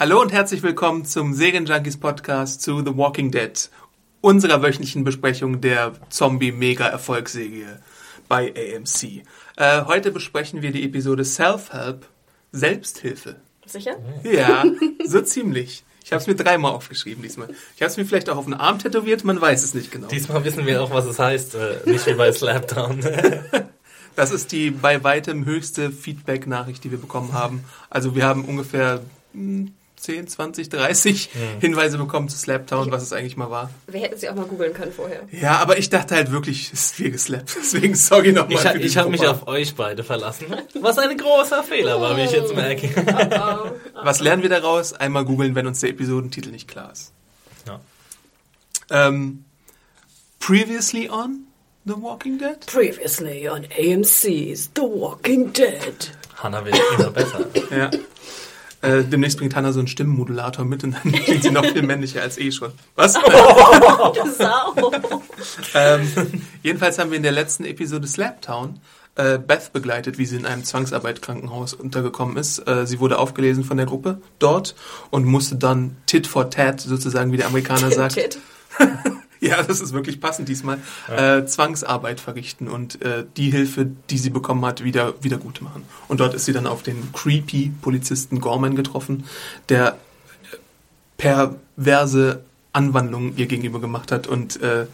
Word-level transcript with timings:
Hallo 0.00 0.22
und 0.22 0.30
herzlich 0.30 0.62
willkommen 0.62 1.04
zum 1.04 1.34
Serienjunkies 1.34 1.96
Podcast 1.96 2.62
zu 2.62 2.84
The 2.84 2.96
Walking 2.96 3.32
Dead, 3.32 3.68
unserer 4.20 4.62
wöchentlichen 4.62 5.02
Besprechung 5.02 5.60
der 5.60 5.92
Zombie-Mega-Erfolgsserie 6.08 7.80
bei 8.28 8.54
AMC. 8.54 9.24
Äh, 9.56 9.84
heute 9.86 10.12
besprechen 10.12 10.62
wir 10.62 10.70
die 10.70 10.84
Episode 10.84 11.24
Self-Help, 11.24 12.06
Selbsthilfe. 12.52 13.40
Sicher? 13.66 13.96
Ja, 14.22 14.64
so 15.04 15.20
ziemlich. 15.20 15.82
Ich 16.04 16.12
habe 16.12 16.20
es 16.20 16.28
mir 16.28 16.36
dreimal 16.36 16.74
aufgeschrieben 16.74 17.24
diesmal. 17.24 17.48
Ich 17.74 17.82
habe 17.82 17.90
es 17.90 17.96
mir 17.96 18.04
vielleicht 18.04 18.30
auch 18.30 18.36
auf 18.36 18.44
den 18.44 18.54
Arm 18.54 18.78
tätowiert, 18.78 19.24
man 19.24 19.40
weiß 19.40 19.64
es 19.64 19.74
nicht 19.74 19.90
genau. 19.90 20.06
Diesmal 20.06 20.44
wissen 20.44 20.64
wir 20.64 20.80
auch, 20.80 20.92
was 20.92 21.06
es 21.06 21.18
heißt, 21.18 21.56
äh, 21.56 21.78
nicht 21.86 22.06
wie 22.06 22.14
bei 22.14 22.30
Slapdown. 22.30 23.00
Das 24.14 24.32
ist 24.32 24.50
die 24.50 24.72
bei 24.72 25.04
weitem 25.04 25.44
höchste 25.44 25.92
Feedback-Nachricht, 25.92 26.82
die 26.82 26.90
wir 26.90 26.98
bekommen 26.98 27.34
haben. 27.34 27.62
Also 27.88 28.16
wir 28.16 28.24
haben 28.24 28.44
ungefähr 28.46 29.00
hm, 29.32 29.74
10, 30.00 30.28
20, 30.28 30.68
30 30.68 31.30
Hinweise 31.60 31.98
bekommen 31.98 32.28
zu 32.28 32.38
Slaptown, 32.38 32.90
was 32.90 33.02
es 33.02 33.12
eigentlich 33.12 33.36
mal 33.36 33.50
war. 33.50 33.70
Wir 33.86 34.00
hätten 34.00 34.16
sie 34.16 34.28
auch 34.28 34.34
mal 34.34 34.46
googeln 34.46 34.72
können 34.72 34.92
vorher. 34.92 35.22
Ja, 35.32 35.56
aber 35.58 35.78
ich 35.78 35.90
dachte 35.90 36.14
halt 36.14 36.30
wirklich, 36.30 36.72
es 36.72 36.84
ist 36.84 36.94
viel 36.94 37.10
geslappt. 37.10 37.56
Deswegen 37.60 37.94
sorry 37.94 38.32
nochmal. 38.32 38.52
Ich, 38.52 38.60
für 38.60 38.78
ich 38.78 38.96
habe 38.96 39.10
mich 39.10 39.26
auf 39.26 39.46
euch 39.46 39.74
beide 39.74 40.04
verlassen, 40.04 40.46
was 40.80 40.98
ein 40.98 41.16
großer 41.16 41.62
Fehler 41.62 42.00
war, 42.00 42.16
wie 42.16 42.22
ich 42.22 42.32
jetzt 42.32 42.54
merke. 42.54 42.88
Was 44.02 44.20
lernen 44.20 44.42
wir 44.42 44.50
daraus? 44.50 44.92
Einmal 44.92 45.24
googeln, 45.24 45.54
wenn 45.54 45.66
uns 45.66 45.80
der 45.80 45.90
Episodentitel 45.90 46.50
nicht 46.50 46.68
klar 46.68 46.92
ist. 46.92 47.12
Ja. 47.66 47.80
Ähm, 48.90 49.44
previously 50.38 51.08
on 51.10 51.46
The 51.84 51.94
Walking 51.96 52.38
Dead? 52.38 52.64
Previously 52.66 53.48
on 53.48 53.64
AMC's 53.64 54.70
The 54.74 54.82
Walking 54.82 55.52
Dead. 55.52 56.12
Hanna 56.36 56.64
wird 56.64 56.80
immer 56.96 57.10
besser. 57.10 57.46
Ja. 57.70 57.90
Äh, 58.80 59.02
demnächst 59.02 59.38
bringt 59.38 59.56
Hannah 59.56 59.72
so 59.72 59.80
einen 59.80 59.88
Stimmenmodulator 59.88 60.64
mit 60.64 60.84
und 60.84 60.92
dann 60.92 61.12
klingt 61.24 61.42
sie 61.42 61.50
noch 61.50 61.64
viel 61.64 61.82
männlicher 61.82 62.22
als 62.22 62.38
eh 62.38 62.52
schon. 62.52 62.72
Was? 62.94 63.14
Sau. 64.38 64.92
ähm, 65.74 66.08
jedenfalls 66.62 66.98
haben 66.98 67.10
wir 67.10 67.16
in 67.16 67.24
der 67.24 67.32
letzten 67.32 67.64
Episode 67.64 68.06
Slaptown 68.06 68.78
äh, 69.16 69.38
Beth 69.38 69.72
begleitet, 69.72 70.16
wie 70.18 70.26
sie 70.26 70.36
in 70.36 70.46
einem 70.46 70.62
Zwangsarbeitkrankenhaus 70.62 71.74
untergekommen 71.74 72.36
ist. 72.36 72.60
Äh, 72.68 72.86
sie 72.86 73.00
wurde 73.00 73.18
aufgelesen 73.18 73.64
von 73.64 73.76
der 73.76 73.86
Gruppe 73.86 74.20
dort 74.38 74.76
und 75.10 75.24
musste 75.24 75.56
dann 75.56 75.96
Tit 76.06 76.28
for 76.28 76.50
Tat, 76.50 76.80
sozusagen 76.80 77.32
wie 77.32 77.36
der 77.36 77.48
Amerikaner 77.48 77.90
sagt. 77.90 78.14
Tit. 78.14 78.38
Ja, 79.48 79.62
das 79.62 79.80
ist 79.80 79.92
wirklich 79.92 80.20
passend 80.20 80.48
diesmal. 80.48 80.78
Äh, 81.08 81.44
Zwangsarbeit 81.44 82.20
verrichten 82.20 82.66
und 82.68 83.00
äh, 83.02 83.24
die 83.36 83.50
Hilfe, 83.50 83.86
die 84.10 84.18
sie 84.18 84.30
bekommen 84.30 84.64
hat, 84.66 84.82
wieder, 84.82 85.14
wieder 85.22 85.38
gut 85.38 85.62
machen. 85.62 85.84
Und 86.08 86.18
dort 86.20 86.34
ist 86.34 86.44
sie 86.44 86.52
dann 86.52 86.66
auf 86.66 86.82
den 86.82 87.12
creepy 87.12 87.72
Polizisten 87.80 88.40
Gorman 88.40 88.74
getroffen, 88.74 89.24
der 89.68 89.92
äh, 89.92 90.56
perverse 91.16 92.42
Anwandlungen 92.72 93.36
ihr 93.36 93.46
gegenüber 93.46 93.80
gemacht 93.80 94.10
hat 94.12 94.26
und 94.26 94.60
äh, 94.60 94.86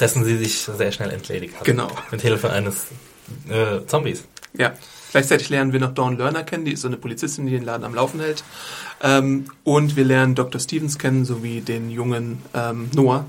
Dessen 0.00 0.24
sie 0.24 0.36
sich 0.36 0.58
sehr 0.60 0.92
schnell 0.92 1.10
entledigt 1.10 1.56
hat. 1.56 1.64
Genau. 1.64 1.90
Mit 2.10 2.20
Hilfe 2.20 2.50
eines 2.50 2.86
äh, 3.48 3.84
Zombies. 3.86 4.24
Ja, 4.56 4.74
gleichzeitig 5.10 5.48
lernen 5.48 5.72
wir 5.72 5.80
noch 5.80 5.92
Dawn 5.92 6.16
Lerner 6.16 6.44
kennen, 6.44 6.64
die 6.64 6.72
ist 6.72 6.82
so 6.82 6.88
eine 6.88 6.96
Polizistin, 6.96 7.46
die 7.46 7.52
den 7.52 7.64
Laden 7.64 7.84
am 7.84 7.94
Laufen 7.94 8.20
hält. 8.20 8.44
Ähm, 9.02 9.46
und 9.64 9.96
wir 9.96 10.04
lernen 10.04 10.34
Dr. 10.34 10.60
Stevens 10.60 10.98
kennen, 10.98 11.24
sowie 11.24 11.60
den 11.60 11.90
jungen 11.90 12.42
ähm, 12.54 12.90
Noah, 12.94 13.26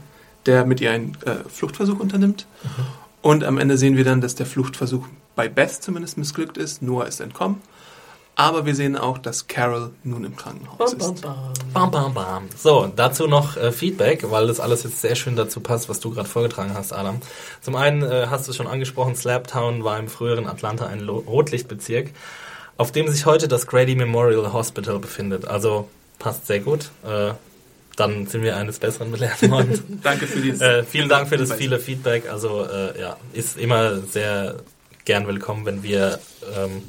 der 0.49 0.65
mit 0.65 0.81
ihr 0.81 0.91
einen 0.91 1.15
äh, 1.25 1.47
Fluchtversuch 1.47 1.99
unternimmt. 1.99 2.47
Und 3.21 3.43
am 3.43 3.57
Ende 3.57 3.77
sehen 3.77 3.97
wir 3.97 4.03
dann, 4.03 4.21
dass 4.21 4.35
der 4.35 4.45
Fluchtversuch 4.45 5.05
bei 5.35 5.47
Beth 5.47 5.83
zumindest 5.83 6.17
missglückt 6.17 6.57
ist. 6.57 6.81
Noah 6.81 7.05
ist 7.05 7.19
entkommen. 7.19 7.61
Aber 8.35 8.65
wir 8.65 8.73
sehen 8.73 8.95
auch, 8.95 9.17
dass 9.17 9.47
Carol 9.47 9.91
nun 10.03 10.23
im 10.23 10.35
Krankenhaus 10.37 10.93
ist. 10.93 11.21
Bam, 11.73 11.91
bam, 11.91 12.13
bam. 12.13 12.47
So, 12.55 12.89
dazu 12.95 13.27
noch 13.27 13.57
äh, 13.57 13.73
Feedback, 13.73 14.31
weil 14.31 14.47
das 14.47 14.61
alles 14.61 14.83
jetzt 14.83 15.01
sehr 15.01 15.15
schön 15.15 15.35
dazu 15.35 15.59
passt, 15.59 15.89
was 15.89 15.99
du 15.99 16.11
gerade 16.11 16.29
vorgetragen 16.29 16.73
hast, 16.73 16.93
Adam. 16.93 17.21
Zum 17.61 17.75
einen 17.75 18.01
äh, 18.01 18.27
hast 18.29 18.47
du 18.47 18.53
schon 18.53 18.67
angesprochen, 18.67 19.15
Slaptown 19.15 19.83
war 19.83 19.99
im 19.99 20.07
früheren 20.07 20.47
Atlanta 20.47 20.87
ein 20.87 21.01
Lo 21.01 21.17
Rotlichtbezirk, 21.17 22.11
auf 22.77 22.93
dem 22.93 23.09
sich 23.09 23.25
heute 23.25 23.49
das 23.49 23.67
Grady 23.67 23.95
Memorial 23.95 24.53
Hospital 24.53 24.99
befindet. 24.99 25.45
Also 25.45 25.89
passt 26.17 26.47
sehr 26.47 26.61
gut. 26.61 26.91
Äh, 27.05 27.33
dann 27.99 28.27
sind 28.27 28.43
wir 28.43 28.55
eines 28.55 28.79
Besseren 28.79 29.11
belehrt 29.11 29.49
worden. 29.49 29.99
Danke 30.03 30.27
für 30.27 30.39
dieses. 30.39 30.61
äh, 30.61 30.83
vielen 30.83 31.09
Dank 31.09 31.27
für 31.29 31.37
das 31.37 31.53
viele 31.53 31.79
Feedback. 31.79 32.29
Also 32.29 32.65
äh, 32.65 32.99
ja, 32.99 33.17
ist 33.33 33.57
immer 33.57 33.99
sehr 33.99 34.55
gern 35.05 35.27
willkommen, 35.27 35.65
wenn 35.65 35.83
wir 35.83 36.19
ähm, 36.55 36.83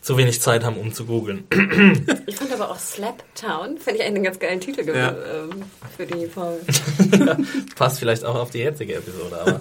zu 0.00 0.16
wenig 0.16 0.40
Zeit 0.40 0.64
haben, 0.64 0.76
um 0.76 0.92
zu 0.92 1.04
googeln. 1.06 1.44
Ich 2.26 2.36
fand 2.36 2.52
aber 2.52 2.70
auch 2.70 2.78
Slaptown, 2.78 3.78
fände 3.78 4.00
ich 4.00 4.06
eigentlich 4.06 4.16
einen 4.16 4.24
ganz 4.24 4.38
geilen 4.38 4.60
Titel 4.60 4.86
Ja. 4.88 5.10
ähm, 5.10 5.62
für 5.96 6.06
die 6.06 6.26
Folge. 6.26 6.60
Passt 7.76 7.98
vielleicht 7.98 8.24
auch 8.24 8.34
auf 8.36 8.50
die 8.50 8.58
jetzige 8.58 8.94
Episode, 8.94 9.40
aber 9.40 9.60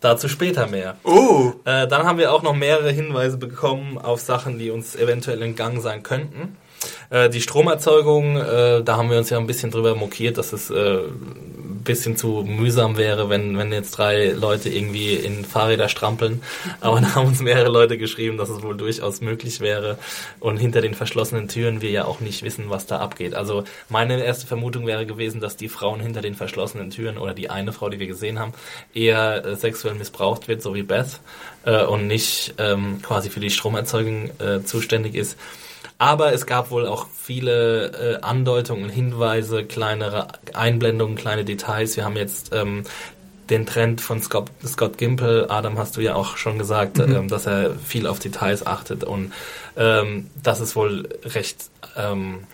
dazu 0.00 0.28
später 0.28 0.66
mehr. 0.66 0.96
Oh! 1.04 1.52
Äh, 1.64 1.86
dann 1.88 2.04
haben 2.04 2.18
wir 2.18 2.32
auch 2.32 2.42
noch 2.42 2.54
mehrere 2.54 2.90
Hinweise 2.90 3.36
bekommen 3.36 3.98
auf 3.98 4.20
Sachen, 4.20 4.58
die 4.58 4.70
uns 4.70 4.96
eventuell 4.96 5.42
entgangen 5.42 5.80
sein 5.80 6.02
könnten. 6.02 6.56
Äh, 7.10 7.30
die 7.30 7.40
Stromerzeugung, 7.40 8.36
äh, 8.36 8.82
da 8.82 8.96
haben 8.96 9.10
wir 9.10 9.18
uns 9.18 9.30
ja 9.30 9.38
ein 9.38 9.46
bisschen 9.46 9.70
drüber 9.70 9.94
mokiert, 9.94 10.38
dass 10.38 10.52
es 10.52 10.70
äh, 10.70 10.98
ein 10.98 11.82
bisschen 11.84 12.16
zu 12.16 12.44
mühsam 12.46 12.96
wäre, 12.96 13.30
wenn, 13.30 13.56
wenn 13.56 13.72
jetzt 13.72 13.92
drei 13.92 14.30
Leute 14.30 14.68
irgendwie 14.68 15.14
in 15.14 15.44
Fahrräder 15.44 15.88
strampeln. 15.88 16.42
Aber 16.80 17.00
da 17.00 17.14
haben 17.14 17.28
uns 17.28 17.40
mehrere 17.40 17.70
Leute 17.70 17.96
geschrieben, 17.96 18.38
dass 18.38 18.48
es 18.48 18.62
wohl 18.62 18.76
durchaus 18.76 19.20
möglich 19.20 19.60
wäre. 19.60 19.98
Und 20.40 20.56
hinter 20.56 20.80
den 20.80 20.94
verschlossenen 20.94 21.48
Türen 21.48 21.80
wir 21.80 21.90
ja 21.90 22.04
auch 22.04 22.20
nicht 22.20 22.42
wissen, 22.42 22.64
was 22.68 22.86
da 22.86 22.98
abgeht. 22.98 23.34
Also 23.34 23.64
meine 23.88 24.22
erste 24.22 24.46
Vermutung 24.46 24.86
wäre 24.86 25.06
gewesen, 25.06 25.40
dass 25.40 25.56
die 25.56 25.68
Frauen 25.68 26.00
hinter 26.00 26.22
den 26.22 26.34
verschlossenen 26.34 26.90
Türen 26.90 27.18
oder 27.18 27.34
die 27.34 27.50
eine 27.50 27.72
Frau, 27.72 27.88
die 27.88 28.00
wir 28.00 28.06
gesehen 28.06 28.38
haben, 28.38 28.52
eher 28.94 29.44
äh, 29.44 29.56
sexuell 29.56 29.94
missbraucht 29.94 30.48
wird, 30.48 30.62
so 30.62 30.74
wie 30.74 30.82
Beth, 30.82 31.20
äh, 31.64 31.84
und 31.84 32.08
nicht 32.08 32.54
ähm, 32.58 33.00
quasi 33.02 33.30
für 33.30 33.40
die 33.40 33.50
Stromerzeugung 33.50 34.30
zuständig 34.64 35.14
ist. 35.14 35.36
Aber 35.98 36.32
es 36.32 36.44
gab 36.44 36.70
wohl 36.70 36.86
auch 36.86 37.06
viele 37.08 38.18
äh, 38.18 38.20
Andeutungen, 38.20 38.90
Hinweise, 38.90 39.64
kleinere 39.64 40.28
Einblendungen, 40.52 41.16
kleine 41.16 41.44
Details. 41.44 41.96
Wir 41.96 42.04
haben 42.04 42.16
jetzt 42.16 42.54
ähm, 42.54 42.84
den 43.48 43.64
Trend 43.64 44.00
von 44.00 44.20
Scott, 44.22 44.50
Scott 44.64 44.98
Gimple, 44.98 45.48
Adam 45.48 45.78
hast 45.78 45.96
du 45.96 46.00
ja 46.00 46.14
auch 46.14 46.36
schon 46.36 46.58
gesagt, 46.58 46.98
ähm, 46.98 47.28
dass 47.28 47.46
er 47.46 47.74
viel 47.76 48.06
auf 48.06 48.18
Details 48.18 48.66
achtet 48.66 49.04
und 49.04 49.32
ähm, 49.76 50.30
dass 50.42 50.60
es 50.60 50.76
wohl 50.76 51.08
recht 51.24 51.70
ähm, 51.96 52.44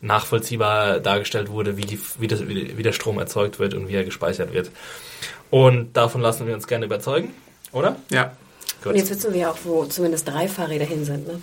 nachvollziehbar 0.00 1.00
dargestellt 1.00 1.50
wurde, 1.50 1.76
wie, 1.76 1.86
die, 1.86 1.98
wie, 2.18 2.26
das, 2.26 2.46
wie, 2.46 2.76
wie 2.76 2.82
der 2.82 2.92
Strom 2.92 3.18
erzeugt 3.18 3.58
wird 3.58 3.74
und 3.74 3.88
wie 3.88 3.94
er 3.94 4.04
gespeichert 4.04 4.52
wird. 4.52 4.70
Und 5.50 5.96
davon 5.96 6.20
lassen 6.20 6.46
wir 6.46 6.54
uns 6.54 6.66
gerne 6.66 6.84
überzeugen, 6.84 7.32
oder? 7.72 7.96
Ja. 8.10 8.32
Gut. 8.82 8.92
Und 8.92 8.98
jetzt 8.98 9.10
wissen 9.10 9.32
wir 9.32 9.40
ja 9.40 9.50
auch, 9.50 9.58
wo 9.64 9.86
zumindest 9.86 10.28
drei 10.28 10.46
Fahrräder 10.46 10.84
hin 10.84 11.04
sind. 11.04 11.26
Ne? 11.26 11.40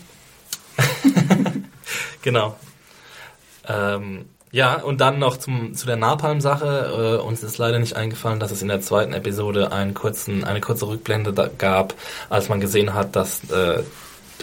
Genau. 2.21 2.55
Ähm, 3.67 4.25
ja, 4.51 4.75
und 4.81 4.99
dann 4.99 5.19
noch 5.19 5.37
zum, 5.37 5.73
zu 5.75 5.85
der 5.85 5.95
Napalm-Sache. 5.95 7.17
Äh, 7.19 7.25
uns 7.25 7.41
ist 7.41 7.57
leider 7.57 7.79
nicht 7.79 7.95
eingefallen, 7.95 8.39
dass 8.39 8.51
es 8.51 8.61
in 8.61 8.67
der 8.67 8.81
zweiten 8.81 9.13
Episode 9.13 9.71
einen 9.71 9.93
kurzen, 9.93 10.43
eine 10.43 10.61
kurze 10.61 10.87
Rückblende 10.87 11.33
da 11.33 11.47
gab, 11.47 11.93
als 12.29 12.49
man 12.49 12.59
gesehen 12.59 12.93
hat, 12.93 13.15
dass 13.15 13.41
äh, 13.49 13.81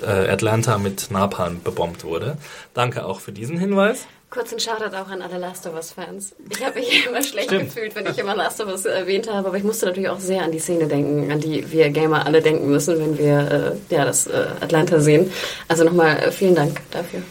äh, 0.02 0.30
Atlanta 0.30 0.78
mit 0.78 1.10
Napalm 1.10 1.62
bebombt 1.62 2.04
wurde. 2.04 2.38
Danke 2.74 3.04
auch 3.04 3.20
für 3.20 3.32
diesen 3.32 3.58
Hinweis. 3.58 4.06
Kurzen 4.30 4.60
Shoutout 4.60 4.94
auch 4.94 5.08
an 5.08 5.22
alle 5.22 5.38
Last 5.38 5.66
of 5.66 5.74
Us-Fans. 5.74 6.34
Ich 6.50 6.62
habe 6.62 6.78
mich 6.78 7.06
immer 7.08 7.22
schlecht 7.22 7.48
Stimmt. 7.48 7.74
gefühlt, 7.74 7.96
wenn 7.96 8.06
ich 8.06 8.18
immer 8.18 8.36
Last 8.36 8.60
of 8.60 8.68
Us 8.68 8.84
erwähnt 8.84 9.30
habe, 9.30 9.48
aber 9.48 9.56
ich 9.56 9.64
musste 9.64 9.86
natürlich 9.86 10.10
auch 10.10 10.20
sehr 10.20 10.42
an 10.42 10.52
die 10.52 10.58
Szene 10.58 10.86
denken, 10.86 11.32
an 11.32 11.40
die 11.40 11.70
wir 11.72 11.88
Gamer 11.88 12.26
alle 12.26 12.42
denken 12.42 12.68
müssen, 12.68 12.98
wenn 12.98 13.18
wir 13.18 13.78
äh, 13.90 13.94
ja, 13.94 14.04
das 14.04 14.26
äh, 14.26 14.46
Atlanta 14.60 15.00
sehen. 15.00 15.32
Also 15.66 15.84
nochmal 15.84 16.18
äh, 16.18 16.30
vielen 16.30 16.54
Dank 16.54 16.80
dafür. 16.90 17.22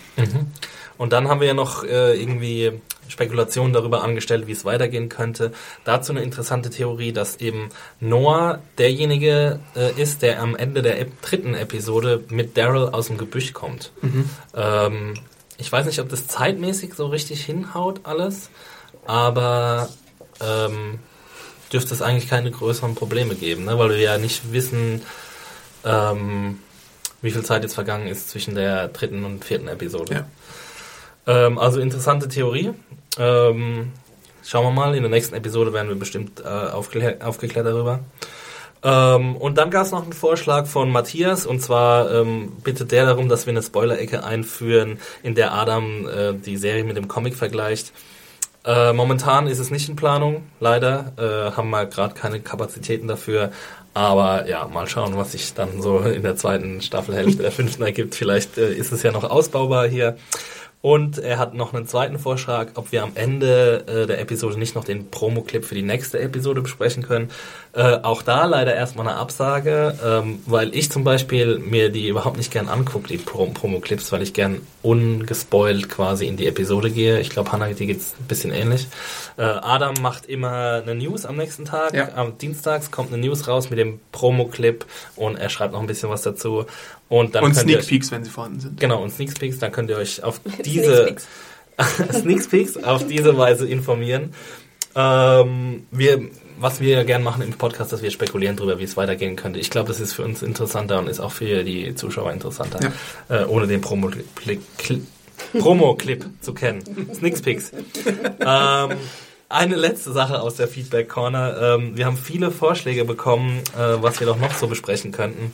Und 0.98 1.14
dann 1.14 1.28
haben 1.28 1.40
wir 1.40 1.48
ja 1.48 1.54
noch 1.54 1.84
äh, 1.84 2.20
irgendwie 2.20 2.82
Spekulationen 3.08 3.74
darüber 3.74 4.04
angestellt, 4.04 4.48
wie 4.48 4.52
es 4.52 4.66
weitergehen 4.66 5.10
könnte. 5.10 5.52
Dazu 5.86 6.12
eine 6.12 6.24
interessante 6.24 6.72
Theorie, 6.72 7.12
dass 7.12 7.38
eben 7.38 7.70
Noah 8.00 8.60
derjenige 8.80 9.60
äh, 9.76 10.02
ist, 10.02 10.24
der 10.24 10.42
am 10.42 10.56
Ende 10.56 10.82
der 10.82 11.00
Ep 11.00 11.22
dritten 11.22 11.54
Episode 11.54 12.24
mit 12.30 12.58
Daryl 12.58 12.90
aus 12.90 13.08
dem 13.08 13.18
Gebüsch 13.20 13.54
kommt. 13.54 13.92
Ähm, 14.56 15.14
ich 15.58 15.72
weiß 15.72 15.86
nicht, 15.86 16.00
ob 16.00 16.10
das 16.10 16.28
zeitmäßig 16.28 16.94
so 16.94 17.08
richtig 17.08 17.44
hinhaut 17.46 18.02
alles, 18.04 18.50
aber 19.06 19.90
ähm, 20.42 21.00
dürfte 21.72 21.94
es 21.94 22.02
eigentlich 22.02 22.30
keine 22.30 22.52
größeren 22.52 22.96
Probleme 22.96 23.36
geben, 23.36 23.66
ne? 23.66 23.78
weil 23.78 23.90
wir 23.90 24.00
ja 24.00 24.18
nicht 24.18 24.52
wissen, 24.52 25.02
ähm, 25.84 26.60
wie 27.22 27.32
viel 27.32 27.44
Zeit 27.44 27.64
jetzt 27.64 27.76
vergangen 27.76 28.08
ist 28.08 28.30
zwischen 28.30 28.56
der 28.56 28.88
dritten 28.90 29.26
und 29.26 29.44
vierten 29.44 29.68
Episode. 29.68 30.14
Ja. 31.26 31.46
Ähm, 31.48 31.58
also 31.58 31.80
interessante 31.80 32.28
Theorie. 32.28 32.72
Ähm, 33.18 33.92
schauen 34.44 34.66
wir 34.66 34.72
mal, 34.72 34.96
in 34.96 35.02
der 35.02 35.10
nächsten 35.10 35.36
Episode 35.36 35.74
werden 35.74 35.90
wir 35.90 35.96
bestimmt 35.96 36.40
äh, 36.40 36.48
aufgeklär 36.48 37.18
aufgeklärt 37.28 37.66
darüber. 37.66 38.00
Ähm, 38.84 39.36
und 39.36 39.58
dann 39.58 39.72
gab 39.72 39.86
es 39.86 39.92
noch 39.92 40.04
einen 40.04 40.14
Vorschlag 40.14 40.68
von 40.68 40.92
Matthias, 40.92 41.46
und 41.46 41.62
zwar 41.62 42.12
ähm, 42.12 42.54
bittet 42.64 42.92
der 42.92 43.06
darum, 43.06 43.30
dass 43.30 43.46
wir 43.46 43.52
eine 43.52 43.64
Spoiler-Ecke 43.64 44.24
einführen, 44.24 45.00
in 45.24 45.36
der 45.36 45.54
Adam 45.54 46.08
äh, 46.08 46.34
die 46.34 46.58
Serie 46.58 46.84
mit 46.84 46.98
dem 46.98 47.08
Comic 47.08 47.36
vergleicht. 47.36 47.92
Äh, 48.66 48.92
momentan 48.92 49.48
ist 49.48 49.60
es 49.60 49.72
nicht 49.72 49.88
in 49.88 49.96
Planung, 49.96 50.44
leider. 50.60 51.14
Äh, 51.18 51.56
haben 51.56 51.70
wir 51.70 51.86
gerade 51.86 52.14
keine 52.14 52.42
Kapazitäten 52.42 53.08
dafür. 53.08 53.52
Aber 53.94 54.48
ja, 54.48 54.68
mal 54.68 54.88
schauen, 54.88 55.18
was 55.18 55.32
sich 55.32 55.54
dann 55.54 55.82
so 55.82 56.00
in 56.00 56.22
der 56.22 56.36
zweiten 56.36 56.82
Staffelhälfte 56.82 57.42
der 57.42 57.52
fünften 57.52 57.82
ergibt. 57.82 58.14
Vielleicht 58.14 58.58
äh, 58.58 58.72
ist 58.74 58.92
es 58.92 59.04
ja 59.04 59.12
noch 59.12 59.24
ausbaubar 59.24 59.88
hier. 59.88 60.18
Und 60.82 61.18
er 61.18 61.40
hat 61.40 61.56
noch 61.56 61.74
einen 61.74 61.88
zweiten 61.88 62.20
Vorschlag, 62.20 62.68
ob 62.76 62.92
wir 62.92 63.02
am 63.02 63.14
Ende 63.16 63.84
äh, 63.88 64.06
der 64.06 64.20
Episode 64.20 64.60
nicht 64.60 64.76
noch 64.76 64.84
den 64.84 65.10
Promo-Clip 65.10 65.66
für 65.66 65.74
die 65.74 65.82
nächste 65.82 66.20
Episode 66.20 66.62
besprechen 66.62 67.04
können. 67.04 67.32
Äh, 67.78 68.00
auch 68.02 68.24
da 68.24 68.46
leider 68.46 68.74
erstmal 68.74 69.08
eine 69.08 69.18
Absage, 69.18 69.96
ähm, 70.04 70.42
weil 70.48 70.74
ich 70.74 70.92
zum 70.92 71.04
Beispiel 71.04 71.60
mir 71.60 71.92
die 71.92 72.08
überhaupt 72.08 72.38
nicht 72.38 72.50
gern 72.50 72.70
angucke, 72.70 73.08
die 73.08 73.18
Pro 73.20 73.46
Promo-Clips, 73.46 74.12
weil 74.12 74.24
ich 74.24 74.34
gern 74.34 74.62
ungespoilt 74.82 75.88
quasi 75.88 76.26
in 76.26 76.38
die 76.38 76.48
Episode 76.48 76.90
gehe. 76.90 77.20
Ich 77.20 77.30
glaube, 77.30 77.52
Hannah, 77.52 77.68
die 77.68 77.86
geht's 77.86 78.16
ein 78.20 78.26
bisschen 78.26 78.52
ähnlich. 78.52 78.88
Äh, 79.38 79.44
Adam 79.44 79.94
macht 80.02 80.26
immer 80.26 80.82
eine 80.82 80.96
News 80.96 81.28
am 81.28 81.38
nächsten 81.38 81.66
Tag. 81.66 81.94
Ja. 81.94 82.16
Am 82.16 82.40
Dienstags 82.40 82.90
kommt 82.90 83.14
eine 83.14 83.24
News 83.24 83.48
raus 83.48 83.70
mit 83.70 83.78
dem 83.78 84.00
Promo-Clip 84.12 84.84
und 85.16 85.36
er 85.36 85.50
schreibt 85.50 85.74
noch 85.74 85.82
ein 85.82 85.86
bisschen 85.86 86.10
was 86.10 86.24
dazu. 86.24 86.66
Und 87.10 87.36
dann 87.36 87.44
Und 87.44 87.56
Sneak 87.56 87.86
Peeks, 87.86 88.10
wenn 88.10 88.24
sie 88.24 88.32
vorhanden 88.32 88.60
sind. 88.60 88.80
Genau, 88.80 89.04
und 89.04 89.12
Sneak 89.12 89.38
Peeks, 89.38 89.60
dann 89.60 89.72
könnt 89.72 89.92
ihr 89.92 89.98
euch 89.98 90.24
auf 90.24 90.42
diese 90.66 91.16
Sneak 92.12 92.50
Peeks 92.50 92.76
auf 92.76 93.06
diese 93.06 93.38
Weise 93.38 93.68
informieren. 93.68 94.34
Ähm, 94.96 95.86
wir, 95.92 96.32
was 96.60 96.80
wir 96.80 96.90
ja 96.90 97.04
gern 97.04 97.24
machen 97.24 97.42
im 97.42 97.54
Podcast, 97.54 97.92
dass 97.92 98.02
wir 98.02 98.12
spekulieren 98.12 98.56
darüber, 98.56 98.80
wie 98.80 98.84
es 98.84 98.98
weitergehen 98.98 99.36
könnte. 99.36 99.60
Ich 99.60 99.70
glaube, 99.70 99.88
das 99.88 100.00
ist 100.00 100.14
für 100.14 100.24
uns 100.24 100.42
interessanter 100.42 101.00
und 101.00 101.08
ist 101.08 101.20
auch 101.20 101.32
für 101.32 101.64
die 101.64 101.96
Zuschauer 101.96 102.32
interessanter, 102.32 102.92
äh, 103.30 103.44
ohne 103.46 103.68
den 103.68 103.82
Promo-Clip 103.82 104.62
Promo 105.60 105.98
zu 106.42 106.54
kennen. 106.54 106.82
Sneak 107.14 107.42
Peeks. 107.42 107.72
ähm, 108.40 108.98
eine 109.50 109.76
letzte 109.76 110.12
Sache 110.12 110.42
aus 110.42 110.56
der 110.56 110.68
Feedback 110.68 111.10
Corner. 111.10 111.76
Ähm, 111.76 111.96
wir 111.96 112.06
haben 112.06 112.18
viele 112.18 112.52
Vorschläge 112.52 113.06
bekommen, 113.06 113.62
äh, 113.78 114.02
was 114.02 114.20
wir 114.20 114.28
doch 114.28 114.38
noch 114.38 114.54
so 114.54 114.68
besprechen 114.68 115.12
könnten. 115.12 115.54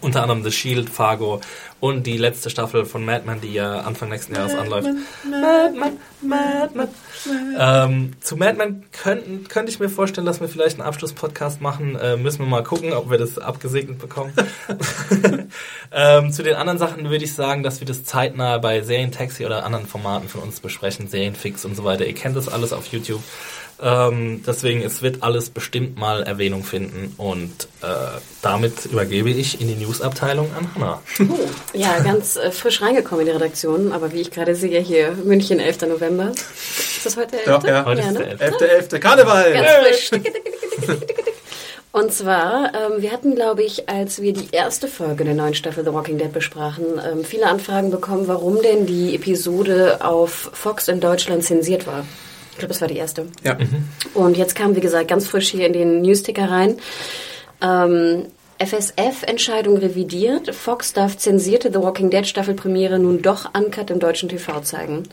Unter 0.00 0.22
anderem 0.22 0.42
The 0.42 0.52
Shield, 0.52 0.88
Fargo 0.88 1.40
und 1.80 2.06
die 2.06 2.16
letzte 2.16 2.50
Staffel 2.50 2.84
von 2.84 3.04
Mad 3.04 3.24
Men, 3.26 3.40
die 3.40 3.52
ja 3.52 3.80
Anfang 3.80 4.10
nächsten 4.10 4.34
Jahres 4.34 4.54
anläuft. 4.54 4.88
Mad 5.28 5.74
Men, 5.74 5.98
Mad 6.20 6.70
Men. 6.74 6.88
Ähm, 7.58 8.12
zu 8.20 8.36
Mad 8.36 8.56
Men 8.58 8.84
könnten, 8.92 9.48
könnte 9.48 9.72
ich 9.72 9.80
mir 9.80 9.88
vorstellen, 9.88 10.26
dass 10.26 10.40
wir 10.40 10.48
vielleicht 10.48 10.78
einen 10.78 10.86
Abschlusspodcast 10.86 11.60
machen. 11.60 11.96
Äh, 11.96 12.16
müssen 12.16 12.40
wir 12.40 12.46
mal 12.46 12.62
gucken, 12.62 12.92
ob 12.92 13.10
wir 13.10 13.18
das 13.18 13.38
abgesegnet 13.38 13.98
bekommen. 13.98 14.32
ähm, 15.92 16.32
zu 16.32 16.42
den 16.42 16.54
anderen 16.54 16.78
Sachen 16.78 17.08
würde 17.10 17.24
ich 17.24 17.34
sagen, 17.34 17.62
dass 17.62 17.80
wir 17.80 17.86
das 17.86 18.04
zeitnah 18.04 18.58
bei 18.58 18.82
Serientaxi 18.82 19.46
oder 19.46 19.64
anderen 19.64 19.86
Formaten 19.86 20.28
von 20.28 20.42
uns 20.42 20.60
besprechen, 20.60 21.08
Serienfix 21.08 21.64
und 21.64 21.76
so 21.76 21.84
weiter. 21.84 22.06
Ihr 22.06 22.14
kennt 22.14 22.36
das 22.36 22.48
alles 22.48 22.72
auf 22.72 22.86
YouTube. 22.86 23.22
Ähm, 23.82 24.42
deswegen, 24.46 24.82
es 24.82 25.00
wird 25.00 25.22
alles 25.22 25.48
bestimmt 25.48 25.98
mal 25.98 26.22
Erwähnung 26.22 26.64
finden 26.64 27.14
und 27.16 27.68
äh, 27.82 27.86
damit 28.42 28.84
übergebe 28.86 29.30
ich 29.30 29.60
in 29.60 29.68
die 29.68 29.74
Newsabteilung 29.74 30.50
an 30.54 30.68
Hannah. 30.74 31.02
Ja, 31.72 32.00
ganz 32.00 32.36
äh, 32.36 32.50
frisch 32.50 32.82
reingekommen 32.82 33.20
in 33.20 33.26
die 33.26 33.32
Redaktion, 33.32 33.92
aber 33.92 34.12
wie 34.12 34.20
ich 34.20 34.30
gerade 34.30 34.54
sehe, 34.54 34.80
hier 34.80 35.12
München, 35.24 35.60
11. 35.60 35.82
November. 35.82 36.32
Ist 36.32 37.06
das 37.06 37.16
heute 37.16 37.36
der 37.36 37.46
11.? 37.46 37.64
Ja, 37.64 37.70
ja. 37.70 37.84
Heute 37.84 38.00
ist 38.00 38.12
ne? 38.12 38.36
der 38.36 38.40
11. 38.40 38.92
11.11. 38.92 38.98
Karneval! 38.98 39.52
Ganz 39.52 39.68
frisch. 39.68 40.10
Und 41.92 42.12
zwar, 42.12 42.72
ähm, 42.74 43.02
wir 43.02 43.10
hatten, 43.10 43.34
glaube 43.34 43.64
ich, 43.64 43.88
als 43.88 44.22
wir 44.22 44.32
die 44.32 44.48
erste 44.52 44.86
Folge 44.86 45.24
der 45.24 45.34
neuen 45.34 45.54
Staffel 45.54 45.84
The 45.84 45.92
Walking 45.92 46.18
Dead 46.18 46.32
besprachen, 46.32 46.84
ähm, 47.04 47.24
viele 47.24 47.46
Anfragen 47.46 47.90
bekommen, 47.90 48.28
warum 48.28 48.62
denn 48.62 48.86
die 48.86 49.16
Episode 49.16 49.98
auf 50.00 50.50
Fox 50.52 50.86
in 50.86 51.00
Deutschland 51.00 51.42
zensiert 51.42 51.88
war. 51.88 52.04
Ich 52.52 52.58
glaube, 52.58 52.72
das 52.72 52.80
war 52.80 52.88
die 52.88 52.96
erste. 52.96 53.26
Ja. 53.42 53.56
Und 54.14 54.36
jetzt 54.36 54.54
kam, 54.54 54.76
wie 54.76 54.80
gesagt, 54.80 55.08
ganz 55.08 55.26
frisch 55.26 55.48
hier 55.48 55.66
in 55.66 55.72
den 55.72 56.02
Newsticker 56.02 56.48
rein. 56.48 56.78
Ähm, 57.60 58.26
FSF-Entscheidung 58.60 59.78
revidiert. 59.78 60.54
Fox 60.54 60.92
darf 60.92 61.16
zensierte 61.16 61.72
The 61.72 61.80
Walking 61.80 62.10
Dead 62.10 62.26
Staffelpremiere 62.26 62.98
nun 62.98 63.22
doch 63.22 63.54
uncut 63.54 63.90
im 63.90 63.98
deutschen 63.98 64.28
TV 64.28 64.60
zeigen. 64.60 65.04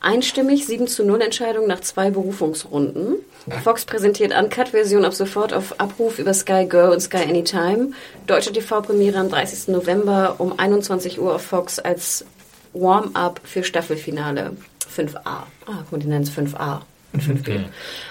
Einstimmig 0.00 0.66
7 0.66 0.86
zu 0.86 1.02
0 1.02 1.22
Entscheidung 1.22 1.66
nach 1.66 1.80
zwei 1.80 2.10
Berufungsrunden. 2.10 3.16
Fox 3.62 3.86
präsentiert 3.86 4.38
Uncut-Version 4.38 5.06
ab 5.06 5.14
sofort 5.14 5.54
auf 5.54 5.80
Abruf 5.80 6.18
über 6.18 6.34
Sky 6.34 6.66
Go 6.66 6.92
und 6.92 7.00
Sky 7.00 7.24
Anytime. 7.26 7.92
Deutsche 8.26 8.52
TV-Premiere 8.52 9.18
am 9.18 9.30
30. 9.30 9.68
November 9.68 10.34
um 10.38 10.58
21 10.58 11.18
Uhr 11.18 11.34
auf 11.36 11.42
Fox 11.42 11.78
als 11.78 12.26
Warm-up 12.74 13.40
für 13.44 13.64
Staffelfinale 13.64 14.52
5a. 14.94 15.16
Ah, 15.24 15.46
es 15.90 16.30
5a. 16.30 16.82
Und 17.14 17.22
5G. 17.22 17.64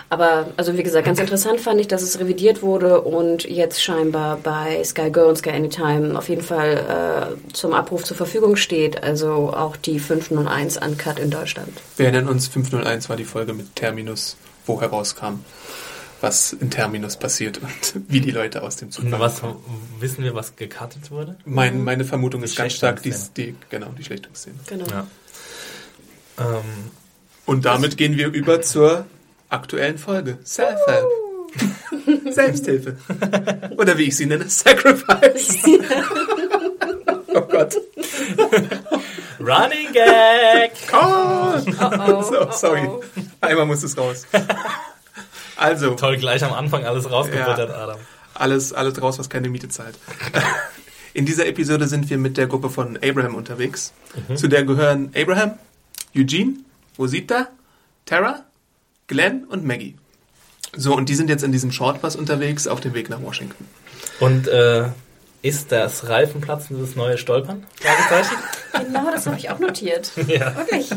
Aber, 0.09 0.47
also 0.57 0.77
wie 0.77 0.83
gesagt, 0.83 1.05
ganz 1.05 1.19
interessant 1.19 1.59
fand 1.59 1.81
ich, 1.81 1.87
dass 1.87 2.01
es 2.01 2.19
revidiert 2.19 2.61
wurde 2.61 3.01
und 3.01 3.43
jetzt 3.43 3.83
scheinbar 3.83 4.37
bei 4.37 4.83
Sky 4.83 5.11
Go 5.11 5.27
und 5.27 5.37
Sky 5.37 5.51
Anytime 5.51 6.17
auf 6.17 6.29
jeden 6.29 6.41
Fall 6.41 7.35
äh, 7.49 7.53
zum 7.53 7.73
Abruf 7.73 8.03
zur 8.03 8.15
Verfügung 8.15 8.55
steht. 8.55 9.03
Also 9.03 9.53
auch 9.53 9.75
die 9.75 9.99
501 9.99 10.77
Uncut 10.77 11.19
in 11.19 11.29
Deutschland. 11.29 11.69
Wir 11.97 12.05
erinnern 12.05 12.29
uns, 12.29 12.47
501 12.47 13.09
war 13.09 13.15
die 13.15 13.25
Folge 13.25 13.53
mit 13.53 13.75
Terminus, 13.75 14.37
wo 14.65 14.79
herauskam, 14.79 15.43
was 16.21 16.53
in 16.53 16.69
Terminus 16.69 17.17
passiert 17.17 17.57
und 17.57 18.03
wie 18.07 18.21
die 18.21 18.31
Leute 18.31 18.63
aus 18.63 18.77
dem 18.77 18.91
Zug 18.91 19.05
Was 19.11 19.41
wissen 19.99 20.23
wir, 20.23 20.35
was 20.35 20.55
gecuttet 20.55 21.11
wurde? 21.11 21.35
Mein, 21.45 21.83
meine 21.83 22.05
Vermutung 22.05 22.43
ist 22.43 22.55
ganz 22.55 22.73
stark 22.73 23.01
die, 23.01 23.13
die, 23.35 23.55
genau, 23.69 23.89
die 23.97 24.03
Schlichtungsszene. 24.03 24.59
Genau. 24.67 24.85
Ja. 24.87 25.07
Ähm, 26.39 26.91
Und 27.45 27.65
damit 27.65 27.97
gehen 27.97 28.17
wir 28.17 28.27
über 28.31 28.61
zur 28.61 29.05
aktuellen 29.49 29.97
Folge. 29.97 30.37
Self-Help. 30.45 32.33
Selbsthilfe. 32.33 32.97
Oder 33.77 33.97
wie 33.97 34.03
ich 34.03 34.15
sie 34.17 34.25
nenne, 34.25 34.49
Sacrifice. 34.49 35.57
oh 37.27 37.41
Gott. 37.41 37.75
Running 39.39 39.91
Gag! 39.91 40.71
Oh. 40.93 41.59
so, 42.23 42.47
sorry. 42.51 42.89
Einmal 43.41 43.65
muss 43.65 43.83
es 43.83 43.97
raus. 43.97 44.25
Also, 45.57 45.91
Toll, 45.95 46.17
gleich 46.17 46.43
am 46.43 46.53
Anfang 46.53 46.85
alles 46.85 47.11
rausgebuttert, 47.11 47.69
Ja. 47.69 47.75
Adam. 47.75 47.99
alles, 48.33 48.73
alles 48.73 48.99
raus, 49.01 49.19
was 49.19 49.29
keine 49.29 49.49
Miete 49.49 49.69
zahlt. 49.69 49.95
In 51.13 51.25
dieser 51.25 51.45
Episode 51.45 51.87
sind 51.87 52.09
wir 52.09 52.17
mit 52.17 52.37
der 52.37 52.47
Gruppe 52.47 52.69
von 52.71 52.97
Abraham 53.03 53.35
unterwegs. 53.35 53.93
Zu 54.33 54.47
der 54.47 54.63
gehören 54.63 55.11
Abraham, 55.15 55.59
Eugene, 56.15 56.55
Rosita, 56.97 57.49
Tara, 58.05 58.45
Glenn 59.07 59.45
und 59.45 59.65
Maggie. 59.65 59.95
So, 60.75 60.95
und 60.95 61.09
die 61.09 61.15
sind 61.15 61.29
jetzt 61.29 61.43
in 61.43 61.51
diesem 61.51 61.71
Shortbus 61.71 62.15
unterwegs 62.15 62.67
auf 62.67 62.79
dem 62.79 62.93
Weg 62.93 63.09
nach 63.09 63.21
Washington. 63.21 63.67
Und 64.19 64.47
äh, 64.47 64.89
ist 65.43 65.73
das 65.73 66.07
Reifenplatzen 66.07 66.79
das 66.79 66.95
neue 66.95 67.17
Stolpern? 67.17 67.65
Genau, 68.73 69.11
das 69.11 69.27
habe 69.27 69.37
ich 69.37 69.51
auch 69.51 69.59
notiert. 69.59 70.11
Ja. 70.27 70.55
Wirklich. 70.55 70.89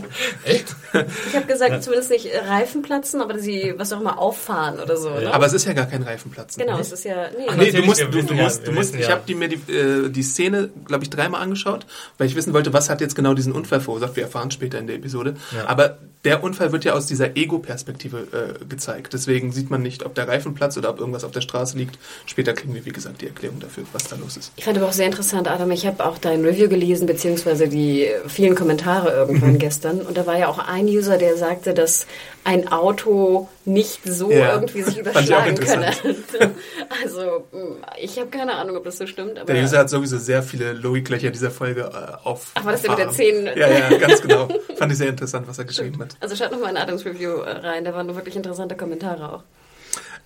Echt? 0.44 0.74
Ich 1.28 1.36
habe 1.36 1.46
gesagt, 1.46 1.82
zumindest 1.82 2.10
nicht 2.10 2.26
Reifen 2.48 2.80
platzen, 2.80 3.20
aber 3.20 3.38
sie, 3.38 3.74
was 3.76 3.92
auch 3.92 4.00
immer, 4.00 4.18
auffahren 4.18 4.80
oder 4.80 4.96
so. 4.96 5.10
Ne? 5.10 5.32
Aber 5.34 5.44
es 5.44 5.52
ist 5.52 5.66
ja 5.66 5.74
gar 5.74 5.84
kein 5.84 6.02
Reifenplatz. 6.02 6.56
genau, 6.56 6.78
es 6.78 6.92
ist 6.92 7.04
ja. 7.04 7.28
Nee, 7.36 7.46
Ach 7.48 7.56
nee, 7.56 7.72
du 7.72 7.82
musst, 7.82 8.00
du, 8.00 8.06
du 8.08 8.34
ja, 8.34 8.44
musst, 8.44 8.66
du 8.66 8.72
musst 8.72 8.94
ich 8.94 9.02
ja. 9.02 9.10
habe 9.10 9.22
die, 9.26 9.34
mir 9.34 9.48
die, 9.48 9.72
äh, 9.72 10.08
die 10.08 10.22
Szene, 10.22 10.70
glaube 10.86 11.04
ich, 11.04 11.10
dreimal 11.10 11.42
angeschaut, 11.42 11.86
weil 12.16 12.28
ich 12.28 12.36
wissen 12.36 12.54
wollte, 12.54 12.72
was 12.72 12.88
hat 12.88 13.02
jetzt 13.02 13.14
genau 13.14 13.34
diesen 13.34 13.52
Unfall 13.52 13.80
verursacht. 13.80 14.16
Wir 14.16 14.22
erfahren 14.22 14.50
später 14.50 14.78
in 14.78 14.86
der 14.86 14.96
Episode. 14.96 15.34
Ja. 15.54 15.66
Aber 15.66 15.98
der 16.24 16.42
Unfall 16.42 16.72
wird 16.72 16.84
ja 16.84 16.94
aus 16.94 17.06
dieser 17.06 17.36
Ego-Perspektive 17.36 18.58
äh, 18.60 18.64
gezeigt. 18.64 19.12
Deswegen 19.12 19.52
sieht 19.52 19.70
man 19.70 19.82
nicht, 19.82 20.04
ob 20.04 20.14
der 20.14 20.26
Reifen 20.28 20.54
platzt 20.54 20.78
oder 20.78 20.90
ob 20.90 20.98
irgendwas 20.98 21.24
auf 21.24 21.30
der 21.30 21.40
Straße 21.40 21.76
liegt. 21.76 21.98
Später 22.26 22.52
kriegen 22.52 22.74
wir, 22.74 22.84
wie 22.84 22.90
gesagt, 22.90 23.20
die 23.20 23.26
Erklärung 23.26 23.60
dafür, 23.60 23.84
was 23.92 24.08
da 24.08 24.16
los 24.16 24.35
ist. 24.36 24.52
Ich 24.56 24.64
fand 24.64 24.76
aber 24.78 24.86
auch 24.88 24.92
sehr 24.92 25.06
interessant, 25.06 25.48
Adam, 25.48 25.70
ich 25.70 25.86
habe 25.86 26.04
auch 26.04 26.18
dein 26.18 26.44
Review 26.44 26.68
gelesen, 26.68 27.06
beziehungsweise 27.06 27.68
die 27.68 28.08
vielen 28.28 28.54
Kommentare 28.54 29.10
irgendwann 29.12 29.52
Mhm. 29.54 29.58
gestern. 29.60 30.00
Und 30.00 30.16
da 30.16 30.26
war 30.26 30.38
ja 30.38 30.48
auch 30.48 30.58
ein 30.58 30.86
User, 30.86 31.18
der 31.18 31.36
sagte, 31.36 31.74
dass 31.74 32.06
ein 32.44 32.68
Auto 32.70 33.48
nicht 33.64 34.00
so 34.04 34.30
Ja. 34.30 34.54
irgendwie 34.54 34.82
sich 34.82 34.98
überschlagen 34.98 35.56
könne. 35.56 35.90
also, 37.02 37.46
mh, 37.52 37.86
ich 38.00 38.18
habe 38.18 38.28
keine 38.30 38.54
Ahnung, 38.54 38.76
ob 38.76 38.84
das 38.84 38.98
so 38.98 39.06
stimmt. 39.06 39.38
Der 39.48 39.62
User 39.62 39.78
hat 39.78 39.90
sowieso 39.90 40.18
sehr 40.18 40.42
viele 40.42 40.72
Logiklöcher 40.72 41.30
dieser 41.30 41.50
Folge 41.50 41.82
äh, 41.92 42.26
auf. 42.26 42.52
Ach, 42.54 42.64
war 42.64 42.72
das 42.72 42.82
der 42.82 42.90
mit 42.90 42.98
der 42.98 43.06
erfahren. 43.06 43.16
zehn- 43.24 43.46
Ja, 43.58 43.68
ja, 43.90 43.96
ganz 43.98 44.20
genau. 44.22 44.48
Fand 44.76 44.92
ich 44.92 44.98
sehr 44.98 45.08
interessant, 45.08 45.48
was 45.48 45.58
er 45.58 45.64
geschrieben 45.64 46.00
hat. 46.00 46.16
also 46.20 46.36
schaut 46.36 46.52
nochmal 46.52 46.70
in 46.70 46.76
Adams 46.76 47.04
Review 47.04 47.40
äh, 47.40 47.50
rein, 47.50 47.84
da 47.84 47.94
waren 47.94 48.14
wirklich 48.14 48.36
interessante 48.36 48.76
Kommentare 48.76 49.32
auch. 49.32 49.42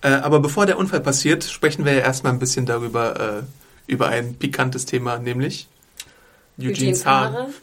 Äh, 0.03 0.09
aber 0.09 0.39
bevor 0.39 0.65
der 0.65 0.77
Unfall 0.77 0.99
passiert, 1.01 1.43
sprechen 1.43 1.85
wir 1.85 1.93
ja 1.93 1.99
erstmal 1.99 2.33
ein 2.33 2.39
bisschen 2.39 2.65
darüber, 2.65 3.39
äh, 3.39 3.43
über 3.87 4.07
ein 4.09 4.35
pikantes 4.35 4.85
Thema, 4.85 5.17
nämlich 5.19 5.67
Eugenes 6.59 7.05
Haare. 7.05 7.47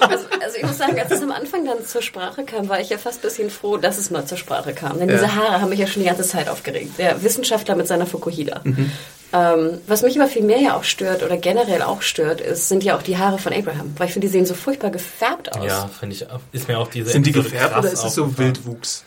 Also, 0.00 0.24
also 0.42 0.56
ich 0.56 0.62
muss 0.64 0.78
sagen, 0.78 0.98
als 0.98 1.10
es 1.12 1.22
am 1.22 1.30
Anfang 1.32 1.64
dann 1.66 1.84
zur 1.84 2.02
Sprache 2.02 2.44
kam, 2.44 2.68
war 2.68 2.80
ich 2.80 2.88
ja 2.88 2.98
fast 2.98 3.18
ein 3.18 3.22
bisschen 3.22 3.50
froh, 3.50 3.76
dass 3.76 3.98
es 3.98 4.10
mal 4.10 4.24
zur 4.24 4.38
Sprache 4.38 4.72
kam. 4.72 4.98
Denn 4.98 5.08
Ja. 5.08 5.16
diese 5.16 5.34
Haare 5.34 5.60
haben 5.60 5.68
mich 5.68 5.78
ja 5.78 5.86
schon 5.86 6.02
die 6.02 6.08
ganze 6.08 6.22
Zeit 6.24 6.48
aufgeregt. 6.48 6.98
Der 6.98 7.22
Wissenschaftler 7.22 7.76
mit 7.76 7.86
seiner 7.86 8.06
Fukuhila. 8.06 8.62
Mhm. 8.64 8.90
Ähm, 9.32 9.78
was 9.86 10.02
mich 10.02 10.18
aber 10.18 10.28
viel 10.28 10.42
mehr 10.42 10.60
ja 10.60 10.76
auch 10.76 10.84
stört 10.84 11.22
oder 11.22 11.36
generell 11.36 11.82
auch 11.82 12.02
stört, 12.02 12.40
ist, 12.40 12.68
sind 12.68 12.82
ja 12.84 12.96
auch 12.96 13.02
die 13.02 13.18
Haare 13.18 13.38
von 13.38 13.52
Abraham. 13.52 13.92
Weil 13.98 14.06
ich 14.08 14.12
finde, 14.14 14.26
die 14.28 14.32
sehen 14.32 14.46
so 14.46 14.54
furchtbar 14.54 14.90
gefärbt 14.90 15.54
aus. 15.56 15.64
Ja, 15.66 15.88
finde 15.98 16.16
ich, 16.16 16.28
auch- 16.30 16.40
ist 16.52 16.68
mir 16.68 16.78
auch 16.78 16.88
diese 16.88 17.10
Sind 17.10 17.26
die 17.26 17.32
gefärbt 17.32 17.76
oder 17.76 17.92
ist 17.92 18.02
es 18.04 18.14
so. 18.14 18.38
Wildwuchs? 18.38 19.04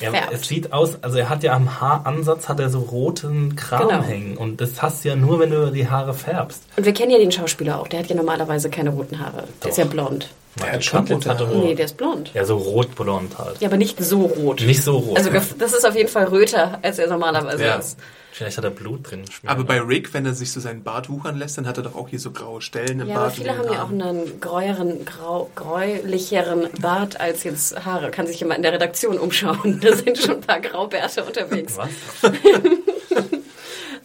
Ja, 0.00 0.10
Gefärbt. 0.10 0.32
es 0.34 0.48
sieht 0.48 0.72
aus, 0.72 0.98
also 1.02 1.18
er 1.18 1.28
hat 1.28 1.42
ja 1.42 1.52
am 1.54 1.80
Haaransatz 1.80 2.48
hat 2.48 2.60
er 2.60 2.68
so 2.70 2.80
roten 2.80 3.56
Kram 3.56 3.88
Genau. 3.88 4.02
hängen 4.02 4.36
und 4.36 4.60
das 4.60 4.80
hast 4.82 5.04
du 5.04 5.08
ja 5.08 5.16
nur, 5.16 5.38
wenn 5.38 5.50
du 5.50 5.70
die 5.70 5.88
Haare 5.88 6.14
färbst. 6.14 6.62
Und 6.76 6.84
wir 6.84 6.92
kennen 6.94 7.10
ja 7.12 7.18
den 7.18 7.32
Schauspieler 7.32 7.80
auch. 7.80 7.88
Der 7.88 8.00
hat 8.00 8.06
ja 8.08 8.16
normalerweise 8.16 8.70
keine 8.70 8.90
roten 8.90 9.18
Haare. 9.18 9.44
Der 9.62 9.70
ist 9.70 9.78
Doch. 9.78 9.84
ja 9.84 9.90
blond. 9.90 10.28
Der 10.60 10.72
hat 10.72 10.84
schon 10.84 11.06
rote 11.06 11.28
Haare. 11.28 11.56
Nee, 11.58 11.74
der 11.74 11.84
ist 11.84 11.96
blond. 11.96 12.30
Ja, 12.34 12.44
so 12.44 12.56
rotblond 12.56 13.38
halt. 13.38 13.60
Ja, 13.60 13.68
aber 13.68 13.76
nicht 13.76 14.02
so 14.02 14.22
rot. 14.22 14.62
Nicht 14.62 14.82
so 14.82 14.96
rot. 14.96 15.16
Also 15.18 15.30
das 15.30 15.72
ist 15.72 15.86
auf 15.86 15.94
jeden 15.94 16.08
Fall 16.08 16.24
röter, 16.28 16.78
als 16.82 16.98
er 16.98 17.08
normalerweise 17.08 17.64
ja. 17.64 17.74
ist. 17.76 17.98
Vielleicht 18.36 18.58
hat 18.58 18.64
er 18.64 18.70
Blut 18.70 19.10
drin. 19.10 19.24
Aber 19.46 19.64
bei 19.64 19.80
Rick, 19.80 20.12
wenn 20.12 20.26
er 20.26 20.34
sich 20.34 20.52
so 20.52 20.60
seinen 20.60 20.82
Bart 20.82 21.08
wuchern 21.08 21.38
lässt, 21.38 21.56
dann 21.56 21.66
hat 21.66 21.78
er 21.78 21.84
doch 21.84 21.94
auch 21.94 22.08
hier 22.10 22.20
so 22.20 22.32
graue 22.32 22.60
Stellen 22.60 23.00
im 23.00 23.08
Ja, 23.08 23.14
Bart. 23.14 23.26
aber 23.28 23.34
viele 23.34 23.56
haben 23.56 23.72
ja 23.72 23.82
auch 23.82 23.88
einen 23.88 24.40
gräueren, 24.42 25.06
grau, 25.06 25.50
gräulicheren 25.54 26.68
Bart 26.82 27.18
als 27.18 27.44
jetzt 27.44 27.86
Haare. 27.86 28.10
Kann 28.10 28.26
sich 28.26 28.38
jemand 28.38 28.58
in 28.58 28.64
der 28.64 28.74
Redaktion 28.74 29.18
umschauen. 29.18 29.80
Da 29.82 29.96
sind 29.96 30.18
schon 30.18 30.34
ein 30.34 30.40
paar 30.42 30.60
Graubärte 30.60 31.24
unterwegs. 31.24 31.78
Was? 31.78 31.88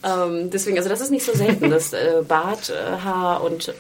Ähm, 0.04 0.50
deswegen, 0.50 0.78
also 0.78 0.90
das 0.90 1.00
ist 1.00 1.12
nicht 1.12 1.24
so 1.24 1.32
selten, 1.34 1.70
dass 1.70 1.94
äh, 1.94 2.24
Bart, 2.28 2.72
äh, 2.72 2.98
Haar 3.04 3.44
und 3.44 3.72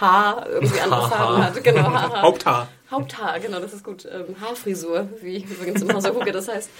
Haar 0.00 0.48
irgendwie 0.48 0.80
andere 0.82 1.02
Haar. 1.02 1.10
Farben 1.10 1.44
hat. 1.44 1.62
Genau, 1.62 1.82
Haar. 1.92 2.22
Haupthaar. 2.22 2.68
Haupthaar, 2.90 3.40
genau, 3.40 3.58
das 3.60 3.72
ist 3.72 3.82
gut. 3.82 4.06
Ähm, 4.06 4.36
Haarfrisur, 4.40 5.08
wie 5.20 5.38
übrigens 5.38 5.82
im 5.82 5.92
Hause 5.92 6.14
Huge 6.14 6.30
das 6.32 6.48
heißt. 6.48 6.70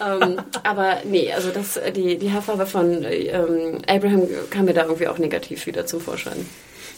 Ähm, 0.00 0.40
aber 0.62 0.98
nee, 1.04 1.32
also 1.32 1.50
das, 1.50 1.80
die, 1.96 2.16
die 2.16 2.32
Haarfarbe 2.32 2.66
von 2.66 3.02
äh, 3.02 3.26
ähm, 3.26 3.78
Abraham 3.88 4.22
kam 4.50 4.66
mir 4.66 4.74
da 4.74 4.82
irgendwie 4.82 5.08
auch 5.08 5.18
negativ 5.18 5.66
wieder 5.66 5.84
zum 5.86 6.00
Vorschein. 6.00 6.46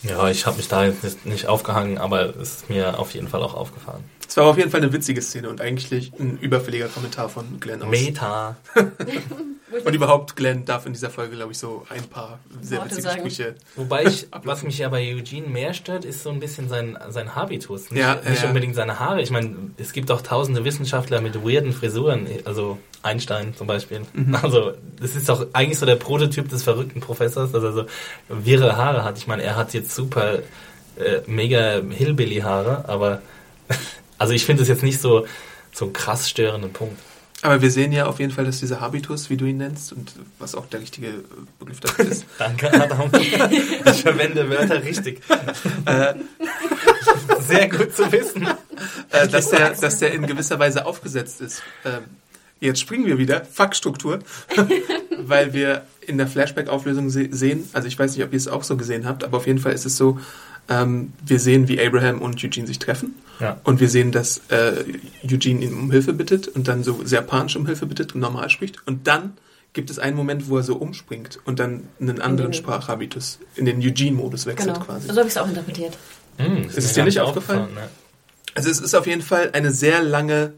Ja, 0.03 0.29
ich 0.29 0.47
habe 0.47 0.57
mich 0.57 0.69
da 0.69 0.85
jetzt 0.85 1.27
nicht 1.27 1.47
aufgehangen, 1.47 1.99
aber 1.99 2.35
es 2.37 2.57
ist 2.57 2.71
mir 2.71 2.99
auf 2.99 3.13
jeden 3.13 3.29
Fall 3.29 3.43
auch 3.43 3.55
aufgefallen. 3.55 4.05
Es 4.31 4.37
war 4.37 4.45
auf 4.45 4.57
jeden 4.57 4.71
Fall 4.71 4.81
eine 4.81 4.93
witzige 4.93 5.21
Szene 5.23 5.49
und 5.49 5.61
eigentlich 5.61 6.13
ein 6.17 6.39
überfälliger 6.39 6.87
Kommentar 6.87 7.29
von 7.29 7.59
Glenn 7.59 7.83
aus. 7.83 7.91
Meta. 7.91 8.57
Und 9.85 9.95
überhaupt, 9.95 10.35
Glenn 10.37 10.65
darf 10.65 10.87
in 10.87 10.93
dieser 10.93 11.11
Folge, 11.11 11.35
glaube 11.37 11.51
ich, 11.53 11.59
so 11.59 11.85
ein 11.91 12.03
paar 12.05 12.39
sehr 12.61 12.79
Worte 12.79 12.91
witzige 12.91 13.03
sagen. 13.09 13.21
Sprüche. 13.21 13.55
Wobei 13.77 14.05
ich, 14.05 14.29
was 14.45 14.63
mich 14.63 14.79
ja 14.79 14.89
bei 14.89 15.15
Eugene 15.15 15.49
mehr 15.49 15.75
stört, 15.75 16.05
ist 16.05 16.23
so 16.23 16.31
ein 16.31 16.39
bisschen 16.39 16.69
sein, 16.69 16.97
sein 17.09 17.35
Habitus. 17.35 17.91
Nicht, 17.91 18.01
Ja, 18.01 18.21
nicht 18.29 18.43
ja. 18.43 18.49
unbedingt 18.49 18.77
seine 18.77 19.01
Haare. 19.01 19.21
Ich 19.21 19.31
meine, 19.33 19.53
es 19.79 19.93
gibt 19.93 20.13
auch 20.13 20.23
tausende 20.23 20.65
Wissenschaftler 20.65 21.21
mit 21.21 21.35
weirden 21.45 21.73
Frisuren, 21.73 22.29
also 22.45 22.79
Einstein 23.03 23.55
zum 23.57 23.67
Beispiel. 23.67 24.03
Mhm. 24.13 24.37
Also, 24.37 24.75
das 25.01 25.17
ist 25.17 25.29
doch 25.29 25.47
eigentlich 25.55 25.79
so 25.79 25.87
der 25.87 25.97
Prototyp 25.97 26.49
des 26.49 26.63
verrückten 26.63 27.01
Professors, 27.01 27.51
dass 27.51 27.65
er 27.65 27.73
so 27.73 27.87
wirre 28.29 28.77
Haare 28.77 29.03
hat. 29.05 29.19
Ich 29.19 29.27
meine, 29.27 29.43
er 29.43 29.57
hat 29.57 29.75
jetzt 29.75 29.93
super 29.93 30.39
äh, 30.97 31.21
mega 31.27 31.81
Hillbilly-Haare, 31.81 32.89
aber 32.89 33.23
also 34.21 34.35
ich 34.35 34.45
finde 34.45 34.63
es 34.63 34.69
jetzt 34.69 34.83
nicht 34.83 35.01
so, 35.01 35.27
so 35.73 35.87
einen 35.87 35.95
krass 35.95 36.29
störenden 36.29 36.73
Punkt. 36.73 37.01
Aber 37.41 37.63
wir 37.63 37.71
sehen 37.71 37.91
ja 37.91 38.05
auf 38.05 38.19
jeden 38.19 38.33
Fall, 38.33 38.45
dass 38.45 38.61
dieser 38.61 38.79
Habitus, 38.79 39.31
wie 39.31 39.39
du 39.39 39.47
ihn 39.47 39.57
nennst, 39.57 39.95
und 39.95 40.13
was 40.39 40.55
auch 40.55 40.67
der 40.67 40.83
richtige 40.83 41.25
Begriff 41.59 41.81
dafür 41.81 42.05
ist, 42.05 42.27
Danke, 42.39 42.71
Adam. 42.71 43.11
Ich 43.15 44.03
verwende 44.03 44.51
Wörter 44.51 44.85
richtig. 44.85 45.23
Äh. 45.87 46.15
Sehr 47.41 47.71
gut 47.71 47.97
zu 47.97 48.13
wissen. 48.13 48.47
äh, 49.11 49.27
dass, 49.27 49.49
der, 49.49 49.71
dass 49.71 49.99
der 50.01 50.13
in 50.13 50.27
gewisser 50.27 50.59
Weise 50.59 50.85
aufgesetzt 50.85 51.41
ist. 51.41 51.63
Ähm, 51.87 52.03
jetzt 52.61 52.81
springen 52.81 53.07
wir 53.07 53.17
wieder, 53.17 53.43
Fuckstruktur, 53.47 54.19
weil 55.19 55.55
wir 55.55 55.87
in 56.03 56.19
der 56.19 56.27
Flashback-Auflösung 56.27 57.09
se 57.09 57.29
sehen, 57.31 57.67
also 57.73 57.89
ich 57.89 57.99
weiß 57.99 58.15
nicht, 58.15 58.25
ob 58.25 58.33
ihr 58.35 58.37
es 58.37 58.49
auch 58.49 58.65
so 58.65 58.77
gesehen 58.77 59.07
habt, 59.07 59.25
aber 59.25 59.39
auf 59.39 59.47
jeden 59.47 59.61
Fall 59.61 59.73
ist 59.73 59.87
es 59.87 59.97
so, 59.97 60.21
ähm, 60.71 61.13
wir 61.27 61.39
sehen, 61.39 61.69
wie 61.69 61.79
Abraham 61.85 62.23
und 62.23 62.43
Eugene 62.43 62.67
sich 62.67 62.79
treffen 62.79 63.15
Ja. 63.41 63.61
und 63.65 63.81
wir 63.81 63.89
sehen, 63.91 64.13
dass 64.13 64.41
äh, 64.49 64.85
Eugene 65.25 65.65
ihn 65.65 65.75
um 65.75 65.91
Hilfe 65.91 66.13
bittet 66.15 66.49
und 66.49 66.69
dann 66.69 66.83
so 66.85 67.01
sehr 67.05 67.21
panisch 67.23 67.57
um 67.57 67.67
Hilfe 67.67 67.85
bittet 67.87 68.15
und 68.15 68.21
normal 68.21 68.49
spricht 68.49 68.79
und 68.87 69.07
dann 69.07 69.35
gibt 69.73 69.91
es 69.91 69.99
einen 69.99 70.17
Moment, 70.17 70.49
wo 70.49 70.57
er 70.57 70.63
so 70.63 70.77
umspringt 70.77 71.39
und 71.45 71.59
dann 71.61 71.85
einen 72.01 72.21
anderen 72.21 72.51
den- 72.53 72.55
Sprachhabitus 72.59 73.39
in 73.57 73.67
den 73.67 73.79
Eugene-Modus 73.81 74.47
wechselt 74.47 74.75
Genau. 74.75 74.85
quasi. 74.87 75.07
So 75.09 75.17
habe 75.17 75.23
ich 75.29 75.35
es 75.35 75.37
auch 75.37 75.47
interpretiert. 75.49 75.97
Hm, 76.39 76.65
Ist 76.69 76.79
es 76.79 76.93
dir 76.95 77.05
nicht 77.05 77.21
aufgefallen? 77.21 77.75
ne? 77.75 77.89
Also 78.55 78.69
es 78.71 78.81
ist 78.81 78.95
auf 78.95 79.07
jeden 79.07 79.23
Fall 79.23 79.51
eine 79.53 79.71
sehr 79.71 80.03
lange 80.03 80.55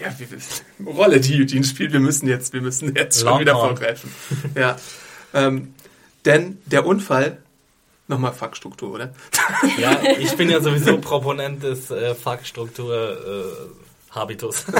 ja, 0.00 0.08
Rolle, 0.86 1.20
die 1.20 1.40
Eugene 1.40 1.64
spielt. 1.64 1.92
Wir 1.92 2.00
müssen 2.00 2.28
jetzt, 2.28 2.52
wir 2.52 2.60
müssen 2.60 2.94
jetzt 2.96 3.20
schon 3.20 3.40
wieder 3.40 3.54
vorgreifen. 3.54 4.10
Ja. 4.56 4.76
Ähm, 5.34 5.74
denn 6.24 6.58
der 6.66 6.86
Unfall, 6.86 7.38
nochmal 8.08 8.32
Fuckstruktur, 8.32 8.92
oder? 8.92 9.12
Ja, 9.78 10.00
ich 10.18 10.36
bin 10.36 10.50
ja 10.50 10.60
sowieso 10.60 10.98
Proponent 10.98 11.62
des 11.62 11.90
äh, 11.90 12.14
Fuckstruktur-Habitus. 12.14 14.66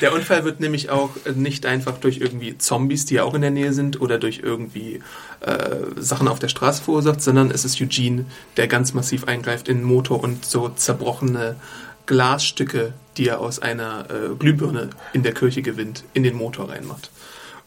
Der 0.00 0.12
Unfall 0.12 0.44
wird 0.44 0.60
nämlich 0.60 0.90
auch 0.90 1.10
nicht 1.34 1.66
einfach 1.66 1.98
durch 1.98 2.18
irgendwie 2.18 2.56
Zombies, 2.58 3.06
die 3.06 3.14
ja 3.14 3.24
auch 3.24 3.34
in 3.34 3.42
der 3.42 3.50
Nähe 3.50 3.72
sind, 3.72 4.00
oder 4.00 4.18
durch 4.18 4.40
irgendwie 4.42 5.00
äh, 5.40 5.76
Sachen 5.96 6.28
auf 6.28 6.38
der 6.38 6.48
Straße 6.48 6.82
verursacht, 6.82 7.20
sondern 7.20 7.50
es 7.50 7.64
ist 7.64 7.80
Eugene, 7.80 8.24
der 8.56 8.68
ganz 8.68 8.94
massiv 8.94 9.24
eingreift 9.24 9.68
in 9.68 9.78
den 9.78 9.86
Motor 9.86 10.22
und 10.22 10.44
so 10.44 10.68
zerbrochene 10.68 11.56
Glasstücke, 12.06 12.94
die 13.16 13.28
er 13.28 13.40
aus 13.40 13.58
einer 13.58 14.06
äh, 14.10 14.34
Glühbirne 14.38 14.90
in 15.12 15.22
der 15.22 15.34
Kirche 15.34 15.62
gewinnt, 15.62 16.04
in 16.14 16.22
den 16.22 16.36
Motor 16.36 16.70
reinmacht. 16.70 17.10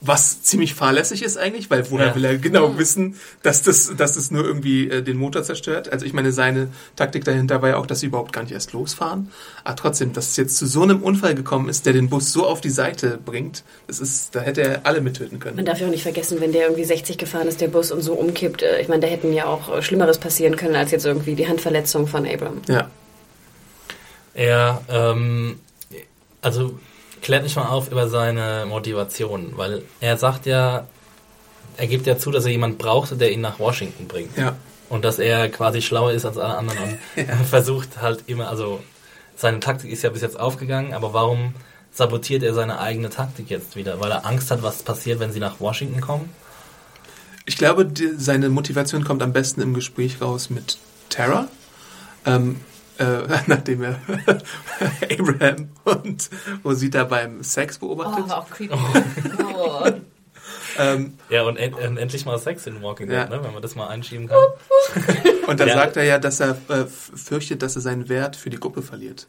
Was 0.03 0.41
ziemlich 0.41 0.73
fahrlässig 0.73 1.21
ist 1.21 1.37
eigentlich, 1.37 1.69
weil 1.69 1.91
woher 1.91 2.07
Ja. 2.07 2.15
will 2.15 2.25
er 2.25 2.37
genau 2.39 2.75
wissen, 2.79 3.17
dass 3.43 3.61
das, 3.61 3.95
dass 3.95 4.15
das 4.15 4.31
nur 4.31 4.43
irgendwie 4.43 4.89
äh, 4.89 5.03
den 5.03 5.15
Motor 5.17 5.43
zerstört? 5.43 5.91
Also 5.93 6.07
ich 6.07 6.13
meine, 6.13 6.31
seine 6.31 6.69
Taktik 6.95 7.23
dahinter 7.23 7.61
war 7.61 7.69
ja 7.69 7.77
auch, 7.77 7.85
dass 7.85 7.99
sie 7.99 8.07
überhaupt 8.07 8.33
gar 8.33 8.41
nicht 8.41 8.51
erst 8.51 8.73
losfahren. 8.73 9.29
Aber 9.63 9.75
trotzdem, 9.75 10.11
dass 10.11 10.29
es 10.29 10.37
jetzt 10.37 10.57
zu 10.57 10.65
so 10.65 10.81
einem 10.81 11.03
Unfall 11.03 11.35
gekommen 11.35 11.69
ist, 11.69 11.85
der 11.85 11.93
den 11.93 12.09
Bus 12.09 12.31
so 12.33 12.47
auf 12.47 12.61
die 12.61 12.71
Seite 12.71 13.19
bringt, 13.23 13.63
das 13.85 13.99
ist, 13.99 14.33
da 14.33 14.39
hätte 14.41 14.61
er 14.63 14.85
alle 14.87 15.01
mittöten 15.01 15.37
können. 15.39 15.55
Man 15.57 15.65
darf 15.65 15.79
ja 15.79 15.85
auch 15.85 15.91
nicht 15.91 16.01
vergessen, 16.01 16.41
wenn 16.41 16.51
der 16.51 16.63
irgendwie 16.63 16.83
60 16.85 17.19
gefahren 17.19 17.47
ist, 17.47 17.61
der 17.61 17.67
Bus 17.67 17.91
und 17.91 18.01
so 18.01 18.13
umkippt. 18.13 18.63
äh, 18.63 18.81
Ich 18.81 18.87
meine, 18.87 19.01
da 19.01 19.07
hätten 19.07 19.31
ja 19.33 19.45
auch 19.45 19.71
äh, 19.77 19.83
Schlimmeres 19.83 20.17
passieren 20.17 20.55
können, 20.55 20.75
als 20.75 20.89
jetzt 20.89 21.05
irgendwie 21.05 21.35
die 21.35 21.47
Handverletzung 21.47 22.07
von 22.07 22.25
Abram. 22.27 22.61
Ja. 22.67 22.89
er, 24.33 24.81
ähm, 24.89 25.59
also 26.41 26.79
klärt 27.21 27.43
mich 27.43 27.55
mal 27.55 27.67
auf 27.67 27.91
über 27.91 28.07
seine 28.07 28.65
Motivation, 28.67 29.53
weil 29.55 29.83
er 29.99 30.17
sagt 30.17 30.45
ja, 30.45 30.85
er 31.77 31.87
gibt 31.87 32.05
ja 32.05 32.17
zu, 32.17 32.31
dass 32.31 32.45
er 32.45 32.51
jemand 32.51 32.77
brauchte, 32.77 33.15
der 33.15 33.31
ihn 33.31 33.41
nach 33.41 33.59
Washington 33.59 34.07
bringt. 34.07 34.37
Ja. 34.37 34.55
Und 34.89 35.05
dass 35.05 35.19
er 35.19 35.49
quasi 35.49 35.81
schlauer 35.81 36.11
ist 36.11 36.25
als 36.25 36.37
alle 36.37 36.57
anderen 36.57 36.99
und 37.15 37.45
versucht 37.49 38.01
halt 38.01 38.23
immer, 38.27 38.49
also 38.49 38.81
seine 39.35 39.59
Taktik 39.59 39.91
ist 39.91 40.03
ja 40.03 40.09
bis 40.09 40.21
jetzt 40.21 40.39
aufgegangen, 40.39 40.93
aber 40.93 41.13
warum 41.13 41.53
sabotiert 41.91 42.43
er 42.43 42.53
seine 42.53 42.79
eigene 42.79 43.09
Taktik 43.09 43.49
jetzt 43.49 43.75
wieder? 43.75 43.99
Weil 43.99 44.11
er 44.11 44.25
Angst 44.25 44.51
hat, 44.51 44.63
was 44.63 44.83
passiert, 44.83 45.19
wenn 45.19 45.31
sie 45.31 45.39
nach 45.39 45.59
Washington 45.59 46.01
kommen? 46.01 46.29
Ich 47.45 47.57
glaube, 47.57 47.85
die, 47.85 48.11
seine 48.17 48.49
Motivation 48.49 49.03
kommt 49.03 49.23
am 49.23 49.33
besten 49.33 49.61
im 49.61 49.73
Gespräch 49.73 50.21
raus 50.21 50.49
mit 50.49 50.77
Tara. 51.09 51.47
Ähm, 52.25 52.61
äh, 53.01 53.27
nachdem 53.47 53.83
er 53.83 53.95
Abraham 55.19 55.69
und 55.83 56.29
Rosita 56.63 57.03
beim 57.03 57.43
Sex 57.43 57.77
beobachtet. 57.79 58.31
auch 58.31 58.49
creepy. 58.49 58.73
Oh. 59.53 59.89
Ähm, 60.79 61.13
Ja, 61.29 61.43
und 61.43 61.57
en 61.57 61.73
en 61.77 61.97
endlich 61.97 62.25
mal 62.25 62.39
Sex 62.39 62.65
in 62.65 62.81
Walking 62.81 63.07
Dead, 63.07 63.17
Ja. 63.17 63.25
ne? 63.29 63.43
wenn 63.43 63.51
man 63.53 63.61
das 63.61 63.75
mal 63.75 63.87
einschieben 63.89 64.27
kann. 64.29 64.37
Und 65.47 65.59
da 65.59 65.65
Ja. 65.65 65.73
sagt 65.73 65.97
er 65.97 66.03
ja, 66.05 66.17
dass 66.17 66.39
er 66.39 66.51
äh, 66.69 66.85
fürchtet, 66.87 67.61
dass 67.61 67.75
er 67.75 67.81
seinen 67.81 68.07
Wert 68.07 68.37
für 68.37 68.49
die 68.49 68.57
Gruppe 68.59 68.81
verliert. 68.81 69.27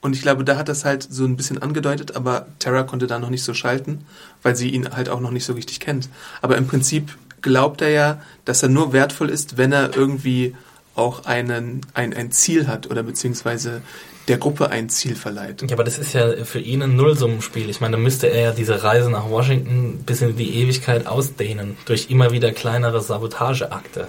Und 0.00 0.16
ich 0.16 0.22
glaube, 0.22 0.42
da 0.42 0.56
hat 0.56 0.70
das 0.70 0.86
halt 0.86 1.02
so 1.08 1.24
ein 1.26 1.36
bisschen 1.36 1.60
angedeutet, 1.60 2.16
aber 2.16 2.46
Tara 2.60 2.82
konnte 2.82 3.06
da 3.06 3.18
noch 3.18 3.28
nicht 3.28 3.44
so 3.44 3.52
schalten, 3.52 4.06
weil 4.42 4.56
sie 4.56 4.70
ihn 4.70 4.88
halt 4.96 5.10
auch 5.10 5.20
noch 5.20 5.30
nicht 5.32 5.44
so 5.44 5.52
richtig 5.52 5.80
kennt. 5.80 6.08
Aber 6.40 6.56
im 6.56 6.66
Prinzip 6.66 7.16
glaubt 7.42 7.82
er 7.82 7.90
ja, 7.90 8.22
dass 8.46 8.62
er 8.62 8.70
nur 8.70 8.94
wertvoll 8.94 9.28
ist, 9.28 9.58
wenn 9.58 9.70
er 9.72 9.94
irgendwie 9.94 10.56
auch 10.94 11.24
einen, 11.24 11.80
ein, 11.94 12.14
ein 12.14 12.30
Ziel 12.30 12.66
hat 12.66 12.90
oder 12.90 13.02
beziehungsweise 13.02 13.82
der 14.28 14.38
Gruppe 14.38 14.70
ein 14.70 14.88
Ziel 14.88 15.16
verleiht. 15.16 15.62
Ja, 15.62 15.76
aber 15.76 15.84
das 15.84 15.98
ist 15.98 16.14
ja 16.14 16.44
für 16.44 16.60
ihn 16.60 16.82
ein 16.82 16.96
Nullsummenspiel. 16.96 17.68
Ich 17.68 17.80
meine, 17.80 17.96
da 17.96 18.02
müsste 18.02 18.28
er 18.28 18.40
ja 18.40 18.52
diese 18.52 18.82
Reise 18.82 19.10
nach 19.10 19.28
Washington 19.28 20.02
bis 20.06 20.22
in 20.22 20.36
die 20.36 20.62
Ewigkeit 20.62 21.06
ausdehnen 21.06 21.76
durch 21.84 22.10
immer 22.10 22.30
wieder 22.30 22.52
kleinere 22.52 23.00
Sabotageakte. 23.00 24.06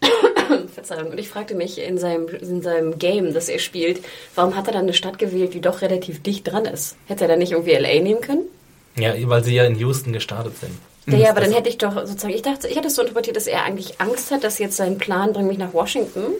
Verzeihung. 0.74 1.10
Und 1.10 1.18
ich 1.18 1.28
fragte 1.28 1.54
mich 1.54 1.78
in 1.78 1.98
seinem, 1.98 2.28
in 2.28 2.62
seinem 2.62 2.98
Game, 2.98 3.34
das 3.34 3.48
er 3.48 3.58
spielt, 3.58 4.00
warum 4.34 4.56
hat 4.56 4.68
er 4.68 4.72
dann 4.72 4.82
eine 4.82 4.94
Stadt 4.94 5.18
gewählt, 5.18 5.54
die 5.54 5.60
doch 5.60 5.82
relativ 5.82 6.22
dicht 6.22 6.50
dran 6.50 6.64
ist? 6.64 6.96
Hätte 7.06 7.24
er 7.24 7.28
dann 7.28 7.40
nicht 7.40 7.52
irgendwie 7.52 7.74
LA 7.74 8.00
nehmen 8.00 8.20
können? 8.20 8.44
Ja, 8.96 9.14
weil 9.28 9.44
sie 9.44 9.54
ja 9.54 9.64
in 9.64 9.78
Houston 9.78 10.12
gestartet 10.12 10.58
sind. 10.58 10.72
Ja, 11.06 11.16
ja, 11.16 11.30
aber 11.30 11.40
dann 11.40 11.52
hätte 11.52 11.68
ich 11.68 11.78
doch 11.78 11.94
sozusagen, 11.94 12.34
ich 12.34 12.42
dachte, 12.42 12.68
ich 12.68 12.76
hatte 12.76 12.88
es 12.88 12.94
so 12.94 13.02
interpretiert, 13.02 13.36
dass 13.36 13.46
er 13.46 13.64
eigentlich 13.64 14.00
Angst 14.00 14.30
hat, 14.30 14.44
dass 14.44 14.58
jetzt 14.58 14.76
sein 14.76 14.98
Plan 14.98 15.32
bringt 15.32 15.48
mich 15.48 15.58
nach 15.58 15.72
Washington. 15.72 16.32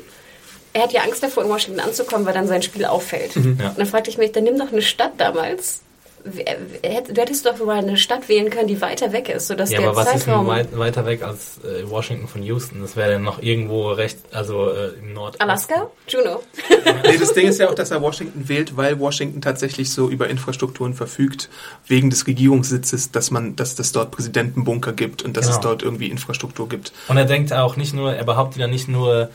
Er 0.72 0.82
hat 0.82 0.92
ja 0.92 1.02
Angst 1.02 1.22
davor, 1.22 1.44
in 1.44 1.48
Washington 1.48 1.80
anzukommen, 1.80 2.26
weil 2.26 2.34
dann 2.34 2.46
sein 2.46 2.62
Spiel 2.62 2.84
auffällt. 2.84 3.34
Ja. 3.34 3.40
Und 3.40 3.78
dann 3.78 3.86
fragte 3.86 4.10
ich 4.10 4.18
mich, 4.18 4.32
dann 4.32 4.44
nimm 4.44 4.58
doch 4.58 4.70
eine 4.70 4.82
Stadt 4.82 5.12
damals. 5.16 5.80
Du 6.24 7.20
hättest 7.20 7.46
doch 7.46 7.58
mal 7.64 7.78
eine 7.78 7.96
Stadt 7.96 8.28
wählen 8.28 8.50
können, 8.50 8.68
die 8.68 8.80
weiter 8.80 9.12
weg 9.12 9.28
ist, 9.28 9.48
sodass 9.48 9.70
Ja, 9.70 9.78
der 9.80 9.88
aber 9.88 9.96
was 9.96 10.06
ist 10.06 10.12
denn 10.12 10.20
Zeitraum... 10.34 10.46
weit, 10.46 10.78
weiter 10.78 11.06
weg 11.06 11.22
als 11.22 11.58
äh, 11.64 11.88
Washington 11.88 12.28
von 12.28 12.42
Houston? 12.42 12.80
Das 12.80 12.96
wäre 12.96 13.12
dann 13.12 13.22
noch 13.22 13.42
irgendwo 13.42 13.90
recht, 13.90 14.18
also 14.32 14.70
äh, 14.70 14.90
im 15.00 15.12
Nord. 15.14 15.40
Alaska? 15.40 15.90
Juno. 16.08 16.42
Nee, 17.04 17.16
das 17.18 17.32
Ding 17.32 17.46
ist 17.46 17.58
ja 17.58 17.68
auch, 17.68 17.74
dass 17.74 17.90
er 17.90 18.02
Washington 18.02 18.48
wählt, 18.48 18.76
weil 18.76 18.98
Washington 19.00 19.40
tatsächlich 19.40 19.92
so 19.92 20.08
über 20.08 20.28
Infrastrukturen 20.28 20.94
verfügt, 20.94 21.48
wegen 21.86 22.10
des 22.10 22.26
Regierungssitzes, 22.26 23.10
dass 23.10 23.30
man, 23.30 23.56
dass 23.56 23.78
es 23.78 23.92
dort 23.92 24.10
Präsidentenbunker 24.10 24.92
gibt 24.92 25.22
und 25.22 25.36
dass 25.36 25.46
Genau. 25.46 25.56
es 25.56 25.60
dort 25.62 25.82
irgendwie 25.82 26.08
Infrastruktur 26.10 26.68
gibt. 26.68 26.92
Und 27.08 27.16
er 27.16 27.24
denkt 27.24 27.52
auch 27.52 27.76
nicht 27.76 27.94
nur, 27.94 28.12
er 28.14 28.24
behauptet 28.24 28.60
ja 28.60 28.66
nicht 28.66 28.88
nur, 28.88 29.30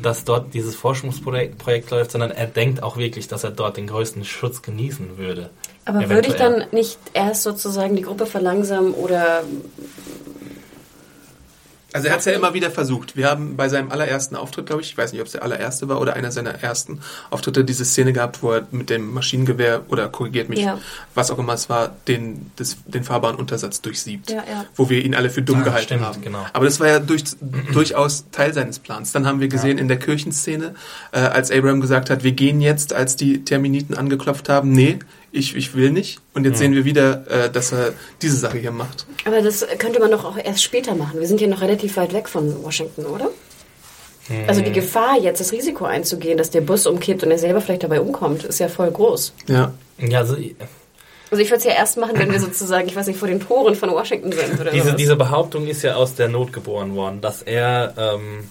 dass 0.00 0.24
dort 0.24 0.54
dieses 0.54 0.74
Forschungsprojekt 0.76 1.58
Projekt 1.58 1.90
läuft, 1.90 2.12
sondern 2.12 2.30
er 2.30 2.46
denkt 2.46 2.82
auch 2.82 2.96
wirklich, 2.96 3.28
dass 3.28 3.44
er 3.44 3.50
dort 3.50 3.76
den 3.76 3.88
größten 3.88 4.24
Schutz 4.24 4.62
genießen 4.62 5.18
würde. 5.18 5.50
Aber 5.98 6.10
würde 6.10 6.28
ich 6.28 6.34
dann 6.34 6.64
nicht 6.72 6.98
erst 7.12 7.42
sozusagen 7.42 7.96
die 7.96 8.02
Gruppe 8.02 8.26
verlangsamen 8.26 8.92
oder 8.94 9.42
Also 11.92 12.06
er 12.06 12.12
hat 12.12 12.20
es 12.20 12.24
ja 12.26 12.32
immer 12.32 12.54
wieder 12.54 12.70
versucht. 12.70 13.16
Wir 13.16 13.28
haben 13.28 13.56
bei 13.56 13.68
seinem 13.68 13.90
allerersten 13.90 14.36
Auftritt, 14.36 14.66
glaube 14.66 14.80
ich, 14.80 14.90
ich 14.90 14.96
weiß 14.96 15.10
nicht, 15.10 15.20
ob 15.20 15.26
es 15.26 15.32
der 15.32 15.42
allererste 15.42 15.88
war 15.88 16.00
oder 16.00 16.14
einer 16.14 16.30
seiner 16.30 16.50
ersten 16.62 17.00
Auftritte, 17.30 17.64
diese 17.64 17.84
Szene 17.84 18.12
gehabt, 18.12 18.44
wo 18.44 18.52
er 18.52 18.66
mit 18.70 18.90
dem 18.90 19.12
Maschinengewehr 19.12 19.82
oder 19.88 20.08
korrigiert 20.08 20.48
mich, 20.48 20.60
Ja. 20.60 20.78
was 21.16 21.32
auch 21.32 21.38
immer 21.40 21.54
es 21.54 21.68
war, 21.68 21.90
den, 22.06 22.52
das, 22.54 22.76
den 22.86 23.02
fahrbaren 23.02 23.34
Untersatz 23.34 23.80
durchsiebt. 23.80 24.30
Ja, 24.30 24.36
ja. 24.48 24.66
Wo 24.76 24.88
wir 24.88 25.04
ihn 25.04 25.16
alle 25.16 25.30
für 25.30 25.42
dumm 25.42 25.64
gehalten 25.64 25.86
stimmt, 25.86 26.04
haben. 26.04 26.22
genau. 26.22 26.46
Aber 26.52 26.64
das 26.64 26.78
war 26.78 26.86
ja 26.86 27.00
durch, 27.00 27.24
durchaus 27.72 28.26
Teil 28.30 28.54
seines 28.54 28.78
Plans. 28.78 29.10
Dann 29.10 29.26
haben 29.26 29.40
wir 29.40 29.48
gesehen 29.48 29.76
in 29.76 29.88
der 29.88 29.98
Kirchenszene, 29.98 30.76
äh, 31.10 31.18
als 31.18 31.50
Abraham 31.50 31.80
gesagt 31.80 32.08
hat, 32.08 32.22
wir 32.22 32.32
gehen 32.32 32.60
jetzt, 32.60 32.92
als 32.92 33.16
die 33.16 33.42
Terminiten 33.44 33.96
angeklopft 33.96 34.48
haben, 34.48 34.70
nee, 34.70 35.00
ich, 35.32 35.54
ich 35.56 35.74
will 35.74 35.90
nicht. 35.90 36.20
Und 36.34 36.44
jetzt 36.44 36.58
sehen 36.58 36.74
wir 36.74 36.84
wieder, 36.84 37.24
äh, 37.30 37.50
dass 37.50 37.72
er 37.72 37.92
diese 38.22 38.36
Sache 38.36 38.58
hier 38.58 38.72
macht. 38.72 39.06
Aber 39.24 39.40
das 39.42 39.66
könnte 39.78 40.00
man 40.00 40.10
doch 40.10 40.24
auch 40.24 40.36
erst 40.36 40.62
später 40.62 40.94
machen. 40.94 41.20
Wir 41.20 41.28
sind 41.28 41.40
ja 41.40 41.46
noch 41.46 41.60
relativ 41.60 41.96
weit 41.96 42.12
weg 42.12 42.28
von 42.28 42.62
Washington, 42.64 43.06
oder? 43.06 43.30
Also 44.46 44.60
die 44.60 44.70
Gefahr, 44.70 45.18
jetzt 45.20 45.40
das 45.40 45.50
Risiko 45.50 45.86
einzugehen, 45.86 46.38
dass 46.38 46.50
der 46.50 46.60
Bus 46.60 46.86
umkippt 46.86 47.24
und 47.24 47.32
er 47.32 47.38
selber 47.38 47.60
vielleicht 47.60 47.82
dabei 47.82 48.00
umkommt, 48.00 48.44
ist 48.44 48.60
ja 48.60 48.68
voll 48.68 48.90
groß. 48.90 49.32
Ja. 49.48 49.72
Ja, 49.98 50.18
also 50.20 50.36
Also 51.30 51.42
ich 51.42 51.50
würde 51.50 51.56
es 51.58 51.64
ja 51.64 51.72
erst 51.72 51.96
machen, 51.96 52.12
wenn 52.16 52.30
wir 52.30 52.38
sozusagen, 52.38 52.86
ich 52.88 52.94
weiß 52.94 53.08
nicht, 53.08 53.18
vor 53.18 53.26
den 53.26 53.40
Toren 53.40 53.74
von 53.74 53.90
Washington 53.90 54.30
sind 54.30 54.60
oder 54.60 54.70
diese, 54.70 54.84
sowas. 54.84 54.96
diese 54.96 55.16
Behauptung 55.16 55.66
ist 55.66 55.82
ja 55.82 55.96
aus 55.96 56.14
der 56.14 56.28
Not 56.28 56.52
geboren 56.52 56.94
worden, 56.94 57.20
dass 57.20 57.42
er, 57.42 57.94
ähm, 57.98 58.48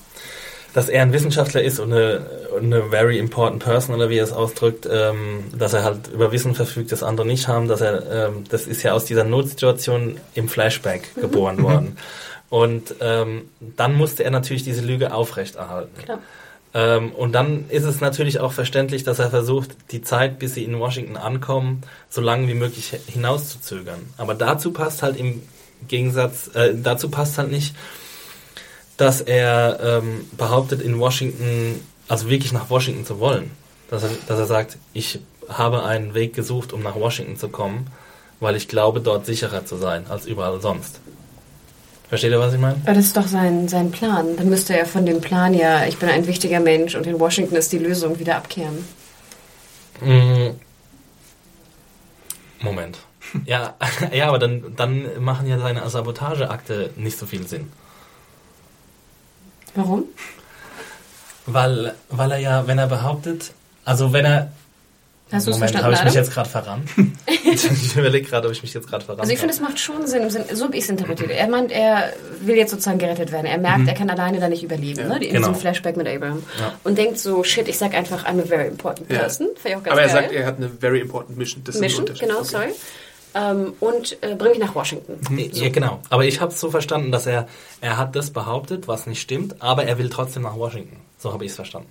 dass 0.74 0.90
er 0.90 1.02
ein 1.02 1.14
Wissenschaftler 1.14 1.62
ist 1.62 1.80
und 1.80 1.94
eine, 1.94 2.26
eine 2.58 2.84
very 2.90 3.18
important 3.18 3.64
person, 3.64 3.96
oder 3.96 4.10
wie 4.10 4.18
er 4.18 4.24
es 4.24 4.32
ausdrückt, 4.32 4.88
ähm, 4.92 5.46
dass 5.58 5.74
er 5.74 5.84
halt 5.84 6.08
über 6.14 6.32
Wissen 6.32 6.56
verfügt, 6.56 6.92
das 6.92 7.04
andere 7.04 7.26
nicht 7.26 7.48
haben, 7.48 7.68
dass 7.68 7.82
er, 7.82 8.28
ähm, 8.28 8.44
das 8.50 8.68
ist 8.68 8.84
ja 8.84 8.94
aus 8.94 9.06
dieser 9.06 9.24
Notsituation 9.24 10.18
im 10.36 10.48
Flashback 10.48 11.16
geboren 11.16 11.64
worden. 11.64 11.98
Und 12.50 12.96
ähm, 13.00 13.50
dann 13.60 13.96
musste 13.96 14.24
er 14.24 14.32
natürlich 14.32 14.64
diese 14.64 14.82
Lüge 14.82 15.14
aufrechterhalten. 15.14 16.04
Klar. 16.04 16.20
Ähm, 16.74 17.12
und 17.12 17.34
dann 17.34 17.66
ist 17.70 17.84
es 17.84 18.00
natürlich 18.00 18.40
auch 18.40 18.54
verständlich, 18.54 19.04
dass 19.04 19.20
er 19.20 19.30
versucht, 19.30 19.72
die 19.92 20.02
Zeit, 20.02 20.38
bis 20.38 20.54
sie 20.54 20.64
in 20.64 20.80
Washington 20.80 21.18
ankommen, 21.18 21.82
so 22.10 22.22
lange 22.22 22.48
wie 22.48 22.54
möglich 22.54 22.96
hinauszuzögern. 23.08 24.00
Aber 24.18 24.36
dazu 24.36 24.72
passt 24.72 25.02
halt 25.02 25.18
im 25.18 25.42
Gegensatz, 25.88 26.52
äh, 26.54 26.76
dazu 26.76 27.10
passt 27.10 27.38
halt 27.38 27.52
nicht, 27.52 27.76
dass 29.00 29.22
er 29.22 29.80
ähm, 29.82 30.26
behauptet, 30.36 30.82
in 30.82 31.00
Washington, 31.00 31.80
also 32.10 32.30
wirklich 32.30 32.52
nach 32.52 32.70
Washington 32.70 33.06
zu 33.06 33.22
wollen. 33.22 33.52
Dass 33.90 34.04
er, 34.04 34.10
dass 34.28 34.38
er 34.38 34.46
sagt, 34.46 34.78
ich 34.92 35.22
habe 35.48 35.84
einen 35.86 36.14
Weg 36.14 36.36
gesucht, 36.36 36.74
um 36.74 36.84
nach 36.84 36.96
Washington 36.96 37.38
zu 37.38 37.48
kommen, 37.48 37.88
weil 38.42 38.58
ich 38.58 38.68
glaube, 38.68 39.00
dort 39.00 39.26
sicherer 39.26 39.66
zu 39.66 39.78
sein 39.78 40.06
als 40.10 40.26
überall 40.26 40.60
sonst. 40.60 41.00
Versteht 42.10 42.32
ihr, 42.32 42.40
was 42.42 42.54
ich 42.54 42.60
meine? 42.60 42.76
Aber 42.84 42.94
das 42.94 43.06
ist 43.06 43.16
doch 43.16 43.28
sein, 43.28 43.70
sein 43.70 43.90
Plan. 43.92 44.36
Dann 44.36 44.50
müsste 44.50 44.78
er 44.78 44.86
von 44.86 45.06
dem 45.06 45.22
Plan 45.22 45.54
ja, 45.54 45.86
ich 45.86 45.98
bin 45.98 46.10
ein 46.10 46.28
wichtiger 46.28 46.60
Mensch 46.60 46.96
und 46.96 47.08
in 47.08 47.22
Washington 47.22 47.56
ist 47.56 47.72
die 47.72 47.78
Lösung 47.78 48.20
wieder 48.20 48.36
abkehren. 48.36 48.84
Mm. 50.02 50.50
Moment. 52.60 52.98
Ja, 53.46 53.76
ja, 54.12 54.28
aber 54.28 54.40
dann, 54.40 54.76
dann 54.76 55.24
machen 55.24 55.48
ja 55.48 55.58
seine 55.58 55.90
Sabotageakte 55.90 56.90
nicht 56.98 57.18
so 57.18 57.26
viel 57.26 57.48
Sinn. 57.48 57.72
Warum? 59.76 60.06
Weil, 61.46 61.96
weil 62.10 62.32
er 62.32 62.38
ja, 62.38 62.68
wenn 62.68 62.78
er 62.78 62.88
behauptet, 62.88 63.52
also 63.86 64.14
wenn 64.14 64.26
er. 64.26 64.52
Hast 65.32 65.48
Moment, 65.48 65.84
habe 65.84 65.94
ich 65.94 66.04
mich 66.04 66.16
jetzt 66.16 66.34
gerade 66.34 66.50
verrannt? 66.50 66.90
ich 67.28 67.96
überlege 67.96 68.28
gerade, 68.28 68.48
ob 68.48 68.54
ich 68.54 68.64
mich 68.64 68.74
jetzt 68.74 68.88
gerade 68.88 69.06
verrannt 69.06 69.22
Also 69.22 69.32
ich 69.32 69.38
finde, 69.38 69.54
es 69.54 69.62
macht 69.62 69.80
schon 69.80 70.08
Sinn, 70.08 70.24
im 70.24 70.32
Sinn 70.32 70.44
so 70.52 70.66
habe 70.66 70.76
ich 70.76 70.84
es 70.86 70.90
interpretiert. 70.90 71.30
Er 71.30 71.48
meint, 71.48 71.72
er 71.72 72.14
will 72.42 72.56
jetzt 72.56 72.72
sozusagen 72.72 72.98
gerettet 72.98 73.32
werden. 73.32 73.46
Er 73.46 73.60
merkt, 73.60 73.88
er 73.88 73.94
kann 73.94 74.10
alleine 74.10 74.40
da 74.40 74.50
nicht 74.50 74.64
überleben, 74.64 75.08
ne? 75.08 75.18
in 75.18 75.34
genau. 75.34 75.50
diesem 75.50 75.54
Flashback 75.54 75.98
mit 75.98 76.08
Abraham. 76.08 76.42
Ja. 76.60 76.74
Und 76.84 76.98
denkt 76.98 77.20
so, 77.20 77.44
shit, 77.44 77.68
ich 77.68 77.78
sag 77.78 77.94
einfach, 77.94 78.26
I'm 78.26 78.42
a 78.42 78.46
very 78.46 78.68
important 78.68 79.12
Ja. 79.12 79.20
person. 79.20 79.50
Fand 79.56 79.66
ich 79.66 79.76
auch 79.76 79.84
ganz 79.84 79.92
Aber 79.92 80.02
er 80.02 80.08
geil. 80.08 80.16
sagt, 80.24 80.32
er 80.32 80.46
hat 80.48 80.58
eine 80.58 80.70
very 80.70 81.00
important 81.00 81.38
mission. 81.38 81.64
Das 81.64 81.80
Mission, 81.80 82.06
genau, 82.20 82.38
Okay. 82.40 82.46
sorry. 82.46 82.70
Ähm, 83.36 83.74
und 83.80 84.18
äh, 84.24 84.36
bring 84.36 84.52
mich 84.52 84.60
nach 84.60 84.74
Washington. 84.76 85.20
Ja, 85.54 85.70
genau. 85.70 86.00
Aber 86.10 86.26
ich 86.26 86.42
habe 86.42 86.52
es 86.52 86.60
so 86.60 86.72
verstanden, 86.72 87.12
dass 87.12 87.26
er, 87.28 87.48
er 87.82 87.98
hat 87.98 88.16
das 88.16 88.32
behauptet, 88.32 88.88
was 88.88 89.06
nicht 89.06 89.22
stimmt, 89.22 89.62
aber 89.62 89.84
er 89.86 89.98
will 90.00 90.10
trotzdem 90.10 90.44
nach 90.44 90.56
Washington. 90.56 90.98
So 91.20 91.32
habe 91.32 91.46
ich 91.46 91.52
es 91.52 91.56
verstanden. 91.56 91.90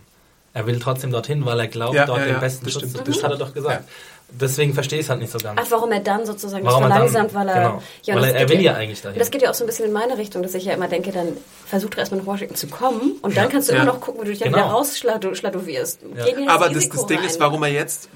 Er 0.55 0.67
will 0.67 0.81
trotzdem 0.81 1.13
dorthin, 1.13 1.45
weil 1.47 1.61
er 1.61 1.69
glaubt, 1.69 1.95
Ja, 1.95 2.07
dort 2.07 2.19
ja, 2.21 2.25
den 2.25 2.35
ja, 2.35 2.41
besten 2.41 2.65
das 2.65 2.73
Schutz 2.75 2.91
stimmt, 2.91 3.07
das 3.07 3.23
hat 3.23 3.31
er 3.31 3.37
doch 3.37 3.55
gesagt. 3.55 3.85
Deswegen 4.31 4.75
verstehe 4.75 4.99
ich 4.99 5.07
es 5.07 5.11
halt 5.11 5.21
nicht 5.21 5.33
so 5.33 5.39
ganz. 5.39 5.59
Ach, 5.63 5.71
warum 5.71 5.91
er 5.93 6.01
dann 6.01 6.27
sozusagen 6.27 6.63
Warum 6.65 6.83
das 6.83 6.91
er 6.91 6.99
dann- 6.99 7.09
verlangsamt, 7.09 7.35
weil 7.35 7.49
er... 7.49 7.55
genau. 7.69 7.83
Ja, 8.03 8.15
Weil 8.17 8.25
er- 8.25 8.35
er 8.41 8.49
will 8.51 8.61
ja 8.61 8.75
eigentlich 8.75 9.01
dahin. 9.01 9.19
Das 9.19 9.31
geht 9.31 9.41
ja 9.41 9.49
auch 9.51 9.55
so 9.55 9.65
ein 9.65 9.67
bisschen 9.69 9.87
in 9.87 9.93
meine 9.93 10.19
Richtung, 10.19 10.43
dass 10.43 10.53
ich 10.55 10.65
ja 10.65 10.75
immer 10.75 10.89
denke, 10.89 11.13
dann 11.13 11.29
versuch 11.65 11.89
doch 11.91 11.99
erstmal 11.99 12.21
nach 12.21 12.27
Washington 12.27 12.55
zu 12.57 12.67
kommen 12.67 13.13
und 13.23 13.37
dann 13.37 13.49
kannst 13.49 13.69
du 13.69 13.73
Ja. 13.75 13.83
immer 13.83 13.93
noch 13.93 14.01
gucken, 14.01 14.21
wo 14.21 14.25
du 14.25 14.31
dich 14.31 14.41
dann 14.41 14.53
Genau. 14.53 14.65
wieder 14.67 14.75
rausschladowierst. 14.75 16.01
Ja. 16.17 16.25
Geh 16.27 16.35
nicht 16.37 16.51
Aber 16.51 16.69
das, 16.69 16.89
das 16.89 17.07
Ding 17.07 17.19
rein. 17.19 17.27
ist, 17.27 17.41
warum 17.41 17.63
er 17.63 17.71
jetzt, 17.71 18.09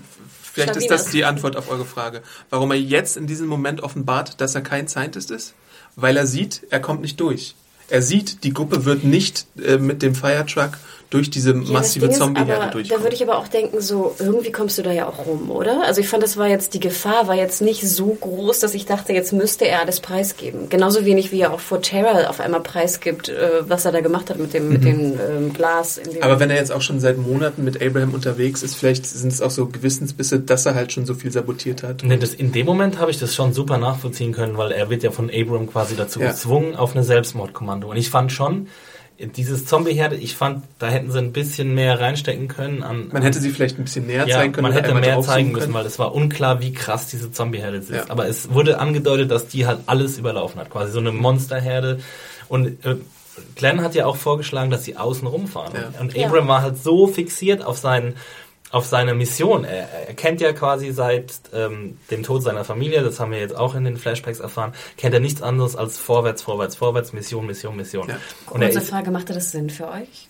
vielleicht 0.52 0.76
ist 0.76 0.84
Schlawiner. 0.84 1.02
das 1.02 1.10
die 1.10 1.24
Antwort 1.24 1.56
auf 1.56 1.70
eure 1.70 1.84
Frage, 1.84 2.22
warum 2.50 2.70
er 2.70 2.78
jetzt 2.78 3.16
in 3.16 3.26
diesem 3.26 3.46
Moment 3.46 3.82
offenbart, 3.82 4.40
dass 4.40 4.54
er 4.54 4.60
kein 4.60 4.88
Scientist 4.88 5.30
ist, 5.30 5.54
weil 5.96 6.16
er 6.16 6.26
sieht, 6.26 6.66
er 6.70 6.80
kommt 6.80 7.02
nicht 7.02 7.18
durch. 7.20 7.54
Er 7.92 8.00
sieht, 8.02 8.42
die 8.44 8.52
Gruppe 8.54 8.84
wird 8.86 9.04
nicht 9.04 9.46
äh, 9.62 9.76
mit 9.76 10.00
dem 10.02 10.14
Firetruck 10.14 10.70
durch 11.10 11.28
diese 11.28 11.52
massive 11.52 12.08
Zombie-Herde 12.08 12.54
aber, 12.54 12.64
Da 12.64 12.70
durchkommen. 12.70 13.02
würde 13.04 13.14
ich 13.14 13.22
aber 13.22 13.36
auch 13.36 13.46
denken, 13.46 13.82
so, 13.82 14.16
irgendwie 14.18 14.50
kommst 14.50 14.78
du 14.78 14.82
da 14.82 14.92
ja 14.92 15.06
auch 15.06 15.26
rum, 15.26 15.50
oder? 15.50 15.82
Also 15.84 16.00
ich 16.00 16.08
fand, 16.08 16.22
das 16.22 16.38
war 16.38 16.48
jetzt, 16.48 16.72
die 16.72 16.80
Gefahr 16.80 17.28
war 17.28 17.34
jetzt 17.34 17.60
nicht 17.60 17.86
so 17.86 18.16
groß, 18.18 18.60
dass 18.60 18.72
ich 18.72 18.86
dachte, 18.86 19.12
jetzt 19.12 19.30
müsste 19.34 19.66
er 19.66 19.80
alles 19.80 20.00
preisgeben. 20.00 20.70
Genauso 20.70 21.04
wenig, 21.04 21.30
wie 21.30 21.40
er 21.42 21.52
auch 21.52 21.60
vor 21.60 21.82
Terra 21.82 22.28
auf 22.30 22.40
einmal 22.40 22.62
preisgibt, 22.62 23.28
äh, 23.28 23.60
was 23.68 23.84
er 23.84 23.92
da 23.92 24.00
gemacht 24.00 24.30
hat 24.30 24.38
mit 24.38 24.54
dem, 24.54 24.70
mit 24.70 24.84
dem 24.84 25.12
ähm, 25.20 25.52
Glas. 25.52 25.98
In 25.98 26.04
dem 26.04 26.14
Mhm. 26.14 26.22
Aber 26.22 26.40
wenn 26.40 26.48
er 26.48 26.56
jetzt 26.56 26.72
auch 26.72 26.80
schon 26.80 26.98
seit 26.98 27.18
Monaten 27.18 27.62
mit 27.62 27.82
Abraham 27.82 28.14
unterwegs 28.14 28.62
ist, 28.62 28.74
vielleicht 28.76 29.04
sind 29.04 29.34
es 29.34 29.42
auch 29.42 29.50
so 29.50 29.66
Gewissensbisse, 29.66 30.40
dass 30.40 30.64
er 30.64 30.74
halt 30.74 30.92
schon 30.92 31.04
so 31.04 31.12
viel 31.12 31.30
sabotiert 31.30 31.82
hat. 31.82 32.04
Nee, 32.04 32.16
das, 32.16 32.32
in 32.32 32.52
dem 32.52 32.64
Moment 32.64 32.98
habe 32.98 33.10
ich 33.10 33.18
das 33.18 33.34
schon 33.34 33.52
super 33.52 33.76
nachvollziehen 33.76 34.32
können, 34.32 34.56
weil 34.56 34.72
er 34.72 34.88
wird 34.88 35.02
ja 35.02 35.10
von 35.10 35.28
Abram 35.30 35.66
quasi 35.70 35.94
dazu 35.94 36.20
Ja. 36.20 36.28
gezwungen 36.30 36.74
auf 36.74 36.92
eine 36.94 37.04
Selbstmordkommando. 37.04 37.81
Und 37.88 37.96
ich 37.96 38.10
fand 38.10 38.32
schon, 38.32 38.68
dieses 39.18 39.66
Zombie-Herde, 39.66 40.16
ich 40.16 40.34
fand, 40.34 40.64
da 40.78 40.88
hätten 40.88 41.10
sie 41.10 41.18
ein 41.18 41.32
bisschen 41.32 41.74
mehr 41.74 42.00
reinstecken 42.00 42.48
können 42.48 42.82
an. 42.82 43.08
Man 43.12 43.22
hätte 43.22 43.38
sie 43.40 43.50
vielleicht 43.50 43.78
ein 43.78 43.84
bisschen 43.84 44.06
näher 44.06 44.26
ja, 44.26 44.36
zeigen 44.38 44.52
können. 44.52 44.62
man 44.64 44.72
hätte 44.72 44.94
mehr 44.94 45.20
zeigen 45.20 45.52
müssen, 45.52 45.64
können. 45.64 45.74
weil 45.74 45.86
es 45.86 45.98
war 45.98 46.14
unklar, 46.14 46.60
wie 46.60 46.72
krass 46.72 47.08
diese 47.08 47.30
Zombie-Herde 47.30 47.76
ist. 47.78 47.90
Ja. 47.90 48.04
Aber 48.08 48.26
es 48.26 48.52
wurde 48.52 48.80
angedeutet, 48.80 49.30
dass 49.30 49.46
die 49.46 49.66
halt 49.66 49.80
alles 49.86 50.18
überlaufen 50.18 50.60
hat, 50.60 50.70
quasi 50.70 50.92
so 50.92 50.98
eine 50.98 51.12
Monsterherde. 51.12 52.00
Und 52.48 52.84
äh, 52.84 52.96
Glenn 53.54 53.80
hat 53.82 53.94
ja 53.94 54.06
auch 54.06 54.16
vorgeschlagen, 54.16 54.70
dass 54.70 54.84
sie 54.84 54.96
außen 54.96 55.26
rumfahren. 55.26 55.74
Ja. 55.74 56.00
Und 56.00 56.14
Ja. 56.14 56.26
Abram 56.26 56.48
war 56.48 56.62
halt 56.62 56.82
so 56.82 57.06
fixiert 57.06 57.64
auf 57.64 57.78
seinen 57.78 58.14
auf 58.72 58.86
seine 58.86 59.14
Mission. 59.14 59.64
Er, 59.64 59.88
er 60.08 60.14
kennt 60.14 60.40
ja 60.40 60.52
quasi 60.52 60.90
seit 60.90 61.34
ähm, 61.54 61.98
dem 62.10 62.24
Tod 62.24 62.42
seiner 62.42 62.64
Familie, 62.64 63.02
das 63.02 63.20
haben 63.20 63.30
wir 63.30 63.38
jetzt 63.38 63.54
auch 63.54 63.76
in 63.76 63.84
den 63.84 63.96
Flashbacks 63.96 64.40
erfahren, 64.40 64.72
kennt 64.96 65.14
er 65.14 65.20
nichts 65.20 65.42
anderes 65.42 65.76
als 65.76 65.98
vorwärts, 65.98 66.42
vorwärts, 66.42 66.74
vorwärts, 66.74 67.12
Mission, 67.12 67.46
Mission, 67.46 67.76
Mission. 67.76 68.08
Ja. 68.08 68.16
Und 68.50 68.62
Kurze 68.62 68.80
Frage, 68.80 69.10
macht 69.10 69.30
das 69.30 69.52
Sinn 69.52 69.70
für 69.70 69.88
euch? 69.88 70.28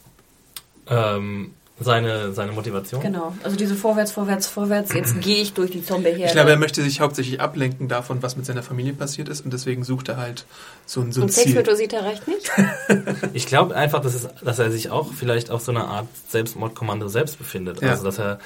ähm, 0.89 1.55
seine, 1.81 2.33
seine 2.33 2.53
Motivation. 2.53 3.01
Genau. 3.01 3.35
Also 3.43 3.57
diese 3.57 3.75
vorwärts, 3.75 4.13
vorwärts, 4.13 4.47
vorwärts, 4.47 4.93
jetzt 4.95 5.21
gehe 5.21 5.43
ich 5.43 5.53
durch 5.55 5.71
die 5.71 5.83
Zombie-Herde. 5.85 6.25
Ich 6.27 6.33
glaube, 6.33 6.51
er 6.51 6.57
möchte 6.59 6.83
sich 6.83 7.01
hauptsächlich 7.01 7.41
ablenken 7.41 7.89
davon, 7.89 8.23
was 8.23 8.37
mit 8.37 8.47
seiner 8.47 8.63
Familie 8.63 8.93
passiert 8.93 9.29
ist 9.29 9.41
und 9.45 9.53
deswegen 9.53 9.83
sucht 9.83 10.09
er 10.09 10.17
halt 10.19 10.45
so 10.87 11.01
ein, 11.01 11.13
so 11.13 11.21
ein 11.21 11.25
Und 11.25 11.31
Ziel. 11.33 11.55
mit 11.55 11.69
Rosita 11.69 11.99
reicht 12.01 12.29
nicht? 12.29 12.51
Ich 13.33 13.47
glaube 13.47 13.75
einfach, 13.75 14.01
dass, 14.01 14.15
es, 14.15 14.29
dass 14.45 14.59
er 14.59 14.71
sich 14.71 14.91
auch 14.91 15.13
vielleicht 15.13 15.51
auf 15.51 15.63
so 15.63 15.73
einer 15.73 15.89
Art 15.89 16.07
Selbstmordkommando 16.29 17.09
selbst 17.09 17.39
befindet. 17.39 17.81
Ja. 17.83 17.91
Also 17.91 18.05
dass 18.05 18.19
er 18.19 18.39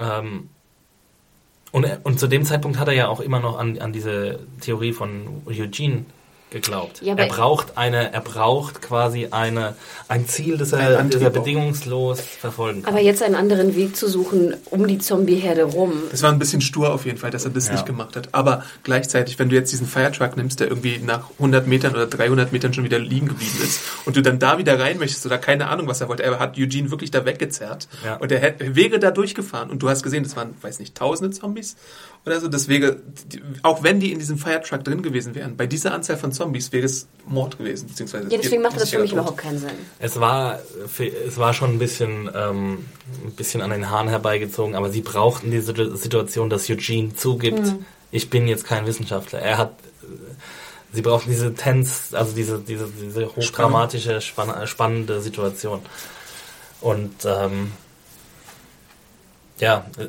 ähm, 0.00 0.48
und, 1.72 1.84
er- 1.84 2.00
und 2.04 2.18
zu 2.18 2.26
dem 2.26 2.44
Zeitpunkt 2.44 2.78
hat 2.78 2.88
er 2.88 2.94
ja 2.94 3.08
auch 3.08 3.20
immer 3.20 3.40
noch 3.40 3.58
an, 3.58 3.78
an 3.78 3.92
diese 3.92 4.40
Theorie 4.60 4.92
von 4.92 5.42
Eugene 5.46 6.04
geglaubt. 6.50 7.02
Ja, 7.02 7.14
er 7.14 7.26
braucht 7.26 7.76
eine, 7.76 8.12
er 8.12 8.20
braucht 8.20 8.80
quasi 8.82 9.28
eine 9.30 9.74
ein 10.08 10.26
Ziel, 10.26 10.56
das 10.56 10.72
er, 10.72 11.02
das 11.04 11.20
er 11.20 11.30
bedingungslos 11.30 12.20
verfolgen 12.20 12.82
kann. 12.82 12.94
Aber 12.94 13.02
jetzt 13.02 13.22
einen 13.22 13.34
anderen 13.34 13.76
Weg 13.76 13.96
zu 13.96 14.08
suchen, 14.08 14.56
um 14.70 14.86
die 14.86 14.98
Zombie-Herde 14.98 15.64
rum. 15.64 15.92
Das 16.10 16.22
war 16.22 16.32
ein 16.32 16.38
bisschen 16.38 16.60
stur 16.62 16.92
auf 16.94 17.04
jeden 17.04 17.18
Fall, 17.18 17.30
dass 17.30 17.44
er 17.44 17.50
das 17.50 17.66
Ja. 17.66 17.72
nicht 17.74 17.84
gemacht 17.86 18.16
hat. 18.16 18.30
Aber 18.32 18.64
gleichzeitig, 18.84 19.38
wenn 19.38 19.48
du 19.50 19.54
jetzt 19.56 19.70
diesen 19.72 19.86
Firetruck 19.86 20.36
nimmst, 20.36 20.60
der 20.60 20.68
irgendwie 20.68 20.98
nach 20.98 21.30
100 21.38 21.66
Metern 21.66 21.92
oder 21.94 22.06
300 22.06 22.52
Metern 22.52 22.72
schon 22.72 22.84
wieder 22.84 22.98
liegen 22.98 23.28
geblieben 23.28 23.58
ist 23.62 23.80
und 24.06 24.16
du 24.16 24.22
dann 24.22 24.38
da 24.38 24.56
wieder 24.58 24.78
rein 24.80 24.98
möchtest 24.98 25.26
oder 25.26 25.36
keine 25.38 25.68
Ahnung, 25.68 25.86
was 25.88 26.00
er 26.00 26.08
wollte, 26.08 26.22
er 26.22 26.38
hat 26.38 26.56
Eugene 26.58 26.90
wirklich 26.90 27.10
da 27.10 27.24
weggezerrt 27.26 27.88
Ja. 28.04 28.16
und 28.16 28.32
er 28.32 28.38
hätte, 28.40 28.74
wäre 28.74 28.98
da 28.98 29.10
durchgefahren 29.10 29.70
und 29.70 29.82
du 29.82 29.88
hast 29.90 30.02
gesehen, 30.02 30.22
das 30.22 30.36
waren, 30.36 30.54
weiß 30.62 30.78
nicht, 30.78 30.94
tausende 30.94 31.30
Zombies 31.36 31.76
oder 32.26 32.40
so, 32.40 32.48
die- 32.48 33.42
auch 33.62 33.82
wenn 33.82 34.00
die 34.00 34.12
in 34.12 34.18
diesem 34.18 34.36
Firetruck 34.38 34.84
drin 34.84 35.02
gewesen 35.02 35.34
wären, 35.34 35.56
bei 35.56 35.66
dieser 35.66 35.94
Anzahl 35.94 36.16
von 36.18 36.32
Zombies 36.32 36.72
wäre 36.72 36.84
es 36.84 37.06
Mord 37.26 37.56
gewesen, 37.58 37.88
beziehungsweise 37.88 38.28
Ja, 38.30 38.38
deswegen 38.38 38.62
macht 38.62 38.78
das 38.80 38.90
für 38.90 38.98
mich 38.98 39.12
überhaupt 39.12 39.38
keinen 39.38 39.58
Sinn. 39.58 39.70
Es 39.98 40.20
war, 40.20 40.58
es 41.26 41.38
war 41.38 41.54
schon 41.54 41.70
ein 41.70 41.78
bisschen, 41.78 42.28
ähm, 42.34 42.84
ein 43.24 43.32
bisschen 43.32 43.62
an 43.62 43.70
den 43.70 43.88
Haaren 43.90 44.08
herbeigezogen, 44.08 44.74
aber 44.74 44.90
sie 44.90 45.00
brauchten 45.00 45.50
diese 45.50 45.72
Situation, 45.96 46.50
dass 46.50 46.68
Eugene 46.68 47.14
zugibt, 47.14 47.60
Mhm. 47.60 47.84
ich 48.10 48.28
bin 48.30 48.46
jetzt 48.46 48.64
kein 48.66 48.84
Wissenschaftler. 48.86 49.38
Er 49.40 49.56
hat, 49.58 49.74
sie 50.92 51.02
brauchten 51.02 51.30
diese 51.30 51.54
Tense, 51.54 52.16
also 52.16 52.34
diese, 52.34 52.58
diese, 52.58 52.88
diese 52.88 53.34
hochdramatische, 53.34 54.20
spann, 54.20 54.50
äh, 54.50 54.66
spannende 54.66 55.20
Situation. 55.22 55.80
Und 56.80 57.14
ähm, 57.24 57.72
ja, 59.60 59.86
äh, 59.98 60.08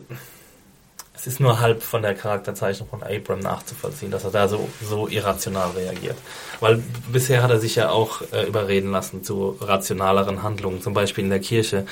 es 1.19 1.27
ist 1.27 1.39
nur 1.41 1.59
halb 1.59 1.83
von 1.83 2.01
der 2.01 2.15
Charakterzeichnung 2.15 2.87
von 2.87 3.03
Abram 3.03 3.39
nachzuvollziehen, 3.39 4.09
dass 4.09 4.23
er 4.23 4.31
da 4.31 4.47
so, 4.47 4.69
so 4.81 5.09
irrational 5.09 5.71
reagiert. 5.71 6.15
Weil 6.61 6.81
bisher 7.11 7.43
hat 7.43 7.51
er 7.51 7.59
sich 7.59 7.75
ja 7.75 7.89
auch 7.89 8.21
äh, 8.31 8.47
überreden 8.47 8.91
lassen 8.91 9.21
zu 9.21 9.57
rationaleren 9.59 10.43
Handlungen, 10.43 10.81
zum 10.81 10.93
Beispiel 10.93 11.25
in 11.25 11.29
der 11.29 11.41
Kirche, 11.41 11.85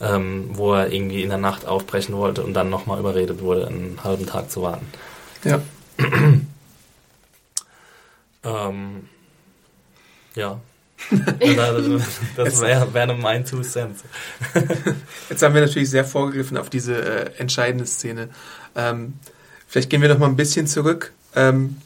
ähm, 0.00 0.48
wo 0.54 0.72
er 0.72 0.90
irgendwie 0.90 1.22
in 1.22 1.28
der 1.28 1.38
Nacht 1.38 1.66
aufbrechen 1.66 2.16
wollte 2.16 2.42
und 2.42 2.54
dann 2.54 2.70
nochmal 2.70 2.98
überredet 2.98 3.42
wurde, 3.42 3.66
einen 3.66 3.98
halben 4.02 4.26
Tag 4.26 4.50
zu 4.50 4.62
warten. 4.62 4.86
Ja. 5.44 5.60
Ähm, 8.42 9.06
ja. 10.34 10.60
das 12.36 12.60
wäre 12.60 12.92
wär 12.94 13.14
mein 13.14 13.44
Two 13.44 13.62
Cents. 13.62 14.04
Jetzt 15.30 15.42
haben 15.42 15.54
wir 15.54 15.62
natürlich 15.62 15.90
sehr 15.90 16.04
vorgegriffen 16.04 16.56
auf 16.56 16.70
diese 16.70 16.94
äh, 16.94 17.30
entscheidende 17.38 17.86
Szene. 17.86 18.28
Ähm, 18.76 19.14
vielleicht 19.66 19.90
gehen 19.90 20.02
wir 20.02 20.08
noch 20.08 20.18
mal 20.18 20.26
ein 20.28 20.36
bisschen 20.36 20.66
zurück 20.66 21.12
ähm, 21.34 21.76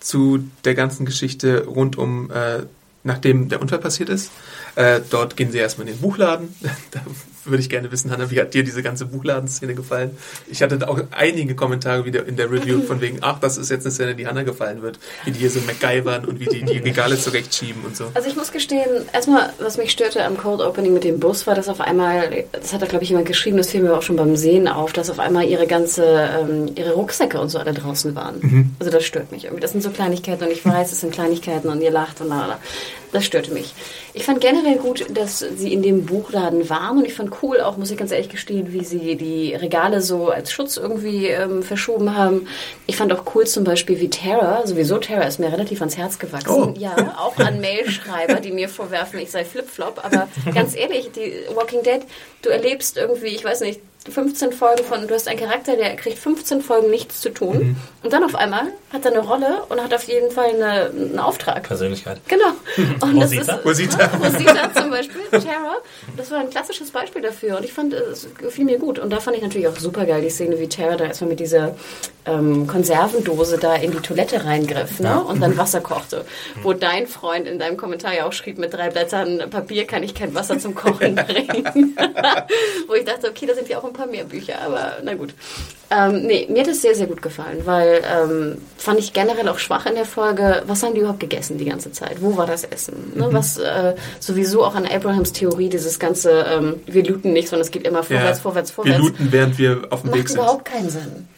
zu 0.00 0.50
der 0.64 0.74
ganzen 0.74 1.04
Geschichte 1.04 1.66
rund 1.66 1.96
um, 1.98 2.30
äh, 2.30 2.62
nachdem 3.02 3.48
der 3.48 3.60
Unfall 3.60 3.78
passiert 3.78 4.08
ist. 4.08 4.30
Äh, 4.76 5.00
dort 5.10 5.36
gehen 5.36 5.52
sie 5.52 5.58
erstmal 5.58 5.86
in 5.88 5.94
den 5.94 6.00
Buchladen. 6.00 6.54
da 6.90 7.00
würde 7.44 7.62
ich 7.62 7.68
gerne 7.68 7.90
wissen, 7.92 8.10
Hanna, 8.10 8.30
wie 8.30 8.40
hat 8.40 8.54
dir 8.54 8.64
diese 8.64 8.82
ganze 8.82 9.06
Buchladenszene 9.06 9.74
gefallen? 9.74 10.16
Ich 10.50 10.62
hatte 10.62 10.88
auch 10.88 11.00
einige 11.10 11.54
Kommentare 11.54 12.04
wieder 12.04 12.26
in 12.26 12.36
der 12.36 12.50
Review 12.50 12.82
von 12.82 13.00
wegen, 13.00 13.18
ach, 13.22 13.38
das 13.40 13.58
ist 13.58 13.70
jetzt 13.70 13.86
eine 13.86 13.92
Szene, 13.92 14.14
die 14.14 14.26
Hanna 14.26 14.42
gefallen 14.42 14.82
wird. 14.82 14.98
Wie 15.24 15.30
die 15.30 15.40
hier 15.40 15.50
so 15.50 15.60
MacGyvern 15.60 16.24
und 16.24 16.40
wie 16.40 16.46
die 16.46 16.62
die 16.62 16.78
Regale 16.78 17.18
zurechtschieben 17.18 17.84
und 17.84 17.96
so. 17.96 18.10
Also 18.14 18.28
ich 18.28 18.36
muss 18.36 18.52
gestehen, 18.52 18.88
erstmal, 19.12 19.52
was 19.58 19.76
mich 19.76 19.90
störte 19.90 20.24
am 20.24 20.36
Cold 20.36 20.60
Opening 20.60 20.94
mit 20.94 21.04
dem 21.04 21.20
Bus, 21.20 21.46
war, 21.46 21.54
dass 21.54 21.68
auf 21.68 21.80
einmal, 21.80 22.44
das 22.52 22.72
hat 22.72 22.82
da 22.82 22.86
glaube 22.86 23.04
ich 23.04 23.10
jemand 23.10 23.26
geschrieben, 23.26 23.56
das 23.56 23.70
fiel 23.70 23.82
mir 23.82 23.96
auch 23.96 24.02
schon 24.02 24.16
beim 24.16 24.36
Sehen 24.36 24.68
auf, 24.68 24.92
dass 24.92 25.10
auf 25.10 25.18
einmal 25.18 25.44
ihre 25.44 25.66
ganze, 25.66 26.04
ähm, 26.04 26.70
ihre 26.74 26.92
Rucksäcke 26.92 27.40
und 27.40 27.48
so 27.48 27.58
alle 27.58 27.72
draußen 27.72 28.14
waren. 28.14 28.74
Also 28.78 28.90
das 28.90 29.04
stört 29.04 29.32
mich 29.32 29.44
irgendwie. 29.44 29.60
Das 29.60 29.72
sind 29.72 29.82
so 29.82 29.90
Kleinigkeiten 29.90 30.44
und 30.44 30.50
ich 30.50 30.64
weiß, 30.64 30.92
es 30.92 31.00
sind 31.00 31.12
Kleinigkeiten 31.12 31.68
und 31.68 31.80
ihr 31.80 31.90
lacht 31.90 32.20
und 32.20 32.28
la, 32.28 32.46
la. 32.46 32.58
Das 33.12 33.24
störte 33.24 33.52
mich. 33.52 33.74
Ich 34.14 34.24
fand 34.24 34.40
generell 34.40 34.76
gut, 34.76 35.06
dass 35.10 35.40
sie 35.40 35.72
in 35.72 35.82
dem 35.82 36.06
Buchladen 36.06 36.68
waren 36.70 36.98
und 36.98 37.04
ich 37.04 37.14
fand 37.14 37.42
cool 37.42 37.60
auch, 37.60 37.76
muss 37.76 37.90
ich 37.90 37.96
ganz 37.96 38.12
ehrlich 38.12 38.28
gestehen, 38.28 38.72
wie 38.72 38.84
sie 38.84 39.16
die 39.16 39.54
Regale 39.54 40.00
so 40.00 40.28
als 40.28 40.52
Schutz 40.52 40.76
irgendwie 40.76 41.26
ähm, 41.26 41.62
verschoben 41.62 42.16
haben. 42.16 42.46
Ich 42.86 42.96
fand 42.96 43.12
auch 43.12 43.24
cool 43.34 43.46
zum 43.46 43.64
Beispiel, 43.64 44.00
wie 44.00 44.10
Tara, 44.10 44.66
sowieso 44.66 44.98
Tara 44.98 45.22
ist 45.22 45.40
mir 45.40 45.52
relativ 45.52 45.80
ans 45.80 45.96
Herz 45.96 46.18
gewachsen. 46.18 46.50
Oh. 46.50 46.74
Ja, 46.78 47.16
auch 47.18 47.36
an 47.38 47.60
Mailschreiber, 47.60 48.40
die 48.40 48.52
mir 48.52 48.68
vorwerfen, 48.68 49.18
ich 49.18 49.30
sei 49.30 49.44
Flipflop. 49.44 50.04
Aber 50.04 50.28
ganz 50.54 50.76
ehrlich, 50.76 51.10
die 51.10 51.32
Walking 51.54 51.82
Dead, 51.82 52.02
du 52.42 52.50
erlebst 52.50 52.96
irgendwie, 52.96 53.28
ich 53.28 53.44
weiß 53.44 53.62
nicht, 53.62 53.80
15 54.10 54.52
Folgen 54.52 54.84
von, 54.84 55.06
du 55.06 55.14
hast 55.14 55.28
einen 55.28 55.38
Charakter, 55.38 55.76
der 55.76 55.96
kriegt 55.96 56.18
15 56.18 56.62
Folgen 56.62 56.90
nichts 56.90 57.20
zu 57.20 57.30
tun. 57.30 57.58
Mhm. 57.58 57.76
Und 58.02 58.12
dann 58.12 58.24
auf 58.24 58.34
einmal 58.34 58.68
hat 58.92 59.04
er 59.04 59.12
eine 59.12 59.20
Rolle 59.20 59.62
und 59.68 59.82
hat 59.82 59.92
auf 59.94 60.04
jeden 60.04 60.30
Fall 60.30 60.50
eine, 60.50 60.90
einen 60.90 61.18
Auftrag. 61.18 61.62
Persönlichkeit. 61.62 62.20
Genau. 62.28 62.52
Und 63.00 63.20
das 63.20 63.30
Rosita? 63.30 63.56
ist 63.56 63.64
Rosita. 63.64 64.06
Rosita 64.22 64.74
zum 64.74 64.90
Beispiel, 64.90 65.22
Tara. 65.30 65.76
Das 66.16 66.30
war 66.30 66.40
ein 66.40 66.50
klassisches 66.50 66.90
Beispiel 66.90 67.22
dafür. 67.22 67.58
Und 67.58 67.64
ich 67.64 67.72
fand, 67.72 67.92
es 67.92 68.26
gefiel 68.36 68.64
mir 68.64 68.78
gut. 68.78 68.98
Und 68.98 69.10
da 69.10 69.20
fand 69.20 69.36
ich 69.36 69.42
natürlich 69.42 69.68
auch 69.68 69.76
super 69.76 70.06
geil 70.06 70.22
die 70.22 70.30
Szene, 70.30 70.58
wie 70.58 70.68
Tara 70.68 70.96
da 70.96 71.04
erstmal 71.04 71.30
mit 71.30 71.40
dieser 71.40 71.74
ähm, 72.26 72.66
Konservendose 72.66 73.58
da 73.58 73.74
in 73.76 73.92
die 73.92 74.00
Toilette 74.00 74.44
reingriff 74.44 75.00
ne? 75.00 75.22
und 75.22 75.40
dann 75.40 75.56
Wasser 75.56 75.80
kochte. 75.80 76.24
Wo 76.62 76.72
dein 76.72 77.06
Freund 77.06 77.46
in 77.46 77.58
deinem 77.58 77.76
Kommentar 77.76 78.14
ja 78.14 78.26
auch 78.26 78.32
schrieb, 78.32 78.58
mit 78.58 78.72
drei 78.72 78.90
Blättern 78.90 79.50
Papier 79.50 79.86
kann 79.86 80.02
ich 80.02 80.14
kein 80.14 80.34
Wasser 80.34 80.58
zum 80.58 80.74
Kochen 80.74 81.14
bringen. 81.26 81.96
Wo 82.86 82.94
ich 82.94 83.04
dachte, 83.04 83.28
okay, 83.28 83.46
da 83.46 83.54
sind 83.54 83.68
ja 83.68 83.78
auch 83.78 83.84
ein 83.84 83.92
paar 83.92 83.99
mehr 84.06 84.24
Bücher, 84.24 84.60
aber 84.62 84.94
na 85.02 85.14
gut. 85.14 85.34
Ähm, 85.90 86.22
nee, 86.26 86.46
mir 86.48 86.62
hat 86.62 86.68
es 86.68 86.82
sehr, 86.82 86.94
sehr 86.94 87.06
gut 87.08 87.20
gefallen, 87.20 87.62
weil 87.64 88.02
ähm, 88.04 88.58
fand 88.76 88.98
ich 89.00 89.12
generell 89.12 89.48
auch 89.48 89.58
schwach 89.58 89.86
in 89.86 89.96
der 89.96 90.04
Folge, 90.04 90.62
was 90.66 90.82
haben 90.82 90.94
die 90.94 91.00
überhaupt 91.00 91.18
gegessen 91.20 91.58
die 91.58 91.64
ganze 91.64 91.90
Zeit? 91.92 92.20
Wo 92.22 92.36
war 92.36 92.46
das 92.46 92.62
Essen? 92.64 93.12
Ne? 93.16 93.28
Was 93.32 93.56
äh, 93.58 93.94
sowieso 94.20 94.64
auch 94.64 94.74
an 94.76 94.86
Abrahams 94.86 95.32
Theorie, 95.32 95.68
dieses 95.68 95.98
ganze, 95.98 96.30
ähm, 96.48 96.80
wir 96.86 97.04
looten 97.04 97.32
nicht, 97.32 97.48
sondern 97.48 97.64
es 97.64 97.70
geht 97.72 97.86
immer 97.86 98.02
vorwärts, 98.04 98.38
Ja. 98.38 98.42
vorwärts, 98.42 98.70
Wir 98.70 98.74
vorwärts. 98.74 98.98
looten, 99.00 99.32
während 99.32 99.58
wir 99.58 99.82
auf 99.90 100.02
dem 100.02 100.12
Weg 100.12 100.18
Macht 100.20 100.28
sind. 100.28 100.36
überhaupt 100.38 100.64
keinen 100.64 100.90
Sinn. 100.90 101.28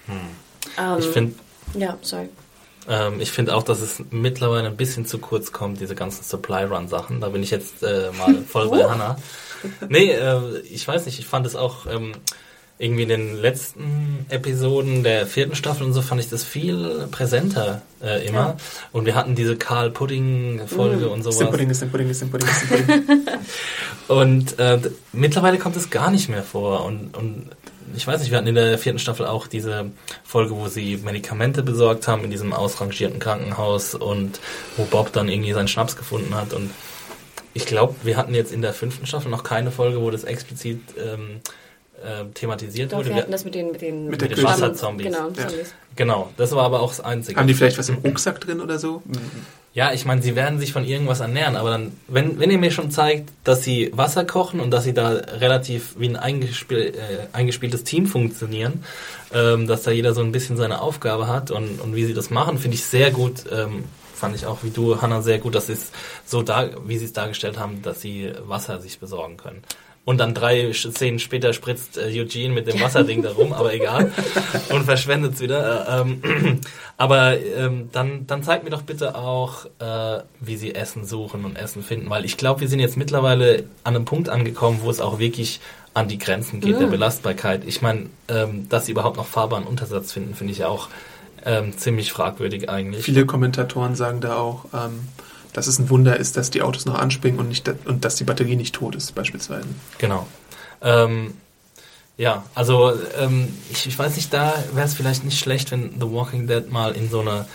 Ähm, 0.78 0.96
Ich 0.98 1.06
finde 1.06 1.34
ja, 1.74 1.96
sorry. 2.02 2.28
Ähm, 2.88 3.20
ich 3.20 3.30
finde 3.30 3.54
auch, 3.54 3.62
dass 3.62 3.80
es 3.80 4.02
mittlerweile 4.10 4.66
ein 4.66 4.76
bisschen 4.76 5.06
zu 5.06 5.18
kurz 5.18 5.52
kommt, 5.52 5.80
diese 5.80 5.94
ganzen 5.94 6.24
Supply 6.24 6.64
Run 6.64 6.88
Sachen. 6.88 7.20
Da 7.20 7.28
bin 7.30 7.42
ich 7.42 7.50
jetzt 7.50 7.82
äh, 7.82 8.10
mal 8.18 8.34
voll 8.46 8.68
bei. 8.68 8.84
Hannah. 8.84 9.16
Nee, 9.88 10.10
äh, 10.10 10.58
ich 10.64 10.86
weiß 10.86 11.06
nicht, 11.06 11.18
ich 11.20 11.26
fand 11.26 11.46
es 11.46 11.54
auch 11.54 11.86
ähm, 11.86 12.12
irgendwie 12.78 13.02
in 13.02 13.08
den 13.08 13.36
letzten 13.36 14.26
Episoden 14.28 15.04
der 15.04 15.26
vierten 15.26 15.54
Staffel 15.54 15.86
und 15.86 15.92
so 15.92 16.02
fand 16.02 16.20
ich 16.20 16.28
das 16.28 16.42
viel 16.42 17.06
präsenter 17.10 17.82
äh, 18.02 18.26
immer. 18.26 18.38
Ja. 18.38 18.56
Und 18.92 19.06
wir 19.06 19.14
hatten 19.14 19.34
diese 19.34 19.56
Karl 19.56 19.90
Pudding 19.90 20.62
Folge 20.66 21.08
und 21.08 21.20
Ist 21.20 21.32
sowas. 21.32 21.50
Pudding, 21.50 21.70
ist 21.70 21.90
Pudding, 21.90 22.08
ist 22.10 22.30
Pudding, 22.30 22.48
ist 22.48 22.68
Pudding. 22.68 23.26
Und 24.08 24.58
äh, 24.58 24.78
mittlerweile 25.12 25.58
kommt 25.58 25.76
es 25.76 25.88
gar 25.88 26.10
nicht 26.10 26.28
mehr 26.28 26.42
vor. 26.42 26.84
Und, 26.84 27.16
und 27.16 27.50
ich 27.96 28.06
weiß 28.06 28.20
nicht, 28.20 28.30
wir 28.30 28.38
hatten 28.38 28.48
in 28.48 28.54
der 28.54 28.78
vierten 28.78 28.98
Staffel 28.98 29.26
auch 29.26 29.46
diese 29.46 29.90
Folge, 30.24 30.54
wo 30.56 30.68
sie 30.68 30.98
Medikamente 30.98 31.62
besorgt 31.62 32.08
haben 32.08 32.24
in 32.24 32.30
diesem 32.30 32.52
ausrangierten 32.52 33.18
Krankenhaus 33.18 33.94
und 33.94 34.40
wo 34.76 34.84
Bob 34.84 35.12
dann 35.12 35.28
irgendwie 35.28 35.52
seinen 35.52 35.68
Schnaps 35.68 35.96
gefunden 35.96 36.34
hat. 36.34 36.52
Und 36.52 36.70
ich 37.54 37.66
glaube, 37.66 37.94
wir 38.02 38.16
hatten 38.16 38.34
jetzt 38.34 38.52
in 38.52 38.62
der 38.62 38.72
fünften 38.72 39.06
Staffel 39.06 39.30
noch 39.30 39.44
keine 39.44 39.70
Folge, 39.70 40.00
wo 40.00 40.10
das 40.10 40.24
explizit 40.24 40.80
ähm, 40.98 41.40
äh, 42.04 42.24
thematisiert 42.34 42.92
Doch, 42.92 42.98
wurde. 42.98 43.08
wir 43.10 43.14
Wir- 43.16 43.22
hatten 43.22 43.32
das 43.32 43.44
mit 43.44 43.54
den, 43.54 43.72
mit 43.72 43.80
den, 43.80 44.08
Mit 44.08 44.20
der 44.20 44.28
den 44.28 44.42
Wasserzombies. 44.44 45.06
Genau, 45.06 45.28
Ja. 45.36 45.46
Genau, 45.94 46.30
das 46.38 46.52
war 46.52 46.64
aber 46.64 46.80
auch 46.80 46.88
das 46.88 47.00
Einzige. 47.00 47.38
Haben 47.38 47.46
die 47.48 47.54
vielleicht 47.54 47.76
was 47.78 47.88
im 47.90 47.96
Rucksack 47.96 48.40
drin 48.40 48.60
oder 48.60 48.78
so? 48.78 49.02
Ja, 49.74 49.92
ich 49.92 50.04
meine, 50.06 50.22
sie 50.22 50.34
werden 50.36 50.58
sich 50.58 50.72
von 50.72 50.84
irgendwas 50.86 51.20
ernähren, 51.20 51.54
aber 51.56 51.70
dann, 51.70 51.92
wenn, 52.08 52.38
wenn 52.38 52.50
ihr 52.50 52.58
mir 52.58 52.70
schon 52.70 52.90
zeigt, 52.90 53.30
dass 53.44 53.62
sie 53.62 53.90
Wasser 53.94 54.24
kochen 54.24 54.60
und 54.60 54.70
dass 54.70 54.84
sie 54.84 54.92
da 54.94 55.10
relativ 55.10 55.94
wie 55.98 56.08
ein 56.08 56.16
eingespiel, 56.16 56.78
äh, 56.94 57.26
eingespieltes 57.34 57.84
Team 57.84 58.06
funktionieren, 58.06 58.84
ähm, 59.34 59.66
dass 59.66 59.82
da 59.82 59.90
jeder 59.90 60.14
so 60.14 60.20
ein 60.22 60.32
bisschen 60.32 60.56
seine 60.56 60.80
Aufgabe 60.80 61.26
hat 61.26 61.50
und, 61.50 61.80
und 61.80 61.94
wie 61.94 62.04
sie 62.04 62.14
das 62.14 62.30
machen, 62.30 62.58
finde 62.58 62.74
ich 62.76 62.84
sehr 62.84 63.10
gut. 63.10 63.44
Ähm, 63.50 63.84
fand 64.14 64.36
ich 64.36 64.46
auch 64.46 64.58
wie 64.62 64.70
du, 64.70 65.02
Hannah, 65.02 65.20
sehr 65.20 65.38
gut, 65.40 65.54
dass 65.54 65.66
sie 65.66 65.72
es 65.74 65.90
so 66.24 66.42
da, 66.42 66.70
wie 66.86 66.96
sie 66.96 67.06
es 67.06 67.12
dargestellt 67.12 67.58
haben, 67.58 67.82
dass 67.82 68.00
sie 68.00 68.32
Wasser 68.46 68.80
sich 68.80 68.98
besorgen 69.00 69.36
können. 69.36 69.62
Und 70.04 70.18
dann 70.18 70.34
drei 70.34 70.72
Szenen 70.72 71.20
später 71.20 71.52
spritzt 71.52 71.96
äh, 71.96 72.08
Eugene 72.20 72.52
mit 72.52 72.66
dem 72.66 72.80
Wasserding 72.80 73.22
da 73.22 73.30
rum, 73.30 73.52
aber 73.52 73.72
egal. 73.72 74.10
Und 74.70 74.84
verschwendet 74.84 75.34
es 75.34 75.40
wieder. 75.40 75.86
Äh, 75.88 76.00
ähm, 76.00 76.60
aber 76.96 77.38
ähm, 77.38 77.88
dann, 77.92 78.26
dann 78.26 78.42
zeigt 78.42 78.64
mir 78.64 78.70
doch 78.70 78.82
bitte 78.82 79.14
auch, 79.14 79.66
äh, 79.78 80.22
wie 80.40 80.56
sie 80.56 80.74
Essen 80.74 81.04
suchen 81.04 81.44
und 81.44 81.56
Essen 81.56 81.84
finden. 81.84 82.10
Weil 82.10 82.24
ich 82.24 82.36
glaube, 82.36 82.62
wir 82.62 82.68
sind 82.68 82.80
jetzt 82.80 82.96
mittlerweile 82.96 83.64
an 83.84 83.94
einem 83.94 84.04
Punkt 84.04 84.28
angekommen, 84.28 84.80
wo 84.82 84.90
es 84.90 85.00
auch 85.00 85.20
wirklich 85.20 85.60
an 85.94 86.08
die 86.08 86.18
Grenzen 86.18 86.60
geht, 86.60 86.80
der 86.80 86.86
Belastbarkeit. 86.86 87.62
Ich 87.66 87.82
meine, 87.82 88.06
ähm, 88.28 88.68
dass 88.68 88.86
sie 88.86 88.92
überhaupt 88.92 89.18
noch 89.18 89.26
fahrbaren 89.26 89.64
Untersatz 89.64 90.12
finden, 90.12 90.34
finde 90.34 90.52
ich 90.52 90.64
auch 90.64 90.88
ähm, 91.44 91.76
ziemlich 91.76 92.12
fragwürdig 92.12 92.70
eigentlich. 92.70 93.04
Viele 93.04 93.26
Kommentatoren 93.26 93.94
sagen 93.94 94.20
da 94.20 94.36
auch, 94.36 94.64
ähm, 94.72 95.00
dass 95.52 95.66
es 95.66 95.78
ein 95.78 95.90
Wunder 95.90 96.16
ist, 96.16 96.36
dass 96.36 96.50
die 96.50 96.62
Autos 96.62 96.86
noch 96.86 96.94
anspringen 96.98 97.38
und, 97.40 97.48
nicht, 97.48 97.68
und 97.84 98.04
dass 98.04 98.16
die 98.16 98.24
Batterie 98.24 98.56
nicht 98.56 98.74
tot 98.74 98.94
ist, 98.94 99.14
beispielsweise. 99.14 99.66
Genau. 99.98 100.26
Ähm, 100.80 101.34
ja, 102.16 102.44
also 102.54 102.92
ähm, 103.18 103.48
ich, 103.70 103.86
ich 103.86 103.98
weiß 103.98 104.16
nicht, 104.16 104.32
da 104.32 104.54
wäre 104.74 104.86
es 104.86 104.94
vielleicht 104.94 105.24
nicht 105.24 105.38
schlecht, 105.38 105.70
wenn 105.70 105.92
The 106.00 106.10
Walking 106.10 106.46
Dead 106.46 106.70
mal 106.70 106.92
in 106.94 107.10
so 107.10 107.20
eine 107.20 107.46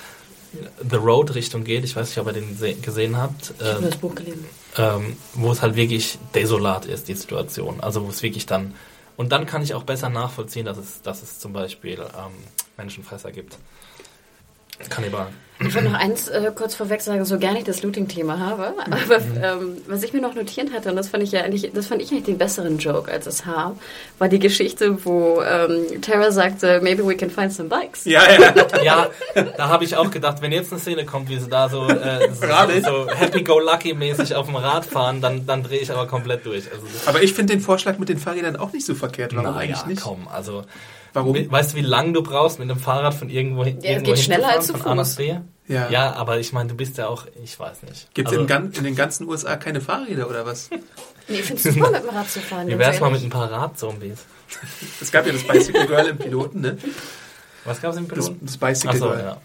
The 0.89 0.95
Road 0.95 1.35
Richtung 1.35 1.63
geht. 1.63 1.83
Ich 1.83 1.95
weiß 1.95 2.07
nicht, 2.09 2.17
ob 2.19 2.27
ihr 2.27 2.33
den 2.33 2.57
se- 2.57 2.75
gesehen 2.75 3.17
habt. 3.17 3.53
Ich 3.59 3.65
habe 3.65 3.79
Ähm, 3.79 3.89
das 3.89 3.97
Buch 3.97 4.15
gelesen. 4.15 4.45
ähm, 4.77 5.15
wo 5.33 5.51
es 5.51 5.61
halt 5.61 5.75
wirklich 5.75 6.17
desolat 6.33 6.85
ist, 6.85 7.07
die 7.07 7.13
Situation. 7.15 7.81
Also 7.81 8.05
wo 8.05 8.09
es 8.09 8.23
wirklich 8.23 8.45
dann. 8.45 8.73
Und 9.17 9.31
dann 9.31 9.45
kann 9.45 9.61
ich 9.61 9.73
auch 9.73 9.83
besser 9.83 10.09
nachvollziehen, 10.09 10.65
dass 10.65 10.77
es, 10.77 11.01
dass 11.01 11.21
es 11.23 11.39
zum 11.39 11.51
Beispiel 11.53 11.99
ähm, 11.99 12.31
Menschenfresser 12.77 13.31
gibt. 13.31 13.57
Kannibalen. 14.89 15.33
Ich 15.59 15.73
wollte 15.73 15.89
noch 15.89 15.99
eins 15.99 16.27
äh, 16.27 16.51
kurz 16.53 16.75
vorweg 16.75 17.01
sagen, 17.01 17.25
so 17.25 17.39
gerne 17.39 17.57
ich 17.57 17.65
das 17.65 17.81
Looting-Thema 17.81 18.39
habe, 18.39 18.73
aber 18.85 19.21
ähm, 19.41 19.77
was 19.87 20.03
ich 20.03 20.13
mir 20.13 20.21
noch 20.21 20.35
notiert 20.35 20.71
hatte, 20.71 20.89
und 20.89 20.95
das 20.95 21.07
fand 21.07 21.23
ich 21.23 21.31
ja 21.31 21.41
eigentlich, 21.41 21.71
das 21.73 21.87
fand 21.87 22.01
ich 22.01 22.11
eigentlich 22.11 22.25
den 22.25 22.37
besseren 22.37 22.77
Joke 22.77 23.11
als 23.11 23.25
das 23.25 23.45
Haar, 23.45 23.75
war 24.19 24.29
die 24.29 24.37
Geschichte, 24.37 25.03
wo 25.03 25.41
ähm, 25.41 26.01
Tara 26.01 26.31
sagte, 26.31 26.79
maybe 26.81 27.05
we 27.05 27.15
can 27.15 27.31
find 27.31 27.51
some 27.51 27.69
bikes. 27.69 28.05
Ja, 28.05 28.21
ja. 28.39 28.53
Ja, 28.83 29.07
da 29.57 29.69
habe 29.69 29.83
ich 29.83 29.95
auch 29.97 30.11
gedacht, 30.11 30.41
wenn 30.41 30.51
jetzt 30.51 30.71
eine 30.71 30.79
Szene 30.79 31.05
kommt, 31.05 31.29
wie 31.29 31.39
sie 31.39 31.49
da 31.49 31.67
so, 31.67 31.87
äh, 31.89 32.29
so, 32.31 32.45
so 32.85 33.09
Happy-Go-Lucky-mäßig 33.09 34.35
auf 34.35 34.45
dem 34.45 34.55
Rad 34.55 34.85
fahren, 34.85 35.19
dann, 35.19 35.45
dann 35.45 35.63
drehe 35.63 35.79
ich 35.79 35.91
aber 35.91 36.07
komplett 36.07 36.45
durch. 36.45 36.65
Also, 36.71 36.85
Aber 37.05 37.23
ich 37.23 37.33
finde 37.33 37.53
den 37.53 37.61
Vorschlag 37.61 37.97
mit 37.97 38.09
den 38.09 38.19
Fahrrädern 38.19 38.55
auch 38.55 38.71
nicht 38.71 38.85
so 38.85 38.93
verkehrt. 38.93 39.35
Warum 39.35 39.51
Na 39.53 39.57
eigentlich 39.57 39.81
ja, 39.81 39.87
nicht? 39.87 40.01
komm, 40.01 40.27
also. 40.31 40.63
Warum? 41.17 41.35
We- 41.35 41.51
Weißt 41.51 41.73
du, 41.73 41.77
wie 41.77 41.81
lange 41.81 42.13
du 42.13 42.21
brauchst 42.23 42.59
mit 42.59 42.69
einem 42.69 42.79
Fahrrad 42.79 43.13
von 43.13 43.29
irgendwo 43.29 43.63
hin? 43.65 43.79
Ja, 43.81 43.91
es 43.97 44.03
geht 44.03 44.19
schneller 44.19 44.49
als 44.49 44.67
zu 44.67 44.73
von 44.77 44.91
A 44.91 44.95
nach 44.95 45.05
Fuß. 45.05 45.15
B? 45.17 45.35
Ja. 45.67 45.89
Ja, 45.89 46.13
aber 46.13 46.39
ich 46.39 46.53
meine, 46.53 46.69
du 46.69 46.75
bist 46.75 46.97
ja 46.97 47.07
auch, 47.07 47.25
ich 47.43 47.59
weiß 47.59 47.83
nicht. 47.83 48.13
Gibt 48.13 48.29
es 48.29 48.31
Also, 48.33 48.41
in, 48.41 48.47
gan- 48.47 48.71
in 48.71 48.83
den 48.85 48.95
ganzen 48.95 49.27
USA 49.27 49.57
keine 49.57 49.81
Fahrräder 49.81 50.29
oder 50.29 50.45
was? 50.45 50.69
Nee, 51.29 51.39
ich 51.39 51.43
finde 51.43 51.61
es 51.67 51.75
super, 51.75 51.91
mit 51.91 52.03
dem 52.03 52.09
Rad 52.11 52.29
zu 52.29 52.39
fahren. 52.39 52.69
Wie 52.69 52.79
wär's 52.79 53.01
mal 53.01 53.11
mit 53.11 53.21
ein 53.21 53.29
paar 53.29 53.51
Radzombies? 53.51 54.19
Es 55.01 55.11
gab 55.11 55.27
ja 55.27 55.33
das 55.33 55.43
Bicycle 55.43 55.85
Girl 55.85 56.07
im 56.07 56.17
Piloten, 56.17 56.61
ne? 56.61 56.77
Was 57.65 57.81
gab's 57.81 57.97
im 57.97 58.07
Das, 58.07 58.15
Piloten? 58.27 58.45
das 58.45 58.55
Bicycle 58.57 58.89
Achso, 58.91 59.09
Girl. 59.09 59.19
ja. 59.19 59.37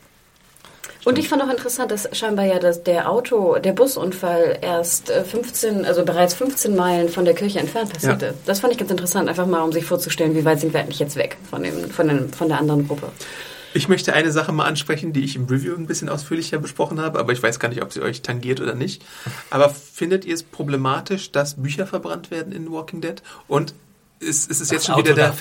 Und 1.05 1.19
ich 1.19 1.29
fand 1.29 1.43
auch 1.43 1.51
interessant, 1.51 1.91
dass 1.91 2.09
scheinbar 2.13 2.45
ja 2.45 2.59
das, 2.59 2.83
der 2.85 3.11
Auto, 3.11 3.59
der 3.59 3.73
Busunfall 3.73 4.59
erst 4.61 5.11
äh, 5.11 5.25
15, 5.25 5.85
also 5.85 6.05
bereits 6.05 6.35
15 6.35 6.77
Meilen 6.77 7.09
von 7.09 7.25
der 7.25 7.35
Kirche 7.35 7.59
entfernt 7.59 7.93
passierte. 7.93 8.27
Ja. 8.27 8.35
Das 8.47 8.61
fand 8.61 8.73
ich 8.73 8.79
ganz 8.79 8.91
interessant, 8.91 9.29
einfach 9.29 9.47
mal 9.47 9.63
um 9.63 9.73
sich 9.73 9.85
vorzustellen, 9.85 10.35
wie 10.37 10.45
weit 10.45 10.61
sind 10.61 10.73
wir 10.73 10.81
eigentlich 10.81 11.01
jetzt 11.01 11.17
weg 11.17 11.37
von, 11.51 11.63
dem, 11.63 11.91
von, 11.91 12.09
dem, 12.09 12.33
von 12.33 12.49
der 12.49 12.59
anderen 12.59 12.87
Gruppe. 12.87 13.09
Ich 13.75 13.89
möchte 13.89 14.13
eine 14.13 14.31
Sache 14.33 14.53
mal 14.53 14.67
ansprechen, 14.67 15.15
die 15.15 15.25
ich 15.25 15.35
im 15.35 15.47
Review 15.47 15.75
ein 15.75 15.87
bisschen 15.87 16.11
ausführlicher 16.11 16.59
besprochen 16.59 17.01
habe, 17.01 17.19
aber 17.19 17.33
ich 17.33 17.43
weiß 17.43 17.59
gar 17.59 17.69
nicht, 17.69 17.83
ob 17.83 17.93
sie 17.93 18.03
euch 18.03 18.21
tangiert 18.21 18.61
oder 18.61 18.75
nicht. 18.75 19.03
Aber 19.49 19.71
findet 19.71 20.27
ihr 20.27 20.35
es 20.35 20.43
problematisch, 20.43 21.33
dass 21.33 21.55
Bücher 21.55 21.87
verbrannt 21.87 22.31
werden 22.31 22.53
in 22.53 22.71
Walking 22.71 23.01
Dead? 23.01 23.23
Und 23.49 23.75
ist, 24.23 24.51
ist 24.51 24.61
es 24.61 24.71
jetzt 24.71 24.89
Das 24.89 24.95
schon 24.97 25.05
wieder 25.05 25.15
der. 25.15 25.35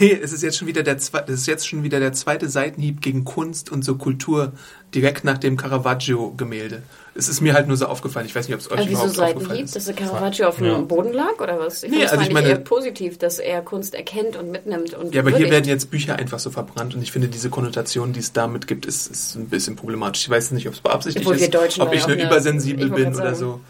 Nee, 0.00 0.18
es 0.22 0.32
ist 0.32 0.42
jetzt 0.42 0.56
schon 0.58 0.68
wieder 0.68 0.82
der 0.82 0.98
zwe- 0.98 1.22
das 1.22 1.40
ist 1.40 1.46
jetzt 1.46 1.66
schon 1.66 1.82
wieder 1.82 1.98
der 2.00 2.12
zweite 2.12 2.48
Seitenhieb 2.48 3.00
gegen 3.00 3.24
Kunst 3.24 3.70
und 3.72 3.84
so 3.84 3.96
Kultur 3.96 4.52
direkt 4.94 5.24
nach 5.24 5.38
dem 5.38 5.56
Caravaggio 5.56 6.32
Gemälde. 6.36 6.82
Es 7.14 7.28
ist 7.28 7.40
mir 7.40 7.54
halt 7.54 7.66
nur 7.66 7.76
so 7.76 7.86
aufgefallen. 7.86 8.26
Ich 8.26 8.34
weiß 8.36 8.46
nicht, 8.46 8.54
ob 8.54 8.60
es 8.60 8.70
euch 8.70 8.78
Aber 8.78 8.88
wieso 8.88 9.06
überhaupt 9.06 9.18
aufgefallen 9.18 9.38
Seitenhieb? 9.48 9.64
ist. 9.64 9.76
Dass 9.76 9.84
der 9.86 9.94
Caravaggio 9.94 10.46
auf 10.48 10.56
dem 10.58 10.66
Ja. 10.66 10.78
Boden 10.78 11.12
lag 11.12 11.40
oder 11.40 11.58
was? 11.58 11.82
Ich 11.82 11.90
Nee, 11.90 12.06
also 12.06 12.22
ich 12.22 12.32
meine- 12.32 12.48
eher 12.48 12.58
positiv, 12.58 13.18
dass 13.18 13.38
er 13.38 13.60
Kunst 13.62 13.94
erkennt 13.94 14.36
und 14.36 14.50
mitnimmt 14.52 14.94
und 14.94 15.14
Ja, 15.14 15.22
aber 15.22 15.30
hier 15.30 15.38
würdigt. 15.40 15.50
werden 15.52 15.68
jetzt 15.68 15.90
Bücher 15.90 16.16
einfach 16.16 16.38
so 16.38 16.50
verbrannt 16.50 16.94
und 16.94 17.02
ich 17.02 17.10
finde, 17.10 17.28
diese 17.28 17.50
Konnotation, 17.50 18.12
die 18.12 18.20
es 18.20 18.32
damit 18.32 18.66
gibt, 18.68 18.86
ist, 18.86 19.10
ist 19.10 19.34
ein 19.34 19.48
bisschen 19.48 19.74
problematisch. 19.74 20.22
Ich 20.22 20.30
weiß 20.30 20.52
nicht, 20.52 20.68
ob 20.68 20.74
es 20.74 20.80
beabsichtigt 20.80 21.26
Obwohl 21.26 21.36
ist, 21.40 21.80
ob 21.80 21.92
ich 21.92 22.06
nur 22.06 22.16
übersensibel 22.16 22.88
bin 22.90 23.08
oder 23.08 23.34
sagen. 23.34 23.36
so. 23.36 23.60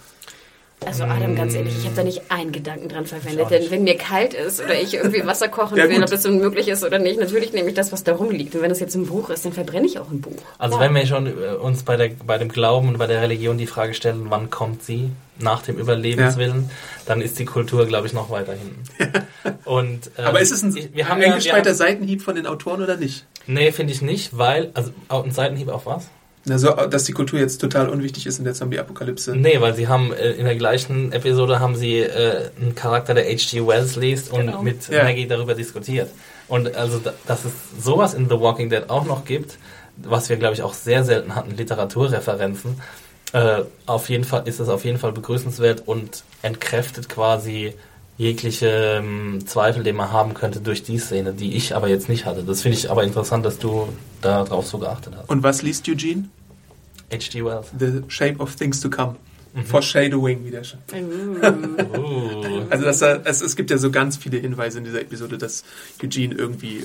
Also 0.86 1.04
Adam, 1.04 1.34
ganz 1.34 1.54
ehrlich, 1.54 1.74
ich 1.76 1.84
habe 1.84 1.96
da 1.96 2.04
nicht 2.04 2.22
einen 2.30 2.52
Gedanken 2.52 2.88
dran 2.88 3.04
verwendet. 3.04 3.50
Denn 3.50 3.70
wenn 3.70 3.82
mir 3.84 3.96
kalt 3.96 4.32
ist 4.32 4.60
oder 4.62 4.80
ich 4.80 4.94
irgendwie 4.94 5.26
Wasser 5.26 5.48
kochen 5.48 5.76
Ja, 5.76 5.84
will, 5.88 5.96
gut. 5.96 6.04
ob 6.04 6.10
das 6.10 6.22
so 6.22 6.30
möglich 6.30 6.68
ist 6.68 6.84
oder 6.84 6.98
nicht, 6.98 7.18
natürlich 7.18 7.52
nehme 7.52 7.68
ich 7.68 7.74
das, 7.74 7.90
was 7.92 8.04
da 8.04 8.14
rumliegt. 8.14 8.54
Und 8.54 8.62
wenn 8.62 8.68
das 8.70 8.78
jetzt 8.80 8.94
ein 8.94 9.06
Buch 9.06 9.28
ist, 9.28 9.44
dann 9.44 9.52
verbrenne 9.52 9.86
ich 9.86 9.98
auch 9.98 10.10
ein 10.10 10.20
Buch. 10.20 10.36
Also 10.56 10.76
Ja. 10.76 10.82
wenn 10.82 10.94
wir 10.94 11.04
schon 11.06 11.26
äh, 11.26 11.30
uns 11.60 11.82
bei, 11.82 11.96
der, 11.96 12.10
bei 12.24 12.38
dem 12.38 12.48
Glauben 12.48 12.88
und 12.88 12.98
bei 12.98 13.06
der 13.08 13.20
Religion 13.20 13.58
die 13.58 13.66
Frage 13.66 13.92
stellen, 13.92 14.26
wann 14.28 14.50
kommt 14.50 14.82
sie 14.84 15.10
nach 15.40 15.62
dem 15.62 15.76
Überlebenswillen, 15.78 16.70
dann 17.06 17.20
ist 17.22 17.38
die 17.38 17.44
Kultur, 17.44 17.86
glaube 17.86 18.06
ich, 18.06 18.12
noch 18.12 18.30
weiter 18.30 18.54
hinten. 18.54 19.26
Und, 19.64 20.10
ähm, 20.16 20.24
Aber 20.24 20.40
ist 20.40 20.52
es 20.52 20.62
ein 20.62 20.74
ich- 20.76 20.94
wir 20.94 21.08
haben 21.08 21.20
ja, 21.20 21.42
wir 21.42 21.52
haben, 21.54 21.74
Seitenhieb 21.74 22.22
von 22.22 22.34
den 22.36 22.46
Autoren 22.46 22.82
oder 22.82 22.96
nicht? 22.96 23.24
Nee, 23.46 23.72
finde 23.72 23.92
ich 23.92 24.00
nicht, 24.02 24.36
weil, 24.38 24.70
also 24.74 24.90
ein 25.08 25.32
Seitenhieb 25.32 25.68
auf 25.68 25.86
was? 25.86 26.08
Also, 26.50 26.70
dass 26.72 27.04
die 27.04 27.12
Kultur 27.12 27.38
jetzt 27.38 27.60
total 27.60 27.88
unwichtig 27.88 28.26
ist 28.26 28.38
in 28.38 28.44
der 28.44 28.54
Zombie-Apokalypse. 28.54 29.34
Nee, 29.36 29.60
weil 29.60 29.74
sie 29.74 29.88
haben 29.88 30.12
äh, 30.12 30.30
in 30.32 30.44
der 30.44 30.56
gleichen 30.56 31.12
Episode 31.12 31.60
haben 31.60 31.76
sie 31.76 31.98
äh, 32.00 32.50
einen 32.60 32.74
Charakter, 32.74 33.14
der 33.14 33.24
H.G. 33.24 33.66
Wells 33.66 33.96
liest 33.96 34.32
und 34.32 34.46
Genau. 34.46 34.62
mit 34.62 34.88
Ja. 34.88 35.04
Maggie 35.04 35.26
darüber 35.26 35.54
diskutiert. 35.54 36.10
Und 36.48 36.74
also, 36.74 36.98
da- 36.98 37.14
dass 37.26 37.44
es 37.44 37.52
sowas 37.82 38.14
in 38.14 38.28
The 38.28 38.38
Walking 38.40 38.70
Dead 38.70 38.88
auch 38.88 39.04
noch 39.04 39.24
gibt, 39.24 39.58
was 39.98 40.28
wir, 40.28 40.36
glaube 40.36 40.54
ich, 40.54 40.62
auch 40.62 40.74
sehr 40.74 41.04
selten 41.04 41.34
hatten, 41.34 41.56
Literaturreferenzen, 41.56 42.80
äh, 43.32 43.62
auf 43.86 44.08
jeden 44.08 44.24
Fall 44.24 44.46
ist 44.46 44.58
es 44.60 44.68
auf 44.68 44.84
jeden 44.84 44.98
Fall 44.98 45.12
begrüßenswert 45.12 45.82
und 45.86 46.22
entkräftet 46.42 47.08
quasi 47.08 47.74
jegliche 48.16 48.68
ähm, 48.98 49.44
Zweifel, 49.46 49.82
den 49.84 49.94
man 49.96 50.10
haben 50.12 50.34
könnte 50.34 50.60
durch 50.60 50.82
die 50.82 50.98
Szene, 50.98 51.32
die 51.32 51.54
ich 51.56 51.74
aber 51.76 51.88
jetzt 51.88 52.08
nicht 52.08 52.24
hatte. 52.24 52.42
Das 52.42 52.62
finde 52.62 52.76
ich 52.78 52.90
aber 52.90 53.04
interessant, 53.04 53.44
dass 53.46 53.58
du 53.58 53.88
darauf 54.22 54.66
so 54.66 54.78
geachtet 54.78 55.14
hast. 55.16 55.28
Und 55.30 55.42
was 55.42 55.62
liest 55.62 55.88
Eugene? 55.88 56.24
H.G. 57.12 57.44
Wells. 57.44 57.72
The 57.78 58.02
Shape 58.08 58.38
of 58.38 58.54
Things 58.54 58.80
to 58.80 58.90
Come. 58.90 59.16
Mhm. 59.54 59.64
Foreshadowing, 59.64 60.44
wie 60.44 60.50
der 60.50 60.64
schon. 60.64 60.80
Uh. 60.92 62.66
Also 62.70 62.84
das, 62.84 63.02
es, 63.02 63.40
es 63.40 63.56
gibt 63.56 63.70
ja 63.70 63.78
so 63.78 63.90
ganz 63.90 64.16
viele 64.16 64.38
Hinweise 64.38 64.78
in 64.78 64.84
dieser 64.84 65.00
Episode, 65.00 65.38
dass 65.38 65.64
Eugene 66.02 66.34
irgendwie 66.34 66.84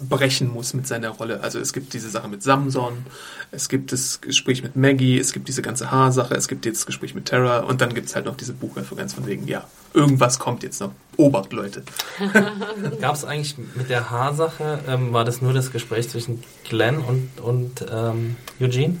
brechen 0.00 0.52
muss 0.52 0.74
mit 0.74 0.86
seiner 0.86 1.10
Rolle. 1.10 1.40
Also 1.40 1.58
es 1.58 1.72
gibt 1.72 1.92
diese 1.94 2.10
Sache 2.10 2.28
mit 2.28 2.42
Samson, 2.42 3.06
es 3.52 3.68
gibt 3.68 3.92
das 3.92 4.20
Gespräch 4.20 4.62
mit 4.62 4.76
Maggie, 4.76 5.18
es 5.18 5.32
gibt 5.32 5.48
diese 5.48 5.62
ganze 5.62 5.90
Haarsache, 5.90 6.34
es 6.34 6.48
gibt 6.48 6.66
jetzt 6.66 6.78
das 6.78 6.86
Gespräch 6.86 7.14
mit 7.14 7.26
Tara 7.26 7.60
und 7.60 7.80
dann 7.80 7.94
gibt 7.94 8.08
es 8.08 8.14
halt 8.14 8.26
noch 8.26 8.36
diese 8.36 8.52
Buchreferenz 8.52 9.14
von 9.14 9.26
wegen, 9.26 9.46
ja, 9.46 9.66
irgendwas 9.92 10.38
kommt 10.38 10.62
jetzt 10.62 10.80
noch. 10.80 10.90
Obacht, 11.16 11.52
Leute. 11.52 11.84
Gab 13.00 13.14
es 13.14 13.24
eigentlich 13.24 13.56
mit 13.76 13.88
der 13.88 14.10
Haarsache, 14.10 14.80
ähm, 14.88 15.12
war 15.12 15.24
das 15.24 15.40
nur 15.40 15.52
das 15.52 15.70
Gespräch 15.70 16.08
zwischen 16.08 16.42
Glenn 16.68 16.98
und, 16.98 17.40
und 17.40 17.86
ähm, 17.90 18.36
Eugene? 18.60 18.98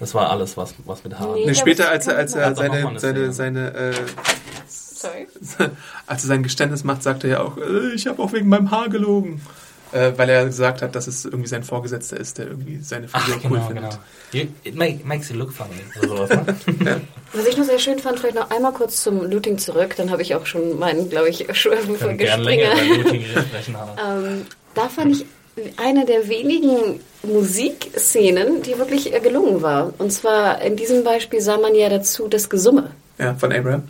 Das 0.00 0.14
war 0.14 0.30
alles, 0.30 0.56
was, 0.56 0.74
was 0.84 1.02
mit 1.04 1.18
Haaren. 1.18 1.34
Nee. 1.34 1.46
Ne, 1.46 1.52
Ich 1.52 1.58
später, 1.58 1.88
als 1.90 2.06
er, 2.06 2.16
als 2.16 2.34
er 2.34 2.54
seine, 2.54 2.86
eine 2.86 3.00
seine, 3.00 3.32
seine, 3.32 3.74
äh, 3.74 3.92
Sorry. 4.68 5.26
als 6.06 6.24
er 6.24 6.28
sein 6.28 6.42
Geständnis 6.42 6.84
macht, 6.84 7.02
sagt 7.02 7.24
er 7.24 7.30
ja 7.30 7.40
auch, 7.42 7.56
äh, 7.56 7.92
ich 7.94 8.06
habe 8.06 8.22
auch 8.22 8.32
wegen 8.32 8.48
meinem 8.48 8.70
Haar 8.70 8.88
gelogen. 8.88 9.40
Äh, 9.90 10.12
weil 10.18 10.28
er 10.28 10.44
gesagt 10.44 10.82
hat, 10.82 10.94
dass 10.94 11.06
es 11.06 11.24
irgendwie 11.24 11.48
sein 11.48 11.62
Vorgesetzter 11.64 12.18
ist, 12.18 12.36
der 12.36 12.46
irgendwie 12.48 12.76
seine 12.82 13.08
Ach, 13.10 13.24
Figur 13.26 13.40
cool 13.50 13.56
genau, 13.56 13.66
findet. 13.68 13.90
genau. 14.32 14.44
You, 14.44 14.48
it 14.62 14.74
make, 14.74 14.98
makes 15.06 15.30
you 15.30 15.36
look 15.36 15.50
funny. 15.50 15.70
Oder 15.98 16.08
sowas, 16.26 16.46
ne? 16.78 17.00
Was 17.32 17.46
ich 17.46 17.56
noch 17.56 17.64
sehr 17.64 17.78
schön 17.78 17.98
fand, 17.98 18.20
vielleicht 18.20 18.34
noch 18.36 18.50
einmal 18.50 18.72
kurz 18.74 19.02
zum 19.02 19.22
Looting 19.30 19.56
zurück, 19.56 19.94
dann 19.96 20.10
habe 20.10 20.20
ich 20.20 20.34
auch 20.34 20.44
schon 20.44 20.78
meinen, 20.78 21.08
glaube 21.08 21.30
ich, 21.30 21.38
Gespringe. 21.46 21.80
über 21.80 22.96
Looting 23.02 23.24
sprechen. 23.24 23.76
aber- 23.76 23.96
Ähm, 24.26 24.44
da 24.74 24.90
fand 24.90 25.12
ich 25.16 25.24
eine 25.76 26.04
der 26.04 26.28
wenigen 26.28 27.00
Musikszenen, 27.22 28.62
die 28.62 28.78
wirklich 28.78 29.14
äh, 29.14 29.20
gelungen 29.20 29.62
war. 29.62 29.92
Und 29.98 30.12
zwar 30.12 30.62
in 30.62 30.76
diesem 30.76 31.04
Beispiel 31.04 31.40
sah 31.40 31.58
man 31.58 31.74
ja 31.74 31.88
dazu 31.88 32.28
das 32.28 32.48
Gesumme. 32.48 32.90
Ja, 33.18 33.34
von 33.34 33.52
Abraham. 33.52 33.84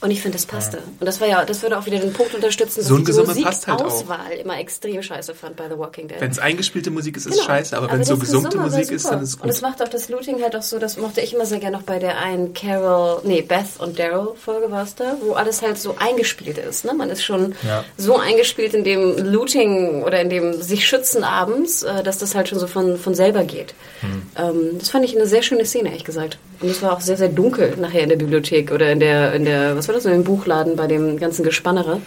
Und 0.00 0.12
ich 0.12 0.22
finde, 0.22 0.36
das 0.38 0.46
passte. 0.46 0.78
Und 1.00 1.06
das 1.06 1.20
war 1.20 1.26
ja, 1.26 1.44
das 1.44 1.60
würde 1.62 1.76
auch 1.76 1.84
wieder 1.86 1.98
den 1.98 2.12
Punkt 2.12 2.32
unterstützen, 2.32 2.78
dass 2.80 2.86
So 2.86 2.98
ich 2.98 3.04
die 3.04 3.12
halt. 3.12 3.26
Musikauswahl 3.26 4.30
immer 4.40 4.56
extrem 4.60 5.02
scheiße 5.02 5.34
fand 5.34 5.56
bei 5.56 5.68
The 5.68 5.76
Walking 5.76 6.06
Dead. 6.06 6.20
Wenn 6.20 6.30
es 6.30 6.38
eingespielte 6.38 6.92
Musik 6.92 7.16
ist, 7.16 7.26
ist 7.26 7.32
Genau. 7.32 7.40
es 7.42 7.46
scheiße, 7.46 7.76
aber 7.76 7.90
wenn 7.90 8.00
es 8.02 8.06
so 8.08 8.16
gesummte 8.16 8.58
Musik 8.58 8.92
ist, 8.92 9.06
dann 9.10 9.20
ist 9.22 9.30
es 9.30 9.34
Und 9.34 9.48
es 9.48 9.56
gut. 9.56 9.62
macht 9.68 9.82
auch 9.82 9.88
das 9.88 10.08
Looting 10.08 10.40
halt 10.40 10.54
auch 10.54 10.62
so, 10.62 10.78
das 10.78 10.98
mochte 10.98 11.20
ich 11.20 11.34
immer 11.34 11.46
sehr 11.46 11.58
gerne 11.58 11.76
noch 11.76 11.82
bei 11.82 11.98
der 11.98 12.16
einen 12.18 12.54
Carol, 12.54 13.22
nee, 13.24 13.42
Beth 13.42 13.66
und 13.80 13.98
Daryl 13.98 14.34
Folge 14.36 14.70
war 14.70 14.84
es 14.84 14.94
da, 14.94 15.16
wo 15.20 15.32
alles 15.32 15.62
halt 15.62 15.78
so 15.78 15.96
eingespielt 15.98 16.58
ist. 16.58 16.84
Ne? 16.84 16.94
Man 16.94 17.10
ist 17.10 17.24
schon 17.24 17.56
Ja. 17.66 17.84
so 17.96 18.18
eingespielt 18.18 18.74
in 18.74 18.84
dem 18.84 19.16
Looting 19.18 20.04
oder 20.04 20.20
in 20.20 20.30
dem 20.30 20.62
sich 20.62 20.86
schützen 20.86 21.24
abends, 21.24 21.82
äh, 21.82 22.04
dass 22.04 22.18
das 22.18 22.36
halt 22.36 22.48
schon 22.48 22.60
so 22.60 22.68
von, 22.68 22.98
von 22.98 23.14
selber 23.16 23.42
geht. 23.42 23.74
Hm. 24.02 24.22
Ähm, 24.36 24.78
das 24.78 24.90
fand 24.90 25.04
ich 25.04 25.16
eine 25.16 25.26
sehr 25.26 25.42
schöne 25.42 25.64
Szene, 25.64 25.88
ehrlich 25.88 26.04
gesagt. 26.04 26.38
Und 26.60 26.68
es 26.70 26.82
war 26.82 26.92
auch 26.92 27.00
sehr, 27.00 27.16
sehr 27.16 27.28
dunkel 27.28 27.76
nachher 27.76 28.02
in 28.02 28.08
der 28.08 28.16
Bibliothek 28.16 28.72
oder 28.72 28.90
in 28.90 28.98
der, 28.98 29.32
in 29.34 29.44
der, 29.44 29.76
was 29.76 29.86
war 29.86 29.94
das, 29.94 30.04
in 30.06 30.12
dem 30.12 30.24
Buchladen 30.24 30.74
bei 30.76 30.86
dem 30.86 31.18
ganzen 31.18 31.44
Gespannere, 31.44 32.00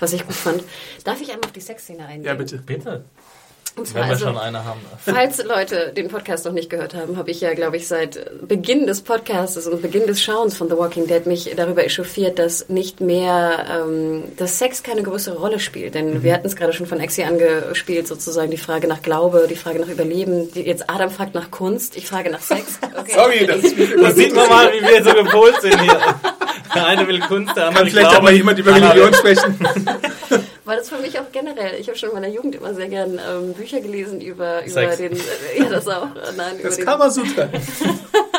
was 0.00 0.12
ich 0.12 0.26
gut 0.26 0.34
fand. 0.34 0.64
Darf 1.04 1.20
ich 1.20 1.30
einmal 1.30 1.44
auf 1.44 1.52
die 1.52 1.60
Sexszene 1.60 2.04
eingehen? 2.04 2.24
Ja, 2.24 2.34
bitte. 2.34 2.58
Bitte. 2.58 3.04
Und 3.74 3.86
zwar 3.88 4.02
Wenn 4.02 4.08
wir 4.08 4.12
also, 4.14 4.26
schon 4.26 4.38
eine 4.38 4.64
haben. 4.64 4.80
Falls 5.04 5.42
Leute 5.44 5.92
den 5.96 6.08
Podcast 6.08 6.44
noch 6.44 6.52
nicht 6.52 6.68
gehört 6.68 6.94
haben, 6.94 7.16
habe 7.16 7.30
ich 7.30 7.40
ja, 7.40 7.54
glaube 7.54 7.78
ich, 7.78 7.88
seit 7.88 8.46
Beginn 8.46 8.86
des 8.86 9.00
Podcasts 9.00 9.66
und 9.66 9.80
Beginn 9.80 10.06
des 10.06 10.22
Schauens 10.22 10.56
von 10.56 10.68
The 10.68 10.76
Walking 10.76 11.06
Dead 11.06 11.24
mich 11.26 11.50
darüber 11.56 11.82
echauffiert, 11.84 12.38
dass 12.38 12.68
nicht 12.68 13.00
mehr, 13.00 13.64
ähm, 13.86 14.24
dass 14.36 14.58
Sex 14.58 14.82
keine 14.82 15.02
größere 15.02 15.38
Rolle 15.38 15.58
spielt. 15.58 15.94
Denn 15.94 16.14
Mhm. 16.18 16.22
wir 16.22 16.34
hatten 16.34 16.46
es 16.46 16.54
gerade 16.54 16.74
schon 16.74 16.86
von 16.86 17.00
Exi 17.00 17.22
angespielt, 17.22 18.06
sozusagen 18.06 18.50
die 18.50 18.58
Frage 18.58 18.88
nach 18.88 19.00
Glaube, 19.00 19.46
die 19.48 19.56
Frage 19.56 19.78
nach 19.80 19.88
Überleben. 19.88 20.52
Die, 20.52 20.62
jetzt 20.62 20.90
Adam 20.90 21.10
fragt 21.10 21.34
nach 21.34 21.50
Kunst, 21.50 21.96
ich 21.96 22.06
frage 22.06 22.30
nach 22.30 22.42
Sex. 22.42 22.78
Okay. 22.94 23.12
Sorry, 23.14 23.46
das 23.46 23.64
ist 23.64 23.76
Da 24.00 24.10
sieht 24.12 24.34
man 24.34 24.48
mal, 24.48 24.70
wie 24.72 24.82
wir 24.86 25.02
so 25.02 25.12
gepolt 25.14 25.60
sind 25.62 25.80
hier. 25.80 25.98
Der 26.74 26.86
eine 26.86 27.08
will 27.08 27.18
Kunst, 27.20 27.56
der 27.56 27.68
andere 27.68 27.84
Kann 27.84 27.90
vielleicht 27.90 28.06
auch 28.06 28.10
Glaube. 28.12 28.24
mal 28.26 28.32
jemand 28.34 28.58
über 28.58 28.74
Religion 28.74 29.14
sprechen. 29.14 29.58
Weil 30.64 30.76
das 30.78 30.88
für 30.88 30.98
mich 30.98 31.18
auch 31.18 31.30
generell, 31.32 31.80
ich 31.80 31.88
habe 31.88 31.98
schon 31.98 32.10
in 32.10 32.14
meiner 32.14 32.28
Jugend 32.28 32.54
immer 32.54 32.72
sehr 32.74 32.88
gern 32.88 33.18
ähm, 33.28 33.52
Bücher 33.54 33.80
gelesen 33.80 34.20
über, 34.20 34.60
über 34.64 34.70
Sex. 34.70 34.96
den, 34.98 35.12
äh, 35.12 35.18
ja 35.58 35.68
das 35.68 35.88
auch, 35.88 36.04
äh, 36.04 36.32
nein, 36.36 36.54
über 36.58 36.68
Das 36.68 36.76
den, 36.76 36.84
Kamasutra. 36.84 37.48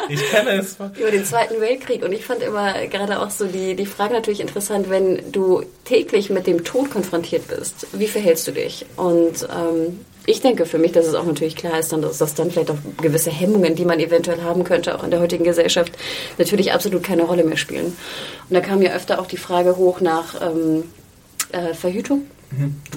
Ich 0.09 0.29
kenne 0.31 0.59
es. 0.59 0.75
über 0.99 1.11
den 1.11 1.23
Zweiten 1.23 1.61
Weltkrieg. 1.61 2.03
Und 2.03 2.11
ich 2.11 2.25
fand 2.25 2.41
immer 2.43 2.73
gerade 2.87 3.21
auch 3.21 3.29
so 3.29 3.45
die, 3.45 3.73
die 3.73 3.85
Frage 3.85 4.13
natürlich 4.13 4.41
interessant, 4.41 4.89
wenn 4.89 5.31
du 5.31 5.63
täglich 5.85 6.29
mit 6.29 6.45
dem 6.45 6.65
Tod 6.65 6.91
konfrontiert 6.91 7.47
bist, 7.47 7.87
wie 7.93 8.07
verhältst 8.07 8.45
du 8.47 8.51
dich? 8.51 8.85
Und 8.97 9.47
ähm, 9.49 10.01
ich 10.25 10.41
denke 10.41 10.65
für 10.65 10.77
mich, 10.77 10.91
dass 10.91 11.05
es 11.05 11.15
auch 11.15 11.23
natürlich 11.23 11.55
klar 11.55 11.79
ist, 11.79 11.93
dann, 11.93 12.01
dass 12.01 12.17
das 12.17 12.33
dann 12.33 12.51
vielleicht 12.51 12.71
auch 12.71 12.77
gewisse 13.01 13.31
Hemmungen, 13.31 13.75
die 13.75 13.85
man 13.85 13.99
eventuell 14.01 14.41
haben 14.41 14.65
könnte, 14.65 14.93
auch 14.95 15.03
in 15.05 15.11
der 15.11 15.21
heutigen 15.21 15.45
Gesellschaft, 15.45 15.93
natürlich 16.37 16.73
absolut 16.73 17.03
keine 17.03 17.23
Rolle 17.23 17.45
mehr 17.45 17.57
spielen. 17.57 17.85
Und 18.49 18.53
da 18.53 18.59
kam 18.59 18.81
ja 18.81 18.91
öfter 18.93 19.19
auch 19.21 19.27
die 19.27 19.37
Frage 19.37 19.77
hoch 19.77 20.01
nach 20.01 20.41
ähm, 20.41 20.83
äh, 21.53 21.73
Verhütung. 21.73 22.23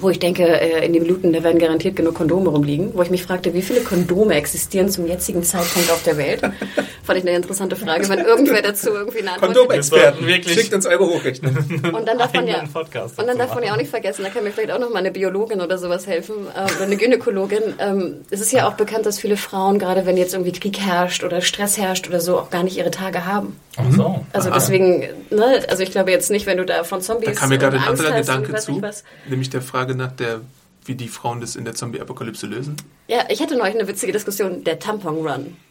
Wo 0.01 0.09
ich 0.09 0.19
denke, 0.19 0.43
äh, 0.45 0.85
in 0.85 0.93
den 0.93 1.03
Minuten, 1.03 1.33
da 1.33 1.43
werden 1.43 1.59
garantiert 1.59 1.95
genug 1.95 2.15
Kondome 2.15 2.49
rumliegen. 2.49 2.91
Wo 2.93 3.01
ich 3.01 3.09
mich 3.09 3.23
fragte, 3.23 3.53
wie 3.53 3.61
viele 3.61 3.81
Kondome 3.81 4.35
existieren 4.35 4.89
zum 4.89 5.07
jetzigen 5.07 5.43
Zeitpunkt 5.43 5.89
auf 5.91 6.03
der 6.03 6.17
Welt? 6.17 6.41
Fand 7.03 7.19
ich 7.19 7.25
eine 7.27 7.35
interessante 7.35 7.75
Frage, 7.75 8.07
wenn 8.09 8.19
irgendwer 8.19 8.61
dazu 8.61 8.89
irgendwie 8.89 9.19
eine 9.19 9.33
Antwort 9.33 9.53
Kondomexperten. 9.55 10.25
Wirklich- 10.27 10.59
Schickt 10.59 10.73
uns 10.73 10.85
eure 10.85 11.05
Hochrechnung. 11.07 11.55
und 11.93 12.07
dann 12.07 12.17
darf 12.17 12.33
man 12.33 12.47
ja, 12.47 12.63
Podcast 12.71 13.19
und 13.19 13.27
dann 13.27 13.37
darf 13.37 13.53
man 13.55 13.63
ja 13.63 13.73
auch 13.73 13.77
nicht 13.77 13.89
vergessen, 13.89 14.23
da 14.23 14.29
kann 14.29 14.43
mir 14.43 14.51
vielleicht 14.51 14.71
auch 14.71 14.79
noch 14.79 14.89
mal 14.91 14.99
eine 14.99 15.11
Biologin 15.11 15.61
oder 15.61 15.77
sowas 15.77 16.05
helfen 16.07 16.35
äh, 16.55 16.75
oder 16.75 16.85
eine 16.85 16.97
Gynäkologin. 16.97 17.75
Ähm, 17.79 18.15
es 18.29 18.41
ist 18.41 18.51
ja 18.51 18.67
auch 18.67 18.73
bekannt, 18.73 19.05
dass 19.05 19.19
viele 19.19 19.37
Frauen, 19.37 19.79
gerade 19.79 20.05
wenn 20.05 20.17
jetzt 20.17 20.33
irgendwie 20.33 20.51
Krieg 20.51 20.79
herrscht 20.79 21.23
oder 21.23 21.41
Stress 21.41 21.77
herrscht 21.77 22.07
oder 22.07 22.19
so, 22.19 22.37
auch 22.39 22.49
gar 22.49 22.63
nicht 22.63 22.77
ihre 22.77 22.91
Tage 22.91 23.25
haben. 23.25 23.55
Ach 23.77 23.83
so. 23.95 24.25
Also 24.33 24.49
deswegen, 24.49 25.01
ne, 25.29 25.63
also 25.69 25.83
ich 25.83 25.91
glaube 25.91 26.11
jetzt 26.11 26.31
nicht, 26.31 26.45
wenn 26.47 26.57
du 26.57 26.65
da 26.65 26.83
von 26.83 26.99
Zombies 27.01 27.29
Da 27.29 27.39
kam 27.39 27.49
mir 27.49 27.57
gerade 27.59 27.77
ein 27.77 27.83
anderer 27.83 28.11
Gedanke 28.19 28.55
zu, 28.55 28.81
was. 28.81 29.03
Nämlich 29.47 29.49
der 29.49 29.61
Frage 29.61 29.95
nach 29.95 30.11
der, 30.11 30.41
wie 30.85 30.95
die 30.95 31.07
Frauen 31.07 31.41
das 31.41 31.55
in 31.55 31.65
der 31.65 31.73
Zombie-Apokalypse 31.75 32.47
lösen. 32.47 32.75
Ja, 33.07 33.19
ich 33.29 33.41
hatte 33.41 33.55
neulich 33.57 33.75
eine 33.75 33.87
witzige 33.87 34.11
Diskussion, 34.11 34.63
der 34.63 34.79
Tampon-Run. 34.79 35.55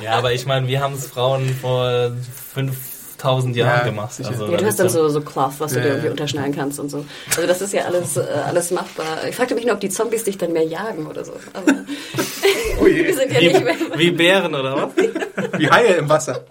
Ja, 0.00 0.12
aber 0.18 0.32
ich 0.32 0.46
meine, 0.46 0.66
wir 0.66 0.80
haben 0.80 0.94
es 0.94 1.06
Frauen 1.06 1.48
vor 1.60 2.10
5000 2.54 3.54
Jahren 3.54 3.78
Ja, 3.78 3.84
gemacht. 3.84 4.14
Also, 4.18 4.46
Ja, 4.48 4.56
du 4.56 4.66
hast 4.66 4.80
dann 4.80 4.88
so, 4.88 5.08
so 5.08 5.20
Cloth, 5.20 5.52
was 5.60 5.70
du 5.72 5.78
Ja, 5.78 5.84
dir 5.84 5.90
irgendwie 5.90 6.08
unterschneiden 6.10 6.52
kannst 6.52 6.80
und 6.80 6.88
so. 6.88 7.04
Also 7.36 7.46
das 7.46 7.62
ist 7.62 7.72
ja 7.72 7.84
alles, 7.84 8.16
äh, 8.16 8.22
alles 8.22 8.72
machbar. 8.72 9.28
Ich 9.28 9.36
fragte 9.36 9.54
mich 9.54 9.64
nur, 9.64 9.74
ob 9.74 9.80
die 9.80 9.90
Zombies 9.90 10.24
dich 10.24 10.38
dann 10.38 10.52
mehr 10.52 10.64
jagen 10.66 11.06
oder 11.06 11.24
so. 11.24 11.34
Aber 11.52 11.72
Oh 12.80 12.84
sind 12.86 13.30
ja 13.32 13.40
nicht 13.40 13.62
mehr. 13.64 13.76
Wie, 13.94 13.98
wie 13.98 14.10
Bären 14.10 14.56
oder 14.56 14.90
was? 14.96 15.58
Wie 15.60 15.70
Haie 15.70 15.94
im 15.94 16.08
Wasser. 16.08 16.44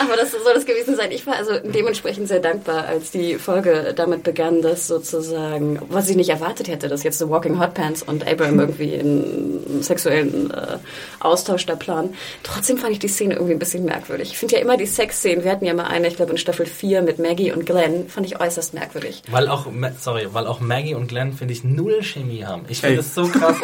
Aber 0.00 0.16
das 0.16 0.30
soll 0.30 0.54
das 0.54 0.64
gewesen 0.64 0.96
sein. 0.96 1.12
Ich 1.12 1.26
war 1.26 1.36
also 1.36 1.52
dementsprechend 1.62 2.26
sehr 2.26 2.40
dankbar, 2.40 2.86
als 2.86 3.10
die 3.10 3.34
Folge 3.34 3.92
damit 3.94 4.22
begann, 4.22 4.62
dass 4.62 4.86
sozusagen, 4.86 5.78
was 5.90 6.08
ich 6.08 6.16
nicht 6.16 6.30
erwartet 6.30 6.68
hätte, 6.68 6.88
dass 6.88 7.02
jetzt 7.02 7.18
The 7.18 7.28
Walking 7.28 7.60
Hot 7.60 7.74
Pants 7.74 8.02
und 8.02 8.26
Abraham 8.26 8.60
irgendwie 8.60 8.98
einen 8.98 9.82
sexuellen 9.82 10.50
äh, 10.50 10.78
Austausch 11.20 11.66
da 11.66 11.76
planen. 11.76 12.14
Trotzdem 12.42 12.78
fand 12.78 12.92
ich 12.92 12.98
die 12.98 13.08
Szene 13.08 13.34
irgendwie 13.34 13.52
ein 13.52 13.58
bisschen 13.58 13.84
merkwürdig. 13.84 14.30
Ich 14.30 14.38
finde 14.38 14.56
ja 14.56 14.62
immer 14.62 14.78
die 14.78 14.86
Sexszenen, 14.86 15.44
wir 15.44 15.52
hatten 15.52 15.66
ja 15.66 15.74
mal 15.74 15.84
eine, 15.84 16.08
ich 16.08 16.16
glaube 16.16 16.32
in 16.32 16.38
Staffel 16.38 16.64
4 16.64 17.02
mit 17.02 17.18
Maggie 17.18 17.52
und 17.52 17.66
Glenn, 17.66 18.08
fand 18.08 18.26
ich 18.26 18.40
äußerst 18.40 18.72
merkwürdig. 18.72 19.22
Weil 19.30 19.48
auch, 19.48 19.66
sorry, 19.98 20.28
weil 20.32 20.46
auch 20.46 20.60
Maggie 20.60 20.94
und 20.94 21.08
Glenn, 21.08 21.34
finde 21.34 21.52
ich, 21.52 21.62
null 21.62 22.02
Chemie 22.02 22.46
haben. 22.46 22.64
Ich 22.68 22.80
finde 22.80 23.00
es 23.00 23.14
so 23.14 23.28
krass. 23.28 23.56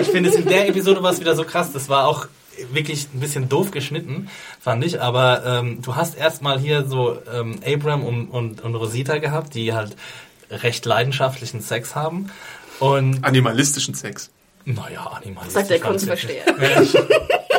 Ich 0.00 0.08
finde 0.08 0.30
es 0.30 0.36
in 0.36 0.46
der 0.46 0.68
Episode 0.68 1.02
war 1.02 1.12
es 1.12 1.18
wieder 1.18 1.34
so 1.34 1.42
krass. 1.42 1.72
Das 1.72 1.88
war 1.88 2.06
auch 2.06 2.28
wirklich 2.72 3.08
ein 3.14 3.20
bisschen 3.20 3.48
doof 3.48 3.70
geschnitten, 3.70 4.28
fand 4.60 4.84
ich. 4.84 5.00
Aber 5.00 5.44
ähm, 5.44 5.82
du 5.82 5.96
hast 5.96 6.16
erstmal 6.16 6.58
hier 6.58 6.86
so 6.86 7.18
ähm, 7.32 7.60
Abram 7.66 8.04
und, 8.04 8.28
und, 8.28 8.62
und 8.62 8.74
Rosita 8.74 9.18
gehabt, 9.18 9.54
die 9.54 9.72
halt 9.72 9.96
recht 10.50 10.84
leidenschaftlichen 10.84 11.60
Sex 11.60 11.94
haben. 11.94 12.30
Und, 12.78 13.24
Animalistischen 13.24 13.94
Sex. 13.94 14.30
naja, 14.64 15.06
animalistisch. 15.06 15.54
Sagt 15.54 15.70
der. 15.70 15.80
Kunstversteher. 15.80 16.44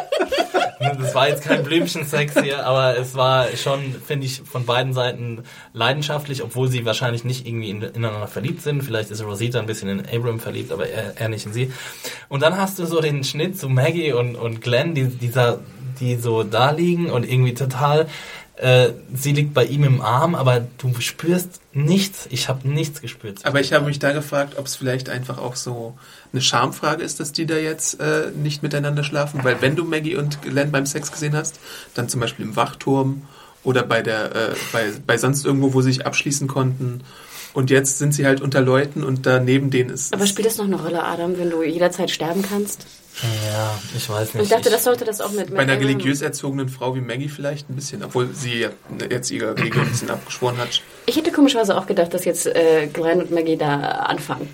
Das 0.81 1.13
war 1.13 1.29
jetzt 1.29 1.43
kein 1.43 1.63
Blümchensex 1.63 2.41
hier, 2.41 2.65
aber 2.65 2.97
es 2.97 3.15
war 3.15 3.47
schon, 3.55 3.95
finde 4.05 4.25
ich, 4.25 4.41
von 4.41 4.65
beiden 4.65 4.93
Seiten 4.93 5.43
leidenschaftlich, 5.73 6.41
obwohl 6.41 6.69
sie 6.69 6.85
wahrscheinlich 6.85 7.23
nicht 7.23 7.45
irgendwie 7.45 7.69
in, 7.69 7.81
ineinander 7.81 8.27
verliebt 8.27 8.61
sind. 8.61 8.81
Vielleicht 8.81 9.11
ist 9.11 9.23
Rosita 9.23 9.59
ein 9.59 9.67
bisschen 9.67 9.89
in 9.89 10.05
Abram 10.05 10.39
verliebt, 10.39 10.71
aber 10.71 10.87
er, 10.87 11.13
er 11.17 11.29
nicht 11.29 11.45
in 11.45 11.53
sie. 11.53 11.71
Und 12.29 12.41
dann 12.41 12.57
hast 12.57 12.79
du 12.79 12.85
so 12.85 12.99
den 12.99 13.23
Schnitt 13.23 13.59
zu 13.59 13.69
Maggie 13.69 14.13
und, 14.13 14.35
und 14.35 14.61
Glenn, 14.61 14.95
die, 14.95 15.05
dieser, 15.07 15.59
die 15.99 16.15
so 16.15 16.43
da 16.43 16.71
liegen 16.71 17.11
und 17.11 17.29
irgendwie 17.29 17.53
total, 17.53 18.07
äh, 18.61 18.93
sie 19.13 19.33
liegt 19.33 19.53
bei 19.53 19.65
ihm 19.65 19.83
im 19.83 20.01
Arm, 20.01 20.35
aber 20.35 20.65
du 20.77 20.93
spürst 20.99 21.61
nichts. 21.73 22.27
Ich 22.29 22.49
habe 22.49 22.67
nichts 22.67 23.01
gespürt. 23.01 23.39
Aber 23.43 23.59
ich 23.59 23.73
habe 23.73 23.85
mich 23.85 23.99
da 23.99 24.11
gefragt, 24.11 24.57
ob 24.57 24.65
es 24.65 24.75
vielleicht 24.75 25.09
einfach 25.09 25.37
auch 25.37 25.55
so 25.55 25.97
eine 26.33 26.41
Schamfrage 26.41 27.03
ist, 27.03 27.19
dass 27.19 27.31
die 27.31 27.45
da 27.45 27.57
jetzt 27.57 27.99
äh, 27.99 28.31
nicht 28.35 28.63
miteinander 28.63 29.03
schlafen. 29.03 29.43
Weil 29.43 29.61
wenn 29.61 29.75
du 29.75 29.83
Maggie 29.83 30.15
und 30.15 30.41
Glenn 30.41 30.71
beim 30.71 30.85
Sex 30.85 31.11
gesehen 31.11 31.35
hast, 31.35 31.59
dann 31.93 32.09
zum 32.09 32.21
Beispiel 32.21 32.45
im 32.45 32.55
Wachturm 32.55 33.23
oder 33.63 33.83
bei 33.83 34.01
der, 34.01 34.35
äh, 34.35 34.55
bei, 34.71 34.91
bei 35.05 35.17
sonst 35.17 35.45
irgendwo, 35.45 35.73
wo 35.73 35.81
sie 35.81 35.91
sich 35.91 36.05
abschließen 36.05 36.47
konnten. 36.47 37.03
Und 37.53 37.69
jetzt 37.69 37.97
sind 37.97 38.13
sie 38.13 38.25
halt 38.25 38.39
unter 38.39 38.61
Leuten 38.61 39.03
und 39.03 39.25
da 39.25 39.39
neben 39.39 39.71
denen 39.71 39.89
ist. 39.89 40.13
Aber 40.13 40.25
spielt 40.25 40.47
das 40.47 40.57
noch 40.57 40.65
eine 40.65 40.81
Rolle, 40.81 41.03
Adam, 41.03 41.37
wenn 41.37 41.49
du 41.49 41.63
jederzeit 41.63 42.09
sterben 42.09 42.43
kannst? 42.43 42.87
ja, 43.23 43.77
ich 43.95 44.09
weiß 44.09 44.33
nicht. 44.33 44.43
Ich 44.43 44.49
dachte, 44.49 44.69
ich, 44.69 44.73
das 44.73 44.85
sollte 44.85 45.03
das 45.03 45.19
auch 45.19 45.31
mit 45.31 45.53
bei 45.53 45.61
einer 45.61 45.73
mit 45.75 45.83
religiös 45.83 46.21
erzogenen 46.21 46.69
Frau 46.69 46.95
wie 46.95 47.01
Maggie 47.01 47.27
vielleicht 47.27 47.69
ein 47.69 47.75
bisschen, 47.75 48.03
obwohl 48.03 48.33
sie 48.33 48.61
ja 48.61 48.69
jetzt 49.09 49.29
ihre 49.31 49.57
Religion 49.57 49.83
ein 49.83 49.91
bisschen 49.91 50.09
abgeschworen 50.09 50.57
hat. 50.57 50.81
Ich 51.05 51.17
hätte 51.17 51.31
komischerweise 51.31 51.77
auch 51.77 51.87
gedacht, 51.87 52.13
dass 52.13 52.23
jetzt 52.23 52.47
äh, 52.47 52.87
Glenn 52.87 53.21
und 53.21 53.31
Maggie 53.31 53.57
da 53.57 53.79
anfangen. 53.79 54.47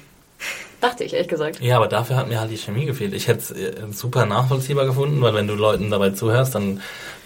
Dachte 0.79 1.03
ich, 1.03 1.13
ehrlich 1.13 1.27
gesagt. 1.27 1.59
Ja, 1.59 1.77
aber 1.77 1.87
dafür 1.87 2.17
hat 2.17 2.27
mir 2.27 2.39
halt 2.39 2.51
die 2.51 2.57
Chemie 2.57 2.85
gefehlt. 2.85 3.13
Ich 3.13 3.27
hätte 3.27 3.39
es 3.39 3.51
äh, 3.51 3.73
super 3.91 4.25
nachvollziehbar 4.25 4.85
gefunden, 4.85 5.21
weil 5.21 5.33
wenn 5.33 5.47
du 5.47 5.55
Leuten 5.55 5.89
dabei 5.89 6.11
zuhörst, 6.11 6.53
dann 6.53 6.81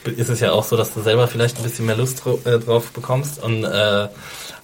ist 0.05 0.29
es 0.29 0.39
ja 0.39 0.53
auch 0.53 0.63
so, 0.63 0.77
dass 0.77 0.93
du 0.93 1.01
selber 1.01 1.27
vielleicht 1.27 1.57
ein 1.57 1.63
bisschen 1.63 1.85
mehr 1.85 1.97
Lust 1.97 2.23
äh, 2.45 2.59
drauf 2.59 2.91
bekommst. 2.91 3.43
Und 3.43 3.65
äh, 3.65 4.07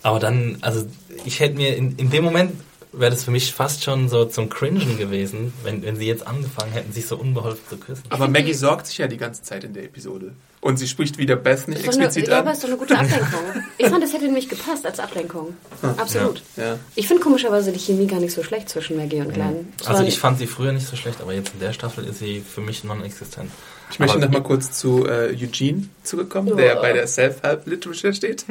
aber 0.03 0.19
dann, 0.19 0.57
also 0.61 0.85
ich 1.25 1.39
hätte 1.41 1.55
mir 1.55 1.75
in, 1.75 1.97
in 1.97 2.09
dem 2.09 2.23
Moment 2.23 2.53
wäre 2.91 3.11
das 3.11 3.23
für 3.23 3.31
mich 3.31 3.53
fast 3.53 3.83
schon 3.83 4.09
so 4.09 4.25
zum 4.25 4.49
Cringen 4.49 4.97
gewesen, 4.97 5.53
wenn, 5.63 5.83
wenn 5.83 5.95
sie 5.95 6.07
jetzt 6.07 6.25
angefangen 6.25 6.71
hätten, 6.71 6.91
sich 6.91 7.07
so 7.07 7.17
unbeholfen 7.17 7.67
zu 7.69 7.77
küssen. 7.77 8.03
Aber 8.09 8.27
Maggie 8.27 8.53
sorgt 8.53 8.87
sich 8.87 8.97
ja 8.97 9.07
die 9.07 9.17
ganze 9.17 9.43
Zeit 9.43 9.63
in 9.63 9.73
der 9.73 9.83
Episode. 9.83 10.33
Und 10.61 10.77
sie 10.77 10.87
spricht 10.87 11.17
wieder 11.17 11.35
Beth 11.35 11.67
nicht 11.67 11.79
Ist 11.79 11.87
doch 11.87 11.93
eine, 11.93 12.05
explizit 12.05 12.29
ja, 12.29 12.39
aber 12.39 12.49
an. 12.49 12.53
ist 12.53 12.63
doch 12.63 12.69
eine 12.69 12.77
gute 12.77 12.97
Ablenkung. 12.97 13.39
Ich 13.77 13.87
fand, 13.87 14.03
das 14.03 14.11
hätte 14.11 14.25
nämlich 14.25 14.49
gepasst 14.49 14.85
als 14.85 14.99
Ablenkung. 14.99 15.55
Absolut. 15.97 16.41
Ja. 16.55 16.79
Ich 16.95 17.07
finde 17.07 17.21
komischerweise 17.21 17.71
die 17.71 17.79
Chemie 17.79 18.07
gar 18.07 18.19
nicht 18.19 18.33
so 18.33 18.41
schlecht 18.41 18.69
zwischen 18.69 18.97
Maggie 18.97 19.21
und 19.21 19.33
Glenn. 19.33 19.71
Es 19.79 19.87
Also 19.87 20.03
ich 20.03 20.19
fand 20.19 20.39
sie 20.39 20.47
früher 20.47 20.71
nicht 20.71 20.87
so 20.87 20.95
schlecht, 20.95 21.21
aber 21.21 21.33
jetzt 21.33 21.53
in 21.53 21.59
der 21.59 21.73
Staffel 21.73 22.05
ist 22.05 22.19
sie 22.19 22.41
für 22.41 22.61
mich 22.61 22.83
non-existent. 22.83 23.51
Ich 23.89 23.99
möchte 23.99 24.17
Aber- 24.17 24.25
noch 24.25 24.33
mal 24.33 24.43
kurz 24.43 24.71
zu 24.73 25.05
äh, 25.07 25.29
Eugene 25.33 25.87
zurückkommen, 26.03 26.49
Ja. 26.49 26.55
der 26.55 26.75
bei 26.77 26.93
der 26.93 27.07
Self-Help-Literature 27.07 28.13
steht. 28.13 28.45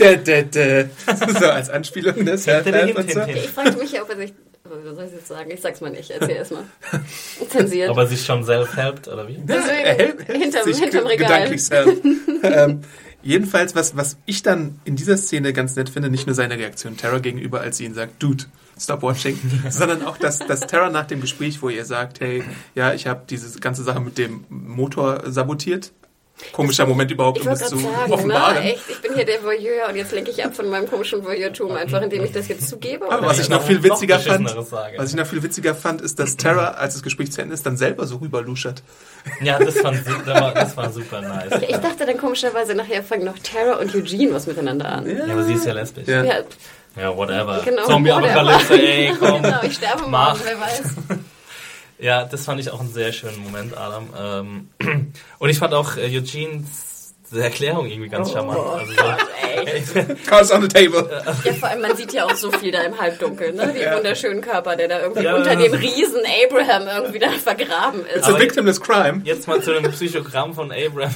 dä, 0.00 0.16
dä, 0.16 0.42
dä. 0.42 0.88
So 1.38 1.46
als 1.46 1.70
Anspielung 1.70 2.24
der 2.24 2.36
Self-Help 2.38 2.98
und 2.98 3.12
so. 3.12 3.20
ich 3.20 3.48
fragte 3.48 3.78
mich 3.78 3.92
ja, 3.92 4.02
ob 4.02 4.10
er 4.10 4.16
sich. 4.16 4.32
Was 4.64 4.94
soll 4.96 5.04
ich 5.06 5.12
jetzt 5.12 5.26
sagen? 5.28 5.50
Ich 5.50 5.60
sag's 5.60 5.80
mal 5.80 5.90
nicht. 5.90 6.10
Erzähl 6.10 6.36
erst 6.36 6.52
mal. 6.52 6.62
Zensiert. 7.48 7.88
Aber 7.90 8.06
sie 8.06 8.14
ist 8.14 8.24
schon 8.26 8.44
self-helped, 8.44 9.08
oder 9.08 9.26
wie? 9.26 9.40
Ja, 9.48 9.54
er 9.56 9.94
hält, 9.94 10.28
hält 10.28 10.42
Hinterm- 10.42 10.64
sich 10.64 10.78
hinterm 10.78 11.06
Regal. 11.06 11.26
gedanklich 11.28 11.64
self. 11.64 11.98
ähm, 12.44 12.80
jedenfalls, 13.22 13.74
was, 13.74 13.96
was 13.96 14.16
ich 14.26 14.42
dann 14.42 14.78
in 14.84 14.94
dieser 14.96 15.16
Szene 15.16 15.52
ganz 15.52 15.74
nett 15.76 15.88
finde, 15.90 16.08
nicht 16.10 16.26
nur 16.26 16.34
seine 16.36 16.56
Reaktion 16.56 16.96
Terra 16.96 17.18
gegenüber, 17.18 17.60
als 17.60 17.78
sie 17.78 17.84
ihn 17.84 17.94
sagt, 17.94 18.22
Dude, 18.22 18.44
stop 18.80 19.02
watching, 19.02 19.38
sondern 19.70 20.04
auch, 20.04 20.16
dass, 20.16 20.38
dass 20.38 20.60
Terra 20.60 20.88
nach 20.90 21.06
dem 21.06 21.20
Gespräch, 21.20 21.60
wo 21.62 21.68
ihr 21.68 21.84
sagt, 21.84 22.20
hey, 22.20 22.42
ja, 22.74 22.94
ich 22.94 23.06
habe 23.06 23.22
diese 23.28 23.60
ganze 23.60 23.82
Sache 23.84 24.00
mit 24.00 24.16
dem 24.18 24.44
Motor 24.48 25.22
sabotiert, 25.26 25.92
komischer 26.52 26.86
Moment 26.86 27.10
überhaupt, 27.10 27.36
Ich 27.36 27.44
um 27.44 27.50
das 27.50 27.68
zu 27.68 27.76
sagen, 27.76 28.10
offenbaren. 28.10 28.54
ne, 28.64 28.72
echt, 28.72 28.82
ich 28.88 29.02
bin 29.02 29.14
hier 29.14 29.26
der 29.26 29.44
Voyeur 29.44 29.90
und 29.90 29.96
jetzt 29.96 30.10
lenke 30.12 30.30
ich 30.30 30.42
ab 30.42 30.54
von 30.56 30.70
meinem 30.70 30.88
komischen 30.88 31.22
Voyeurtum, 31.22 31.72
einfach 31.72 32.00
indem 32.00 32.24
ich 32.24 32.32
das 32.32 32.48
jetzt 32.48 32.66
zugebe. 32.66 33.12
Aber 33.12 33.26
was 33.26 33.38
ich 33.40 33.48
Ja, 33.48 33.56
noch 33.56 33.62
viel 33.62 33.76
noch 33.76 33.84
witziger 33.84 34.18
fand, 34.18 34.44
beschisseneres 34.44 34.70
sagen. 34.70 34.94
was 34.96 35.10
ich 35.10 35.16
noch 35.16 35.26
viel 35.26 35.42
witziger 35.42 35.74
fand, 35.74 36.00
ist, 36.00 36.18
dass 36.18 36.38
Tara, 36.38 36.68
als 36.70 36.94
das 36.94 37.02
Gespräch 37.02 37.30
zu 37.30 37.42
Ende 37.42 37.52
ist, 37.52 37.66
dann 37.66 37.76
selber 37.76 38.06
so 38.06 38.16
rüberluschert. 38.16 38.82
Ja, 39.42 39.58
das, 39.58 39.78
fand, 39.80 39.98
das, 40.06 40.26
war, 40.26 40.54
das 40.54 40.74
war 40.78 40.90
super 40.90 41.20
nice. 41.20 41.60
Ich 41.68 41.76
dachte 41.76 42.06
dann 42.06 42.16
komischerweise, 42.16 42.74
nachher 42.74 43.02
fangen 43.02 43.26
noch 43.26 43.38
Tara 43.40 43.74
und 43.78 43.94
Eugene 43.94 44.32
was 44.32 44.46
miteinander 44.46 44.88
an. 44.88 45.14
Ja, 45.14 45.24
aber 45.30 45.44
sie 45.44 45.52
ist 45.52 45.66
ja 45.66 45.74
lesbisch. 45.74 46.08
Ja. 46.08 46.24
Ja, 46.24 46.34
Ja, 46.96 47.16
whatever. 47.16 47.62
Genau, 47.64 47.86
Zombie-Apokalypse, 47.86 48.70
whatever. 48.70 48.82
ey, 48.88 49.12
komm. 49.20 49.42
genau, 49.42 49.62
ich 49.62 49.74
sterbe 49.74 50.06
Mach. 50.08 50.34
morgen, 50.34 50.40
wer 50.44 50.60
weiß. 50.60 50.82
Ja, 52.02 52.24
das 52.24 52.46
fand 52.46 52.58
ich 52.58 52.70
auch 52.70 52.80
einen 52.80 52.90
sehr 52.90 53.12
schönen 53.12 53.38
Moment, 53.42 53.76
Adam. 53.76 54.08
Ähm, 54.18 55.12
und 55.38 55.50
ich 55.50 55.58
fand 55.58 55.74
auch 55.74 55.98
äh, 55.98 56.06
Eugenes 56.06 57.12
Erklärung 57.30 57.84
irgendwie 57.86 58.08
ganz 58.08 58.32
charmant. 58.32 58.58
Also 58.58 58.90
so, 58.90 59.02
Ey. 59.66 59.82
Cards 60.26 60.50
on 60.50 60.62
the 60.62 60.68
table. 60.68 61.06
Ja, 61.44 61.52
vor 61.52 61.68
allem, 61.68 61.82
man 61.82 61.94
sieht 61.96 62.14
ja 62.14 62.24
auch 62.24 62.34
so 62.36 62.50
viel 62.52 62.72
da 62.72 62.80
im 62.84 62.98
Halbdunkel, 62.98 63.52
ne? 63.52 63.74
Die 63.76 63.82
Ja. 63.82 63.96
wunderschönen 63.98 64.40
Körper, 64.40 64.76
der 64.76 64.88
da 64.88 65.00
irgendwie 65.00 65.24
Ja. 65.24 65.36
unter 65.36 65.54
dem 65.54 65.74
Riesen 65.74 66.22
Abraham 66.46 66.88
irgendwie 66.88 67.18
da 67.18 67.28
vergraben 67.32 68.06
ist. 68.06 68.16
It's 68.26 68.28
a 68.34 68.38
victimless 68.38 68.80
crime. 68.80 69.20
jetzt 69.24 69.46
mal 69.46 69.60
zu 69.62 69.76
einem 69.76 69.92
Psychogramm 69.92 70.54
von 70.54 70.72
Abraham. 70.72 71.14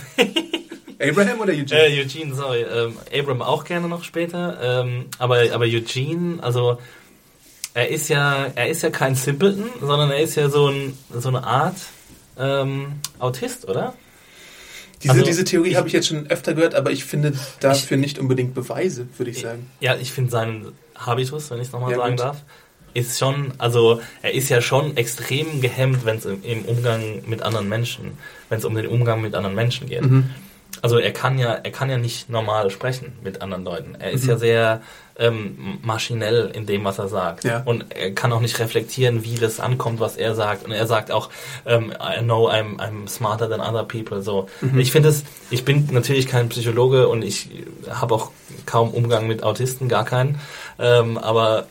Abraham 1.00 1.40
oder 1.40 1.52
Eugene? 1.52 1.80
Äh, 1.86 2.00
Eugene, 2.02 2.34
sorry. 2.34 2.62
Ähm, 2.62 2.96
Abram 3.16 3.42
auch 3.42 3.64
gerne 3.64 3.88
noch 3.88 4.04
später. 4.04 4.58
Ähm, 4.84 5.06
aber, 5.18 5.42
aber 5.52 5.64
Eugene, 5.64 6.42
also 6.42 6.78
er 7.74 7.88
ist 7.88 8.08
ja, 8.08 8.46
er 8.54 8.68
ist 8.68 8.82
ja 8.82 8.90
kein 8.90 9.14
Simpleton, 9.14 9.70
sondern 9.80 10.10
er 10.10 10.20
ist 10.20 10.36
ja 10.36 10.48
so, 10.48 10.68
ein, 10.68 10.96
so 11.12 11.28
eine 11.28 11.44
Art 11.44 11.76
ähm, 12.38 13.00
Autist, 13.18 13.68
oder? 13.68 13.94
diese, 15.02 15.12
also, 15.14 15.24
diese 15.26 15.44
Theorie 15.44 15.70
ich- 15.70 15.76
habe 15.76 15.86
ich 15.88 15.92
jetzt 15.92 16.08
schon 16.08 16.28
öfter 16.30 16.54
gehört, 16.54 16.74
aber 16.74 16.90
ich 16.90 17.04
finde 17.04 17.34
dafür 17.60 17.96
nicht 17.96 18.18
unbedingt 18.18 18.54
Beweise, 18.54 19.06
würde 19.18 19.30
ich 19.32 19.40
sagen. 19.40 19.68
Ja, 19.80 19.96
ich 19.96 20.12
finde 20.12 20.30
seinen 20.30 20.72
Habitus, 20.94 21.50
wenn 21.50 21.58
ich 21.60 21.66
es 21.66 21.72
nochmal 21.72 21.90
Ja, 21.90 21.98
sagen 21.98 22.16
gut. 22.16 22.24
darf, 22.24 22.42
ist 22.94 23.18
schon, 23.18 23.52
also 23.58 24.00
er 24.22 24.32
ist 24.34 24.48
ja 24.48 24.60
schon 24.62 24.96
extrem 24.96 25.60
gehemmt, 25.60 26.04
wenn 26.06 26.18
es 26.18 26.24
im, 26.24 26.42
im 26.44 26.64
Umgang 26.64 27.22
mit 27.26 27.42
anderen 27.42 27.68
Menschen, 27.68 28.16
wenn 28.48 28.58
es 28.58 28.64
um 28.64 28.74
den 28.76 28.86
Umgang 28.86 29.20
mit 29.20 29.34
anderen 29.34 29.56
Menschen 29.56 29.88
geht. 29.88 30.02
Mhm. 30.02 30.30
Also 30.82 30.98
er 30.98 31.12
kann 31.12 31.38
ja, 31.38 31.52
er 31.54 31.70
kann 31.70 31.88
ja 31.90 31.96
nicht 31.98 32.28
normal 32.28 32.70
sprechen 32.70 33.12
mit 33.22 33.40
anderen 33.42 33.64
Leuten. 33.64 33.94
Er 33.98 34.10
Mhm. 34.10 34.14
ist 34.16 34.26
ja 34.26 34.36
sehr 34.36 34.82
ähm, 35.16 35.78
maschinell 35.82 36.50
in 36.54 36.66
dem, 36.66 36.84
was 36.84 36.98
er 36.98 37.06
sagt. 37.08 37.44
Ja. 37.44 37.62
Und 37.64 37.86
er 37.94 38.12
kann 38.12 38.32
auch 38.32 38.40
nicht 38.40 38.58
reflektieren, 38.58 39.22
wie 39.24 39.36
das 39.36 39.60
ankommt, 39.60 40.00
was 40.00 40.16
er 40.16 40.34
sagt. 40.34 40.64
Und 40.64 40.72
er 40.72 40.86
sagt 40.88 41.12
auch, 41.12 41.30
ähm, 41.66 41.92
I 41.92 42.20
know 42.22 42.50
I'm, 42.50 42.78
I'm 42.78 43.06
smarter 43.08 43.48
than 43.48 43.60
other 43.60 43.84
people. 43.84 44.22
So, 44.22 44.48
Mhm. 44.60 44.78
ich 44.80 44.90
finde 44.90 45.10
es, 45.10 45.22
ich 45.50 45.64
bin 45.64 45.88
natürlich 45.92 46.26
kein 46.26 46.48
Psychologe 46.48 47.06
und 47.08 47.22
ich 47.22 47.48
habe 47.88 48.14
auch 48.14 48.32
kaum 48.66 48.90
Umgang 48.90 49.28
mit 49.28 49.42
Autisten, 49.44 49.88
gar 49.88 50.04
keinen. 50.04 50.40
Ähm, 50.80 51.16
aber 51.16 51.66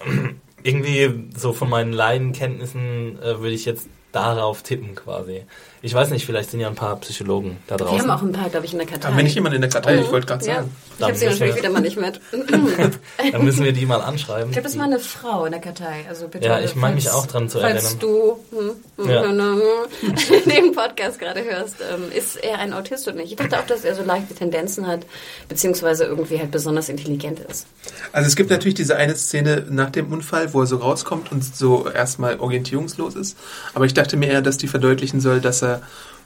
irgendwie 0.63 1.29
so 1.37 1.51
von 1.51 1.69
meinen 1.69 1.91
Laienkenntnissen 1.91 3.19
äh, 3.21 3.39
würde 3.39 3.51
ich 3.51 3.65
jetzt 3.65 3.87
darauf 4.13 4.63
tippen 4.63 4.95
quasi. 4.95 5.43
Ich 5.85 5.93
weiß 5.93 6.11
nicht, 6.11 6.25
vielleicht 6.25 6.49
sind 6.49 6.61
ja 6.61 6.69
ein 6.69 6.75
paar 6.75 6.95
Psychologen 7.01 7.57
da 7.67 7.77
Wir 7.77 7.85
draußen. 7.85 8.01
haben 8.03 8.09
auch 8.09 8.21
ein 8.21 8.31
paar, 8.31 8.49
glaube 8.49 8.65
ich, 8.65 8.71
in 8.71 8.79
der 8.79 8.87
Kartei. 8.87 9.09
Haben 9.09 9.17
wir 9.17 9.23
nicht 9.25 9.35
jemanden 9.35 9.57
in 9.57 9.61
der 9.61 9.69
Kartei? 9.69 9.97
Ich 9.99 10.09
wollte 10.13 10.27
gerade 10.27 10.45
Ja, 10.45 10.55
sagen. 10.55 10.71
ich 10.93 10.97
Dann 10.99 11.07
habe 11.09 11.17
sie 11.17 11.25
natürlich 11.25 11.55
wir- 11.55 11.61
wieder 11.61 11.69
mal 11.71 11.81
nicht 11.81 11.97
mit. 11.99 12.21
Ich 12.31 13.31
Dann 13.33 13.43
müssen 13.43 13.65
wir 13.65 13.73
die 13.73 13.85
mal 13.85 13.99
anschreiben. 13.99 14.51
glaube, 14.53 14.63
das 14.63 14.77
war 14.77 14.85
eine 14.85 14.99
Frau 14.99 15.43
in 15.43 15.51
der 15.51 15.59
Kartei. 15.59 16.05
Also 16.07 16.29
bitte, 16.29 16.45
Ja, 16.47 16.61
ich 16.61 16.75
meine 16.75 16.95
mich 16.95 17.03
falls- 17.09 17.15
auch 17.17 17.25
dran 17.27 17.49
zu 17.49 17.59
falls 17.59 17.83
erinnern. 17.83 17.99
du 17.99 18.39
hm, 18.51 18.71
hm, 18.97 19.09
Ja. 19.11 19.23
hm, 19.23 19.61
hm, 20.01 20.49
den 20.49 20.71
Podcast 20.71 21.19
gerade 21.19 21.43
hörst, 21.43 21.75
ähm, 21.81 22.03
ist 22.17 22.37
er 22.37 22.59
ein 22.59 22.71
Autist 22.71 23.05
oder 23.09 23.17
nicht? 23.17 23.31
Ich 23.31 23.37
dachte 23.37 23.59
auch, 23.59 23.65
dass 23.67 23.83
er 23.83 23.93
so 23.93 24.03
leichte 24.03 24.33
Tendenzen 24.33 24.87
hat, 24.87 25.01
beziehungsweise 25.49 26.05
irgendwie 26.05 26.39
halt 26.39 26.51
besonders 26.51 26.87
intelligent 26.87 27.39
ist. 27.41 27.67
Also 28.13 28.27
es 28.27 28.37
gibt 28.37 28.49
natürlich 28.51 28.75
diese 28.75 28.95
eine 28.95 29.15
Szene 29.15 29.65
nach 29.69 29.89
dem 29.89 30.13
Unfall, 30.13 30.53
wo 30.53 30.61
er 30.61 30.65
so 30.67 30.77
rauskommt 30.77 31.29
und 31.33 31.43
so 31.43 31.89
erstmal 31.89 32.39
orientierungslos 32.39 33.15
ist. 33.15 33.35
Aber 33.73 33.83
ich 33.83 33.93
dachte 33.93 34.15
mir 34.15 34.29
eher, 34.29 34.41
dass 34.41 34.57
die 34.57 34.69
verdeutlichen 34.69 35.19
soll, 35.19 35.41
dass 35.41 35.61
er 35.61 35.72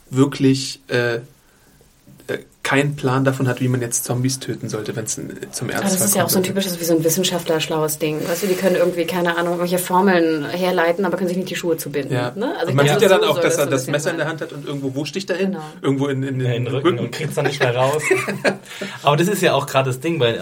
wirklich 0.09 0.81
äh, 0.87 1.15
äh, 1.15 1.19
keinen 2.63 2.97
Plan 2.97 3.23
davon 3.23 3.47
hat, 3.47 3.61
wie 3.61 3.69
man 3.69 3.79
jetzt 3.79 4.03
Zombies 4.03 4.39
töten 4.39 4.67
sollte, 4.67 4.93
wenn 4.97 5.05
es 5.05 5.15
zum 5.15 5.29
Ernstfall 5.29 5.69
Aber 5.75 5.83
das 5.83 6.01
ist 6.01 6.15
ja 6.15 6.25
auch 6.25 6.29
so 6.29 6.39
ein 6.39 6.43
kommt. 6.43 6.47
typisches, 6.47 6.77
wie 6.81 6.83
so 6.83 6.97
ein 6.97 7.03
Wissenschaftler-schlaues 7.03 7.97
Ding. 7.97 8.19
Weißt 8.27 8.43
du, 8.43 8.47
die 8.47 8.55
können 8.55 8.75
irgendwie, 8.75 9.05
keine 9.05 9.37
Ahnung, 9.37 9.53
irgendwelche 9.53 9.77
Formeln 9.77 10.43
herleiten, 10.49 11.05
aber 11.05 11.15
können 11.15 11.29
sich 11.29 11.37
nicht 11.37 11.49
die 11.49 11.55
Schuhe 11.55 11.77
zubinden. 11.77 12.13
Ja. 12.13 12.33
Ne? 12.35 12.53
Also 12.57 12.69
ich 12.69 12.75
man 12.75 12.89
sieht 12.89 13.01
ja 13.01 13.07
dann 13.07 13.21
so 13.21 13.27
auch, 13.27 13.39
dass 13.39 13.57
er 13.57 13.67
das 13.67 13.87
Messer 13.87 14.11
in 14.11 14.17
der. 14.17 14.27
Hand 14.27 14.41
hat 14.41 14.51
und 14.51 14.65
irgendwo, 14.65 14.93
wo 14.95 15.05
sticht 15.05 15.29
er 15.29 15.37
hin? 15.37 15.51
Genau. 15.53 15.63
Irgendwo 15.81 16.07
in, 16.07 16.23
in, 16.23 16.41
in, 16.41 16.45
Ja, 16.45 16.51
in 16.51 16.65
den 16.65 16.73
Rücken 16.73 16.99
und 16.99 17.11
kriegt's 17.11 17.35
dann 17.35 17.45
nicht 17.45 17.61
mehr 17.61 17.73
raus. 17.73 18.03
Aber 19.03 19.15
das 19.15 19.29
ist 19.29 19.41
ja 19.41 19.53
auch 19.53 19.65
gerade 19.65 19.89
das 19.89 20.01
Ding 20.01 20.19
bei 20.19 20.31
äh, 20.33 20.41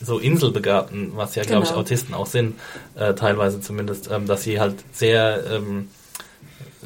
so 0.00 0.20
Inselbegabten, 0.20 1.12
was 1.16 1.34
ja, 1.34 1.42
glaube 1.42 1.64
ich, 1.64 1.70
Genau. 1.70 1.80
Autisten 1.80 2.14
auch 2.14 2.26
sind, 2.26 2.54
äh, 2.94 3.14
teilweise 3.14 3.60
zumindest, 3.60 4.08
ähm, 4.12 4.28
dass 4.28 4.44
sie 4.44 4.60
halt 4.60 4.76
sehr 4.92 5.42
ähm, 5.52 5.88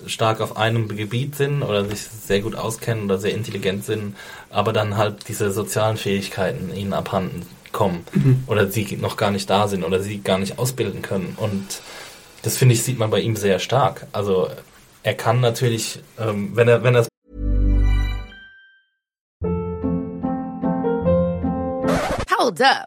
stark 0.07 0.41
auf 0.41 0.57
einem 0.57 0.89
Gebiet 0.89 1.37
sind 1.37 1.63
oder 1.63 1.85
sich 1.85 2.03
sehr 2.03 2.41
gut 2.41 2.55
auskennen 2.55 3.05
oder 3.05 3.19
sehr 3.19 3.33
intelligent 3.33 3.85
sind, 3.85 4.17
aber 4.51 4.73
dann 4.73 4.97
halt 4.97 5.29
diese 5.29 5.53
sozialen 5.53 5.97
Fähigkeiten 5.97 6.75
ihnen 6.75 6.93
abhanden 6.93 7.47
kommen 7.73 8.05
oder 8.47 8.69
sie 8.69 8.97
noch 9.01 9.17
gar 9.17 9.31
nicht 9.31 9.49
da 9.49 9.69
sind 9.69 9.85
oder 9.85 10.01
sie 10.01 10.21
gar 10.21 10.39
nicht 10.39 10.59
ausbilden 10.59 11.03
können. 11.03 11.37
Und 11.37 11.83
das 12.43 12.57
finde 12.57 12.75
ich, 12.75 12.83
sieht 12.83 12.99
man 12.99 13.11
bei 13.11 13.21
ihm 13.21 13.37
sehr 13.37 13.59
stark. 13.59 14.07
Also 14.13 14.49
er 15.03 15.15
kann 15.15 15.41
natürlich, 15.41 16.01
ähm, 16.19 16.51
wenn 16.55 16.69
er, 16.69 16.83
wenn 16.83 16.95
er 16.95 17.07
Hold 22.39 22.63
up. 22.63 22.87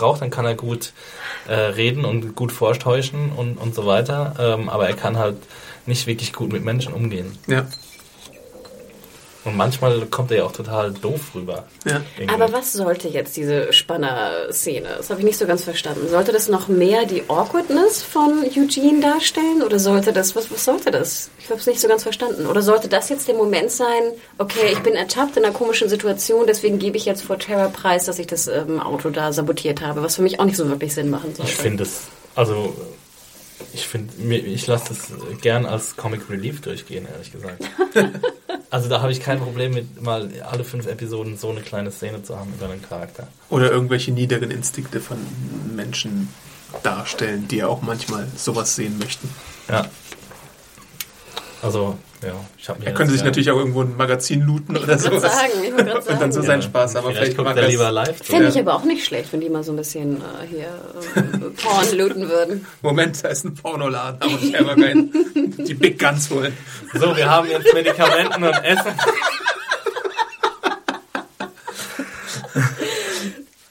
braucht, 0.00 0.22
dann 0.22 0.30
kann 0.30 0.46
er 0.46 0.54
gut 0.54 0.92
äh, 1.46 1.54
reden 1.54 2.04
und 2.04 2.34
gut 2.34 2.52
vortäuschen 2.52 3.32
und, 3.32 3.56
und 3.58 3.74
so 3.74 3.86
weiter. 3.86 4.34
Ähm, 4.38 4.68
aber 4.68 4.88
er 4.88 4.96
kann 4.96 5.18
halt 5.18 5.36
nicht 5.86 6.06
wirklich 6.06 6.32
gut 6.32 6.52
mit 6.52 6.64
Menschen 6.64 6.92
umgehen. 6.92 7.38
Ja, 7.46 7.66
Und 9.44 9.56
manchmal 9.56 10.04
kommt 10.06 10.30
er 10.30 10.38
ja 10.38 10.44
auch 10.44 10.52
total 10.52 10.92
doof 10.92 11.34
rüber. 11.34 11.64
ja. 11.86 12.00
Aber 12.32 12.52
was 12.52 12.72
sollte 12.72 13.08
jetzt 13.08 13.36
diese 13.36 13.72
Spanner-Szene? 13.72 14.88
Das 14.98 15.08
habe 15.08 15.20
ich 15.20 15.26
nicht 15.26 15.38
so 15.38 15.46
ganz 15.46 15.64
verstanden. 15.64 16.08
Sollte 16.08 16.32
das 16.32 16.48
noch 16.48 16.68
mehr 16.68 17.06
die 17.06 17.22
Awkwardness 17.28 18.02
von 18.02 18.44
Eugene 18.44 19.00
darstellen? 19.00 19.62
Oder 19.64 19.78
sollte 19.78 20.12
das, 20.12 20.36
was, 20.36 20.50
was 20.50 20.64
sollte 20.64 20.90
das? 20.90 21.30
Ich 21.38 21.48
habe 21.48 21.58
es 21.58 21.66
nicht 21.66 21.80
so 21.80 21.88
ganz 21.88 22.02
verstanden. 22.02 22.46
Oder 22.46 22.60
sollte 22.60 22.88
das 22.88 23.08
jetzt 23.08 23.28
der 23.28 23.34
Moment 23.34 23.70
sein, 23.70 24.02
okay, 24.36 24.72
ich 24.72 24.80
bin 24.80 24.94
ertappt 24.94 25.36
in 25.36 25.44
einer 25.44 25.54
komischen 25.54 25.88
Situation, 25.88 26.46
deswegen 26.46 26.78
gebe 26.78 26.98
ich 26.98 27.06
jetzt 27.06 27.22
vor 27.22 27.38
Terra 27.38 27.68
preis, 27.68 28.04
dass 28.04 28.18
ich 28.18 28.26
das 28.26 28.46
ähm, 28.46 28.78
Auto 28.78 29.08
da 29.08 29.32
sabotiert 29.32 29.80
habe, 29.80 30.02
was 30.02 30.16
für 30.16 30.22
mich 30.22 30.38
auch 30.38 30.44
nicht 30.44 30.56
so 30.56 30.68
wirklich 30.68 30.94
Sinn 30.94 31.08
machen 31.08 31.34
sollte. 31.34 31.50
Ich 31.50 31.56
finde 31.56 31.84
es, 31.84 32.02
also 32.34 32.74
ich 33.72 33.86
finde, 33.86 34.12
ich 34.34 34.66
lasse 34.66 34.88
das 34.88 35.12
gern 35.40 35.66
als 35.66 35.96
Comic 35.96 36.28
Relief 36.28 36.60
durchgehen, 36.60 37.06
ehrlich 37.10 37.32
gesagt. 37.32 37.62
also 38.70 38.88
da 38.88 39.00
habe 39.00 39.12
ich 39.12 39.20
kein 39.20 39.38
Problem 39.38 39.72
mit, 39.72 40.02
mal 40.02 40.30
alle 40.42 40.64
fünf 40.64 40.86
Episoden 40.86 41.36
so 41.36 41.50
eine 41.50 41.60
kleine 41.60 41.90
Szene 41.90 42.22
zu 42.22 42.38
haben 42.38 42.52
über 42.54 42.68
einen 42.70 42.82
Charakter. 42.82 43.28
Oder 43.48 43.70
irgendwelche 43.70 44.12
niederen 44.12 44.50
Instinkte 44.50 45.00
von 45.00 45.18
Menschen 45.74 46.28
darstellen, 46.82 47.48
die 47.48 47.56
ja 47.56 47.66
auch 47.66 47.82
manchmal 47.82 48.26
sowas 48.36 48.76
sehen 48.76 48.98
möchten. 48.98 49.28
Ja. 49.68 49.86
Also, 51.62 51.98
ja, 52.22 52.32
ich 52.58 52.68
habe 52.68 52.80
mir. 52.80 52.86
Er 52.86 52.94
könnte 52.94 53.12
sich 53.12 53.20
ja, 53.20 53.26
natürlich 53.26 53.50
auch 53.50 53.56
irgendwo 53.56 53.82
ein 53.82 53.96
Magazin 53.96 54.42
looten 54.42 54.76
oder 54.76 54.82
Ich 54.96 55.02
wollte 55.04 55.20
sowas. 55.20 55.22
sagen, 55.36 55.52
ich 55.64 55.76
gerade 55.76 55.98
Und 56.12 56.20
dann 56.20 56.32
so 56.32 56.40
sagen. 56.40 56.46
seinen 56.46 56.62
Spaß 56.62 56.94
haben. 56.94 57.04
Aber 57.04 57.14
Vielleicht 57.14 57.32
vielleicht 57.34 57.44
mag 57.48 57.56
er 57.56 57.62
er 57.62 57.68
lieber 57.68 57.90
live. 57.90 58.16
Fände 58.22 58.44
Ja. 58.44 58.50
ich 58.50 58.58
aber 58.58 58.74
auch 58.74 58.84
nicht 58.84 59.04
schlecht, 59.04 59.32
wenn 59.32 59.40
die 59.40 59.48
mal 59.48 59.62
so 59.62 59.72
ein 59.72 59.76
bisschen 59.76 60.16
äh, 60.18 60.46
hier 60.48 60.68
äh, 61.16 61.50
Porn 61.62 61.96
looten 61.98 62.28
würden. 62.28 62.66
Moment, 62.82 63.22
da 63.24 63.28
ist 63.28 63.44
ein 63.44 63.54
Pornoladen, 63.54 64.20
aber 64.22 64.38
ich 64.42 64.56
einfach 64.56 64.76
rein 64.76 65.10
die 65.66 65.74
Big 65.74 65.98
Guns 65.98 66.30
holen. 66.30 66.56
So, 66.94 67.16
wir 67.16 67.30
haben 67.30 67.48
jetzt 67.48 67.72
Medikamenten 67.72 68.42
und 68.42 68.64
Essen. 68.64 68.92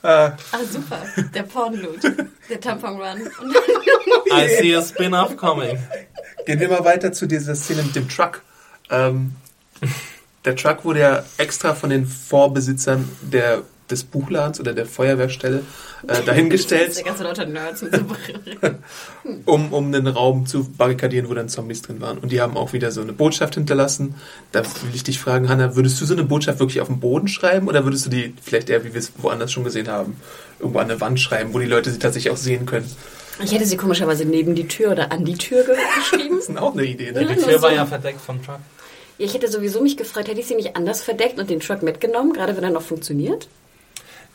Ah, 0.02 0.32
super. 0.72 1.02
Der 1.34 1.43
Porn-Loot. 1.43 2.04
Der 2.50 2.60
Tampon-Run. 2.62 3.22
I 4.32 4.47
see 4.47 4.74
a 4.76 4.82
spin-off 4.82 5.36
coming. 5.36 5.78
Gehen 6.45 6.60
wir 6.60 6.70
mal 6.70 6.86
weiter 6.86 7.12
zu 7.12 7.26
dieser 7.26 7.56
Szene 7.56 7.84
mit 7.84 7.95
dem 7.95 8.08
Truck. 8.08 8.41
Ähm, 8.89 9.36
der 10.45 10.56
Truck 10.56 10.86
wurde 10.86 11.00
ja 11.02 11.24
extra 11.38 11.76
von 11.76 11.89
den 11.89 12.06
Vorbesitzern 12.06 13.10
der 13.22 13.64
des 13.91 14.03
Buchladens 14.03 14.59
oder 14.59 14.73
der 14.73 14.85
Feuerwehrstelle 14.85 15.63
äh, 16.07 16.21
dahingestellt, 16.25 16.95
Der 16.95 17.03
ganze 17.03 17.23
lauter 17.23 17.45
Nerds 17.45 17.81
mit 17.81 17.95
so 17.95 18.01
um, 19.45 19.73
um 19.73 19.85
einen 19.87 20.07
Raum 20.07 20.45
zu 20.45 20.63
barrikadieren, 20.69 21.29
wo 21.29 21.33
dann 21.33 21.49
Zombies 21.49 21.81
drin 21.81 22.01
waren. 22.01 22.17
Und 22.17 22.31
die 22.31 22.41
haben 22.41 22.57
auch 22.57 22.73
wieder 22.73 22.91
so 22.91 23.01
eine 23.01 23.13
Botschaft 23.13 23.55
hinterlassen. 23.55 24.15
Da 24.51 24.63
will 24.63 24.91
ich 24.93 25.03
dich 25.03 25.19
fragen, 25.19 25.49
Hanna, 25.49 25.75
würdest 25.75 25.99
du 26.01 26.05
so 26.05 26.13
eine 26.13 26.23
Botschaft 26.23 26.59
wirklich 26.59 26.81
auf 26.81 26.87
den 26.87 26.99
Boden 26.99 27.27
schreiben 27.27 27.67
oder 27.67 27.83
würdest 27.85 28.05
du 28.05 28.09
die 28.09 28.33
vielleicht 28.41 28.69
eher, 28.69 28.83
wie 28.83 28.93
wir 28.93 28.99
es 28.99 29.11
woanders 29.17 29.51
schon 29.51 29.63
gesehen 29.63 29.87
haben, 29.87 30.19
irgendwo 30.59 30.79
an 30.79 30.87
der 30.87 31.01
Wand 31.01 31.19
schreiben, 31.19 31.53
wo 31.53 31.59
die 31.59 31.65
Leute 31.65 31.91
sie 31.91 31.99
tatsächlich 31.99 32.31
auch 32.33 32.37
sehen 32.37 32.65
können? 32.65 32.89
Ich 33.43 33.53
hätte 33.53 33.65
sie 33.65 33.77
komischerweise 33.77 34.25
neben 34.25 34.53
die 34.53 34.67
Tür 34.67 34.91
oder 34.91 35.11
an 35.11 35.23
die 35.23 35.35
Tür 35.37 35.63
ge- 35.63 35.75
geschrieben. 35.95 36.35
Das 36.37 36.49
ist 36.49 36.57
auch 36.57 36.73
eine 36.73 36.83
Idee. 36.85 37.11
Ne? 37.11 37.25
Die 37.25 37.35
Tür 37.41 37.61
war 37.61 37.71
ja 37.73 37.85
verdeckt 37.85 38.19
vom 38.21 38.43
Truck. 38.43 38.59
Ja, 39.17 39.25
ich 39.25 39.33
hätte 39.33 39.49
sowieso 39.49 39.81
mich 39.81 39.97
gefragt, 39.97 40.27
hätte 40.27 40.39
ich 40.39 40.47
sie 40.47 40.55
nicht 40.55 40.75
anders 40.75 41.01
verdeckt 41.01 41.39
und 41.39 41.49
den 41.49 41.59
Truck 41.59 41.81
mitgenommen, 41.83 42.33
gerade 42.33 42.55
wenn 42.57 42.63
er 42.63 42.69
noch 42.69 42.81
funktioniert? 42.81 43.47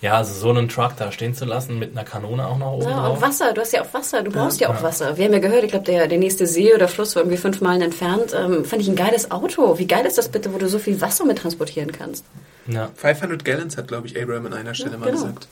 Ja, 0.05 0.19
also 0.19 0.35
so 0.35 0.51
einen 0.51 0.69
Truck 0.69 0.99
da 0.99 1.11
stehen 1.11 1.35
zu 1.35 1.47
lassen 1.47 1.79
mit 1.79 1.93
einer 1.93 2.05
Kanone 2.05 2.47
auch 2.47 2.59
noch 2.59 2.73
oben 2.73 2.91
Ja, 2.91 3.07
drauf. 3.07 3.17
und 3.17 3.23
Wasser, 3.23 3.55
du 3.55 3.63
hast 3.63 3.73
ja 3.73 3.81
auch 3.81 3.95
Wasser, 3.95 4.23
du 4.23 4.31
brauchst 4.31 4.61
ja, 4.61 4.69
auch 4.69 4.83
Wasser. 4.83 5.17
Wir 5.17 5.25
haben 5.25 5.33
ja 5.33 5.39
gehört, 5.39 5.65
ich 5.65 5.71
glaube, 5.71 5.87
der, 5.87 6.07
der 6.07 6.19
nächste 6.19 6.47
See 6.47 6.75
oder 6.75 6.89
Fluss 6.89 7.17
war 7.17 7.23
irgendwie 7.23 7.39
fünf 7.39 7.63
Meilen 7.63 7.81
entfernt. 7.81 8.37
Ähm, 8.39 8.67
fand 8.67 8.83
ich 8.83 8.89
ein 8.89 8.97
geiles 8.97 9.31
Auto. 9.31 9.79
Wie 9.79 9.87
geil 9.87 10.05
ist 10.05 10.19
das 10.19 10.29
bitte, 10.29 10.53
wo 10.53 10.59
du 10.59 10.69
so 10.69 10.79
viel 10.79 11.01
Wasser 11.01 11.25
mit 11.25 11.39
transportieren 11.39 11.91
kannst? 11.91 12.27
Ja, 12.67 12.91
500 12.95 13.47
Gallons 13.47 13.79
hat, 13.79 13.89
glaube 13.89 14.07
ich, 14.07 14.21
Abraham 14.21 14.45
an 14.45 14.53
einer 14.53 14.75
Stelle 14.75 14.99
mal 14.99 15.07
genau. 15.07 15.23
gesagt. 15.23 15.49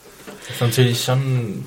das 0.46 0.54
ist 0.56 0.60
natürlich 0.60 1.02
schon 1.02 1.18
ein 1.18 1.66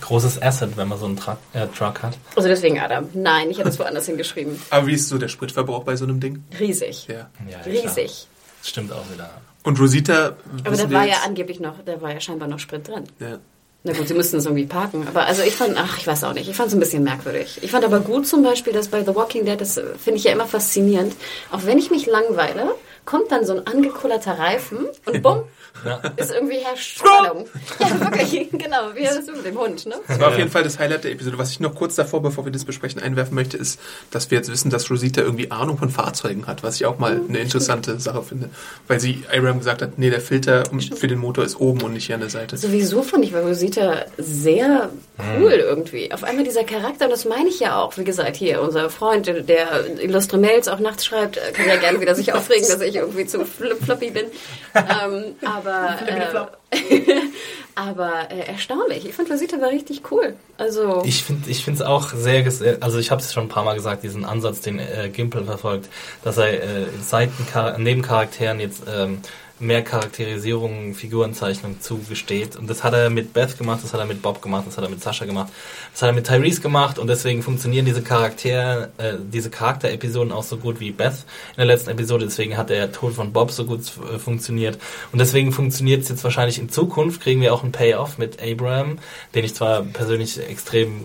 großes 0.00 0.42
Asset, 0.42 0.76
wenn 0.76 0.88
man 0.88 0.98
so 0.98 1.06
einen 1.06 1.16
Truck, 1.16 1.38
äh, 1.52 1.68
Truck 1.78 2.02
hat. 2.02 2.18
Also 2.34 2.48
deswegen, 2.48 2.80
Adam, 2.80 3.08
nein, 3.14 3.50
ich 3.50 3.58
hätte 3.58 3.68
es 3.68 3.78
woanders 3.78 4.06
hingeschrieben. 4.06 4.60
Aber 4.70 4.88
wie 4.88 4.94
ist 4.94 5.08
so 5.08 5.16
der 5.16 5.28
Spritverbrauch 5.28 5.84
bei 5.84 5.94
so 5.94 6.04
einem 6.04 6.18
Ding? 6.18 6.42
Riesig. 6.58 7.06
Ja. 7.06 7.30
Ja, 7.48 7.60
Riesig. 7.64 8.26
Das 8.62 8.70
stimmt 8.70 8.90
auch 8.92 9.04
wieder. 9.12 9.30
Und 9.66 9.80
Rosita, 9.80 10.36
Aber 10.64 10.76
da 10.76 10.90
war 10.90 11.04
ja 11.06 11.16
angeblich 11.26 11.60
noch, 11.60 11.74
da 11.84 12.00
war 12.00 12.12
ja 12.12 12.20
scheinbar 12.20 12.48
noch 12.48 12.58
Sprit 12.60 12.88
drin. 12.88 13.04
ja. 13.20 13.38
Na 13.84 13.92
gut, 13.92 14.08
sie 14.08 14.14
mussten 14.14 14.38
es 14.38 14.44
irgendwie 14.46 14.66
parken. 14.66 15.06
Aber 15.06 15.26
also 15.26 15.42
ich 15.42 15.54
fand, 15.54 15.76
ach, 15.76 15.96
ich 15.98 16.06
weiß 16.08 16.24
auch 16.24 16.32
nicht. 16.32 16.48
Ich 16.48 16.56
fand 16.56 16.68
es 16.70 16.74
ein 16.74 16.80
bisschen 16.80 17.04
merkwürdig. 17.04 17.60
Ich 17.62 17.70
fand 17.70 17.84
aber 17.84 18.00
gut 18.00 18.26
zum 18.26 18.42
Beispiel, 18.42 18.72
dass 18.72 18.88
bei 18.88 19.04
The 19.04 19.14
Walking 19.14 19.44
Dead, 19.44 19.60
das 19.60 19.74
finde 19.74 20.18
ich 20.18 20.24
ja 20.24 20.32
immer 20.32 20.46
faszinierend, 20.46 21.14
auch 21.52 21.66
wenn 21.66 21.78
ich 21.78 21.92
mich 21.92 22.06
langweile, 22.06 22.74
kommt 23.06 23.32
dann 23.32 23.46
so 23.46 23.54
ein 23.54 23.66
angekullerter 23.66 24.38
Reifen 24.38 24.86
und 25.06 25.22
bumm, 25.22 25.44
Ja. 25.84 26.00
ist 26.16 26.32
irgendwie 26.32 26.56
Herstellung. 26.56 27.46
Ja, 27.78 28.00
wirklich, 28.00 28.50
genau, 28.50 28.90
wie 28.94 29.04
das 29.04 29.26
mit 29.26 29.44
dem 29.46 29.58
Hund, 29.58 29.86
ne? 29.86 29.94
Das 30.08 30.18
war 30.18 30.28
auf 30.28 30.38
jeden 30.38 30.50
Fall 30.50 30.62
das 30.64 30.78
Highlight 30.78 31.04
der 31.04 31.12
Episode. 31.12 31.38
Was 31.38 31.50
ich 31.52 31.60
noch 31.60 31.74
kurz 31.74 31.94
davor, 31.94 32.20
bevor 32.22 32.44
wir 32.44 32.52
das 32.52 32.64
besprechen, 32.64 33.00
einwerfen 33.00 33.34
möchte, 33.34 33.56
ist, 33.56 33.78
dass 34.10 34.30
wir 34.30 34.38
jetzt 34.38 34.50
wissen, 34.50 34.70
dass 34.70 34.90
Rosita 34.90 35.20
irgendwie 35.22 35.50
Ahnung 35.50 35.78
von 35.78 35.88
Fahrzeugen 35.90 36.46
hat, 36.46 36.62
was 36.62 36.76
ich 36.76 36.86
auch 36.86 36.98
mal 36.98 37.20
eine 37.28 37.38
interessante 37.38 38.00
Sache 38.00 38.22
finde. 38.22 38.48
Weil 38.88 39.00
sie 39.00 39.24
Abraham 39.32 39.58
gesagt 39.58 39.82
hat, 39.82 39.98
nee, 39.98 40.10
der 40.10 40.20
Filter 40.20 40.64
für 40.96 41.06
den 41.08 41.18
Motor 41.18 41.44
ist 41.44 41.60
oben 41.60 41.82
und 41.82 41.92
nicht 41.92 42.06
hier 42.06 42.16
an 42.16 42.22
der 42.22 42.30
Seite. 42.30 42.56
Sowieso 42.56 43.02
fand 43.02 43.24
ich 43.24 43.32
bei 43.32 43.40
Rosita 43.40 44.06
sehr 44.18 44.90
cool 45.38 45.52
irgendwie. 45.52 46.10
Auf 46.12 46.24
einmal 46.24 46.44
dieser 46.44 46.64
Charakter, 46.64 47.04
und 47.04 47.10
das 47.12 47.24
meine 47.24 47.48
ich 47.48 47.60
ja 47.60 47.80
auch, 47.80 47.96
wie 47.98 48.04
gesagt, 48.04 48.36
hier, 48.36 48.60
unser 48.62 48.90
Freund, 48.90 49.26
der 49.26 49.86
illustre 50.00 50.38
Mails 50.38 50.68
auch 50.68 50.78
nachts 50.80 51.04
schreibt, 51.06 51.36
äh, 51.36 51.52
kann 51.52 51.68
ja 51.68 51.76
gerne 51.76 52.00
wieder 52.00 52.14
sich 52.14 52.32
aufregen, 52.34 52.66
dass 52.66 52.80
ich 52.80 52.95
irgendwie 53.02 53.26
zu 53.26 53.44
floppy 53.44 54.10
bin. 54.10 54.26
ähm, 54.74 55.34
aber 55.44 55.96
äh, 56.06 56.78
aber 57.74 58.30
äh, 58.30 58.40
erstaunlich. 58.48 59.06
Ich 59.06 59.14
fand 59.14 59.30
Rosita 59.30 59.60
war 59.60 59.68
richtig 59.70 60.02
cool. 60.10 60.34
Also 60.58 61.02
Ich 61.04 61.24
finde 61.24 61.50
ich 61.50 61.64
finde 61.64 61.80
es 61.82 61.86
auch 61.86 62.08
sehr, 62.12 62.44
ges- 62.46 62.80
also 62.82 62.98
ich 62.98 63.10
habe 63.10 63.20
es 63.20 63.32
schon 63.32 63.44
ein 63.44 63.48
paar 63.48 63.64
Mal 63.64 63.74
gesagt, 63.74 64.02
diesen 64.02 64.24
Ansatz, 64.24 64.60
den 64.60 64.78
äh, 64.78 65.08
Gimpel 65.12 65.44
verfolgt, 65.44 65.88
dass 66.24 66.38
er 66.38 66.62
äh, 66.62 66.86
Seitenchar 67.02 67.78
Nebencharakteren 67.78 68.60
jetzt 68.60 68.82
ähm, 68.92 69.20
mehr 69.58 69.82
Charakterisierung, 69.82 70.94
Figurenzeichnung 70.94 71.80
zugesteht. 71.80 72.56
Und 72.56 72.68
das 72.68 72.84
hat 72.84 72.92
er 72.92 73.08
mit 73.10 73.32
Beth 73.32 73.56
gemacht, 73.56 73.80
das 73.82 73.92
hat 73.92 74.00
er 74.00 74.06
mit 74.06 74.20
Bob 74.20 74.42
gemacht, 74.42 74.64
das 74.66 74.76
hat 74.76 74.84
er 74.84 74.90
mit 74.90 75.02
Sascha 75.02 75.24
gemacht, 75.24 75.52
das 75.92 76.02
hat 76.02 76.10
er 76.10 76.12
mit 76.12 76.26
Tyrese 76.26 76.60
gemacht 76.60 76.98
und 76.98 77.08
deswegen 77.08 77.42
funktionieren 77.42 77.86
diese 77.86 78.02
Charaktere, 78.02 78.90
äh, 78.98 79.14
diese 79.20 79.50
Charakterepisoden 79.50 80.32
auch 80.32 80.42
so 80.42 80.58
gut 80.58 80.80
wie 80.80 80.90
Beth 80.90 81.24
in 81.52 81.56
der 81.56 81.66
letzten 81.66 81.90
Episode. 81.90 82.26
Deswegen 82.26 82.56
hat 82.56 82.70
der 82.70 82.92
Tod 82.92 83.14
von 83.14 83.32
Bob 83.32 83.50
so 83.50 83.64
gut 83.64 83.80
äh, 83.80 84.18
funktioniert. 84.18 84.78
Und 85.12 85.18
deswegen 85.18 85.52
funktioniert 85.52 86.02
es 86.02 86.08
jetzt 86.08 86.24
wahrscheinlich 86.24 86.58
in 86.58 86.68
Zukunft, 86.68 87.22
kriegen 87.22 87.40
wir 87.40 87.54
auch 87.54 87.62
einen 87.62 87.72
Payoff 87.72 88.18
mit 88.18 88.42
Abraham, 88.42 88.98
den 89.34 89.44
ich 89.44 89.54
zwar 89.54 89.82
persönlich 89.82 90.38
extrem 90.38 91.04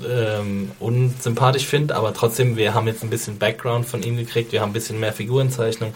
ähm, 0.00 0.70
unsympathisch 0.80 1.66
finde, 1.66 1.94
aber 1.96 2.14
trotzdem, 2.14 2.56
wir 2.56 2.74
haben 2.74 2.86
jetzt 2.86 3.02
ein 3.02 3.10
bisschen 3.10 3.38
Background 3.38 3.86
von 3.86 4.02
ihm 4.02 4.16
gekriegt, 4.16 4.52
wir 4.52 4.60
haben 4.60 4.70
ein 4.70 4.74
bisschen 4.74 4.98
mehr 4.98 5.12
Figurenzeichnung. 5.12 5.94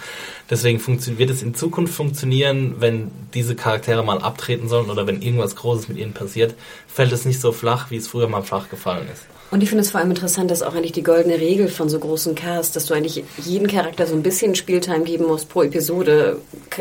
Deswegen 0.50 0.80
wird 1.18 1.30
es 1.30 1.42
in 1.42 1.54
Zukunft 1.54 1.94
funktionieren, 1.94 2.76
wenn 2.78 3.10
diese 3.32 3.56
Charaktere 3.56 4.04
mal 4.04 4.20
abtreten 4.20 4.68
sollen 4.68 4.90
oder 4.90 5.06
wenn 5.06 5.22
irgendwas 5.22 5.56
Großes 5.56 5.88
mit 5.88 5.98
ihnen 5.98 6.12
passiert, 6.12 6.54
fällt 6.86 7.12
es 7.12 7.24
nicht 7.24 7.40
so 7.40 7.52
flach, 7.52 7.90
wie 7.90 7.96
es 7.96 8.08
früher 8.08 8.28
mal 8.28 8.42
flach 8.42 8.68
gefallen 8.68 9.08
ist. 9.12 9.26
Und 9.50 9.62
ich 9.62 9.68
finde 9.68 9.82
es 9.82 9.90
vor 9.92 10.00
allem 10.00 10.10
interessant, 10.10 10.50
dass 10.50 10.62
auch 10.62 10.74
eigentlich 10.74 10.92
die 10.92 11.02
goldene 11.04 11.38
Regel 11.38 11.68
von 11.68 11.88
so 11.88 11.98
großen 11.98 12.34
Casts, 12.34 12.72
dass 12.72 12.86
du 12.86 12.94
eigentlich 12.94 13.22
jeden 13.38 13.68
Charakter 13.68 14.06
so 14.06 14.14
ein 14.14 14.22
bisschen 14.22 14.54
Spieltime 14.56 15.04
geben 15.04 15.26
musst 15.26 15.48
pro 15.48 15.62
Episode, 15.62 16.38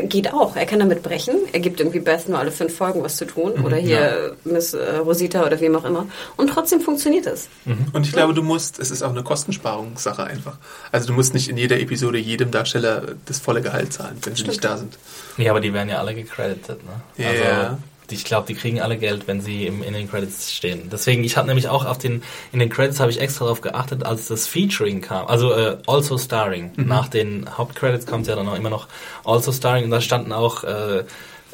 geht 0.09 0.33
auch. 0.33 0.55
Er 0.55 0.65
kann 0.65 0.79
damit 0.79 1.03
brechen. 1.03 1.35
Er 1.53 1.59
gibt 1.59 1.79
irgendwie 1.79 1.99
Beth 1.99 2.27
nur 2.27 2.39
alle 2.39 2.51
fünf 2.51 2.75
Folgen 2.75 3.03
was 3.03 3.17
zu 3.17 3.25
tun. 3.25 3.53
Oder 3.63 3.77
hier 3.77 4.35
Miss 4.45 4.73
äh, 4.73 4.95
Rosita 4.97 5.45
oder 5.45 5.59
wem 5.59 5.75
auch 5.75 5.85
immer. 5.85 6.07
Und 6.37 6.47
trotzdem 6.49 6.81
funktioniert 6.81 7.27
es. 7.27 7.47
Und 7.93 8.05
ich 8.07 8.11
glaube, 8.13 8.33
du 8.33 8.41
musst, 8.41 8.79
es 8.79 8.89
ist 8.89 9.03
auch 9.03 9.11
eine 9.11 9.23
Kostensparungssache 9.23 10.23
einfach. 10.23 10.57
Also 10.91 11.07
du 11.07 11.13
musst 11.13 11.33
nicht 11.33 11.47
in 11.49 11.57
jeder 11.57 11.79
Episode 11.79 12.17
jedem 12.17 12.51
Darsteller 12.51 13.03
das 13.25 13.39
volle 13.39 13.61
Gehalt 13.61 13.93
zahlen, 13.93 14.17
wenn 14.23 14.35
sie 14.35 14.43
nicht 14.43 14.63
da 14.63 14.77
sind. 14.77 14.97
Nee, 15.37 15.49
aber 15.49 15.59
die 15.61 15.73
werden 15.73 15.89
ja 15.89 15.99
alle 15.99 16.15
gecredited, 16.15 16.77
ne? 16.83 17.23
Ja. 17.23 17.29
Also, 17.29 17.43
die- 17.75 17.83
ich 18.11 18.23
glaube, 18.25 18.47
die 18.47 18.55
kriegen 18.55 18.81
alle 18.81 18.97
Geld, 18.97 19.27
wenn 19.27 19.41
sie 19.41 19.65
im, 19.65 19.83
in 19.83 19.93
den 19.93 20.09
Credits 20.09 20.53
stehen. 20.53 20.89
Deswegen, 20.91 21.23
ich 21.23 21.37
habe 21.37 21.47
nämlich 21.47 21.67
auch 21.69 21.85
auf 21.85 21.97
den, 21.97 22.23
in 22.51 22.59
den 22.59 22.69
Credits 22.69 22.99
habe 22.99 23.11
ich 23.11 23.19
extra 23.19 23.45
darauf 23.45 23.61
geachtet, 23.61 24.05
als 24.05 24.27
das 24.27 24.47
Featuring 24.47 25.01
kam, 25.01 25.27
also 25.27 25.53
äh, 25.53 25.77
Also 25.87 26.17
Starring. 26.17 26.71
Nach 26.75 27.07
den 27.07 27.57
Hauptcredits 27.57 28.05
kommt 28.05 28.27
ja 28.27 28.35
dann 28.35 28.47
auch 28.47 28.55
immer 28.55 28.69
noch 28.69 28.87
Also 29.23 29.51
Starring 29.51 29.85
und 29.85 29.91
da 29.91 30.01
standen 30.01 30.31
auch 30.31 30.63
äh, 30.63 31.03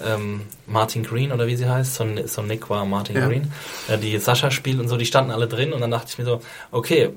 ähm, 0.05 0.41
Martin 0.67 1.03
Green 1.03 1.31
oder 1.31 1.47
wie 1.47 1.55
sie 1.55 1.69
heißt, 1.69 1.95
so, 1.95 2.05
so 2.25 2.41
Nick 2.41 2.69
war 2.69 2.85
Martin 2.85 3.15
Ja. 3.15 3.27
Green, 3.27 3.51
äh, 3.87 3.97
die 3.97 4.17
Sascha 4.17 4.51
spielt 4.51 4.79
und 4.79 4.87
so, 4.87 4.97
die 4.97 5.05
standen 5.05 5.31
alle 5.31 5.47
drin 5.47 5.73
und 5.73 5.81
dann 5.81 5.91
dachte 5.91 6.07
ich 6.09 6.17
mir 6.17 6.25
so, 6.25 6.41
okay, 6.71 7.09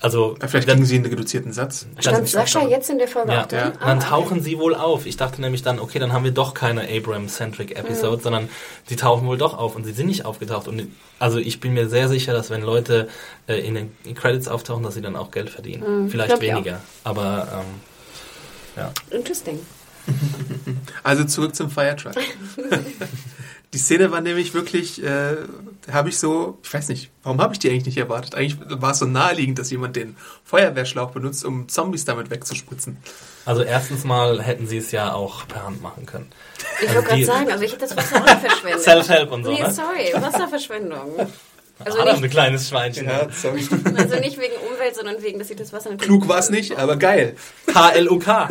also 0.00 0.36
Vielleicht 0.46 0.68
kriegen 0.68 0.84
sie 0.84 0.96
einen 0.96 1.06
reduzierten 1.06 1.52
Satz. 1.52 1.86
Stand 1.98 2.28
Sascha 2.28 2.58
auftauchen. 2.58 2.70
jetzt 2.70 2.90
in 2.90 2.98
der 2.98 3.08
Folge 3.08 3.32
ja, 3.32 3.42
auch 3.42 3.46
drin? 3.46 3.58
ja. 3.58 3.72
dann 3.86 4.00
tauchen 4.00 4.42
sie 4.42 4.58
wohl 4.58 4.74
auf. 4.74 5.06
Ich 5.06 5.16
dachte 5.16 5.40
nämlich 5.40 5.62
dann, 5.62 5.78
okay, 5.78 5.98
dann 5.98 6.12
haben 6.12 6.24
wir 6.24 6.30
doch 6.30 6.52
keine 6.52 6.82
Abrams-centric 6.82 7.76
Episode, 7.76 8.22
sondern 8.22 8.48
die 8.90 8.96
tauchen 8.96 9.26
wohl 9.26 9.38
doch 9.38 9.56
auf 9.56 9.74
und 9.74 9.84
sie 9.84 9.92
sind 9.92 10.06
nicht 10.06 10.26
aufgetaucht. 10.26 10.68
Und 10.68 10.88
also 11.18 11.38
ich 11.38 11.60
bin 11.60 11.72
mir 11.72 11.88
sehr 11.88 12.08
sicher, 12.08 12.34
dass 12.34 12.50
wenn 12.50 12.62
Leute 12.62 13.08
äh, 13.46 13.56
in 13.66 13.74
den 13.74 14.14
Credits 14.14 14.46
auftauchen, 14.48 14.82
dass 14.82 14.94
sie 14.94 15.02
dann 15.02 15.16
auch 15.16 15.30
Geld 15.30 15.48
verdienen. 15.48 16.10
Vielleicht 16.10 16.28
glaub 16.28 16.42
ich 16.42 16.52
auch. 16.52 16.56
weniger, 16.56 16.80
aber 17.02 17.48
ähm, 17.60 17.80
ja. 18.76 18.92
Interesting. 19.10 19.58
Also 21.02 21.24
zurück 21.24 21.56
zum 21.56 21.70
Firetruck. 21.70 22.14
die 23.72 23.78
Szene 23.78 24.10
war 24.10 24.20
nämlich 24.20 24.54
wirklich, 24.54 25.02
äh, 25.02 25.36
habe 25.92 26.08
ich 26.08 26.18
so, 26.18 26.58
ich 26.62 26.72
weiß 26.74 26.88
nicht, 26.88 27.10
warum 27.22 27.40
habe 27.40 27.52
ich 27.52 27.58
die 27.58 27.70
eigentlich 27.70 27.86
nicht 27.86 27.98
erwartet? 27.98 28.34
Eigentlich 28.34 28.58
war 28.80 28.90
es 28.92 28.98
so 28.98 29.06
naheliegend, 29.06 29.58
dass 29.58 29.70
jemand 29.70 29.96
den 29.96 30.16
Feuerwehrschlauch 30.44 31.10
benutzt, 31.12 31.44
um 31.44 31.68
Zombies 31.68 32.04
damit 32.04 32.30
wegzuspritzen. 32.30 32.96
Also 33.44 33.62
erstens 33.62 34.04
mal 34.04 34.42
hätten 34.42 34.66
sie 34.66 34.78
es 34.78 34.90
ja 34.90 35.12
auch 35.12 35.46
per 35.46 35.64
Hand 35.64 35.80
machen 35.82 36.04
können. 36.06 36.28
Ich 36.82 36.88
Also 36.88 36.94
wollte 36.96 37.08
gerade 37.10 37.24
sagen, 37.24 37.50
also 37.52 37.64
ich 37.64 37.72
hätte 37.72 37.86
das 37.86 37.96
Wasser 37.96 38.16
auch 38.22 38.38
verschwendet. 38.40 38.80
Self-Help 38.82 39.32
und 39.32 39.44
so, 39.44 39.52
Nee, 39.52 39.62
ne? 39.62 39.70
sorry, 39.72 40.12
Wasserverschwendung. 40.14 41.28
Also 41.78 41.98
Adam, 41.98 42.14
nicht, 42.14 42.24
ein 42.24 42.30
kleines 42.30 42.70
Schweinchen. 42.70 43.06
sorry. 43.32 43.60
also 43.98 44.16
nicht 44.18 44.38
wegen 44.38 44.54
Umwelt, 44.72 44.94
sondern 44.96 45.22
wegen, 45.22 45.38
dass 45.38 45.50
ich 45.50 45.58
das 45.58 45.74
Wasser. 45.74 45.94
Klug 45.98 46.26
war 46.26 46.38
es 46.38 46.48
nicht, 46.48 46.78
aber 46.78 46.96
geil. 46.96 47.36
K-L-U-K. 47.66 48.48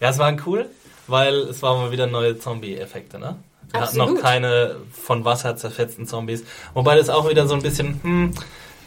ja, 0.00 0.10
es 0.10 0.18
war 0.18 0.36
cool, 0.44 0.66
weil 1.06 1.36
es 1.36 1.62
waren 1.62 1.80
mal 1.80 1.92
wieder 1.92 2.08
neue 2.08 2.36
Zombie-Effekte, 2.36 3.20
ne? 3.20 3.36
Wir 3.72 3.80
hatten 3.80 3.98
noch 3.98 4.04
Absolut. 4.04 4.22
keine 4.22 4.76
von 4.92 5.24
Wasser 5.24 5.56
zerfetzten 5.56 6.06
Zombies. 6.06 6.44
Wobei 6.74 6.96
das 6.96 7.10
auch 7.10 7.28
wieder 7.28 7.46
so 7.46 7.54
ein 7.54 7.62
bisschen, 7.62 8.00
hm, 8.02 8.34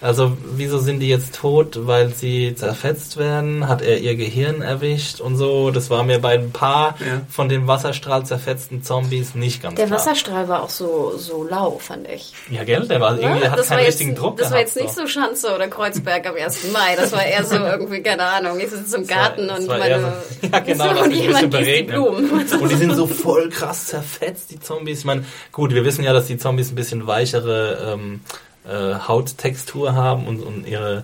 also 0.02 0.36
wieso 0.56 0.80
sind 0.80 1.00
die 1.00 1.08
jetzt 1.10 1.36
tot, 1.36 1.78
weil 1.88 2.10
sie 2.14 2.56
zerfetzt 2.56 3.18
werden? 3.18 3.68
Hat 3.68 3.82
er 3.82 4.00
ihr 4.00 4.16
Gehirn 4.16 4.62
erwischt 4.62 5.22
und 5.22 5.38
so? 5.38 5.70
Das 5.72 5.90
war 5.90 6.04
mir 6.04 6.20
bei 6.20 6.34
ein 6.40 6.52
paar 6.52 6.96
Ja. 7.00 7.22
von 7.30 7.50
den 7.50 7.68
Wasserstrahl 7.68 8.26
zerfetzten 8.26 8.84
Zombies 8.84 9.36
nicht 9.36 9.62
ganz 9.62 9.76
Der 9.76 9.86
klar. 9.86 10.00
Wasserstrahl 10.00 10.48
war 10.48 10.64
auch 10.64 10.70
so, 10.70 11.14
so 11.18 11.44
lau, 11.44 11.78
fand 11.80 12.08
ich. 12.10 12.34
Ja, 12.50 12.64
gell? 12.64 12.88
Der 12.88 13.00
war 13.00 13.18
irgendwie, 13.20 13.44
Ja, 13.46 13.52
hat 13.52 13.60
keinen 13.68 13.70
war 13.80 13.86
richtigen 13.86 14.10
jetzt, 14.12 14.20
Druck 14.20 14.38
Das 14.38 14.52
war 14.52 14.58
gehabt. 14.60 14.76
jetzt 14.76 14.84
nicht 14.84 14.96
so 14.96 15.08
Schanze 15.08 15.54
oder 15.54 15.68
Kreuzberg 15.68 16.26
am 16.28 16.36
1. 16.36 16.72
Mai. 16.74 16.96
Das 16.96 17.12
war 17.12 17.24
eher 17.26 17.44
so 17.44 17.56
irgendwie, 17.64 18.02
keine 18.02 18.24
Ahnung, 18.24 18.60
ich 18.60 18.70
sitze 18.70 18.98
im 18.98 19.06
Garten 19.08 19.48
Das 19.48 19.60
und 19.60 19.68
war 19.68 19.78
meine... 19.78 20.00
so, 20.42 20.48
ja, 20.52 20.60
genau, 20.60 20.94
so, 20.96 21.04
und 21.04 21.12
jemand 21.12 21.52
gießt 21.54 21.68
die. 21.80 21.84
Blumen. 21.84 22.30
Und 22.32 22.72
die 22.72 22.76
sind 22.76 22.96
so 22.96 23.06
voll 23.08 23.50
krass 23.50 23.88
zerfetzt, 23.88 24.52
die 24.52 24.60
Zombies. 24.60 25.00
Ich 25.00 25.06
meine, 25.06 25.26
gut, 25.52 25.74
wir 25.74 25.86
wissen 25.86 26.04
ja, 26.04 26.12
dass 26.14 26.26
die 26.28 26.38
Zombies 26.38 26.72
ein 26.72 26.76
bisschen 26.76 27.06
weichere 27.08 27.94
ähm, 27.94 28.22
äh, 28.68 28.96
Hauttextur 29.08 29.96
haben 29.96 30.28
und, 30.28 30.42
und 30.42 30.68
ihre 30.68 31.04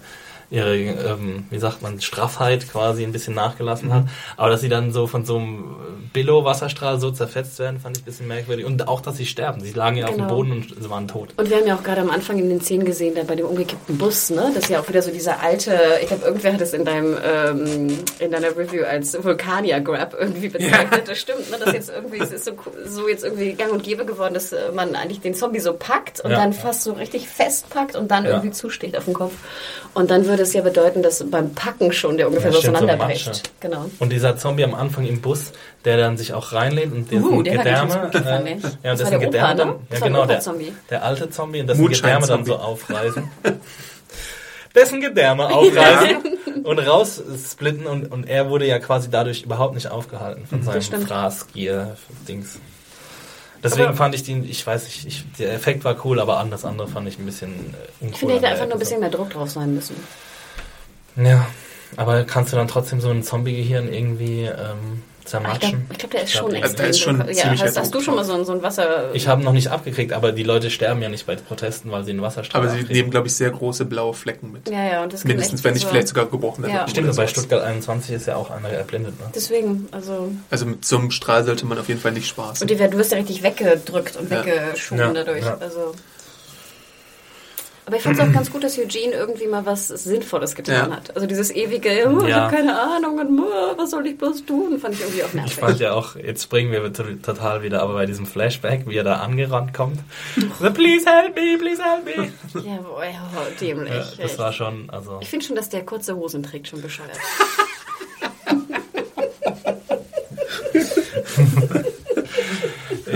ihre, 0.49 0.75
ähm, 0.77 1.45
wie 1.49 1.59
sagt 1.59 1.81
man, 1.81 1.99
Straffheit 2.01 2.69
quasi 2.71 3.03
ein 3.03 3.11
bisschen 3.11 3.33
nachgelassen 3.35 3.93
hat. 3.93 4.05
Aber 4.37 4.49
dass 4.49 4.61
sie 4.61 4.69
dann 4.69 4.91
so 4.93 5.05
von 5.07 5.25
so 5.25 5.37
einem 5.37 5.75
Billow-Wasserstrahl 6.13 6.99
so 6.99 7.11
zerfetzt 7.11 7.59
werden, 7.59 7.79
fand 7.79 7.97
ich 7.97 8.03
ein 8.03 8.05
bisschen 8.05 8.27
merkwürdig. 8.27 8.65
Und 8.65 8.87
auch, 8.87 9.01
dass 9.01 9.17
sie 9.17 9.25
sterben. 9.25 9.61
Sie 9.61 9.73
lagen 9.73 9.97
ja 9.97 10.05
auf 10.05 10.11
dem 10.15 10.21
Genau. 10.23 10.35
Boden 10.35 10.51
und 10.53 10.75
sie 10.81 10.89
waren 10.89 11.07
tot. 11.07 11.29
Und 11.37 11.49
wir 11.49 11.57
haben 11.57 11.67
ja 11.67 11.75
auch 11.75 11.83
gerade 11.83 12.01
am 12.01 12.09
Anfang 12.09 12.39
in 12.39 12.49
den 12.49 12.61
Szenen 12.61 12.85
gesehen, 12.85 13.13
da 13.15 13.23
bei 13.23 13.35
dem 13.35 13.45
umgekippten 13.45 13.97
Bus, 13.97 14.29
ne? 14.29 14.51
Das 14.53 14.63
ist 14.63 14.69
ja 14.69 14.79
auch 14.79 14.87
wieder 14.89 15.01
so 15.01 15.11
dieser 15.11 15.41
alte, 15.41 15.77
ich 16.01 16.07
glaube, 16.07 16.25
irgendwer 16.25 16.53
hat 16.53 16.61
es 16.61 16.73
in 16.73 16.85
deinem 16.85 17.15
ähm, 17.23 17.97
in 18.19 18.31
deiner 18.31 18.55
Review 18.57 18.83
als 18.85 19.21
Vulkanier-Grab 19.23 20.15
irgendwie 20.19 20.49
bezeichnet. 20.49 21.07
Das 21.07 21.17
stimmt, 21.19 21.49
ne? 21.51 21.57
Das 21.63 21.73
jetzt 21.73 21.89
irgendwie, 21.89 22.19
es 22.19 22.31
ist 22.31 22.45
so, 22.45 22.51
so 22.85 23.07
jetzt 23.07 23.23
irgendwie 23.23 23.53
gang 23.53 23.71
und 23.71 23.83
gäbe 23.83 24.05
geworden, 24.05 24.33
dass 24.33 24.51
äh, 24.53 24.71
man 24.73 24.95
eigentlich 24.95 25.21
den 25.21 25.35
Zombie 25.35 25.59
so 25.59 25.73
packt 25.73 26.21
und 26.21 26.31
Ja. 26.31 26.37
dann 26.37 26.53
fast 26.53 26.83
so 26.83 26.93
richtig 26.93 27.27
festpackt 27.27 27.95
und 27.95 28.09
dann 28.11 28.23
Ja. 28.25 28.31
irgendwie 28.31 28.51
zusticht 28.51 28.97
auf 28.97 29.05
den 29.05 29.13
Kopf. 29.13 29.33
Und 29.93 30.09
dann 30.11 30.25
würde 30.37 30.43
es 30.43 30.53
ja 30.53 30.61
bedeuten, 30.61 31.01
dass 31.01 31.23
beim 31.29 31.53
Packen 31.55 31.91
schon 31.91 32.17
der 32.17 32.27
ungefähr 32.27 32.51
Ja, 32.51 32.55
so 32.57 32.61
so 32.61 32.69
auseinanderbricht. 32.71 33.25
Matsche. 33.27 33.43
genau. 33.59 33.89
Und 33.97 34.11
dieser 34.11 34.37
Zombie 34.37 34.63
am 34.63 34.75
Anfang 34.75 35.05
im 35.07 35.19
Bus, 35.19 35.51
der 35.83 35.97
dann 35.97 36.15
sich 36.17 36.33
auch 36.33 36.53
reinlehnt 36.53 36.93
und 36.93 37.11
dessen 37.11 37.25
Uh, 37.25 37.43
Gedärme, 37.43 38.09
gefallen, 38.11 38.45
äh, 38.45 38.51
ey. 38.51 38.59
ja, 38.83 38.91
und 38.91 38.99
dessen 38.99 39.19
Gedärme 39.19 39.49
ne? 39.49 39.55
dann, 39.55 39.75
ja 39.91 39.99
genau, 39.99 40.25
der, 40.25 40.41
der 40.89 41.03
alte 41.03 41.29
Zombie 41.31 41.61
und 41.61 41.67
dessen 41.67 41.87
Gedärme 41.87 42.27
dann 42.27 42.45
so 42.45 42.55
aufreißen. 42.55 43.27
dessen 44.75 45.01
Gedärme 45.01 45.49
aufreißen 45.49 46.63
und 46.63 46.79
raussplitten 46.79 47.87
und, 47.87 48.11
und 48.11 48.29
er 48.29 48.49
wurde 48.49 48.67
ja 48.67 48.77
quasi 48.77 49.09
dadurch 49.09 49.41
überhaupt 49.41 49.73
nicht 49.73 49.89
aufgehalten 49.89 50.45
von 50.45 50.61
seinem. 50.61 50.81
Fraßgier-Dings. 50.81 52.59
Deswegen 53.63 53.95
fand 53.95 54.15
ich 54.15 54.23
den, 54.23 54.43
ich 54.43 54.65
weiß 54.65 54.85
nicht, 54.85 55.05
ich, 55.05 55.25
der 55.39 55.53
Effekt 55.53 55.83
war 55.83 56.05
cool, 56.05 56.19
aber 56.19 56.37
an 56.39 56.51
das 56.51 56.65
andere 56.65 56.87
fand 56.87 57.07
ich 57.07 57.17
ein 57.17 57.25
bisschen 57.25 57.51
äh, 57.51 58.03
uncool. 58.03 58.11
Ich 58.11 58.17
finde, 58.17 58.33
hätte 58.35 58.47
einfach 58.47 58.65
nur 58.65 58.73
ein 58.73 58.79
bisschen 58.79 58.99
mehr 58.99 59.09
Druck 59.09 59.31
drauf 59.31 59.49
sein 59.49 59.73
müssen. 59.73 59.95
Ja, 61.15 61.47
aber 61.95 62.23
kannst 62.23 62.53
du 62.53 62.57
dann 62.57 62.67
trotzdem 62.67 63.01
so 63.01 63.09
ein 63.09 63.23
Zombie-Gehirn 63.23 63.91
irgendwie 63.91 64.43
ähm, 64.43 65.03
Ich 65.27 65.31
glaube, 65.31 65.45
zermatschen? 65.45 65.85
ich 65.91 65.97
glaub, 65.97 66.11
der 66.11 66.23
ist 66.23 66.31
schon 66.31 66.49
glaub, 66.49 66.63
Also, 66.63 66.75
da 66.77 66.83
ist 66.83 66.95
extrem. 66.97 67.17
schon 67.17 67.35
ja, 67.35 67.45
hast, 67.65 67.77
hast 67.79 67.93
du 67.93 67.99
schon 68.01 68.15
mal 68.15 68.23
so, 68.23 68.33
ein- 68.33 68.45
so 68.45 68.53
ein 68.53 68.63
Wasser... 68.63 69.13
Ich 69.13 69.27
habe 69.27 69.43
noch 69.43 69.51
nicht 69.51 69.67
abgekriegt, 69.69 70.13
aber 70.13 70.31
die 70.31 70.43
Leute 70.43 70.69
sterben 70.69 71.01
ja 71.01 71.09
nicht 71.09 71.25
bei 71.25 71.35
Protesten, 71.35 71.91
weil 71.91 72.03
sie 72.05 72.11
einen 72.11 72.21
Wasserstrahl 72.21 72.61
Aber 72.61 72.69
sie 72.71 72.77
abkriegen. 72.79 72.95
nehmen, 72.97 73.11
glaube 73.11 73.27
ich, 73.27 73.35
sehr 73.35 73.49
große 73.51 73.85
blaue 73.85 74.13
Flecken 74.13 74.51
mit. 74.53 74.69
ja, 74.69 74.83
ja, 74.85 75.03
und 75.03 75.11
das 75.11 75.25
Mindestens, 75.25 75.63
wenn 75.63 75.73
nicht 75.73 75.83
so- 75.83 75.89
vielleicht 75.89 76.07
sogar 76.07 76.27
gebrochene 76.27 76.69
Ja. 76.69 76.75
Rippen 76.79 76.89
Stimmt, 76.91 77.15
bei. 77.15 77.27
Stuttgart 77.27 77.61
21 77.63 78.15
ist 78.15 78.27
ja 78.27 78.37
auch 78.37 78.49
einer 78.51 78.69
erblindet. 78.69 79.19
Ne? 79.19 79.25
Deswegen, 79.35 79.87
also... 79.91 80.31
Also 80.49 80.65
mit 80.65 80.85
so 80.85 80.97
einem 80.97 81.11
Strahl 81.11 81.43
sollte 81.43 81.65
man 81.65 81.77
auf 81.77 81.87
jeden 81.89 81.99
Fall 81.99 82.13
nicht 82.13 82.27
spaßen. 82.27 82.63
Und 82.63 82.69
die, 82.71 82.79
werden- 82.79 82.91
du 82.91 82.97
wirst 82.97 83.11
ja 83.11 83.17
richtig 83.17 83.43
weggedrückt 83.43 84.15
und 84.15 84.31
Ja. 84.31 84.45
weggeschoben 84.45 84.99
Ja, 85.03 85.13
dadurch. 85.13 85.43
ja. 85.43 85.57
Also... 85.59 85.93
Aber 87.87 87.95
ich 87.95 88.01
fand 88.03 88.19
es 88.19 88.25
auch 88.27 88.31
ganz 88.33 88.51
gut, 88.51 88.63
dass 88.65 88.77
Eugene 88.77 89.13
irgendwie 89.13 89.47
mal 89.47 89.65
was 89.65 89.87
Sinnvolles 89.87 90.55
getan 90.55 90.89
Ja. 90.91 90.95
hat. 90.97 91.15
Also 91.15 91.25
dieses 91.25 91.49
ewige, 91.51 91.89
oh, 92.13 92.21
ich 92.23 92.27
Ja. 92.29 92.41
habe 92.41 92.55
keine 92.57 92.77
Ahnung 92.79 93.17
und 93.17 93.39
oh, 93.39 93.77
was 93.77 93.91
soll 93.91 94.05
ich 94.07 94.17
bloß 94.17 94.45
tun, 94.45 94.77
fand 94.77 94.93
ich 94.95 94.99
irgendwie 95.01 95.23
auch 95.23 95.33
nervig. 95.33 95.53
Ich 95.53 95.57
fand 95.59 95.79
ja 95.79 95.93
auch, 95.93 96.15
jetzt 96.17 96.43
springen 96.43 96.71
wir 96.73 96.91
to- 96.91 97.15
total 97.23 97.63
wieder, 97.63 97.81
aber 97.81 97.93
bei 97.93 98.05
diesem 98.05 98.25
Flashback, 98.25 98.87
wie 98.87 98.97
er 98.97 99.05
da 99.05 99.15
angerannt 99.21 99.73
kommt. 99.73 99.99
So, 100.59 100.69
please 100.71 101.05
help 101.09 101.33
me, 101.35 101.57
please 101.57 101.81
help 101.81 102.03
me. 102.05 102.29
ja, 102.61 102.77
boah, 102.81 103.05
ja, 103.05 103.21
dämlich. 103.61 103.93
Ja, 103.93 103.99
echt. 104.01 104.21
das 104.23 104.37
war 104.37 104.51
schon, 104.51 104.89
also. 104.89 105.19
ich 105.21 105.29
finde 105.29 105.45
schon, 105.45 105.55
dass 105.55 105.69
der 105.69 105.85
kurze 105.85 106.15
Hosen 106.17 106.43
trägt, 106.43 106.67
schon 106.67 106.81
bescheuert. 106.81 107.11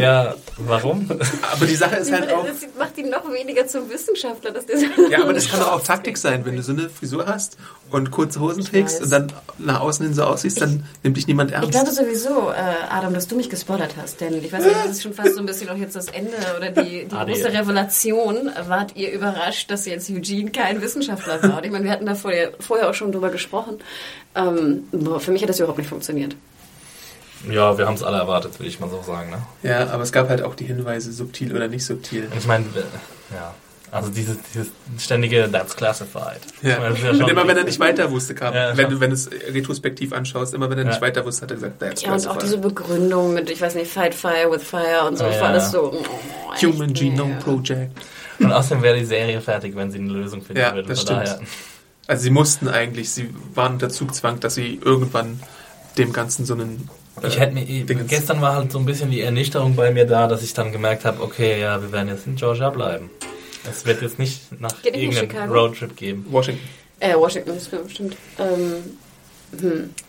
Ja, 0.02 0.36
warum? 0.58 1.10
Aber 1.54 1.66
die 1.66 1.76
Sache 1.76 1.96
ist 1.98 2.12
halt 2.12 2.32
auch... 2.32 2.46
Das 2.46 2.58
macht 2.78 2.98
ihn 2.98 3.10
noch 3.10 3.32
weniger 3.32 3.68
zum 3.68 3.90
Wissenschaftler. 3.90 4.52
Dass 4.52 4.66
der 4.66 4.78
Ja, 5.10 5.22
aber 5.22 5.34
das 5.34 5.50
kann 5.50 5.60
doch 5.60 5.72
auch 5.74 5.84
Taktik 5.84 6.18
sein, 6.18 6.46
wenn 6.46 6.56
du 6.56 6.64
so 6.64 6.72
eine 6.72 6.90
Frisur 6.90 7.26
hast 7.28 7.58
und 7.92 8.12
kurze 8.12 8.40
Hosen 8.40 8.64
trägst 8.64 9.02
und 9.02 9.12
dann 9.12 9.32
nach 9.58 9.82
außen 9.82 10.06
hin 10.06 10.14
so 10.16 10.24
aussiehst, 10.24 10.62
dann 10.62 10.86
nimmt 11.04 11.18
dich 11.18 11.28
niemand 11.28 11.52
Ich 11.52 11.56
ernst. 11.58 11.72
glaube 11.72 11.92
sowieso, 11.92 12.50
äh, 12.52 12.90
Adam, 12.90 13.14
dass 13.14 13.28
du 13.28 13.36
mich 13.36 13.50
gespoilert 13.50 13.96
hast, 14.02 14.22
denn 14.22 14.34
ich 14.44 14.52
weiß 14.52 14.64
nicht, 14.64 14.76
das 14.76 14.92
ist 14.92 15.04
schon 15.04 15.14
fast 15.14 15.34
so 15.36 15.40
ein 15.40 15.46
bisschen 15.46 15.70
auch 15.70 15.76
jetzt 15.78 15.96
das 15.96 16.08
Ende 16.08 16.32
oder 16.58 16.70
die, 16.72 17.06
die 17.06 17.16
Adi. 17.16 17.34
große 17.42 17.52
Revelation. 17.54 18.50
Wart 18.68 18.96
ihr 18.96 19.12
überrascht, 19.12 19.70
dass 19.72 19.86
jetzt 19.86 20.10
Eugene 20.10 20.52
kein 20.52 20.82
Wissenschaftler 20.82 21.42
war? 21.44 21.58
Und 21.58 21.66
ich 21.66 21.72
meine, 21.72 21.84
wir 21.86 21.92
hatten 21.92 22.06
da 22.06 22.16
vorher, 22.16 22.52
vorher 22.60 22.90
auch 22.90 22.94
schon 22.94 23.12
drüber 23.12 23.30
gesprochen. 23.30 23.78
Ähm, 24.36 24.84
boah, 24.92 25.20
für 25.20 25.32
mich 25.32 25.42
hat 25.42 25.50
das 25.50 25.60
überhaupt 25.60 25.78
nicht 25.78 25.90
funktioniert. 25.90 26.36
Ja, 27.50 27.78
wir 27.78 27.88
haben 27.88 27.96
es 27.96 28.04
alle 28.04 28.18
erwartet, 28.18 28.60
würde 28.60 28.68
ich 28.70 28.80
mal 28.80 28.90
so 28.90 29.02
sagen. 29.02 29.30
Ne? 29.32 29.42
Ja, 29.64 29.90
aber 29.90 30.04
es 30.04 30.12
gab 30.12 30.30
halt 30.30 30.42
auch 30.44 30.56
die 30.56 30.66
Hinweise, 30.66 31.12
subtil 31.12 31.56
oder 31.56 31.68
nicht 31.68 31.86
subtil. 31.86 32.26
Und 32.32 32.38
ich 32.38 32.46
meine, 32.46 32.66
äh, 32.66 33.34
ja, 33.36 33.54
also 33.92 34.10
dieses, 34.10 34.38
dieses 34.54 34.72
ständige 35.00 35.50
That's 35.52 35.76
classified. 35.76 36.40
Ja. 36.62 36.80
Meine, 36.80 36.90
das 36.92 37.00
ist 37.00 37.04
ja 37.06 37.12
und 37.26 37.30
immer 37.32 37.48
wenn 37.48 37.58
er 37.58 37.64
nicht 37.66 37.80
weiter 37.80 38.10
wusste, 38.12 38.36
kam, 38.36 38.54
Ja, 38.54 38.78
wenn 38.78 38.90
du 38.90 39.00
wenn 39.00 39.10
du 39.10 39.16
es 39.16 39.30
retrospektiv 39.32 40.14
anschaust, 40.14 40.54
immer 40.54 40.70
wenn 40.70 40.78
er 40.78 40.84
Ja. 40.86 40.90
nicht 40.92 41.02
weiter 41.02 41.26
wusste, 41.26 41.42
hat 41.44 41.52
er 41.52 41.56
gesagt, 41.56 41.80
that's 41.80 42.02
Ja, 42.04 42.14
und 42.14 42.28
auch 42.28 42.38
diese 42.38 42.58
classified. 42.60 42.62
Begründung 42.76 43.34
mit, 43.34 43.50
ich 43.50 43.60
weiß 43.60 43.76
nicht, 43.76 43.92
Fight 43.92 44.14
Fire 44.16 44.50
with 44.52 44.64
Fire 44.64 45.06
und 45.08 45.18
so. 45.18 45.24
Ja, 45.26 45.30
das 45.32 45.42
war 45.42 45.48
ja. 45.48 45.54
alles 45.56 45.72
so. 45.72 45.94
oh, 45.94 46.62
Human. 46.62 46.94
Genome 46.94 47.36
Project. 47.44 47.92
Und 48.40 48.52
außerdem 48.54 48.82
wäre 48.82 48.98
die 48.98 49.06
Serie 49.06 49.42
fertig, 49.42 49.76
wenn 49.76 49.92
sie 49.92 50.00
eine 50.00 50.12
Lösung 50.12 50.42
finden 50.42 50.62
Ja, 50.62 50.74
würde. 50.74 50.88
das 50.88 51.02
stimmt. 51.02 51.20
daher- 51.28 51.40
Also 52.08 52.24
sie 52.24 52.30
mussten 52.30 52.68
eigentlich, 52.70 53.12
sie 53.12 53.30
waren 53.56 53.74
unter 53.74 53.90
Zugzwang, 53.90 54.40
dass 54.40 54.56
sie 54.56 54.80
irgendwann 54.84 55.40
dem 55.98 56.14
Ganzen 56.14 56.46
so 56.46 56.54
einen 56.54 56.90
Ich 57.24 57.40
hätte 57.40 57.54
mir, 57.54 57.68
eh- 57.68 57.84
Dingens- 57.84 58.10
gestern 58.10 58.42
war 58.42 58.56
halt 58.56 58.72
so 58.72 58.80
ein 58.80 58.86
bisschen 58.86 59.12
die 59.12 59.22
Ernüchterung 59.22 59.76
bei 59.76 59.92
mir 59.92 60.06
da, 60.06 60.28
dass 60.28 60.42
ich 60.44 60.54
dann 60.54 60.72
gemerkt 60.72 61.06
habe, 61.06 61.22
okay, 61.22 61.60
ja, 61.60 61.82
wir 61.82 61.92
werden 61.92 62.08
jetzt 62.08 62.26
in 62.26 62.36
Georgia 62.36 62.70
bleiben. 62.70 63.10
Es 63.70 63.86
wird 63.86 64.02
jetzt 64.02 64.18
nicht 64.18 64.60
nach 64.60 64.82
Geht 64.82 64.96
irgendeinem? 64.96 65.52
Roadtrip 65.52 65.96
geben. 65.96 66.26
Washington. 66.30 66.64
Äh, 67.00 67.16
Washington, 67.16 67.54
das 67.56 67.70
stimmt. 67.92 68.16
Ähm, 68.40 68.98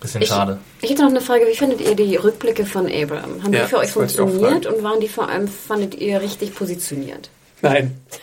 Bisschen 0.01 0.23
Ich, 0.23 0.29
schade. 0.29 0.59
ich 0.81 0.91
hätte 0.91 1.03
noch 1.03 1.11
eine 1.11 1.21
Frage, 1.21 1.45
wie 1.51 1.57
findet 1.57 1.81
ihr 1.81 1.97
die 1.97 2.15
Rückblicke 2.15 2.65
von 2.65 2.87
Abraham? 2.87 3.43
Haben 3.43 3.53
Ja, 3.53 3.65
die 3.65 3.69
für 3.71 3.79
euch 3.79 3.87
ich 3.89 3.93
funktioniert 3.93 4.67
und 4.67 4.85
waren 4.85 5.01
die 5.01 5.09
vor 5.09 5.29
allem, 5.29 5.49
fandet 5.49 5.97
ihr 5.97 6.21
richtig 6.21 6.55
positioniert? 6.55 7.29
Nein. 7.61 7.97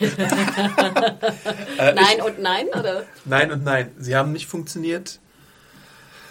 Äh, 1.78 1.94
nein 1.94 2.20
und 2.26 2.40
nein, 2.40 2.66
oder? 2.68 3.04
Nein 3.24 3.52
und 3.52 3.64
nein. 3.64 3.90
Sie 3.98 4.14
haben 4.16 4.32
nicht 4.32 4.46
funktioniert. 4.46 5.18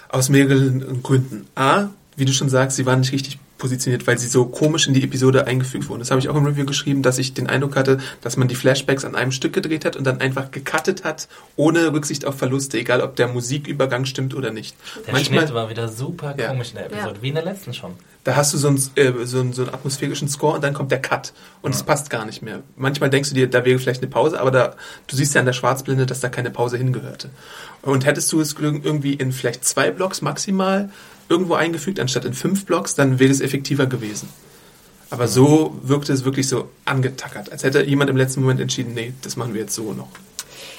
Aus 0.10 0.30
mehreren 0.30 1.02
Gründen. 1.04 1.48
A, 1.56 1.90
wie 2.20 2.26
du 2.26 2.34
schon 2.34 2.50
sagst, 2.50 2.78
sie 2.78 2.86
waren 2.86 3.00
nicht 3.00 3.12
richtig 3.14 3.40
positioniert, 3.58 4.08
weil 4.08 4.18
sie 4.18 4.28
so 4.28 4.46
komisch 4.46 4.88
in 4.88 4.94
die 4.94 5.04
Episode 5.04 5.46
eingefügt 5.46 5.90
wurden. 5.90 6.00
Das 6.00 6.12
habe 6.12 6.20
ich 6.22 6.30
auch 6.30 6.36
im 6.36 6.46
Review 6.46 6.66
geschrieben, 6.66 7.02
dass 7.02 7.18
ich 7.18 7.34
den 7.34 7.48
Eindruck 7.48 7.76
hatte, 7.76 7.98
dass 8.22 8.38
man 8.38 8.48
die 8.48 8.56
Flashbacks 8.56 9.04
an 9.04 9.16
einem 9.16 9.32
Stück 9.34 9.52
gedreht 9.52 9.84
hat 9.84 9.98
und 9.98 10.06
dann 10.06 10.22
einfach 10.22 10.52
gecuttet 10.52 11.04
hat, 11.04 11.28
ohne 11.58 11.92
Rücksicht 11.92 12.24
auf 12.26 12.38
Verluste, 12.38 12.78
egal 12.78 13.02
ob 13.02 13.18
der 13.18 13.28
Musikübergang 13.28 14.06
stimmt 14.06 14.34
oder 14.34 14.52
nicht. 14.52 14.76
Der 15.06 15.14
Manchmal, 15.14 15.42
Schnitt 15.42 15.54
war 15.54 15.70
wieder 15.70 15.90
super 15.90 16.36
Ja. 16.38 16.48
komisch 16.50 16.70
in 16.70 16.76
der 16.76 16.86
Episode, 16.86 17.16
Ja. 17.16 17.22
wie 17.22 17.28
in 17.30 17.36
der 17.36 17.44
letzten 17.44 17.74
schon. 17.74 17.92
da 18.24 18.36
hast 18.36 18.54
du 18.54 18.58
so 18.58 18.68
einen, 18.70 18.78
äh, 18.96 19.12
so, 19.26 19.40
einen, 19.42 19.52
so 19.54 19.64
einen 19.64 19.74
atmosphärischen 19.74 20.30
Score 20.30 20.56
und 20.56 20.64
dann 20.64 20.74
kommt 20.74 20.92
der 20.92 21.02
Cut 21.02 21.34
und 21.62 21.74
es 21.76 21.84
passt 21.84 22.10
gar 22.10 22.26
nicht 22.26 22.42
mehr. 22.42 22.62
Manchmal 22.78 23.10
denkst 23.10 23.30
du 23.30 23.36
dir, 23.36 23.50
da 23.50 23.66
wäre 23.66 23.78
vielleicht 23.80 24.02
eine 24.02 24.10
Pause, 24.12 24.40
aber 24.40 24.52
da, 24.52 24.76
du 25.08 25.16
siehst 25.18 25.34
ja 25.36 25.40
an 25.42 25.46
der 25.46 25.54
Schwarzblende, 25.54 26.06
dass 26.06 26.20
da 26.22 26.30
keine 26.30 26.52
Pause 26.52 26.78
hingehörte. 26.78 27.30
Und 27.82 28.06
hättest 28.06 28.32
du 28.32 28.40
es 28.40 28.54
irgendwie 28.60 29.14
in 29.16 29.32
vielleicht 29.34 29.66
zwei 29.66 29.90
Blocks 29.92 30.22
maximal 30.22 30.90
irgendwo 31.30 31.54
eingefügt, 31.54 32.00
anstatt 32.00 32.26
in 32.26 32.34
fünf 32.34 32.66
Blocks, 32.66 32.96
dann 32.96 33.20
wäre 33.20 33.32
es 33.32 33.42
effektiver 33.42 33.86
gewesen. 33.86 34.30
Aber 35.12 35.28
so 35.28 35.76
wirkte 35.82 36.14
es 36.14 36.24
wirklich 36.26 36.48
so 36.48 36.70
angetackert, 36.86 37.52
als 37.52 37.64
hätte 37.64 37.84
jemand 37.84 38.10
im 38.10 38.18
letzten 38.18 38.42
Moment 38.42 38.60
entschieden, 38.62 38.94
nee, 38.94 39.14
das 39.24 39.38
machen 39.38 39.54
wir 39.54 39.62
jetzt 39.62 39.74
so 39.74 39.94
noch. 39.94 40.10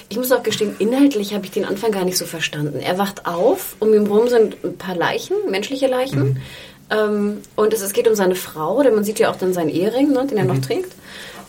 Ich 0.09 0.17
muss 0.17 0.31
auch 0.31 0.43
gestehen, 0.43 0.75
inhaltlich 0.79 1.33
habe 1.33 1.45
ich 1.45 1.51
den 1.51 1.63
Anfang 1.65 1.91
gar 1.91 2.03
nicht 2.05 2.17
so 2.17 2.25
verstanden. 2.25 2.79
Er 2.79 2.97
wacht 2.97 3.25
auf, 3.25 3.75
um 3.79 3.93
ihn 3.93 4.07
rum 4.07 4.27
sind 4.27 4.57
ein 4.63 4.77
paar 4.77 4.95
Leichen, 4.95 5.35
menschliche 5.49 5.87
Leichen. 5.87 6.23
Mhm. 6.23 6.37
Ähm, 6.89 7.37
und 7.55 7.73
es, 7.73 7.81
es 7.81 7.93
geht 7.93 8.07
um 8.07 8.15
seine 8.15 8.35
Frau, 8.35 8.83
denn 8.83 8.93
man 8.93 9.05
sieht 9.05 9.19
ja 9.19 9.31
auch 9.31 9.37
dann 9.37 9.53
seinen 9.53 9.69
Ehering, 9.69 10.11
ne, 10.11 10.27
den 10.27 10.37
er 10.37 10.43
Mhm. 10.43 10.49
noch 10.49 10.61
trägt. 10.61 10.91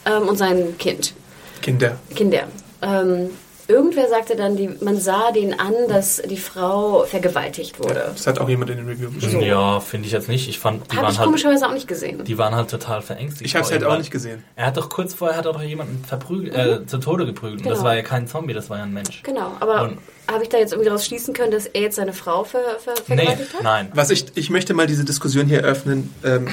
Ähm, 0.07 0.28
und 0.28 0.36
sein 0.36 0.76
Kind. 0.78 1.12
Kinder. 1.61 1.98
Kinder. 2.14 2.44
Ähm, 2.82 3.30
irgendwer 3.68 4.08
sagte 4.08 4.36
dann, 4.36 4.56
die, 4.56 4.68
man 4.80 4.98
sah 5.00 5.30
den 5.32 5.58
an, 5.58 5.72
dass 5.88 6.20
die 6.22 6.36
Frau 6.36 7.04
vergewaltigt 7.04 7.78
wurde. 7.78 8.10
Das 8.14 8.26
hat 8.26 8.38
auch 8.38 8.48
jemand 8.48 8.70
in 8.70 8.78
den 8.78 8.88
Review 8.88 9.10
geschrieben. 9.10 9.42
Ja, 9.42 9.80
finde 9.80 10.06
ich 10.06 10.12
jetzt 10.12 10.28
nicht. 10.28 10.48
Ich 10.48 10.58
fand, 10.58 10.90
die 10.92 10.96
Habe 10.96 11.04
waren 11.06 11.12
ich 11.12 11.18
halt, 11.18 11.26
komischerweise 11.26 11.66
auch 11.66 11.72
nicht 11.72 11.88
gesehen. 11.88 12.24
die 12.24 12.38
waren 12.38 12.54
halt 12.54 12.70
total 12.70 13.02
verängstigt. 13.02 13.46
Ich 13.46 13.54
habe 13.54 13.64
es 13.64 13.70
halt 13.72 13.84
auch 13.84 13.98
nicht 13.98 14.10
gesehen. 14.10 14.44
Er 14.56 14.66
hat 14.66 14.76
doch 14.76 14.88
kurz 14.90 15.14
vorher 15.14 15.36
hat 15.38 15.46
er 15.46 15.52
doch 15.52 15.62
jemanden 15.62 16.04
verprügelt, 16.04 16.54
äh, 16.54 16.86
zu 16.86 16.98
Tode 16.98 17.26
geprügelt. 17.26 17.60
Und 17.60 17.66
das 17.66 17.78
Genau. 17.78 17.88
war 17.88 17.96
ja 17.96 18.02
kein 18.02 18.26
Zombie, 18.26 18.52
das 18.54 18.68
war 18.70 18.78
ja 18.78 18.84
ein 18.84 18.92
Mensch. 18.92 19.22
Genau, 19.22 19.52
aber 19.60 19.82
Und- 19.82 19.98
habe 20.30 20.42
ich 20.44 20.48
da 20.48 20.58
jetzt 20.58 20.72
irgendwie 20.72 20.86
daraus 20.88 21.04
schließen 21.04 21.34
können, 21.34 21.50
dass 21.52 21.66
er 21.66 21.80
jetzt 21.82 21.96
seine 21.96 22.12
Frau 22.12 22.44
ver, 22.44 22.60
ver, 22.78 22.94
Nee, 23.08 23.16
vergewaltigt 23.16 23.54
hat? 23.54 23.62
nein. 23.62 23.90
Was 23.94 24.10
ich, 24.10 24.26
ich 24.34 24.50
möchte 24.50 24.72
mal 24.74 24.86
diese 24.86 25.04
Diskussion 25.04 25.46
hier 25.46 25.60
eröffnen. 25.62 26.12
Ähm, 26.24 26.46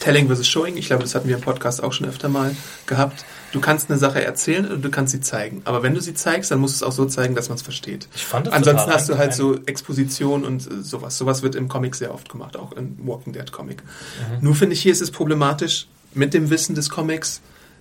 Telling 0.00 0.28
versus 0.28 0.46
Showing. 0.46 0.76
Ich 0.76 0.86
glaube, 0.86 1.02
das 1.02 1.14
hatten 1.16 1.26
wir 1.28 1.34
im 1.34 1.40
Podcast 1.42 1.82
auch 1.82 1.92
schon 1.92 2.08
öfter 2.08 2.28
mal 2.28 2.54
gehabt. 2.86 3.24
Du 3.52 3.60
kannst 3.60 3.90
eine 3.90 3.98
Sache 3.98 4.22
erzählen 4.22 4.70
und 4.70 4.84
du 4.84 4.90
kannst 4.90 5.12
sie 5.12 5.20
zeigen. 5.20 5.62
Aber 5.64 5.82
wenn 5.82 5.94
du 5.94 6.00
sie 6.00 6.14
zeigst, 6.14 6.50
dann 6.50 6.58
musst 6.58 6.74
du 6.74 6.84
es 6.84 6.88
auch 6.88 6.94
so 6.94 7.06
zeigen, 7.06 7.34
dass 7.34 7.48
man 7.48 7.56
es 7.56 7.62
versteht. 7.62 8.08
Ich 8.14 8.24
fand 8.24 8.46
es 8.46 8.52
Ansonsten 8.52 8.90
hast 8.90 9.08
du 9.08 9.16
halt 9.16 9.34
so 9.34 9.58
Exposition 9.64 10.44
und 10.44 10.66
äh, 10.66 10.82
sowas. 10.82 11.16
Sowas 11.16 11.42
wird 11.42 11.54
im 11.54 11.68
Comic 11.68 11.94
sehr 11.94 12.12
oft 12.12 12.28
gemacht, 12.28 12.56
auch 12.56 12.72
im 12.72 12.96
Walking 13.06 13.32
Dead 13.32 13.50
Comic. 13.50 13.82
Mhm. 13.82 14.44
Nur 14.44 14.54
finde 14.54 14.74
ich, 14.74 14.82
hier 14.82 14.92
ist 14.92 15.00
es 15.00 15.10
problematisch 15.10 15.86
mit 16.14 16.34
dem 16.34 16.50
Wissen 16.50 16.74
des 16.74 16.90
Comics, 16.90 17.40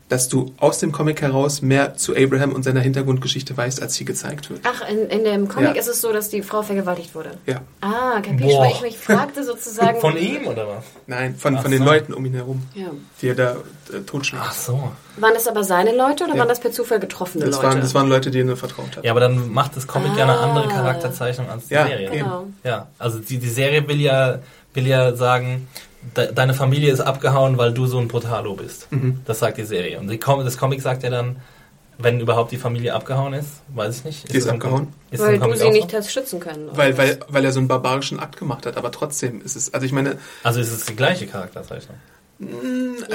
dass 0.10 0.30
du 0.30 0.54
aus 0.58 0.80
dem 0.80 0.92
Comic 0.94 1.22
heraus 1.22 1.62
mehr 1.62 1.96
zu 1.96 2.16
Abraham 2.16 2.54
und 2.54 2.64
seiner 2.64 2.80
Hintergrundgeschichte 2.80 3.58
weißt, 3.58 3.82
als 3.82 3.96
hier 3.96 4.06
gezeigt 4.08 4.50
wird. 4.50 4.62
Ach, 4.64 4.88
in, 4.90 5.00
in 5.10 5.24
dem 5.26 5.48
Comic 5.50 5.76
Ja. 5.76 5.80
ist 5.82 5.88
es 5.88 6.00
so, 6.00 6.14
dass 6.14 6.30
die 6.30 6.42
Frau 6.44 6.62
vergewaltigt 6.62 7.14
wurde. 7.14 7.32
Ja. 7.46 7.62
Ah, 7.82 8.22
kapisch, 8.22 8.42
Boah. 8.48 8.62
weil 8.64 8.72
ich 8.72 8.82
mich 8.82 8.98
fragte 8.98 9.44
sozusagen. 9.44 10.00
Von 10.02 10.16
ihm 10.18 10.48
oder 10.48 10.66
was? 10.68 10.86
Nein, 11.08 11.36
von, 11.36 11.58
Ach 11.58 11.62
von 11.64 11.72
den 11.72 11.80
so. 11.80 11.86
Leuten 11.86 12.14
um 12.14 12.26
ihn 12.26 12.34
herum, 12.36 12.62
Ja. 12.74 12.86
die 13.22 13.28
er 13.30 13.36
da 13.36 13.52
äh, 13.94 14.00
totschlägt. 14.06 14.44
Ach 14.48 14.54
so. 14.54 14.92
Waren 15.18 15.34
das 15.34 15.48
aber 15.48 15.64
seine 15.66 15.94
Leute 15.96 16.24
oder 16.24 16.34
Ja. 16.34 16.40
waren 16.40 16.48
das 16.50 16.62
per 16.62 16.72
Zufall 16.72 17.00
getroffene 17.02 17.44
Das 17.46 17.56
Leute? 17.56 17.68
waren, 17.68 17.82
das 17.82 17.94
waren 17.94 18.08
Leute, 18.08 18.32
denen 18.32 18.50
er 18.50 18.56
vertraut 18.58 18.96
hat. 18.96 19.04
Ja, 19.04 19.12
aber 19.12 19.20
dann 19.20 19.52
macht 19.52 19.76
das 19.76 19.88
Comic 19.88 20.16
ja 20.16 20.24
eine 20.24 20.38
Ah. 20.38 20.44
andere 20.50 20.70
Charakterzeichnung 20.70 21.50
als 21.50 21.68
die 21.68 21.74
Ja, 21.74 21.86
Serie. 21.86 22.10
genau. 22.12 22.48
Ja, 22.64 22.88
also 22.98 23.20
die, 23.20 23.38
die 23.40 23.50
Serie 23.50 23.86
will 23.88 24.00
ja, 24.00 24.40
will 24.74 24.88
ja 24.88 25.14
sagen, 25.16 25.68
de, 26.16 26.32
deine 26.34 26.54
Familie 26.54 26.92
ist 26.92 27.02
abgehauen, 27.02 27.58
weil 27.58 27.74
du 27.74 27.86
so 27.88 27.98
ein 28.00 28.08
Brutalo 28.08 28.56
bist. 28.56 28.92
Mhm. 28.92 29.22
Das 29.26 29.40
sagt 29.40 29.58
die 29.58 29.64
Serie. 29.66 30.00
Und 30.00 30.08
die, 30.10 30.18
Com- 30.18 30.44
das 30.44 30.58
Comic 30.58 30.82
sagt 30.82 31.04
ja 31.04 31.10
dann, 31.10 31.38
wenn 32.00 32.20
überhaupt 32.20 32.52
die 32.52 32.58
Familie 32.58 32.94
abgehauen 32.94 33.34
ist, 33.34 33.50
weiß 33.70 33.98
ich 34.00 34.04
nicht. 34.06 34.32
Die 34.32 34.38
ist 34.38 34.46
das 34.46 34.54
im 34.54 34.62
abgehauen? 34.62 34.88
Ist 35.10 35.20
Weil 35.24 35.40
du 35.40 35.56
sie 35.56 35.70
nicht 35.72 35.92
hast 35.94 36.12
schützen 36.12 36.40
können. 36.40 36.70
Weil, 36.74 36.96
weil, 36.98 37.20
weil 37.28 37.44
er 37.44 37.52
so 37.52 37.60
einen 37.60 37.68
barbarischen 37.68 38.20
Akt 38.20 38.38
gemacht 38.38 38.66
hat, 38.68 38.78
aber 38.78 38.92
trotzdem 38.92 39.42
ist 39.42 39.56
es, 39.56 39.74
also 39.74 39.84
ich 39.86 39.92
meine, 39.92 40.18
Also 40.44 40.60
ist 40.60 40.72
es 40.72 40.86
die 40.86 40.96
gleiche 40.96 41.26
Charakterzeichnung. 41.26 41.98
Ja, 42.40 42.48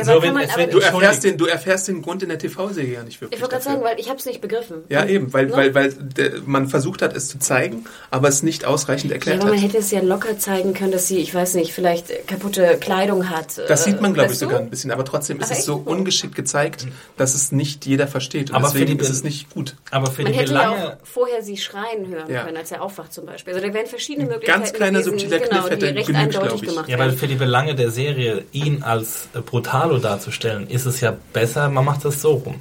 Also 0.01 0.23
wenn- 0.23 0.35
man, 0.35 0.49
wird- 0.57 0.75
du 0.75 0.79
erfährst, 0.79 1.25
den, 1.25 1.37
du 1.39 1.47
erfährst 1.47 1.89
den 1.89 2.03
Grund 2.03 2.23
in 2.23 2.29
der 2.29 2.39
TV-Serie 2.39 2.95
ja 2.95 3.03
nicht 3.05 3.21
wirklich. 3.21 3.37
ich 3.39 3.43
wollte 3.43 3.55
gerade 3.57 3.65
sagen, 3.65 3.83
weil 3.85 3.99
ich 4.01 4.09
habe 4.09 4.19
es 4.19 4.27
nicht 4.27 4.41
begriffen. 4.41 4.79
Ja, 4.89 5.05
eben, 5.07 5.33
weil, 5.33 5.47
Ne? 5.47 5.53
weil, 5.57 5.75
weil 5.75 5.93
der, 5.93 6.33
man 6.45 6.69
versucht 6.69 7.03
hat, 7.03 7.15
es 7.17 7.29
zu 7.29 7.39
zeigen, 7.39 7.85
aber 8.11 8.29
es 8.29 8.43
nicht 8.43 8.65
ausreichend 8.65 9.11
Ja, 9.11 9.17
erklärt 9.17 9.41
aber 9.41 9.51
man 9.51 9.59
hat. 9.59 9.65
hätte 9.69 9.79
es 9.79 9.91
ja 9.91 10.01
locker 10.01 10.39
zeigen 10.39 10.75
können, 10.75 10.93
dass 10.93 11.09
sie, 11.09 11.19
ich 11.19 11.35
weiß 11.35 11.55
nicht, 11.55 11.73
vielleicht 11.73 12.11
äh, 12.11 12.17
kaputte 12.27 12.77
Kleidung 12.81 13.31
hat. 13.31 13.59
Das 13.69 13.83
äh, 13.87 13.91
sieht 13.91 14.01
man, 14.01 14.13
glaube 14.15 14.27
ich, 14.27 14.33
weißt 14.33 14.43
du? 14.43 14.47
sogar 14.47 14.61
ein 14.61 14.71
bisschen, 14.71 14.91
aber 14.91 15.05
trotzdem 15.05 15.41
ist 15.41 15.53
Ach, 15.53 15.57
es 15.57 15.65
so 15.65 15.77
ungeschickt 15.77 16.35
gezeigt, 16.35 16.87
dass 17.17 17.35
es 17.35 17.53
nicht 17.53 17.87
jeder 17.87 18.09
versteht. 18.09 18.51
Und 18.51 18.57
Aber 18.57 18.69
für 18.69 18.79
deswegen 18.81 18.99
die 18.99 19.05
ist 19.05 19.11
es 19.11 19.23
nicht 19.25 19.51
gut. 19.51 19.77
Aber 19.91 20.11
für 20.11 20.23
Man 20.23 20.33
die 20.33 20.39
hätte 20.39 20.53
ja 20.55 20.71
auch 20.71 20.97
vorher 21.05 21.43
sie 21.43 21.57
schreien 21.57 22.09
hören 22.09 22.29
Ja. 22.31 22.45
können, 22.45 22.57
als 22.57 22.73
er 22.73 22.83
aufwacht 22.83 23.13
zum 23.13 23.27
Beispiel. 23.27 23.55
Also 23.55 23.67
da 23.67 23.73
wären 23.73 23.87
verschiedene 23.87 24.27
Möglichkeiten 24.27 24.61
ganz 24.61 24.73
kleiner, 24.73 25.03
subtiler 25.03 25.39
genau, 25.39 25.61
Kniff 25.61 25.71
hätte 25.71 25.87
die 25.93 25.99
recht 25.99 26.07
genügt, 26.09 26.23
eindeutig 26.25 26.49
glaub 26.49 26.63
ich. 26.63 26.69
gemacht 26.69 26.89
Ja, 26.89 26.99
weil 26.99 27.13
für 27.13 27.29
die 27.29 27.35
Belange 27.37 27.75
der 27.75 27.91
Serie, 27.91 28.45
ihn 28.53 28.83
als 28.83 29.12
äh, 29.35 29.41
Brutalo 29.41 29.99
darzustellen, 29.99 30.67
ist 30.69 30.87
es 30.87 31.01
ja 31.01 31.15
besser, 31.33 31.69
man 31.69 31.85
macht 31.85 32.05
das 32.05 32.21
so 32.23 32.33
rum. 32.35 32.61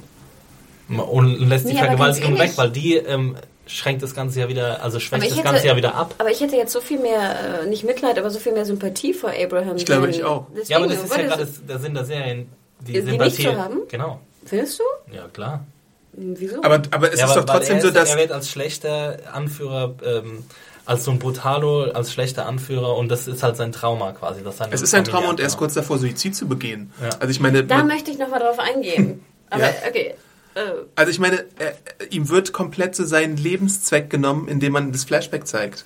Und 0.88 1.48
lässt 1.48 1.64
die 1.68 1.72
Nee, 1.72 1.78
aber 1.78 1.86
Vergewaltigung 1.88 2.38
weg, 2.38 2.52
weil 2.56 2.70
die 2.70 2.96
ähm, 2.96 3.36
schränkt 3.66 4.02
das 4.02 4.14
Ganze 4.14 4.40
ja 4.40 4.48
wieder, 4.48 4.82
also 4.82 5.00
schwächt 5.00 5.22
Aber 5.22 5.28
das 5.30 5.38
hätte- 5.38 5.48
Ganze 5.52 5.66
ja 5.68 5.76
wieder 5.76 5.94
ab. 5.94 6.14
Aber 6.18 6.30
ich 6.30 6.40
hätte 6.40 6.56
jetzt 6.56 6.72
so 6.72 6.80
viel 6.80 6.98
mehr, 6.98 7.62
äh, 7.62 7.66
nicht 7.66 7.84
Mitleid, 7.84 8.18
aber 8.18 8.30
so 8.30 8.38
viel 8.38 8.52
mehr 8.52 8.64
Sympathie 8.66 9.14
vor 9.14 9.30
Abraham. 9.30 9.76
Ich 9.76 9.86
glaube, 9.86 10.10
ich 10.10 10.22
auch. 10.24 10.46
Deswegen, 10.50 10.70
Ja, 10.70 10.76
aber 10.78 10.86
das 10.88 11.02
ist 11.04 11.16
ja 11.16 11.22
gerade 11.22 11.46
der 11.68 11.78
Sinn 11.78 11.94
der 11.94 12.04
Serien, 12.04 12.48
die, 12.80 12.92
Die 12.92 12.98
nicht 13.00 13.08
Sympathie. 13.10 13.42
zu 13.44 13.56
haben? 13.56 13.80
Genau, 13.88 14.20
Findest 14.44 14.80
du? 14.80 15.14
ja 15.14 15.28
klar. 15.32 15.64
Hm, 16.16 16.34
Wieso? 16.38 16.56
Aber, 16.62 16.82
aber 16.90 17.12
es 17.12 17.20
ja, 17.20 17.26
ist 17.26 17.30
weil- 17.36 17.44
doch 17.44 17.54
trotzdem 17.54 17.76
er 17.76 17.82
so, 17.82 17.88
ist, 17.88 17.96
dass... 17.96 18.10
Er 18.10 18.16
wird 18.18 18.32
als 18.32 18.50
schlechter 18.50 19.18
Anführer, 19.32 19.94
ähm, 20.04 20.44
als 20.84 21.04
so 21.04 21.10
ein 21.10 21.18
Brutalo, 21.18 21.84
als 21.92 22.12
schlechter 22.12 22.46
Anführer 22.46 22.96
und 22.96 23.08
das 23.08 23.28
ist 23.28 23.42
halt 23.42 23.56
sein 23.56 23.72
Trauma 23.72 24.12
quasi. 24.12 24.40
Seine 24.50 24.72
Es 24.74 24.82
ist 24.82 24.94
ein 24.94 25.04
Familie 25.04 25.12
Trauma 25.12 25.30
und 25.30 25.40
er 25.40 25.46
ist 25.46 25.56
kurz 25.56 25.74
davor, 25.74 25.98
Suizid 25.98 26.34
zu 26.34 26.46
begehen. 26.46 26.92
Ja. 27.00 27.10
Also 27.20 27.30
ich 27.30 27.40
meine, 27.40 27.64
da 27.64 27.84
möchte 27.84 28.10
ich 28.10 28.18
nochmal 28.18 28.40
drauf 28.40 28.58
eingehen. 28.58 29.24
Aber 29.50 29.62
Ja. 29.62 29.70
okay. 29.88 30.14
Äh, 30.54 30.60
also 30.96 31.10
ich 31.10 31.18
meine, 31.18 31.44
er, 31.58 31.74
ihm 32.10 32.28
wird 32.28 32.52
komplett 32.52 32.94
so 32.96 33.04
sein 33.04 33.36
Lebenszweck 33.36 34.10
genommen, 34.10 34.48
indem 34.48 34.72
man 34.72 34.92
das 34.92 35.04
Flashback 35.04 35.46
zeigt. 35.46 35.84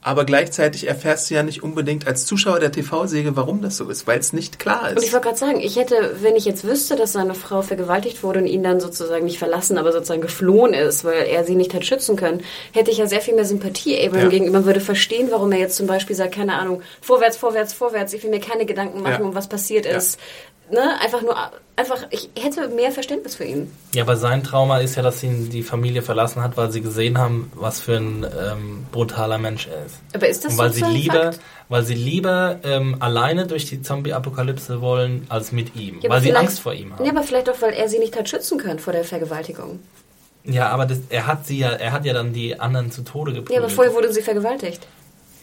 Aber 0.00 0.24
gleichzeitig 0.24 0.86
erfährst 0.86 1.28
du 1.28 1.34
ja 1.34 1.42
nicht 1.42 1.62
unbedingt 1.64 2.06
als 2.06 2.24
Zuschauer 2.24 2.60
der 2.60 2.70
TV-Serie, 2.70 3.34
warum 3.34 3.62
das 3.62 3.76
so 3.78 3.88
ist, 3.90 4.06
weil 4.06 4.20
es 4.20 4.32
nicht 4.32 4.60
klar 4.60 4.90
Und 4.90 4.98
ich 5.00 5.06
ist. 5.06 5.12
wollte 5.12 5.26
gerade 5.26 5.38
sagen, 5.38 5.60
ich 5.60 5.74
hätte, 5.76 6.16
wenn 6.22 6.36
ich 6.36 6.44
jetzt 6.44 6.64
wüsste, 6.64 6.94
dass 6.94 7.12
seine 7.14 7.34
Frau 7.34 7.62
vergewaltigt 7.62 8.22
wurde 8.22 8.38
und 8.38 8.46
ihn 8.46 8.62
dann 8.62 8.78
sozusagen 8.78 9.24
nicht 9.24 9.38
verlassen, 9.38 9.76
aber 9.76 9.90
sozusagen 9.92 10.20
geflohen 10.20 10.72
ist, 10.72 11.04
weil 11.04 11.26
er 11.26 11.42
sie 11.44 11.56
nicht 11.56 11.74
hat 11.74 11.84
schützen 11.84 12.14
können, 12.14 12.42
hätte 12.72 12.92
ich 12.92 12.98
ja 12.98 13.06
sehr 13.08 13.20
viel 13.20 13.34
mehr 13.34 13.44
Sympathie 13.44 13.98
Abraham 14.06 14.24
Ja. 14.24 14.28
gegenüber, 14.30 14.64
würde 14.64 14.80
verstehen, 14.80 15.28
warum 15.32 15.50
er 15.50 15.58
jetzt 15.58 15.74
zum 15.76 15.88
Beispiel 15.88 16.14
sagt, 16.14 16.32
keine 16.34 16.54
Ahnung, 16.54 16.80
vorwärts, 17.00 17.36
vorwärts, 17.36 17.72
vorwärts, 17.72 18.12
ich 18.12 18.22
will 18.22 18.30
mir 18.30 18.40
keine 18.40 18.66
Gedanken 18.66 19.02
machen, 19.02 19.22
Ja. 19.22 19.26
um 19.28 19.34
was 19.34 19.48
passiert 19.48 19.84
Ja. 19.84 19.96
ist. 19.96 20.18
Ne? 20.70 21.00
Einfach 21.00 21.22
nur, 21.22 21.34
einfach, 21.76 22.06
ich 22.10 22.28
hätte 22.38 22.68
mehr 22.68 22.92
Verständnis 22.92 23.36
für 23.36 23.44
ihn. 23.44 23.72
Ja, 23.94 24.02
aber 24.02 24.16
sein 24.16 24.44
Trauma 24.44 24.78
ist 24.78 24.96
ja, 24.96 25.02
dass 25.02 25.22
ihn 25.22 25.48
die 25.50 25.62
Familie 25.62 26.02
verlassen 26.02 26.42
hat, 26.42 26.56
weil 26.56 26.70
sie 26.70 26.80
gesehen 26.80 27.18
haben, 27.18 27.50
was 27.54 27.80
für 27.80 27.96
ein 27.96 28.24
ähm, 28.24 28.86
brutaler 28.92 29.38
Mensch 29.38 29.66
er 29.66 29.86
ist. 29.86 29.96
Aber 30.14 30.28
ist 30.28 30.44
das 30.44 30.52
Und 30.52 30.58
weil 30.58 30.72
sie 30.72 30.80
sozusagen 30.80 31.00
lieber, 31.00 31.22
Fakt? 31.32 31.40
weil 31.68 31.84
sie 31.84 31.94
lieber 31.94 32.60
ähm, 32.64 32.96
alleine 33.00 33.46
durch 33.46 33.66
die 33.66 33.82
Zombie-Apokalypse 33.82 34.80
wollen, 34.80 35.26
als 35.28 35.52
mit 35.52 35.74
ihm. 35.76 36.00
Ja, 36.00 36.10
weil 36.10 36.20
sie 36.20 36.34
Angst 36.34 36.60
vor 36.60 36.74
ihm 36.74 36.94
haben. 36.94 37.04
Ja, 37.04 37.12
aber 37.12 37.22
vielleicht 37.22 37.48
auch, 37.48 37.60
weil 37.60 37.72
er 37.72 37.88
sie 37.88 37.98
nicht 37.98 38.16
hat 38.16 38.28
schützen 38.28 38.58
können 38.58 38.78
vor 38.78 38.92
der 38.92 39.04
Vergewaltigung. 39.04 39.80
Ja, 40.44 40.68
aber 40.70 40.86
das, 40.86 40.98
er 41.10 41.26
hat 41.26 41.46
sie 41.46 41.58
ja, 41.58 41.70
er 41.70 41.92
hat 41.92 42.04
ja 42.04 42.12
dann 42.12 42.32
die 42.32 42.58
anderen 42.58 42.90
zu 42.90 43.02
Tode 43.02 43.32
geprügelt. 43.32 43.56
Ja, 43.56 43.62
aber 43.62 43.70
vorher 43.70 43.92
wurde 43.94 44.12
sie 44.12 44.22
vergewaltigt. 44.22 44.86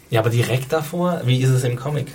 Ja, 0.09 0.19
aber 0.19 0.30
direkt 0.30 0.71
davor, 0.71 1.21
wie 1.26 1.41
ist 1.41 1.49
es 1.49 1.63
im 1.63 1.76
Comic? 1.76 2.07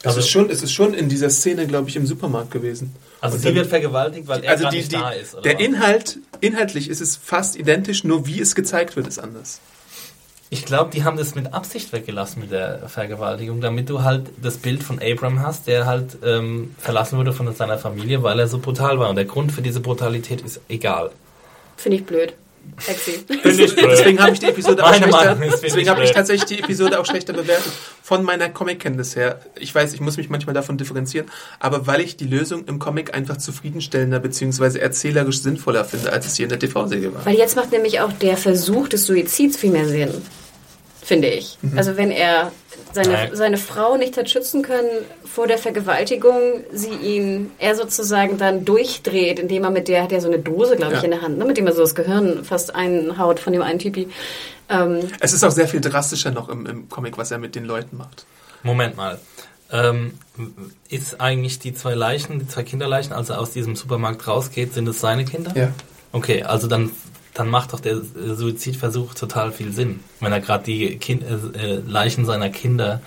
Es 0.00 0.06
Also- 0.06 0.20
ist 0.20 0.28
schon, 0.28 0.50
es 0.50 0.62
ist 0.62 0.72
schon 0.72 0.94
in 0.94 1.08
dieser 1.08 1.28
Szene, 1.30 1.66
glaube 1.66 1.88
ich, 1.88 1.96
im 1.96 2.06
Supermarkt 2.06 2.50
gewesen. 2.50 2.94
Also 3.20 3.34
Und 3.34 3.40
sie 3.40 3.48
dann- 3.48 3.56
wird 3.56 3.66
vergewaltigt, 3.66 4.28
weil 4.28 4.44
er 4.44 4.52
also 4.52 4.68
die, 4.70 4.76
nicht 4.76 4.92
die, 4.92 4.96
da 4.96 5.10
ist. 5.10 5.34
Oder 5.34 5.42
der 5.42 5.54
was? 5.56 5.62
Inhalt, 5.62 6.18
inhaltlich 6.40 6.88
ist 6.88 7.00
es 7.00 7.16
fast 7.16 7.56
identisch, 7.56 8.04
nur 8.04 8.26
wie 8.26 8.40
es 8.40 8.54
gezeigt 8.54 8.94
wird, 8.96 9.06
ist 9.08 9.18
anders. 9.18 9.60
Ich 10.50 10.64
glaube, 10.64 10.90
die 10.92 11.04
haben 11.04 11.18
das 11.18 11.34
mit 11.34 11.52
Absicht 11.52 11.92
weggelassen 11.92 12.40
mit 12.40 12.52
der 12.52 12.88
Vergewaltigung, 12.88 13.60
damit 13.60 13.90
du 13.90 14.02
halt 14.02 14.26
das 14.40 14.56
Bild 14.56 14.82
von 14.82 14.98
Abram 15.02 15.42
hast, 15.42 15.66
der 15.66 15.84
halt 15.84 16.16
ähm, 16.24 16.74
verlassen 16.78 17.18
wurde 17.18 17.34
von 17.34 17.52
seiner 17.54 17.76
Familie, 17.76 18.22
weil 18.22 18.38
er 18.38 18.48
so 18.48 18.58
brutal 18.58 18.98
war. 18.98 19.10
Und 19.10 19.16
der 19.16 19.26
Grund 19.26 19.52
für 19.52 19.60
diese 19.60 19.80
Brutalität 19.80 20.40
ist 20.40 20.60
egal. 20.70 21.10
Finde 21.76 21.98
ich 21.98 22.06
blöd. 22.06 22.32
Sexy. 22.80 23.24
Deswegen 23.44 24.20
habe 24.20 24.32
ich 24.32 24.38
die 24.38 24.46
Episode 24.46 24.84
auch 24.84 24.90
Meine 24.90 25.08
schlechter, 25.08 25.58
deswegen 25.62 25.88
habe 25.88 26.04
ich 26.04 26.12
tatsächlich 26.12 26.44
die 26.44 26.62
Episode 26.62 27.00
auch 27.00 27.06
schlechter 27.06 27.32
bewertet 27.32 27.72
von 28.02 28.22
meiner 28.22 28.48
Comic-Kenntnis 28.48 29.16
her. 29.16 29.40
Ich 29.58 29.74
weiß, 29.74 29.94
ich 29.94 30.00
muss 30.00 30.16
mich 30.16 30.30
manchmal 30.30 30.54
davon 30.54 30.78
differenzieren, 30.78 31.26
aber 31.58 31.86
weil 31.86 32.00
ich 32.00 32.16
die 32.16 32.26
Lösung 32.26 32.64
im 32.66 32.78
Comic 32.78 33.14
einfach 33.14 33.36
zufriedenstellender 33.36 34.20
bzw. 34.20 34.78
erzählerisch 34.78 35.40
sinnvoller 35.40 35.84
finde, 35.84 36.12
als 36.12 36.26
es 36.26 36.36
hier 36.36 36.44
in 36.44 36.50
der 36.50 36.58
TV-Serie 36.58 37.14
war. 37.14 37.26
Weil 37.26 37.36
jetzt 37.36 37.56
macht 37.56 37.72
nämlich 37.72 38.00
auch 38.00 38.12
der 38.12 38.36
Versuch 38.36 38.88
des 38.88 39.06
Suizids 39.06 39.56
viel 39.56 39.70
mehr 39.70 39.88
Sinn. 39.88 40.10
Finde 41.02 41.28
ich. 41.28 41.58
Also 41.74 41.96
wenn 41.96 42.10
er 42.10 42.52
seine, 42.92 43.12
Nein. 43.12 43.30
seine 43.34 43.58
Frau 43.58 43.96
nicht 43.96 44.16
hat 44.16 44.28
schützen 44.30 44.62
können 44.62 44.88
vor 45.24 45.46
der 45.46 45.58
Vergewaltigung, 45.58 46.36
sie 46.72 46.90
ihn, 46.90 47.50
er 47.58 47.74
sozusagen 47.74 48.38
dann 48.38 48.64
durchdreht, 48.64 49.38
indem 49.38 49.64
er 49.64 49.70
mit 49.70 49.88
der, 49.88 50.02
hat 50.02 50.12
er 50.12 50.20
so 50.20 50.28
eine 50.28 50.38
Dose, 50.38 50.76
glaube 50.76 50.94
ich, 50.94 50.98
Ja. 51.00 51.04
in 51.04 51.10
der 51.12 51.22
Hand, 51.22 51.38
ne, 51.38 51.44
mit 51.44 51.56
dem 51.56 51.66
er 51.66 51.72
so 51.72 51.80
das 51.82 51.94
Gehirn 51.94 52.44
fast 52.44 52.74
einhaut 52.74 53.40
von 53.40 53.52
dem 53.52 53.62
einen 53.62 53.78
Typi. 53.78 54.08
Ähm, 54.70 55.00
Es 55.20 55.32
ist 55.32 55.44
auch 55.44 55.50
sehr 55.50 55.68
viel 55.68 55.80
drastischer 55.80 56.30
noch 56.30 56.48
im, 56.48 56.66
im 56.66 56.88
Comic, 56.88 57.16
was 57.18 57.30
er 57.30 57.38
mit 57.38 57.54
den 57.54 57.64
Leuten 57.64 57.96
macht. 57.96 58.26
Moment 58.62 58.96
mal. 58.96 59.18
Ähm, 59.70 60.14
ist 60.88 61.20
eigentlich 61.20 61.58
die 61.58 61.74
zwei 61.74 61.94
Leichen, 61.94 62.38
die 62.38 62.48
zwei 62.48 62.62
Kinderleichen, 62.62 63.12
als 63.12 63.28
er 63.28 63.38
aus 63.40 63.50
diesem 63.50 63.76
Supermarkt 63.76 64.26
rausgeht, 64.26 64.72
sind 64.74 64.88
es 64.88 65.00
seine 65.00 65.24
Kinder? 65.26 65.52
Ja. 65.54 65.72
Okay, 66.12 66.42
also 66.42 66.68
dann, 66.68 66.90
dann 67.38 67.48
macht 67.48 67.72
doch 67.72 67.80
der 67.80 67.98
Suizidversuch 68.34 69.14
total 69.14 69.52
viel 69.52 69.72
Sinn, 69.72 70.00
wenn 70.20 70.32
er 70.32 70.40
gerade 70.40 70.64
die 70.64 70.96
kind, 70.98 71.22
äh, 71.22 71.58
äh, 71.76 71.82
Leichen 71.86 72.24
seiner 72.24 72.50
Kinder 72.50 73.00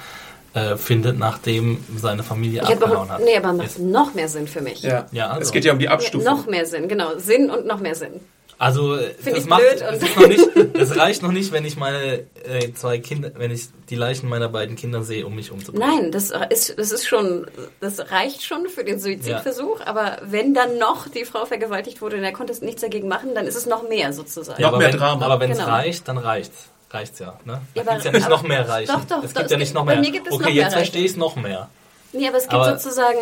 äh, 0.53 0.75
findet, 0.77 1.17
nachdem 1.17 1.83
seine 1.97 2.23
Familie 2.23 2.61
ich 2.63 2.67
abgehauen 2.69 3.07
noch, 3.07 3.09
hat. 3.09 3.21
nee, 3.23 3.35
aber 3.37 3.53
macht 3.53 3.67
Ist- 3.67 3.79
noch 3.79 4.13
mehr 4.13 4.27
Sinn 4.27 4.47
für 4.47 4.61
mich. 4.61 4.81
Ja. 4.83 5.05
Ja, 5.11 5.27
also. 5.29 5.41
Es 5.41 5.51
geht 5.51 5.65
ja 5.65 5.73
um 5.73 5.79
die 5.79 5.85
Ja, 5.85 5.91
Abstufung. 5.91 6.25
noch 6.25 6.45
mehr 6.45 6.65
Sinn, 6.65 6.87
genau. 6.87 7.17
Sinn 7.17 7.49
und 7.49 7.65
noch 7.65 7.79
mehr 7.79 7.95
Sinn. 7.95 8.19
Also 8.61 8.95
Find 8.97 9.35
das 9.37 9.43
ich 9.43 9.49
macht, 9.49 9.61
blöd 9.61 9.81
das, 9.81 10.03
ist 10.03 10.15
noch 10.15 10.27
nicht, 10.27 10.49
das 10.77 10.95
reicht 10.95 11.23
noch 11.23 11.31
nicht, 11.31 11.51
wenn 11.51 11.65
ich 11.65 11.77
meine 11.77 12.19
äh, 12.43 12.71
zwei 12.75 12.99
Kinder, 12.99 13.31
wenn 13.35 13.49
ich 13.49 13.69
die 13.89 13.95
Leichen 13.95 14.29
meiner 14.29 14.49
beiden 14.49 14.75
Kinder 14.75 15.01
sehe, 15.01 15.25
um 15.25 15.35
mich 15.35 15.51
umzubringen. 15.51 15.87
Nein, 15.89 16.11
das 16.11 16.31
ist, 16.51 16.77
das 16.77 16.91
ist 16.91 17.07
schon, 17.07 17.47
das 17.79 18.11
reicht 18.11 18.43
schon 18.43 18.67
für 18.69 18.83
den 18.83 18.99
Suizidversuch, 18.99 19.81
aber 19.83 20.19
wenn 20.23 20.53
dann 20.53 20.77
noch 20.77 21.07
die 21.07 21.25
Frau 21.25 21.45
vergewaltigt 21.45 22.03
wurde 22.03 22.17
und 22.17 22.23
er 22.23 22.33
konnte 22.33 22.53
nichts 22.63 22.81
dagegen 22.81 23.07
machen, 23.07 23.33
dann 23.33 23.47
ist 23.47 23.55
es 23.55 23.65
noch 23.65 23.89
mehr 23.89 24.13
sozusagen. 24.13 24.61
Noch 24.61 24.67
aber 24.69 24.77
mehr 24.77 24.93
wenn, 24.93 24.99
Drama. 24.99 25.25
Aber 25.25 25.39
wenn 25.39 25.49
es 25.51 25.57
Genau. 25.57 25.69
reicht, 25.71 26.07
dann 26.07 26.19
reicht's. 26.19 26.69
Reicht's 26.91 27.17
ja, 27.17 27.39
ne? 27.45 27.61
Ja, 27.73 27.81
Da 27.81 27.81
aber- 27.81 27.91
gibt's 27.93 28.05
ja 28.05 28.11
nicht 28.11 28.25
aber- 28.25 28.35
noch 28.35 28.43
mehr 28.43 28.69
reichen. 28.69 28.91
Doch, 28.93 29.05
doch, 29.17 29.23
es 29.23 29.33
doch, 29.33 29.39
gibt 29.41 29.49
ja 29.51 29.55
es 29.57 29.59
nicht 29.59 29.73
noch 29.73 29.85
bei 29.87 29.93
mehr. 29.95 30.01
mir 30.01 30.11
gibt 30.11 30.27
es 30.27 30.33
okay, 30.33 30.43
noch 30.43 30.53
mehr 30.53 30.63
jetzt 30.63 30.73
verstehe 30.73 31.05
ich 31.05 31.15
noch 31.17 31.35
mehr. 31.35 31.67
Nee, 32.13 32.27
aber 32.27 32.37
es 32.37 32.43
gibt 32.43 32.53
Aber- 32.53 32.77
sozusagen 32.77 33.17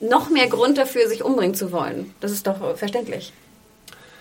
noch 0.00 0.30
mehr 0.30 0.46
Grund 0.46 0.78
dafür, 0.78 1.06
sich 1.06 1.22
umbringen 1.22 1.54
zu 1.54 1.70
wollen. 1.70 2.14
Das 2.20 2.30
ist 2.32 2.46
doch 2.46 2.76
verständlich. 2.78 3.32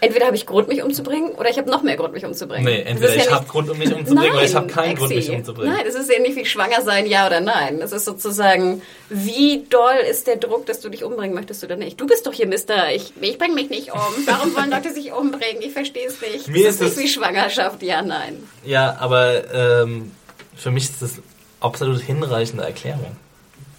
Entweder 0.02 0.28
habe 0.28 0.36
ich 0.38 0.46
Grund, 0.46 0.68
mich 0.70 0.82
umzubringen, 0.82 1.32
oder 1.34 1.50
ich 1.50 1.58
habe 1.58 1.70
noch 1.70 1.84
mehr 1.84 1.98
Grund, 1.98 2.14
mich 2.14 2.24
umzubringen. 2.26 2.64
Nee, 2.64 2.84
Das 2.84 2.92
entweder 2.92 3.16
ja 3.18 3.24
ich 3.24 3.32
habe 3.32 3.46
Grund, 3.48 3.70
um 3.70 3.78
mich 3.78 3.94
umzubringen, 3.94 4.32
oder 4.34 4.44
ich 4.44 4.56
habe 4.56 4.66
Nein, 4.68 4.76
keinen 4.76 4.96
Grund, 4.96 5.10
mich 5.10 5.26
Exi. 5.28 5.36
umzubringen. 5.36 5.74
Nein, 5.76 5.86
es 5.88 5.96
ist 5.96 6.10
ja 6.12 6.20
nicht 6.20 6.36
wie 6.38 6.46
schwanger 6.46 6.82
sein, 6.82 7.06
ja 7.06 7.28
oder 7.28 7.42
nein. 7.42 7.82
Es 7.82 7.92
ist 7.92 8.06
sozusagen, 8.06 8.82
wie 9.10 9.66
doll 9.70 9.96
ist 10.10 10.28
der 10.28 10.38
Druck, 10.38 10.66
dass 10.68 10.80
du 10.80 10.88
dich 10.90 11.04
umbringen 11.04 11.36
möchtest 11.36 11.64
oder 11.66 11.76
nicht. 11.76 12.00
Du 12.00 12.08
bist 12.08 12.26
doch 12.26 12.34
hier 12.34 12.48
Mister, 12.48 12.94
ich, 12.94 13.12
ich 13.20 13.38
bringe 13.38 13.56
mich 13.56 13.70
nicht 13.70 13.92
um. 13.92 14.00
Warum 14.26 14.56
wollen 14.56 14.72
Leute 14.72 14.94
sich 14.94 15.12
umbringen? 15.12 15.62
Ich 15.62 15.74
verstehe 15.74 16.08
es 16.08 16.22
nicht. 16.22 16.48
Mir 16.48 16.66
das 16.68 16.76
ist 16.76 16.82
ist 16.82 16.92
es- 16.92 16.98
nicht 16.98 17.06
wie 17.06 17.10
Schwangerschaft, 17.14 17.84
ja, 17.84 18.02
nein. 18.02 18.42
Ja, 18.64 18.96
aber 19.02 19.54
ähm, 19.54 20.12
für 20.56 20.72
mich 20.72 20.86
ist 20.86 21.02
das 21.02 21.14
absolut 21.60 22.00
hinreichende 22.02 22.64
Erklärung. 22.64 23.18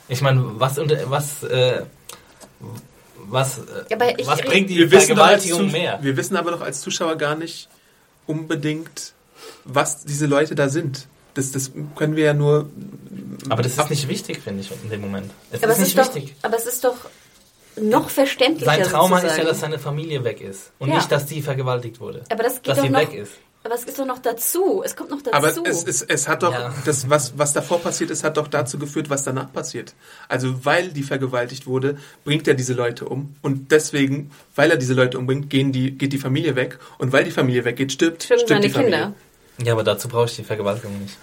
Ich 0.09 0.21
meine, 0.21 0.43
was 0.57 0.79
unter 0.79 0.99
was 1.11 1.43
äh, 1.45 1.81
was, 3.31 3.59
äh, 3.59 3.63
Ja, 3.89 3.97
aber 3.97 4.19
ich- 4.19 4.27
was 4.27 4.41
bringt 4.43 4.69
die 4.71 4.85
doch 4.87 4.91
Vergewaltigung 4.99 5.71
mehr? 5.71 5.99
wir 6.03 6.17
wissen 6.17 6.37
aber 6.37 6.51
doch 6.53 6.61
als 6.61 6.81
Zuschauer 6.81 7.17
gar 7.17 7.35
nicht 7.37 7.69
unbedingt, 8.27 9.13
was 9.65 10.05
diese 10.05 10.27
Leute 10.27 10.55
da 10.55 10.69
sind. 10.69 11.07
Das, 11.35 11.53
das 11.53 11.71
können 11.97 12.17
wir 12.17 12.25
ja 12.25 12.35
nur. 12.35 12.69
Aber 13.49 13.63
das 13.63 13.77
ist 13.79 13.91
nicht 13.91 14.09
wichtig, 14.09 14.41
finde 14.43 14.61
ich, 14.63 14.71
in 14.83 14.91
dem 14.91 15.01
Moment. 15.01 15.31
Es 15.51 15.63
Aber 15.63 15.73
ist 15.73 15.79
es 15.79 15.85
nicht 15.85 15.97
ist, 15.99 16.09
doch, 16.09 16.15
wichtig. 16.15 16.35
aber 16.43 16.57
es 16.57 16.67
ist 16.67 16.85
doch 16.85 16.97
noch 17.81 18.11
verständlicher. 18.11 18.67
Sein 18.71 18.83
Trauma 18.83 19.19
ist 19.19 19.23
ja, 19.23 19.29
sozusagen. 19.31 19.49
dass 19.49 19.61
seine 19.61 19.79
Familie 19.79 20.25
weg 20.25 20.41
ist. 20.41 20.73
Und 20.81 20.89
Ja. 20.89 20.97
nicht, 20.97 21.11
dass 21.11 21.27
die 21.27 21.41
vergewaltigt 21.41 22.01
wurde. 22.01 22.25
Aber 22.31 22.43
das 22.43 22.55
geht 22.57 22.69
dass 22.69 22.79
doch 22.79 22.85
sie 22.85 22.91
noch, 22.91 23.01
weg 23.01 23.15
ist. 23.15 23.33
Aber 23.63 23.75
es 23.75 23.85
ist 23.85 23.99
doch 23.99 24.07
noch 24.07 24.21
dazu. 24.21 24.83
Es 24.83 24.97
kommt 24.97 25.11
noch 25.11 25.21
dazu. 25.21 25.35
Aber 25.37 25.49
es, 25.49 25.85
es, 25.85 26.01
es 26.03 26.29
hat 26.29 26.43
doch, 26.43 26.53
Ja. 26.53 26.73
das, 26.87 27.11
was, 27.11 27.37
was 27.37 27.53
davor 27.53 27.79
passiert 27.81 28.11
ist, 28.11 28.25
hat 28.25 28.39
doch 28.39 28.49
dazu 28.49 28.79
geführt, 28.79 29.11
was 29.11 29.23
danach 29.25 29.53
passiert. 29.53 29.93
Also, 30.29 30.65
weil 30.65 30.89
die 30.89 31.03
vergewaltigt 31.03 31.67
wurde, 31.67 31.99
bringt 32.25 32.49
er 32.49 32.55
diese 32.55 32.73
Leute 32.73 33.05
um. 33.05 33.37
Und 33.43 33.71
deswegen, 33.71 34.31
weil 34.57 34.71
er 34.71 34.79
diese 34.79 34.95
Leute 34.95 35.19
umbringt, 35.19 35.51
gehen 35.51 35.73
die, 35.73 35.91
geht 35.91 36.15
die 36.15 36.19
Familie 36.19 36.57
weg. 36.57 36.79
Und 36.97 37.13
weil 37.13 37.25
die 37.25 37.31
Familie 37.33 37.65
weggeht, 37.67 37.93
stirbt, 37.93 38.23
stirbt 38.23 38.49
seine 38.49 38.63
die 38.63 38.71
Familie. 38.71 38.97
Kinder. 38.99 39.15
Ja, 39.63 39.75
aber 39.75 39.85
dazu 39.85 40.09
brauche 40.09 40.25
ich 40.25 40.37
die 40.37 40.45
Vergewaltigung 40.45 40.99
nicht. 40.99 41.19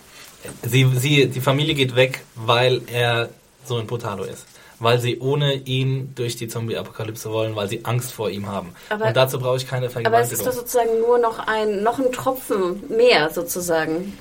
Sie, 0.64 0.88
sie, 0.96 1.28
die 1.28 1.42
Familie 1.42 1.74
geht 1.74 1.96
weg, 1.96 2.24
weil 2.36 2.82
er 2.86 3.30
so 3.66 3.78
ein 3.78 3.88
Brutalo 3.88 4.24
ist. 4.24 4.46
Weil 4.80 5.00
sie 5.00 5.20
ohne 5.20 5.54
ihn 5.56 6.12
durch 6.14 6.36
die 6.36 6.48
Zombie-Apokalypse 6.48 7.32
wollen, 7.32 7.56
weil 7.56 7.68
sie 7.68 7.84
Angst 7.86 8.12
vor 8.12 8.30
ihm 8.30 8.46
haben. 8.48 8.70
Aber- 8.90 9.06
Und 9.08 9.18
dazu 9.18 9.40
brauche 9.40 9.58
ich 9.58 9.68
keine 9.68 9.86
Aber 9.88 9.88
es 9.88 9.94
Vergewaltigung. 9.94 10.40
ist 10.40 10.46
doch 10.48 10.54
sozusagen 10.54 11.00
nur 11.00 11.18
noch 11.18 11.40
ein, 11.48 11.82
noch 11.82 11.98
ein 11.98 12.12
Tropfen 12.12 12.84
mehr 12.96 13.30
sozusagen. 13.32 14.14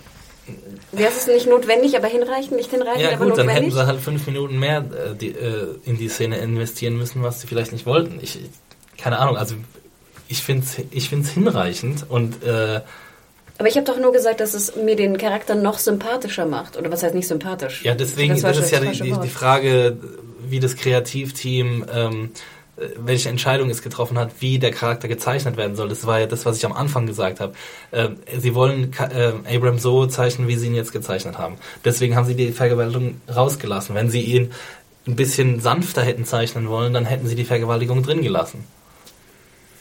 Wäre 0.92 1.10
es 1.10 1.26
nicht 1.26 1.46
notwendig, 1.48 1.96
aber 1.96 2.06
hinreichend, 2.06 2.52
nicht 2.56 2.70
hinreichend, 2.70 3.02
ja 3.02 3.08
aber 3.16 3.26
gut, 3.26 3.36
dann 3.36 3.48
hätten 3.48 3.66
notwendig? 3.66 3.74
sie 3.74 3.86
halt 3.86 4.00
fünf 4.00 4.26
Minuten 4.26 4.58
mehr 4.58 4.78
äh, 4.78 5.14
die, 5.14 5.30
äh, 5.30 5.74
in 5.84 5.98
die 5.98 6.08
Szene 6.08 6.38
investieren 6.38 6.96
müssen, 6.96 7.22
was 7.22 7.40
sie 7.40 7.48
vielleicht 7.48 7.72
nicht 7.72 7.84
wollten. 7.84 8.18
Ich, 8.22 8.38
keine 8.96 9.18
Ahnung, 9.18 9.36
also 9.36 9.56
ich 10.28 10.42
finde 10.42 10.64
es 10.64 10.84
ich 10.92 11.08
find's 11.10 11.30
hinreichend 11.30 12.06
und 12.08 12.42
äh, 12.44 12.80
aber 13.58 13.68
ich 13.68 13.76
habe 13.76 13.86
doch 13.86 13.98
nur 13.98 14.12
gesagt, 14.12 14.40
dass 14.40 14.52
es 14.54 14.76
mir 14.76 14.96
den 14.96 15.16
Charakter 15.18 15.54
noch 15.54 15.78
sympathischer 15.78 16.44
macht. 16.46 16.76
Oder 16.76 16.92
was 16.92 17.02
heißt 17.02 17.14
nicht 17.14 17.26
sympathisch? 17.26 17.82
Ja, 17.84 17.94
deswegen 17.94 18.34
Das 18.34 18.42
das 18.42 18.58
ist 18.58 18.70
ja 18.70 18.80
die, 18.80 19.12
die 19.22 19.28
Frage, 19.30 19.96
wie 20.40 20.60
das 20.60 20.76
Kreativteam, 20.76 21.84
ähm, 21.92 22.30
äh, 22.76 22.88
welche 22.96 23.28
Entscheidung 23.28 23.70
es 23.70 23.82
getroffen 23.82 24.18
hat, 24.18 24.32
wie 24.40 24.58
der 24.58 24.70
Charakter 24.70 25.08
gezeichnet 25.08 25.56
werden 25.56 25.76
soll. 25.76 25.88
Das 25.88 26.06
war 26.06 26.20
ja 26.20 26.26
das, 26.26 26.46
was 26.46 26.58
ich 26.58 26.66
am 26.66 26.72
Anfang 26.72 27.06
gesagt 27.06 27.40
habe. 27.40 27.54
Ähm, 27.92 28.16
sie 28.38 28.54
wollen 28.54 28.92
äh, 28.98 29.32
Abrams 29.56 29.82
so 29.82 30.06
zeichnen, 30.06 30.48
wie 30.48 30.56
sie 30.56 30.66
ihn 30.66 30.74
jetzt 30.74 30.92
gezeichnet 30.92 31.38
haben. 31.38 31.56
Deswegen 31.84 32.16
haben 32.16 32.26
sie 32.26 32.34
die 32.34 32.52
Vergewaltigung 32.52 33.20
rausgelassen. 33.34 33.94
Wenn 33.94 34.10
sie 34.10 34.22
ihn 34.22 34.52
ein 35.06 35.16
bisschen 35.16 35.60
sanfter 35.60 36.02
hätten 36.02 36.24
zeichnen 36.24 36.68
wollen, 36.68 36.92
dann 36.92 37.04
hätten 37.04 37.26
sie 37.26 37.36
die 37.36 37.44
Vergewaltigung 37.44 38.02
drin 38.02 38.22
gelassen. 38.22 38.64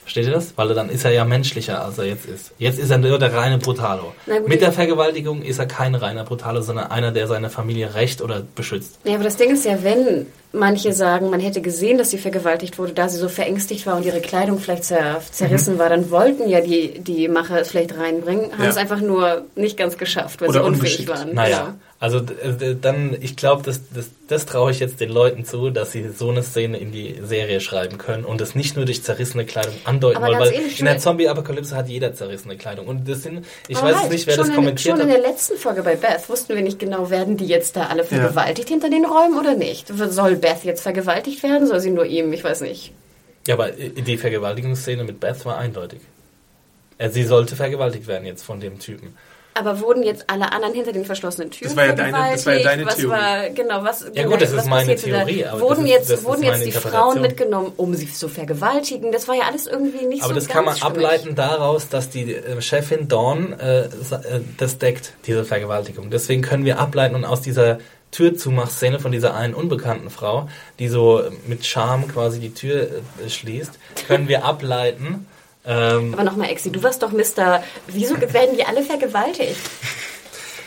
Versteht 0.06 0.28
ihr 0.28 0.34
das? 0.34 0.54
Weil 0.56 0.68
dann 0.76 0.90
ist 0.90 1.04
er 1.04 1.12
ja 1.12 1.26
menschlicher, 1.26 1.84
als 1.84 1.98
er 1.98 2.06
jetzt 2.06 2.28
ist. 2.28 2.52
Jetzt 2.60 2.78
ist 2.78 2.92
er 2.92 3.00
nur 3.00 3.18
der 3.18 3.34
reine 3.34 3.58
Brutalo. 3.58 4.14
Gut, 4.28 4.48
Mit 4.48 4.62
der 4.62 4.72
Vergewaltigung 4.72 5.42
ist 5.42 5.58
er 5.58 5.66
kein 5.66 5.96
reiner 5.96 6.24
Brutalo, 6.24 6.62
sondern 6.62 6.92
einer, 6.92 7.12
der 7.12 7.26
seine 7.28 7.50
Familie 7.50 7.96
rächt 7.96 8.22
oder 8.22 8.44
beschützt. 8.56 9.00
Ja, 9.04 9.16
aber 9.16 9.24
das 9.24 9.36
Ding 9.38 9.52
ist 9.52 9.66
ja, 9.66 9.84
wenn 9.84 10.28
manche 10.54 10.94
sagen, 10.94 11.32
man 11.32 11.40
hätte 11.40 11.60
gesehen, 11.60 11.98
dass 11.98 12.12
sie 12.12 12.20
vergewaltigt 12.20 12.78
wurde, 12.78 12.94
da 12.94 13.10
sie 13.10 13.18
so 13.18 13.28
verängstigt 13.30 13.86
war 13.88 13.98
und 13.98 14.06
ihre 14.06 14.22
Kleidung 14.22 14.60
vielleicht 14.60 14.84
zer 14.86 15.22
zerrissen 15.32 15.80
war, 15.80 15.90
dann 15.90 16.12
wollten 16.12 16.48
ja 16.48 16.62
die, 16.62 17.00
die 17.00 17.28
Macher 17.28 17.60
es 17.60 17.70
vielleicht 17.70 17.98
reinbringen, 17.98 18.52
haben 18.54 18.64
Ja. 18.64 18.70
es 18.70 18.78
einfach 18.78 19.02
nur 19.02 19.46
nicht 19.56 19.76
ganz 19.76 19.98
geschafft, 19.98 20.40
weil 20.42 20.50
Oder 20.50 20.62
sie 20.62 20.68
unfähig 20.68 21.08
waren. 21.08 21.34
Naja, 21.34 21.60
Genau. 21.62 21.74
Also 22.06 22.20
d- 22.20 22.78
dann, 22.80 23.18
ich 23.20 23.36
glaube, 23.36 23.64
das, 23.64 23.82
das, 23.94 24.10
das 24.28 24.46
traue 24.46 24.70
ich 24.70 24.80
jetzt 24.80 25.00
den 25.00 25.10
Leuten 25.10 25.44
zu, 25.44 25.72
dass 25.72 25.92
sie 25.92 26.08
so 26.10 26.30
eine 26.30 26.44
Szene 26.44 26.78
in 26.78 26.92
die 26.92 27.20
Serie 27.24 27.60
schreiben 27.60 27.98
können 27.98 28.24
und 28.26 28.40
es 28.42 28.54
nicht 28.54 28.76
nur 28.76 28.86
durch 28.86 29.02
zerrissene 29.02 29.44
Kleidung 29.44 29.74
andeuten 29.86 30.18
Aber 30.18 30.28
wollen, 30.28 30.38
ganz 30.40 30.52
weil 30.52 30.60
ehrlich, 30.60 30.80
in 30.80 30.86
der 30.86 31.00
Zombie-Apokalypse 31.00 31.76
hat 31.76 31.90
jeder 31.90 32.14
zerrissene 32.14 32.58
Kleidung 32.58 32.88
und 32.88 33.10
das 33.10 33.24
sind, 33.24 33.44
ich 33.68 33.78
Aber 33.78 33.88
weiß 33.88 34.02
halt, 34.04 34.12
nicht, 34.12 34.28
wer 34.28 34.36
schon 34.36 34.42
das 34.44 34.50
in, 34.50 34.56
kommentiert 34.56 34.98
Schon 34.98 35.08
in 35.08 35.14
hat. 35.14 35.24
der 35.24 35.30
letzten 35.32 35.58
Folge 35.58 35.82
bei 35.82 35.96
Beth 35.96 36.30
wussten 36.30 36.54
wir 36.56 36.62
nicht 36.62 36.78
genau, 36.78 37.10
werden 37.10 37.38
die 37.38 37.48
jetzt 37.48 37.76
da 37.76 37.88
alle 37.88 38.04
vergewaltigt 38.04 38.70
hinter 38.70 38.90
den 38.92 39.06
Räumen 39.06 39.40
oder 39.40 39.56
nicht? 39.56 39.88
Soll 39.90 40.36
Beth 40.36 40.64
jetzt 40.64 40.82
vergewaltigt 40.84 41.42
werden? 41.42 41.68
Soll 41.68 41.80
sie 41.80 41.90
nur 41.92 42.06
ihm? 42.06 42.32
Ich 42.34 42.44
weiß 42.44 42.62
nicht. 42.62 42.94
Ja, 43.48 43.56
aber 43.56 43.72
die 43.72 44.18
Vergewaltigungsszene 44.18 45.04
mit 45.04 45.20
Beth 45.20 45.44
war 45.46 45.58
eindeutig. 45.58 46.02
Äh, 46.98 47.10
Sie 47.10 47.24
sollte 47.24 47.56
vergewaltigt 47.56 48.08
werden 48.08 48.26
jetzt 48.26 48.44
von 48.44 48.60
dem 48.60 48.80
Typen. 48.80 49.16
Aber 49.58 49.80
wurden 49.80 50.04
jetzt 50.04 50.26
alle 50.28 50.52
anderen 50.52 50.74
hinter 50.74 50.92
den 50.92 51.06
verschlossenen 51.06 51.50
Türen 51.50 51.70
Das 51.70 51.78
war 51.78 51.86
ja 51.86 51.94
deine- 51.94 52.32
das 52.34 52.46
war 52.46 52.54
ja 52.56 52.64
deine 52.64 52.86
was 52.86 52.96
Theorie. 52.98 53.10
War, 53.12 53.50
genau, 53.52 53.84
was, 53.86 54.02
Ja 54.02 54.10
genau, 54.10 54.30
gut, 54.32 54.42
das 54.42 54.50
ist 54.52 54.58
was 54.58 54.66
meine 54.66 54.96
da? 54.96 55.02
Theorie, 55.02 55.46
aber 55.46 55.62
Wurden 55.62 55.70
das 55.70 55.80
ist- 55.86 55.90
jetzt, 55.92 56.10
das 56.12 56.24
wurden 56.26 56.44
jetzt 56.44 56.66
die. 56.66 56.72
Frauen 56.74 57.22
mitgenommen, 57.22 57.72
um 57.78 57.94
sie 57.96 58.12
zu 58.12 58.28
vergewaltigen? 58.28 59.14
Das 59.14 59.30
war 59.30 59.36
ja 59.36 59.44
alles 59.44 59.66
irgendwie 59.66 60.06
nicht 60.06 60.24
Aber 60.24 60.34
so 60.34 60.40
das 60.42 60.50
kann 60.50 60.66
man 60.66 60.82
ableiten 60.82 61.36
daraus, 61.36 61.88
dass 61.88 62.10
die 62.10 62.34
äh, 62.36 62.62
Chefin 62.62 63.08
Dawn 63.08 63.54
äh, 63.58 63.86
äh, 63.86 63.88
das 64.58 64.78
deckt, 64.78 65.14
diese 65.26 65.46
Vergewaltigung. 65.46 66.10
Deswegen 66.10 66.42
können 66.42 66.66
wir 66.66 66.78
ableiten 66.80 67.16
und 67.16 67.24
aus 67.24 67.40
dieser 67.42 67.80
Türzumachszene 68.12 69.00
von 69.00 69.12
dieser 69.14 69.36
einen 69.36 69.54
unbekannten 69.54 70.10
Frau, 70.10 70.50
die 70.80 70.88
so 70.90 71.22
mit 71.48 71.66
Charme 71.66 72.08
quasi 72.10 72.40
die 72.40 72.54
Tür 72.54 72.90
äh, 73.24 73.30
schließt, 73.30 73.72
können 74.08 74.28
wir 74.28 74.44
ableiten. 74.44 75.28
Ähm, 75.68 76.14
Aber 76.14 76.24
nochmal, 76.24 76.50
Exi, 76.50 76.72
du 76.72 76.82
warst 76.84 77.02
doch 77.02 77.12
Mister. 77.12 77.64
Wieso 77.88 78.16
werden 78.20 78.56
die 78.58 78.64
alle 78.66 78.84
vergewaltigt? 78.84 79.58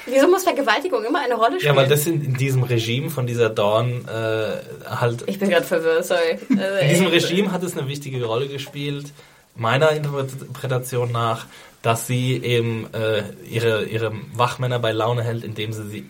Wieso 0.07 0.27
muss 0.27 0.45
Vergewaltigung 0.45 1.05
immer 1.05 1.21
eine 1.21 1.35
Rolle 1.35 1.57
spielen? 1.61 1.75
ja, 1.75 1.77
weil 1.77 1.87
das 1.89 2.07
in, 2.07 2.25
in 2.25 2.35
diesem 2.35 2.63
Regime 2.63 3.11
von 3.11 3.27
dieser 3.27 3.51
Dawn 3.51 4.07
äh, 4.09 4.57
halt 4.89 5.23
ich 5.27 5.39
bin 5.39 5.51
gerade 5.51 5.67
verwirrt, 5.67 6.07
sorry. 6.07 6.39
Also, 6.51 6.79
In 6.81 6.89
diesem 6.89 7.07
Regime 7.09 7.53
hat 7.53 7.63
es 7.63 7.77
eine 7.77 7.87
wichtige 7.89 8.25
Rolle 8.25 8.49
gespielt, 8.49 9.13
meiner 9.55 9.91
Interpretation 9.93 11.13
nach, 11.13 11.47
dass 11.83 12.07
sie 12.07 12.43
eben 12.43 12.89
äh, 12.95 13.23
ihre, 13.51 13.85
ihre 13.85 14.13
Wachmänner 14.35 14.79
bei 14.79 14.93
Laune 14.93 15.23
hält, 15.23 15.45
indem 15.45 15.73
sie, 15.75 15.87
sie 15.89 16.07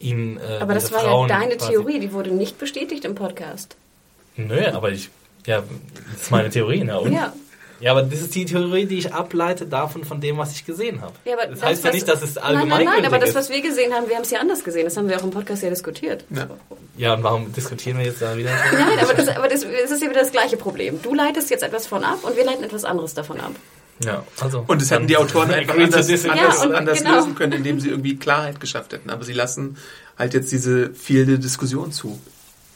ihnen 0.00 0.38
äh, 0.38 0.58
Aber 0.60 0.72
das 0.74 0.90
war 0.90 1.00
Frauen 1.00 1.28
ja 1.28 1.38
deine 1.38 1.56
quasi- 1.56 1.72
Theorie, 1.72 2.00
die 2.00 2.12
wurde 2.12 2.30
nicht 2.30 2.58
bestätigt 2.58 3.04
im 3.04 3.14
Podcast. 3.14 3.76
Nö, 4.36 4.66
aber 4.72 4.90
ich, 4.92 5.10
ja, 5.46 5.62
das 6.12 6.22
ist 6.22 6.30
meine 6.30 6.48
Theorie, 6.48 6.84
ne? 6.84 6.98
Und? 6.98 7.12
Ja. 7.12 7.34
Ja, 7.82 7.90
aber 7.90 8.02
das 8.02 8.20
ist 8.20 8.32
die 8.36 8.44
Theorie, 8.44 8.86
die 8.86 8.98
ich 8.98 9.12
ableite 9.12 9.66
davon, 9.66 10.04
von 10.04 10.20
dem, 10.20 10.38
was 10.38 10.52
ich 10.52 10.64
gesehen 10.64 11.00
habe. 11.00 11.14
Ja, 11.24 11.34
aber 11.34 11.46
das, 11.46 11.62
heißt 11.62 11.84
ja 11.84 11.90
nicht, 11.90 12.06
dass 12.06 12.22
es 12.22 12.36
Nein, 12.36 12.44
allgemein 12.44 12.84
nein, 12.84 12.94
nein, 12.98 13.06
aber 13.06 13.18
das, 13.18 13.34
was 13.34 13.50
wir 13.50 13.60
gesehen 13.60 13.92
haben, 13.92 14.08
wir 14.08 14.14
haben 14.14 14.22
es 14.22 14.30
ja 14.30 14.38
anders 14.38 14.62
gesehen. 14.62 14.84
Das 14.84 14.96
haben 14.96 15.08
wir 15.08 15.18
auch 15.18 15.24
im 15.24 15.30
Podcast 15.30 15.64
ja 15.64 15.68
diskutiert. 15.68 16.24
Ja. 16.30 16.48
Ja, 16.96 17.14
und 17.14 17.24
warum 17.24 17.52
diskutieren 17.52 17.98
wir 17.98 18.04
jetzt 18.04 18.22
da 18.22 18.36
wieder? 18.36 18.50
Nein, 18.72 18.98
aber, 19.00 19.14
das, 19.14 19.28
aber 19.28 19.48
das, 19.48 19.62
das 19.62 19.90
ist 19.90 20.02
ja 20.02 20.10
wieder 20.10 20.20
das 20.20 20.30
gleiche 20.30 20.56
Problem. 20.56 21.00
Du 21.02 21.12
leitest 21.12 21.50
jetzt 21.50 21.64
etwas 21.64 21.86
von 21.86 22.04
ab 22.04 22.18
und 22.22 22.36
wir 22.36 22.44
leiten 22.44 22.62
etwas 22.62 22.84
anderes 22.84 23.14
davon 23.14 23.40
ab. 23.40 23.52
Ja, 24.04 24.24
also. 24.40 24.64
Und 24.66 24.80
das 24.80 24.90
hätten 24.90 25.06
die 25.08 25.16
Autoren 25.16 25.50
einfach 25.50 25.74
anders, 25.74 26.08
anders, 26.08 26.24
Ja, 26.24 26.76
anders 26.76 26.98
genau. 26.98 27.16
lösen 27.16 27.34
können, 27.34 27.52
indem 27.52 27.80
sie 27.80 27.88
irgendwie 27.88 28.16
Klarheit 28.16 28.60
geschafft 28.60 28.92
hätten. 28.92 29.10
Aber 29.10 29.24
sie 29.24 29.32
lassen 29.32 29.76
halt 30.18 30.34
jetzt 30.34 30.52
diese 30.52 30.94
fehlende 30.94 31.38
Diskussion 31.38 31.90
zu. 31.90 32.20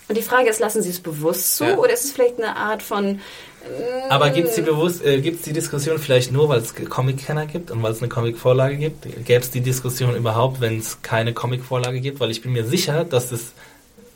Und 0.09 0.16
die 0.16 0.22
Frage 0.22 0.48
ist, 0.48 0.61
lassen 0.61 0.82
sie 0.82 0.90
es 0.90 1.00
bewusst 1.00 1.57
zu 1.57 1.64
Ja. 1.64 1.76
oder 1.76 1.92
ist 1.92 2.04
es 2.04 2.12
vielleicht 2.12 2.38
eine 2.38 2.57
Art 2.57 2.82
von... 2.82 3.20
Aber 4.08 4.30
gibt 4.30 4.48
es 4.48 4.54
die 4.54 4.62
bewusst, 4.62 5.04
äh, 5.04 5.20
gibt's 5.20 5.42
die 5.42 5.52
Diskussion 5.52 5.98
vielleicht 5.98 6.32
nur, 6.32 6.48
weil 6.48 6.60
es 6.60 6.74
Comic-Kenner 6.74 7.46
gibt 7.46 7.70
und 7.70 7.82
weil 7.82 7.92
es 7.92 8.00
eine 8.00 8.08
Comic-Vorlage 8.08 8.76
gibt? 8.76 9.06
Gäbe 9.24 9.40
es 9.40 9.50
die 9.50 9.60
Diskussion 9.60 10.14
überhaupt, 10.14 10.60
wenn 10.60 10.78
es 10.78 11.02
keine 11.02 11.32
Comic-Vorlage 11.32 12.00
gibt? 12.00 12.20
Weil 12.20 12.30
ich 12.30 12.42
bin 12.42 12.52
mir 12.52 12.64
sicher, 12.64 13.04
dass 13.04 13.32
es, 13.32 13.52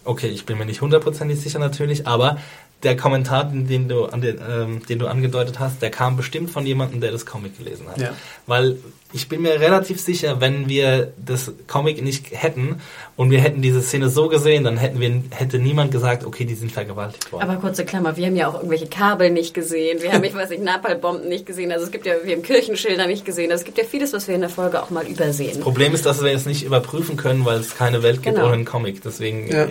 okay, 0.04 0.28
ich 0.28 0.46
bin 0.46 0.58
mir 0.58 0.66
nicht 0.66 0.80
hundertprozentig 0.80 1.40
sicher 1.40 1.58
natürlich, 1.58 2.06
aber 2.06 2.38
der 2.82 2.96
Kommentar, 2.96 3.44
den, 3.44 3.66
den 3.66 3.88
du, 3.88 4.06
an 4.06 4.20
den, 4.20 4.38
ähm, 4.48 4.82
den 4.86 4.98
du 4.98 5.06
angedeutet 5.06 5.58
hast, 5.58 5.82
der 5.82 5.90
kam 5.90 6.16
bestimmt 6.16 6.50
von 6.50 6.64
jemandem, 6.66 7.00
der 7.00 7.12
das 7.12 7.26
Comic 7.26 7.58
gelesen 7.58 7.88
hat. 7.88 7.98
Ja. 7.98 8.14
Weil 8.46 8.78
ich 9.12 9.28
bin 9.28 9.42
mir 9.42 9.60
relativ 9.60 10.00
sicher, 10.00 10.40
wenn 10.40 10.68
wir 10.68 11.12
das 11.24 11.52
Comic 11.66 12.02
nicht 12.02 12.26
hätten 12.32 12.80
und 13.16 13.30
wir 13.30 13.40
hätten 13.40 13.60
diese 13.60 13.82
Szene 13.82 14.08
so 14.08 14.28
gesehen, 14.28 14.64
dann 14.64 14.76
hätten 14.76 15.00
wir, 15.00 15.22
hätte 15.30 15.58
niemand 15.58 15.90
gesagt, 15.90 16.24
okay, 16.24 16.44
die 16.44 16.54
sind 16.54 16.70
vergewaltigt 16.70 17.32
worden. 17.32 17.42
Aber 17.48 17.60
kurze 17.60 17.84
Klammer, 17.84 18.16
wir 18.16 18.26
haben 18.26 18.36
ja 18.36 18.48
auch 18.48 18.54
irgendwelche 18.54 18.86
Kabel 18.86 19.30
nicht 19.30 19.52
gesehen, 19.52 20.00
wir 20.00 20.12
haben, 20.12 20.22
ich 20.30 20.34
weiß 20.34 20.50
nicht, 20.50 20.62
Napalmbomben 20.62 21.28
nicht 21.28 21.46
gesehen, 21.46 21.72
also 21.72 21.84
es 21.86 21.90
gibt 21.90 22.06
ja, 22.06 22.14
wir 22.22 22.34
haben 22.36 22.42
Kirchenschilder 22.42 23.06
nicht 23.06 23.24
gesehen, 23.24 23.50
also 23.50 23.62
es 23.62 23.64
gibt 23.66 23.78
ja 23.78 23.84
vieles, 23.84 24.12
was 24.12 24.28
wir 24.28 24.34
in 24.34 24.42
der 24.42 24.50
Folge 24.50 24.82
auch 24.82 24.90
mal 24.90 25.06
übersehen. 25.06 25.60
Problem 25.60 25.92
ist, 25.92 26.06
dass 26.06 26.22
wir 26.22 26.32
es 26.32 26.46
nicht 26.46 26.62
überprüfen 26.64 27.16
können, 27.16 27.44
weil 27.44 27.58
es 27.58 27.76
keine 27.76 28.02
Welt 28.02 28.22
gibt 28.22 28.36
Genau. 28.36 28.46
ohne 28.46 28.54
einen 28.54 28.64
Comic. 28.64 29.02
Deswegen 29.02 29.48
Ja. 29.50 29.66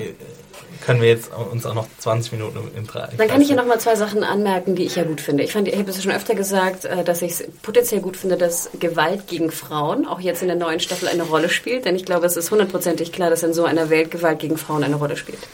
Können 0.90 1.02
wir 1.04 1.10
jetzt 1.10 1.30
uns 1.32 1.68
auch 1.68 1.76
noch 1.76 1.86
20 2.00 2.32
Minuten 2.32 2.58
im 2.76 2.88
Dreieck. 2.88 3.16
Dann 3.16 3.28
kann 3.28 3.44
ich 3.44 3.50
ja 3.50 3.56
noch 3.56 3.68
mal 3.68 3.80
zwei 3.80 3.96
Sachen 3.96 4.24
anmerken, 4.24 4.74
die 4.74 4.86
ich 4.86 4.96
ja 4.96 5.04
gut 5.04 5.22
finde. 5.22 5.44
Ich, 5.44 5.52
fand, 5.52 5.68
ich 5.68 5.78
habe 5.78 5.88
es 5.88 5.98
ja 5.98 6.02
schon 6.02 6.12
öfter 6.12 6.34
gesagt, 6.34 6.86
äh, 6.86 7.04
dass 7.04 7.22
ich 7.22 7.34
es 7.34 7.44
potenziell 7.62 8.02
gut 8.02 8.18
finde, 8.18 8.38
dass 8.38 8.72
Gewalt 8.80 9.28
gegen 9.28 9.52
Frauen 9.52 10.08
auch 10.08 10.20
jetzt 10.20 10.42
in 10.42 10.48
der 10.48 10.58
neuen 10.58 10.80
Staffel 10.80 11.08
eine 11.08 11.22
Rolle 11.22 11.50
spielt. 11.50 11.86
Denn 11.86 11.96
ich 11.96 12.06
glaube, 12.06 12.26
es 12.26 12.38
ist 12.38 12.50
hundertprozentig 12.50 13.12
klar, 13.12 13.30
dass 13.30 13.44
in 13.44 13.54
so 13.54 13.66
einer 13.66 13.92
Welt 13.92 14.10
Gewalt 14.10 14.40
gegen 14.40 14.58
Frauen 14.58 14.84
eine 14.84 14.96
Rolle 14.96 15.16
spielt. 15.16 15.48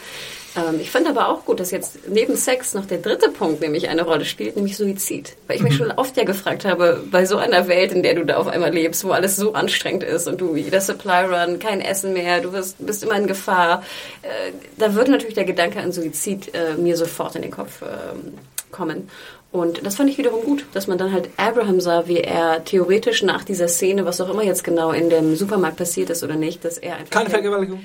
Ähm, 0.55 0.79
ich 0.79 0.91
finde 0.91 1.09
aber 1.09 1.29
auch 1.29 1.45
gut, 1.45 1.59
dass 1.59 1.71
jetzt 1.71 2.07
neben 2.07 2.35
Sex 2.35 2.73
noch 2.73 2.85
der 2.85 2.99
dritte 2.99 3.29
Punkt 3.29 3.61
nämlich 3.61 3.89
eine 3.89 4.03
Rolle 4.03 4.25
spielt, 4.25 4.55
nämlich 4.55 4.77
Suizid. 4.77 5.35
Weil 5.47 5.57
ich 5.57 5.63
mich 5.63 5.75
schon 5.75 5.91
oft 5.91 6.15
ja 6.17 6.23
gefragt 6.23 6.65
habe, 6.65 7.03
bei 7.11 7.25
so 7.25 7.37
einer 7.37 7.67
Welt, 7.67 7.91
in 7.91 8.03
der 8.03 8.15
du 8.15 8.25
da 8.25 8.37
auf 8.37 8.47
einmal 8.47 8.73
lebst, 8.73 9.03
wo 9.03 9.11
alles 9.11 9.35
so 9.35 9.53
anstrengend 9.53 10.03
ist 10.03 10.27
und 10.27 10.39
du 10.41 10.55
jeder 10.55 10.81
Supply 10.81 11.25
Run, 11.25 11.59
kein 11.59 11.81
Essen 11.81 12.13
mehr, 12.13 12.41
du 12.41 12.53
wirst, 12.53 12.77
bist 12.85 13.03
immer 13.03 13.17
in 13.17 13.27
Gefahr, 13.27 13.83
äh, 14.21 14.51
da 14.77 14.93
würde 14.93 15.11
natürlich 15.11 15.35
der 15.35 15.45
Gedanke 15.45 15.79
an 15.79 15.91
Suizid 15.91 16.53
äh, 16.53 16.75
mir 16.75 16.97
sofort 16.97 17.35
in 17.35 17.41
den 17.41 17.51
Kopf 17.51 17.81
ähm, 17.81 18.33
kommen. 18.71 19.09
Und 19.55 19.85
das 19.85 19.95
fand 19.95 20.09
ich 20.09 20.17
wiederum 20.17 20.43
gut, 20.43 20.65
dass 20.73 20.87
man 20.87 20.97
dann 20.97 21.13
halt 21.13 21.29
Abraham 21.37 21.79
sah, 21.79 22.07
wie 22.07 22.17
er 22.19 22.63
theoretisch 22.65 23.23
nach 23.23 23.43
dieser 23.45 23.67
Szene, 23.69 24.05
was 24.05 24.19
auch 24.19 24.29
immer 24.29 24.43
jetzt 24.43 24.63
genau 24.65 24.91
in 24.91 25.09
dem 25.09 25.35
Supermarkt 25.37 25.77
passiert 25.77 26.09
ist 26.09 26.23
oder 26.23 26.35
nicht, 26.35 26.65
dass 26.65 26.77
er 26.77 26.97
einfach... 26.97 27.11
Keine 27.11 27.29
Vergewaltigung. 27.29 27.79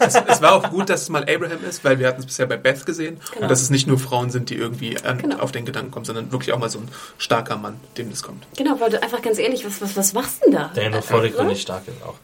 Es, 0.00 0.14
es 0.16 0.42
war 0.42 0.54
auch 0.54 0.70
gut, 0.70 0.90
dass 0.90 1.02
es 1.02 1.08
mal 1.08 1.22
Abraham 1.22 1.64
ist, 1.68 1.84
weil 1.84 1.98
wir 2.00 2.08
hatten 2.08 2.20
es 2.20 2.26
bisher 2.26 2.46
bei 2.46 2.56
Beth 2.56 2.84
gesehen. 2.84 3.18
Genau. 3.30 3.42
Und 3.42 3.48
dass 3.50 3.62
es 3.62 3.70
nicht 3.70 3.86
nur 3.86 3.98
Frauen 3.98 4.30
sind, 4.30 4.50
die 4.50 4.56
irgendwie 4.56 4.98
an, 5.02 5.18
Genau. 5.18 5.38
auf 5.38 5.52
den 5.52 5.64
Gedanken 5.64 5.90
kommen, 5.92 6.04
sondern 6.04 6.32
wirklich 6.32 6.52
auch 6.52 6.58
mal 6.58 6.68
so 6.68 6.80
ein 6.80 6.88
starker 7.18 7.56
Mann, 7.56 7.76
dem 7.96 8.10
das 8.10 8.22
kommt. 8.22 8.44
Genau, 8.56 8.80
weil 8.80 8.90
du 8.90 9.00
einfach 9.02 9.22
ganz 9.22 9.38
ehrlich, 9.38 9.64
was, 9.64 9.80
was, 9.80 9.96
was 9.96 10.12
machst 10.14 10.40
du 10.42 10.50
denn 10.50 10.58
da? 10.58 10.70
Der 10.74 10.90
nur 10.90 11.02
vordergründig 11.02 11.62
stark 11.62 11.82
ist 11.86 12.02
auch. 12.04 12.16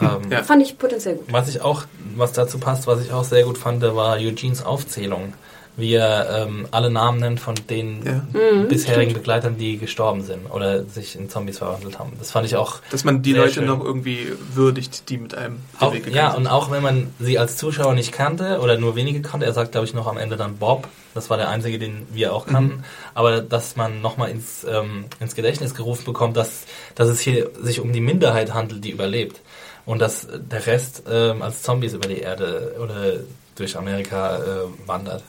Ähm, 0.00 0.30
Ja. 0.30 0.42
Fand 0.44 0.62
ich 0.62 0.78
potenziell 0.78 1.16
gut. 1.16 1.26
Was 1.32 1.48
ich 1.48 1.60
auch, 1.60 1.82
was 2.16 2.32
dazu 2.32 2.58
passt, 2.58 2.86
was 2.86 3.02
ich 3.02 3.12
auch 3.12 3.24
sehr 3.24 3.42
gut 3.44 3.58
fand, 3.58 3.82
war 3.82 4.16
Eugenes 4.16 4.64
Aufzählung. 4.64 5.34
Wie 5.78 5.94
er 5.94 6.44
ähm, 6.48 6.66
alle 6.72 6.90
Namen 6.90 7.20
nennt 7.20 7.38
von 7.40 7.54
den 7.70 8.04
Ja. 8.04 8.26
Mhm, 8.32 8.68
bisherigen 8.68 9.14
Begleitern, 9.14 9.56
die 9.56 9.78
gestorben 9.78 10.22
sind 10.22 10.46
oder 10.50 10.82
sich 10.84 11.16
in 11.16 11.30
Zombies 11.30 11.58
verwandelt 11.58 11.98
haben. 12.00 12.12
Das 12.18 12.32
fand 12.32 12.44
ich 12.46 12.56
auch 12.56 12.80
Dass 12.90 13.04
man 13.04 13.22
die 13.22 13.32
Sehr 13.32 13.42
Leute 13.42 13.54
schön. 13.54 13.66
noch 13.66 13.82
irgendwie 13.82 14.32
würdigt, 14.52 15.08
die 15.08 15.18
mit 15.18 15.34
einem 15.36 15.60
Auch, 15.78 15.94
Weg 15.94 16.04
gegangen 16.04 16.16
ja, 16.16 16.30
sind. 16.32 16.40
und 16.40 16.46
auch 16.48 16.70
wenn 16.72 16.82
man 16.82 17.14
sie 17.20 17.38
als 17.38 17.56
Zuschauer 17.56 17.94
nicht 17.94 18.10
kannte 18.12 18.58
oder 18.60 18.76
nur 18.76 18.96
wenige 18.96 19.22
kannte, 19.22 19.46
er 19.46 19.52
sagt, 19.52 19.70
glaube 19.72 19.86
ich, 19.86 19.94
noch 19.94 20.08
am 20.08 20.18
Ende 20.18 20.36
dann 20.36 20.56
Bob, 20.56 20.88
das 21.14 21.30
war 21.30 21.36
der 21.36 21.48
einzige, 21.48 21.78
den 21.78 22.06
wir 22.12 22.34
auch 22.34 22.46
kannten, 22.46 22.82
aber 23.14 23.40
dass 23.40 23.76
man 23.76 24.00
nochmal 24.02 24.30
ins, 24.30 24.66
ähm, 24.68 25.04
ins 25.20 25.34
Gedächtnis 25.36 25.74
gerufen 25.74 26.04
bekommt, 26.04 26.36
dass, 26.36 26.64
dass 26.96 27.08
es 27.08 27.20
hier 27.20 27.50
sich 27.62 27.80
um 27.80 27.92
die 27.92 28.00
Minderheit 28.00 28.52
handelt, 28.52 28.84
die 28.84 28.90
überlebt. 28.90 29.40
Und 29.86 30.00
dass 30.00 30.26
der 30.30 30.66
Rest 30.66 31.04
ähm, 31.10 31.40
als 31.40 31.62
Zombies 31.62 31.94
über 31.94 32.08
die 32.08 32.18
Erde 32.18 32.74
oder 32.82 33.14
durch 33.56 33.74
Amerika 33.76 34.36
äh, 34.36 34.42
wandert. 34.86 35.22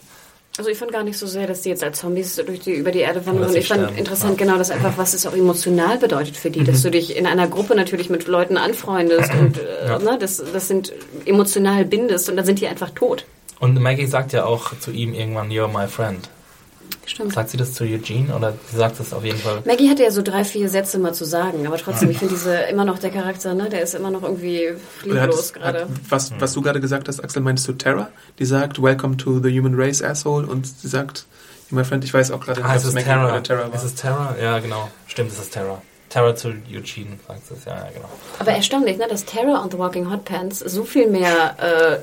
Also 0.60 0.72
ich 0.72 0.78
fand 0.78 0.92
gar 0.92 1.04
nicht 1.04 1.18
so 1.18 1.26
sehr, 1.26 1.48
dass 1.48 1.62
die 1.62 1.70
jetzt 1.70 1.86
als 1.86 2.00
Zombies 2.00 2.36
durch 2.36 2.60
die, 2.60 2.74
über 2.74 2.92
die 2.92 3.00
Erde 3.00 3.26
wandern. 3.26 3.48
Und 3.48 3.56
ich 3.56 3.70
fand 3.70 3.84
sterben, 3.84 3.98
interessant 3.98 4.38
ja. 4.38 4.46
genau 4.46 4.58
das 4.58 4.72
einfach, 4.72 4.98
was 4.98 5.14
es 5.14 5.26
auch 5.26 5.32
emotional 5.32 5.98
bedeutet 5.98 6.36
für 6.36 6.52
die, 6.52 6.66
dass 6.66 6.82
du 6.82 6.92
dich 6.92 7.16
in 7.16 7.26
einer 7.26 7.48
Gruppe 7.48 7.76
natürlich 7.76 8.10
mit 8.10 8.28
Leuten 8.28 8.58
anfreundest 8.58 9.34
und 9.36 9.58
äh, 9.58 9.88
Ja. 9.88 10.00
ne, 10.00 10.18
das, 10.20 10.44
das 10.52 10.68
sind 10.68 10.92
emotional 11.26 11.86
bindest 11.86 12.30
und 12.30 12.36
dann 12.36 12.46
sind 12.46 12.60
die 12.60 12.68
einfach 12.68 12.90
tot. 12.90 13.24
Und 13.62 13.80
Maggie 13.80 14.06
sagt 14.06 14.34
ja 14.34 14.44
auch 14.44 14.78
zu 14.80 14.92
ihm 14.92 15.14
irgendwann, 15.14 15.50
You're 15.50 15.70
my 15.70 15.88
friend. 15.88 16.30
Stimmt. 17.10 17.34
Sagt 17.34 17.50
sie 17.50 17.58
das 17.58 17.74
zu 17.74 17.84
Eugene 17.86 18.36
oder 18.36 18.54
sie 18.70 18.78
sagt 18.78 19.00
das 19.00 19.14
auf 19.14 19.24
jeden 19.24 19.40
Fall? 19.40 19.64
Maggie 19.66 19.90
hatte 19.90 20.04
ja 20.04 20.12
so 20.12 20.22
drei, 20.22 20.44
vier 20.44 20.70
Sätze 20.70 21.00
mal 21.00 21.12
zu 21.14 21.26
sagen, 21.26 21.66
aber 21.66 21.78
trotzdem, 21.78 22.12
ich 22.12 22.20
finde 22.20 22.36
diese 22.36 22.54
immer 22.56 22.86
noch 22.86 23.00
der 23.00 23.10
Charakter, 23.10 23.56
ne, 23.56 23.68
der 23.68 23.82
ist 23.82 23.96
immer 23.96 24.12
noch 24.12 24.22
irgendwie 24.22 24.70
lieblos 25.04 25.52
gerade. 25.54 25.88
was, 26.08 26.32
was 26.40 26.54
du 26.54 26.62
gerade 26.62 26.80
gesagt 26.80 27.08
hast, 27.08 27.20
Axel, 27.24 27.42
meintest 27.42 27.68
du 27.68 27.74
Terra? 27.74 28.10
Die 28.38 28.46
sagt, 28.46 28.80
Welcome 28.82 29.18
to 29.18 29.40
the 29.40 29.50
human 29.50 29.74
race, 29.76 30.04
asshole. 30.04 30.46
Und 30.46 30.68
sie 30.68 30.88
sagt, 30.88 31.26
my 31.72 31.84
friend, 31.84 32.04
ich 32.04 32.14
weiß 32.14 32.30
auch 32.30 32.42
gerade 32.42 32.64
Ah, 32.64 32.70
ob 32.72 32.76
es 32.76 32.86
ist 32.86 32.94
Maggie 32.94 33.08
Terra. 33.08 33.28
oder 33.28 33.42
Terra 33.42 33.68
war. 33.68 33.74
Ist 33.74 33.84
es 33.86 33.96
Terra? 33.96 34.36
Ja, 34.40 34.60
genau. 34.60 34.90
Stimmt, 35.08 35.32
es 35.32 35.40
ist 35.40 35.52
Terra. 35.52 35.82
Terra 36.10 36.36
zu 36.36 36.50
Eugene, 36.50 37.18
sagt 37.28 37.52
es. 37.52 37.66
Ja, 37.66 37.76
ja, 37.76 37.88
genau. 37.94 38.10
Aber 38.40 38.52
erstaunlich, 38.52 38.98
ne, 39.00 39.08
dass 39.10 39.26
Terror 39.26 39.64
und 39.64 39.72
The 39.72 39.80
Walking 39.80 40.12
Hot 40.12 40.26
Pants 40.26 40.60
so 40.60 40.84
viel 40.84 41.08
mehr 41.08 41.56
äh, 41.58 41.98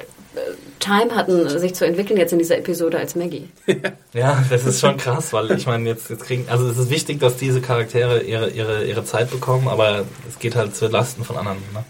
Time 0.80 1.14
hatten, 1.14 1.48
sich 1.58 1.74
zu 1.74 1.84
entwickeln 1.86 2.18
jetzt 2.18 2.32
in 2.32 2.38
dieser 2.38 2.58
Episode 2.58 2.98
als 2.98 3.14
Maggie. 3.16 3.48
Ja, 4.12 4.42
das 4.48 4.64
ist 4.64 4.80
schon 4.80 4.96
krass, 4.96 5.32
weil 5.34 5.50
ich 5.52 5.66
meine, 5.66 5.86
jetzt, 5.88 6.08
jetzt 6.08 6.24
kriegen, 6.24 6.46
also 6.48 6.66
es 6.68 6.78
ist 6.78 6.88
wichtig, 6.90 7.20
dass 7.20 7.36
diese 7.36 7.60
Charaktere 7.60 8.22
ihre, 8.22 8.48
ihre, 8.50 8.84
ihre 8.84 9.04
Zeit 9.04 9.30
bekommen, 9.30 9.68
aber 9.68 10.04
es 10.28 10.38
geht 10.38 10.56
halt 10.56 10.74
zu 10.74 10.86
Lasten 10.88 11.22
von 11.24 11.36
anderen, 11.36 11.58
ne? 11.74 11.84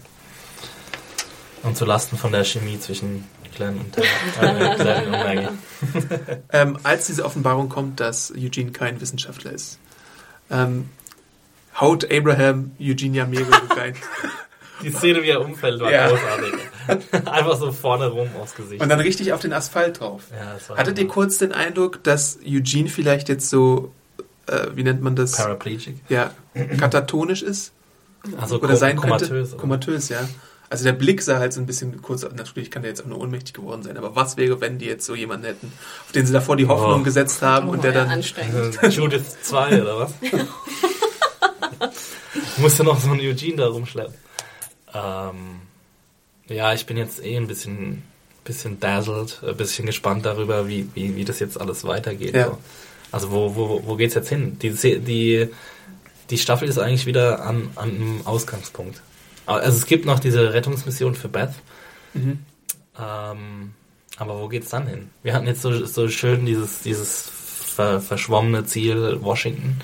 Und 1.63 1.77
zu 1.77 1.85
Lasten 1.85 2.17
von 2.17 2.31
der 2.33 2.43
Chemie 2.43 2.79
zwischen 2.79 3.23
Glenn 3.55 3.77
und, 3.79 3.97
äh, 3.97 4.75
Glenn 4.75 5.05
und 5.05 5.11
Maggie. 5.11 5.47
Ähm, 6.51 6.77
als 6.83 7.07
diese 7.07 7.23
Offenbarung 7.25 7.69
kommt, 7.69 7.99
dass 7.99 8.31
Eugene 8.35 8.71
kein 8.71 8.99
Wissenschaftler 8.99 9.51
ist, 9.51 9.79
ähm, 10.51 10.89
haut 11.79 12.11
Abraham 12.11 12.71
Eugene 12.79 13.17
ja 13.17 13.25
mega 13.25 13.45
rein. 13.75 13.95
Die 14.83 14.91
Szene, 14.91 15.23
wie 15.23 15.29
er 15.29 15.41
umfällt, 15.41 15.79
war 15.79 15.91
Ja. 15.91 16.07
großartig. 16.09 16.53
Einfach 17.25 17.57
so 17.57 17.71
vorne 17.71 18.07
rum 18.07 18.29
aufs 18.41 18.55
Gesicht. 18.55 18.81
Und 18.81 18.89
dann 18.89 18.99
richtig 18.99 19.33
auf 19.33 19.41
den 19.41 19.53
Asphalt 19.53 19.99
drauf. 19.99 20.23
ja, 20.31 20.53
das 20.53 20.69
war 20.69 20.77
Hattet 20.77 20.99
ihr 20.99 21.07
kurz 21.07 21.37
den 21.37 21.51
Eindruck, 21.51 22.03
dass 22.03 22.39
Eugene 22.45 22.89
vielleicht 22.89 23.29
jetzt 23.29 23.49
so, 23.49 23.91
äh, 24.47 24.67
wie 24.75 24.83
nennt 24.83 25.01
man 25.01 25.15
das? 25.15 25.33
Paraplegic? 25.37 25.95
Ja, 26.09 26.31
katatonisch 26.77 27.41
ist? 27.41 27.71
Also 28.39 28.61
Oder 28.61 28.75
sein 28.75 28.97
komatös. 28.97 29.29
könnte? 29.29 29.47
oder? 29.49 29.57
Komatös, 29.57 30.09
ja. 30.09 30.19
Also 30.69 30.83
der 30.83 30.91
Blick 30.93 31.21
sah 31.21 31.39
halt 31.39 31.53
so 31.53 31.61
ein 31.61 31.65
bisschen 31.65 32.01
kurz, 32.01 32.23
natürlich 32.35 32.69
kann 32.69 32.81
der 32.81 32.91
jetzt 32.91 33.01
auch 33.01 33.05
nur 33.07 33.21
ohnmächtig 33.21 33.53
geworden 33.53 33.83
sein, 33.83 33.95
aber 33.97 34.17
was 34.17 34.35
wäre, 34.35 34.59
wenn 34.59 34.77
die 34.79 34.85
jetzt 34.85 35.05
so 35.05 35.15
jemanden 35.15 35.45
hätten, 35.45 35.71
auf 36.05 36.11
den 36.11 36.25
sie 36.25 36.33
davor 36.33 36.57
die 36.57 36.67
Hoffnung 36.67 36.99
Oh. 36.99 37.03
gesetzt 37.03 37.41
haben 37.41 37.69
und 37.69 37.85
der 37.85 37.93
ja, 37.93 37.99
dann 38.01 38.09
anstrengend. 38.09 38.83
Äh, 38.83 38.89
Judith 38.89 39.23
2 39.43 39.81
oder 39.81 39.99
was? 39.99 40.11
Musste 42.57 42.83
noch 42.83 42.99
so 42.99 43.11
einen 43.11 43.19
Eugene 43.21 43.55
da 43.57 43.67
rumschleppen. 43.67 44.13
Ähm, 44.93 45.61
ja, 46.49 46.73
ich 46.73 46.85
bin 46.85 46.97
jetzt 46.97 47.23
eh 47.23 47.35
ein 47.37 47.47
bisschen, 47.47 48.03
bisschen 48.43 48.79
dazzled, 48.79 49.41
ein 49.43 49.57
bisschen 49.57 49.85
gespannt 49.85 50.25
darüber, 50.25 50.67
wie, 50.67 50.89
wie, 50.93 51.15
wie 51.15 51.25
das 51.25 51.39
jetzt 51.39 51.59
alles 51.59 51.83
weitergeht. 51.83 52.35
Ja. 52.35 52.47
So. 52.47 52.57
Also 53.11 53.31
wo, 53.31 53.55
wo, 53.55 53.81
wo 53.85 53.95
geht's 53.95 54.15
jetzt 54.15 54.29
hin? 54.29 54.57
Die, 54.59 54.71
die, 54.71 55.49
die 56.29 56.37
Staffel 56.37 56.67
ist 56.67 56.77
eigentlich 56.77 57.05
wieder 57.05 57.45
an, 57.45 57.69
an 57.75 57.89
einem 57.89 58.21
Ausgangspunkt. 58.25 59.01
Also 59.45 59.77
es 59.77 59.85
gibt 59.85 60.05
noch 60.05 60.19
diese 60.19 60.53
Rettungsmission 60.53 61.15
für 61.15 61.29
Beth. 61.29 61.53
Mhm. 62.13 62.39
Ähm, 62.99 63.73
aber 64.17 64.41
wo 64.41 64.47
geht's 64.47 64.69
dann 64.69 64.87
hin? 64.87 65.09
Wir 65.23 65.33
hatten 65.33 65.47
jetzt 65.47 65.61
so, 65.61 65.85
so 65.85 66.09
schön 66.09 66.45
dieses, 66.45 66.81
dieses 66.81 67.29
ver, 67.77 68.01
verschwommene 68.01 68.65
Ziel 68.65 69.19
Washington. 69.21 69.79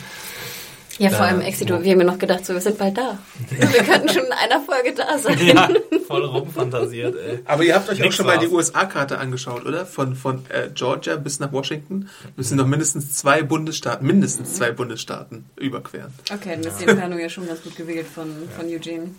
Ja, 1.00 1.10
vor 1.10 1.26
allem 1.26 1.42
Exito, 1.42 1.84
wir 1.84 1.92
haben 1.92 1.98
mir 1.98 2.04
noch 2.04 2.20
gedacht, 2.20 2.46
so, 2.46 2.54
wir 2.54 2.62
sind 2.62 2.78
bald 2.78 2.96
da. 2.98 3.18
Wir 3.50 3.84
könnten 3.84 4.10
schon 4.10 4.26
in 4.26 4.32
einer 4.32 4.62
Folge 4.62 4.94
da 4.96 5.18
sein. 5.18 5.38
Ja, 5.46 5.68
voll 6.08 6.24
rumfantasiert, 6.26 7.16
ey. 7.16 7.40
Aber 7.46 7.64
ihr 7.64 7.74
habt 7.74 7.90
euch 7.90 8.00
auch 8.00 8.04
Nix 8.06 8.16
schon 8.16 8.28
mal 8.28 8.38
die 8.38 8.46
war's. 8.52 8.70
USA-Karte 8.70 9.18
angeschaut, 9.18 9.66
oder? 9.66 9.86
Von, 9.88 10.16
von 10.16 10.46
äh, 10.50 10.70
Georgia 10.74 11.16
bis 11.16 11.40
nach 11.40 11.52
Washington 11.52 12.10
müssen 12.36 12.58
noch 12.58 12.68
mindestens 12.68 13.16
zwei 13.16 13.42
Bundesstaaten, 13.42 14.06
mindestens 14.06 14.54
zwei 14.54 14.72
Bundesstaaten 14.72 15.46
überqueren. 15.58 16.14
Okay, 16.32 16.58
dann 16.62 16.72
ist 16.72 16.78
die 16.80 16.86
Entfernung 16.88 17.20
ja 17.20 17.30
schon 17.30 17.48
ganz 17.48 17.64
gut 17.64 17.76
gewählt 17.76 18.06
von, 18.14 18.28
von 18.56 18.68
Eugene. 18.68 19.10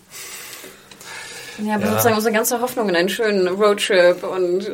Ja, 1.64 1.74
aber 1.76 1.84
Ja. 1.84 1.90
sozusagen 1.90 2.14
unsere 2.16 2.34
ganze 2.34 2.60
Hoffnung 2.60 2.88
in 2.88 2.96
einen 2.96 3.08
schönen 3.08 3.46
Roadtrip 3.48 4.22
und 4.24 4.68
äh, 4.68 4.72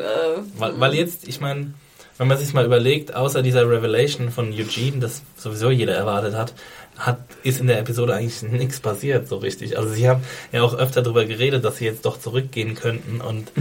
Weil, 0.59 0.79
weil 0.81 0.95
jetzt, 0.95 1.29
ich 1.29 1.41
meine, 1.41 1.75
wenn 2.17 2.29
man 2.29 2.39
sich 2.39 2.53
mal 2.55 2.65
überlegt, 2.67 3.15
außer 3.15 3.43
dieser 3.43 3.69
Revelation 3.69 4.31
von 4.31 4.53
Eugene, 4.53 4.99
das 4.99 5.23
sowieso 5.37 5.71
jeder 5.71 5.95
erwartet 5.95 6.35
hat, 6.35 6.55
hat, 7.01 7.19
ist 7.43 7.61
in 7.61 7.67
der 7.67 7.79
Episode 7.79 8.15
eigentlich 8.15 8.43
nichts 8.51 8.81
passiert 8.81 9.29
so 9.29 9.37
richtig. 9.39 9.79
Also 9.79 9.93
sie 9.93 10.09
haben 10.09 10.23
ja 10.53 10.63
auch 10.63 10.75
öfter 10.75 11.03
darüber 11.03 11.25
geredet, 11.25 11.65
dass 11.65 11.77
sie 11.77 11.85
jetzt 11.85 12.05
doch 12.05 12.19
zurückgehen 12.19 12.75
könnten 12.75 13.21
und 13.21 13.53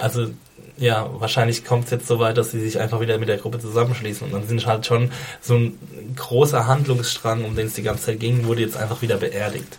also 0.00 0.28
ja, 0.76 1.08
wahrscheinlich 1.18 1.64
kommt 1.64 1.84
es 1.84 1.90
jetzt 1.90 2.06
so 2.06 2.18
weit, 2.18 2.36
dass 2.36 2.50
sie 2.50 2.60
sich 2.60 2.78
einfach 2.78 3.00
wieder 3.00 3.18
mit 3.18 3.28
der 3.28 3.36
Gruppe 3.36 3.58
zusammenschließen 3.58 4.26
und 4.26 4.32
dann 4.32 4.46
sind 4.46 4.66
halt 4.66 4.86
schon 4.86 5.10
so 5.40 5.54
ein 5.54 5.78
großer 6.16 6.66
Handlungsstrang, 6.66 7.44
um 7.44 7.54
den 7.54 7.66
es 7.66 7.74
die 7.74 7.82
ganze 7.82 8.06
Zeit 8.06 8.20
ging, 8.20 8.46
wurde 8.46 8.62
jetzt 8.62 8.76
einfach 8.76 9.02
wieder 9.02 9.16
beerdigt. 9.16 9.78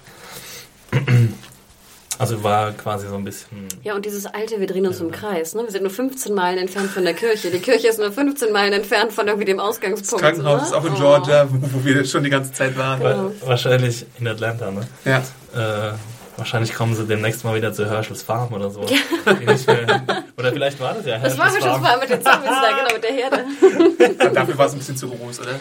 Also 2.20 2.43
war 2.43 2.72
quasi 2.74 3.07
so 3.07 3.16
ein 3.16 3.24
bisschen 3.24 3.68
ja, 3.84 3.95
und 3.95 4.05
dieses 4.05 4.26
alte, 4.28 4.59
wir 4.59 4.68
drehen 4.68 4.86
uns 4.86 4.99
im 5.01 5.11
Kreis. 5.11 5.55
Ne? 5.55 5.64
Wir 5.64 5.72
sind 5.72 5.82
nur 5.84 5.91
15 5.91 6.34
Meilen 6.34 6.59
entfernt 6.59 6.89
von 6.91 7.03
der 7.03 7.14
Kirche. 7.16 7.49
Die 7.49 7.59
Kirche 7.59 7.88
ist 7.88 7.97
nur 7.99 8.11
15 8.11 8.51
Meilen 8.53 8.74
entfernt 8.74 9.11
von 9.14 9.28
irgendwie 9.28 9.45
dem 9.45 9.57
Das 9.57 9.66
Ausgangspunkt. 9.68 10.24
Krankenhaus 10.24 10.61
ne? 10.61 10.68
ist 10.68 10.74
auch 10.74 10.86
in 10.86 10.93
Oh. 10.93 10.97
Georgia, 10.97 11.47
wo, 11.49 11.80
wo 11.80 11.84
wir 11.86 12.05
schon 12.05 12.24
die 12.24 12.30
ganze 12.30 12.51
Zeit 12.53 12.78
waren. 12.78 13.01
Wa- 13.01 13.32
Wahrscheinlich 13.45 14.05
in 14.20 14.28
Atlanta, 14.28 14.70
ne? 14.72 14.82
Ja. 15.05 15.18
Äh, 15.55 15.93
wahrscheinlich 16.38 16.74
kommen 16.74 16.95
sie 16.95 17.05
demnächst 17.05 17.43
mal 17.43 17.55
wieder 17.55 17.74
zu 17.74 17.89
Herschels 17.89 18.22
Farm 18.24 18.53
oder 18.53 18.70
so. 18.70 18.82
Mehr- 18.82 20.03
oder 20.38 20.51
vielleicht 20.51 20.80
war 20.80 20.93
das 20.95 21.05
ja 21.05 21.18
Das 21.20 21.38
war 21.38 21.45
Herschels 21.45 21.64
schon 21.64 21.74
Farm. 21.74 21.82
mal 21.84 21.99
mit 21.99 22.09
den 22.09 22.22
Zombies 22.22 22.49
da, 22.49 22.70
genau, 22.78 22.93
mit 22.93 23.03
der 23.03 23.11
Herde. 23.11 24.34
Dafür 24.36 24.57
war 24.57 24.66
es 24.68 24.74
ein 24.74 24.80
bisschen 24.80 24.97
zu 24.97 25.09
groß, 25.09 25.39
oder? 25.41 25.51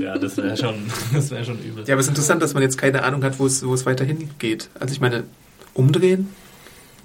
Ja, 0.00 0.18
das 0.18 0.36
wäre 0.36 0.56
schon, 0.56 0.90
das 1.14 1.30
wäre 1.30 1.44
schon 1.44 1.58
übel. 1.60 1.84
Ja, 1.86 1.94
aber 1.94 2.00
es 2.00 2.06
ist 2.06 2.10
interessant, 2.10 2.42
dass 2.42 2.54
man 2.54 2.62
jetzt 2.62 2.78
keine 2.78 3.02
Ahnung 3.04 3.22
hat, 3.24 3.38
wo 3.38 3.46
es, 3.46 3.64
wo 3.66 3.74
es 3.74 3.84
weiterhin 3.86 4.30
geht. 4.38 4.68
Also 4.78 4.92
ich 4.94 5.00
meine, 5.00 5.24
umdrehen? 5.74 6.28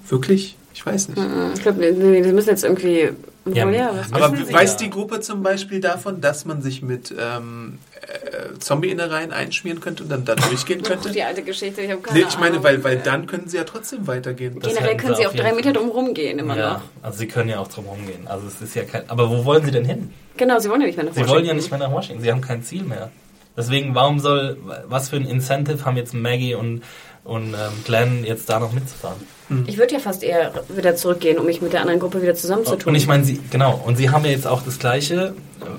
Wirklich? 0.08 0.56
Ich 0.74 0.86
weiß 0.86 1.10
nicht. 1.10 1.22
Ich 1.56 1.62
glaube, 1.64 1.80
nee, 1.80 2.24
wir 2.24 2.34
müssen 2.34 2.50
jetzt 2.50 2.64
irgendwie... 2.64 3.10
Ja, 3.54 3.64
Obwohl, 3.64 3.76
ja, 3.78 3.92
was 3.96 4.12
Aber 4.12 4.36
sie 4.36 4.52
weiß 4.54 4.74
ja. 4.74 4.78
die 4.80 4.90
Gruppe 4.90 5.22
zum 5.22 5.42
Beispiel 5.42 5.80
davon, 5.80 6.20
dass 6.20 6.44
man 6.44 6.62
sich 6.62 6.82
mit 6.82 7.16
ähm, 7.18 7.78
äh, 8.02 8.60
Zombie-Innereien 8.60 9.32
einschmieren 9.32 9.80
könnte 9.80 10.04
und 10.04 10.10
dann 10.10 10.26
da 10.26 10.36
durchgehen 10.36 10.82
könnte? 10.84 11.12
die 11.12 11.24
alte 11.24 11.44
Geschichte, 11.44 11.80
ich 11.82 11.90
habe 11.90 12.02
keine 12.02 12.20
Nee, 12.20 12.26
ich 12.28 12.38
meine, 12.40 12.62
weil, 12.62 12.84
weil 12.84 12.98
dann 12.98 13.26
können 13.26 13.48
sie 13.48 13.56
ja 13.56 13.64
trotzdem 13.64 14.06
weitergehen. 14.06 14.60
Das 14.60 14.74
Generell 14.76 14.98
können 14.98 15.16
sie 15.16 15.22
sie 15.22 15.28
auf 15.28 15.34
drei. 15.34 15.54
Meter 15.54 15.72
drum 15.72 15.88
rumgehen, 15.88 16.40
immer 16.40 16.58
Ja, 16.58 16.74
noch. 16.74 16.82
also 17.04 17.20
sie 17.20 17.28
können 17.30 17.50
ja 17.50 17.60
auch 17.60 17.70
drum 17.70 17.86
rumgehen. 17.86 18.28
Also 18.28 18.48
es 18.48 18.62
ist 18.62 18.76
ja 18.76 18.84
kein. 18.84 19.10
Aber 19.10 19.30
wo 19.30 19.46
wollen 19.46 19.64
sie 19.64 19.72
denn 19.72 19.86
hin? 19.86 20.14
Genau, 20.36 20.60
sie 20.60 20.70
wollen 20.70 20.82
ja 20.82 20.88
nicht 20.88 20.98
mehr 20.98 21.06
nach 21.06 21.14
Sie 21.14 21.20
Washington. 21.22 21.36
wollen 21.38 21.46
ja 21.46 21.54
nicht 21.54 21.72
mehr 21.72 21.80
nach 21.80 21.92
Washington. 21.94 22.22
Sie 22.24 22.32
haben 22.32 22.42
kein 22.42 22.64
Ziel 22.64 22.84
mehr. 22.84 23.12
Deswegen, 23.56 23.96
warum 23.96 24.20
soll, 24.20 24.58
was 24.88 25.08
für 25.10 25.16
ein 25.16 25.26
Incentive 25.26 25.86
haben 25.86 25.96
jetzt 25.96 26.14
Maggie 26.14 26.54
und 26.54 26.84
und 27.28 27.54
ähm, 27.54 27.58
Glenn 27.86 28.24
jetzt 28.24 28.50
da 28.50 28.60
noch 28.60 28.72
mitzufahren. 28.72 29.18
Ich 29.66 29.78
würde 29.78 29.94
ja 29.94 30.00
fast 30.00 30.24
eher 30.24 30.52
wieder 30.70 30.96
zurückgehen, 30.96 31.38
um 31.38 31.46
mich 31.46 31.62
mit 31.62 31.72
der 31.72 31.82
anderen 31.82 32.00
Gruppe 32.00 32.22
wieder 32.22 32.36
zusammenzutun. 32.36 32.90
Und 32.90 32.96
ich 32.96 33.08
meine, 33.08 33.24
sie 33.24 33.40
genau. 33.50 33.82
Und 33.86 33.96
sie 33.96 34.10
haben 34.10 34.26
ja 34.26 34.32
jetzt 34.32 34.46
auch 34.48 34.62
das 34.62 34.78
gleiche, 34.78 35.34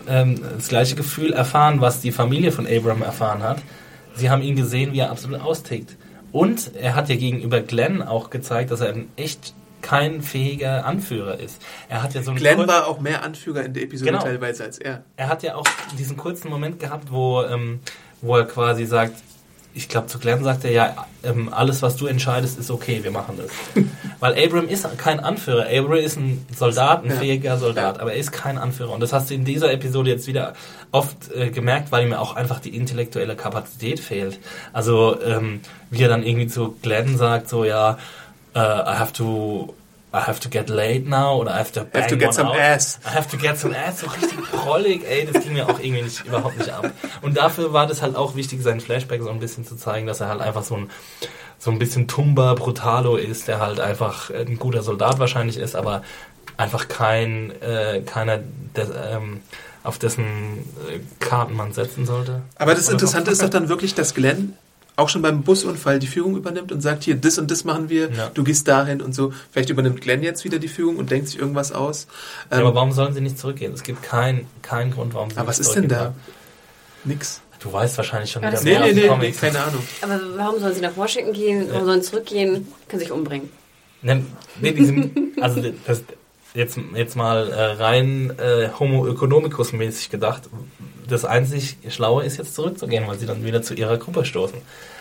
ähm, 0.09 0.41
das 0.57 0.69
gleiche 0.69 0.95
Gefühl 0.95 1.33
erfahren, 1.33 1.81
was 1.81 2.01
die 2.01 2.13
Familie 2.13 2.51
von 2.53 2.67
Abram 2.67 3.03
erfahren 3.03 3.43
hat. 3.43 3.59
Sie 4.15 4.31
haben 4.31 4.43
ihn 4.43 4.57
gesehen, 4.57 4.93
wie 4.93 5.01
er 5.01 5.11
absolut 5.11 5.41
austickt. 5.41 5.97
Und 6.33 6.73
er 6.75 6.95
hat 6.95 7.09
ja 7.09 7.17
gegenüber 7.17 7.61
Glenn 7.61 8.03
auch 8.03 8.31
gezeigt, 8.31 8.71
dass 8.71 8.81
er 8.81 8.89
ein 8.89 9.09
echt 9.17 9.55
kein 9.81 10.23
fähiger 10.23 10.85
Anführer 10.85 11.39
ist. 11.39 11.63
Er 11.89 12.03
hat 12.03 12.15
ja 12.15 12.23
so 12.23 12.31
einen 12.31 12.41
Glenn 12.41 12.67
war 12.67 12.87
auch 12.87 13.01
mehr 13.01 13.23
Anführer 13.23 13.65
in 13.65 13.75
der 13.75 13.85
Episode 13.85 14.11
Genau. 14.11 14.23
teilweise 14.23 14.65
als 14.65 14.79
er. 14.79 15.03
er 15.17 15.29
hat 15.29 15.43
ja 15.43 15.55
auch 15.55 15.65
diesen 15.99 16.17
kurzen 16.17 16.51
Moment 16.51 16.81
gehabt, 16.81 17.13
wo, 17.13 17.43
ähm, 17.43 17.81
wo 18.21 18.37
er 18.37 18.45
quasi 18.45 18.87
sagt, 18.87 19.15
ich 19.79 19.89
glaube 19.89 20.09
zu 20.09 20.19
Glenn 20.19 20.43
sagt 20.43 20.65
er 20.65 20.73
ja, 20.73 21.07
ähm, 21.23 21.53
alles 21.53 21.83
was 21.83 21.97
du 21.97 22.07
entscheidest 22.07 22.59
ist 22.59 22.71
okay, 22.71 23.01
wir 23.03 23.11
machen 23.13 23.39
das. 23.39 23.85
Weil 24.21 24.35
Abram 24.45 24.69
ist 24.69 24.87
kein 24.99 25.21
Anführer. 25.21 25.67
Abram 25.73 25.99
ist 25.99 26.17
ein 26.19 26.45
Soldat, 26.55 27.05
ein 27.05 27.11
Ja. 27.11 27.17
fähiger 27.17 27.59
Soldat, 27.59 28.01
aber 28.01 28.13
er 28.13 28.19
ist 28.19 28.33
kein 28.33 28.59
Anführer. 28.59 28.91
Und 28.93 29.01
das 29.01 29.13
hast 29.13 29.31
du 29.31 29.35
in 29.35 29.45
dieser 29.45 29.73
Episode 29.73 30.11
jetzt 30.11 30.27
wieder 30.27 30.55
oft 30.91 31.31
äh, 31.33 31.51
gemerkt, 31.51 31.93
weil 31.93 32.05
ihm 32.07 32.13
auch 32.13 32.35
einfach 32.35 32.59
die 32.61 32.75
intellektuelle 32.75 33.37
Kapazität 33.37 34.01
fehlt. 34.01 34.41
Also 34.73 35.17
ähm, 35.23 35.61
wie 35.91 36.03
er 36.03 36.09
dann 36.09 36.25
irgendwie 36.25 36.49
zu 36.49 36.77
Glenn 36.83 37.17
sagt, 37.17 37.49
so 37.49 37.65
ja, 37.65 37.99
äh, 38.55 38.59
I 38.59 38.97
have 38.99 39.13
to 39.13 39.75
I 40.13 40.21
have 40.21 40.41
to 40.41 40.49
get 40.49 40.71
laid 40.71 41.07
now 41.07 41.37
oder 41.39 41.51
I 41.51 41.59
have 41.59 41.73
to 41.73 41.85
bang 41.85 42.09
to 42.09 42.17
get 42.17 42.33
some 42.33 42.49
out. 42.49 42.57
ass. 42.57 42.99
I 43.05 43.11
have 43.15 43.29
to 43.31 43.37
get 43.37 43.59
some 43.59 43.77
ass, 43.77 44.01
so 44.01 44.07
richtig 44.07 44.41
prollig, 44.51 45.05
ey, 45.05 45.29
das 45.31 45.43
ging 45.43 45.53
mir 45.53 45.69
auch 45.69 45.79
irgendwie 45.79 46.03
nicht, 46.03 46.25
überhaupt 46.25 46.57
nicht 46.57 46.71
ab. 46.71 46.91
Und 47.21 47.37
dafür 47.37 47.75
war 47.75 47.87
das 47.87 48.01
halt 48.01 48.17
auch 48.17 48.35
wichtig, 48.35 48.63
seinen 48.63 48.81
Flashback 48.81 49.23
so 49.23 49.29
ein 49.29 49.39
bisschen 49.39 49.67
zu 49.67 49.77
zeigen, 49.77 50.07
dass 50.07 50.21
er 50.21 50.29
halt 50.29 50.41
einfach 50.41 50.65
so 50.65 50.77
ein, 50.77 50.91
so 51.59 51.71
ein 51.71 51.79
bisschen 51.79 52.09
Tumba 52.09 52.55
Brutalo 52.55 53.17
ist, 53.17 53.49
der 53.49 53.61
halt 53.61 53.81
einfach 53.81 54.31
ein 54.31 54.59
guter 54.59 54.83
Soldat 54.83 55.19
wahrscheinlich 55.19 55.59
ist, 55.59 55.77
aber 55.77 56.03
einfach 56.57 56.89
kein, 56.89 57.53
äh, 57.61 58.01
keiner, 58.01 58.41
der, 58.77 59.13
ähm, 59.13 59.43
auf 59.85 59.99
dessen 59.99 60.25
äh, 60.89 61.01
Karten 61.21 61.55
man 61.55 61.73
setzen 61.73 62.07
sollte. 62.07 62.43
Aber 62.57 62.75
das 62.75 62.89
Interessante 62.89 63.31
ist 63.31 63.43
doch 63.43 63.51
dann 63.51 63.69
wirklich, 63.69 63.95
dass 63.95 64.15
Glenn 64.15 64.55
auch 64.99 65.09
schon 65.09 65.23
beim 65.23 65.43
Busunfall 65.43 65.99
die 65.99 66.07
Führung 66.07 66.37
übernimmt 66.37 66.73
und 66.73 66.81
sagt, 66.81 67.05
hier, 67.05 67.15
das 67.15 67.39
und 67.39 67.51
das 67.51 67.65
machen 67.65 67.89
wir, 67.89 68.11
Ja. 68.11 68.31
du 68.35 68.43
gehst 68.45 68.67
dahin 68.69 69.01
und 69.01 69.15
so. 69.15 69.33
Vielleicht 69.53 69.71
übernimmt 69.71 70.01
Glenn 70.01 70.23
jetzt 70.23 70.45
wieder 70.45 70.59
die 70.59 70.69
Führung 70.69 70.97
und 70.97 71.11
denkt 71.11 71.29
sich 71.29 71.39
irgendwas 71.39 71.73
aus. 71.73 72.07
Ja, 72.51 72.59
Ähm, 72.59 72.67
aber 72.67 72.75
warum 72.75 72.93
sollen 72.93 73.15
sie 73.15 73.21
nicht 73.21 73.39
zurückgehen? 73.39 73.73
Es 73.73 73.83
gibt 73.85 74.03
keinen 74.03 74.47
keinen 74.63 74.91
Grund, 74.91 75.15
warum 75.15 75.31
sie 75.31 75.37
aber 75.37 75.51
nicht 75.51 75.61
was 75.61 75.67
ist 75.67 75.75
denn 75.75 75.89
da? 75.89 75.97
zurückgehen 75.99 76.23
Nix. 77.05 77.41
Du 77.61 77.73
weißt 77.73 77.97
wahrscheinlich 77.97 78.31
schon 78.31 78.43
Ja, 78.43 78.51
wieder 78.53 78.63
Nee, 78.63 78.71
mehr 78.71 78.81
nee, 78.81 78.93
nee, 79.09 79.17
nee, 79.19 79.33
keine 79.33 79.61
Ahnung. 79.65 79.83
Aber 80.03 80.21
warum 80.37 80.61
sollen 80.61 80.75
sie 80.75 80.81
nach 80.81 80.97
Washington 80.97 81.33
gehen? 81.33 81.67
Warum 81.71 81.87
sollen 81.87 82.03
sie 82.03 82.11
zurückgehen? 82.11 82.69
Können 82.89 83.01
sich 83.01 83.11
umbringen. 83.13 83.49
Ne, 84.03 84.25
nee, 84.61 84.73
die 84.73 84.85
sind, 84.85 85.41
also 85.43 85.61
das, 85.87 86.03
jetzt, 86.55 86.79
jetzt 86.95 87.17
mal 87.17 87.49
äh, 87.51 87.63
rein 87.83 88.33
äh, 88.39 88.69
Homo 88.79 89.09
economicus 89.09 89.73
mäßig 89.73 90.11
gedacht, 90.11 90.43
das 91.09 91.25
einzig 91.25 91.77
Schlaue 91.89 92.25
ist 92.25 92.37
jetzt 92.37 92.55
zurückzugehen, 92.55 93.07
weil 93.07 93.19
sie 93.19 93.27
dann 93.27 93.45
wieder 93.45 93.63
zu 93.63 93.75
ihrer 93.75 93.97
Gruppe 93.97 94.25
stoßen. 94.25 94.59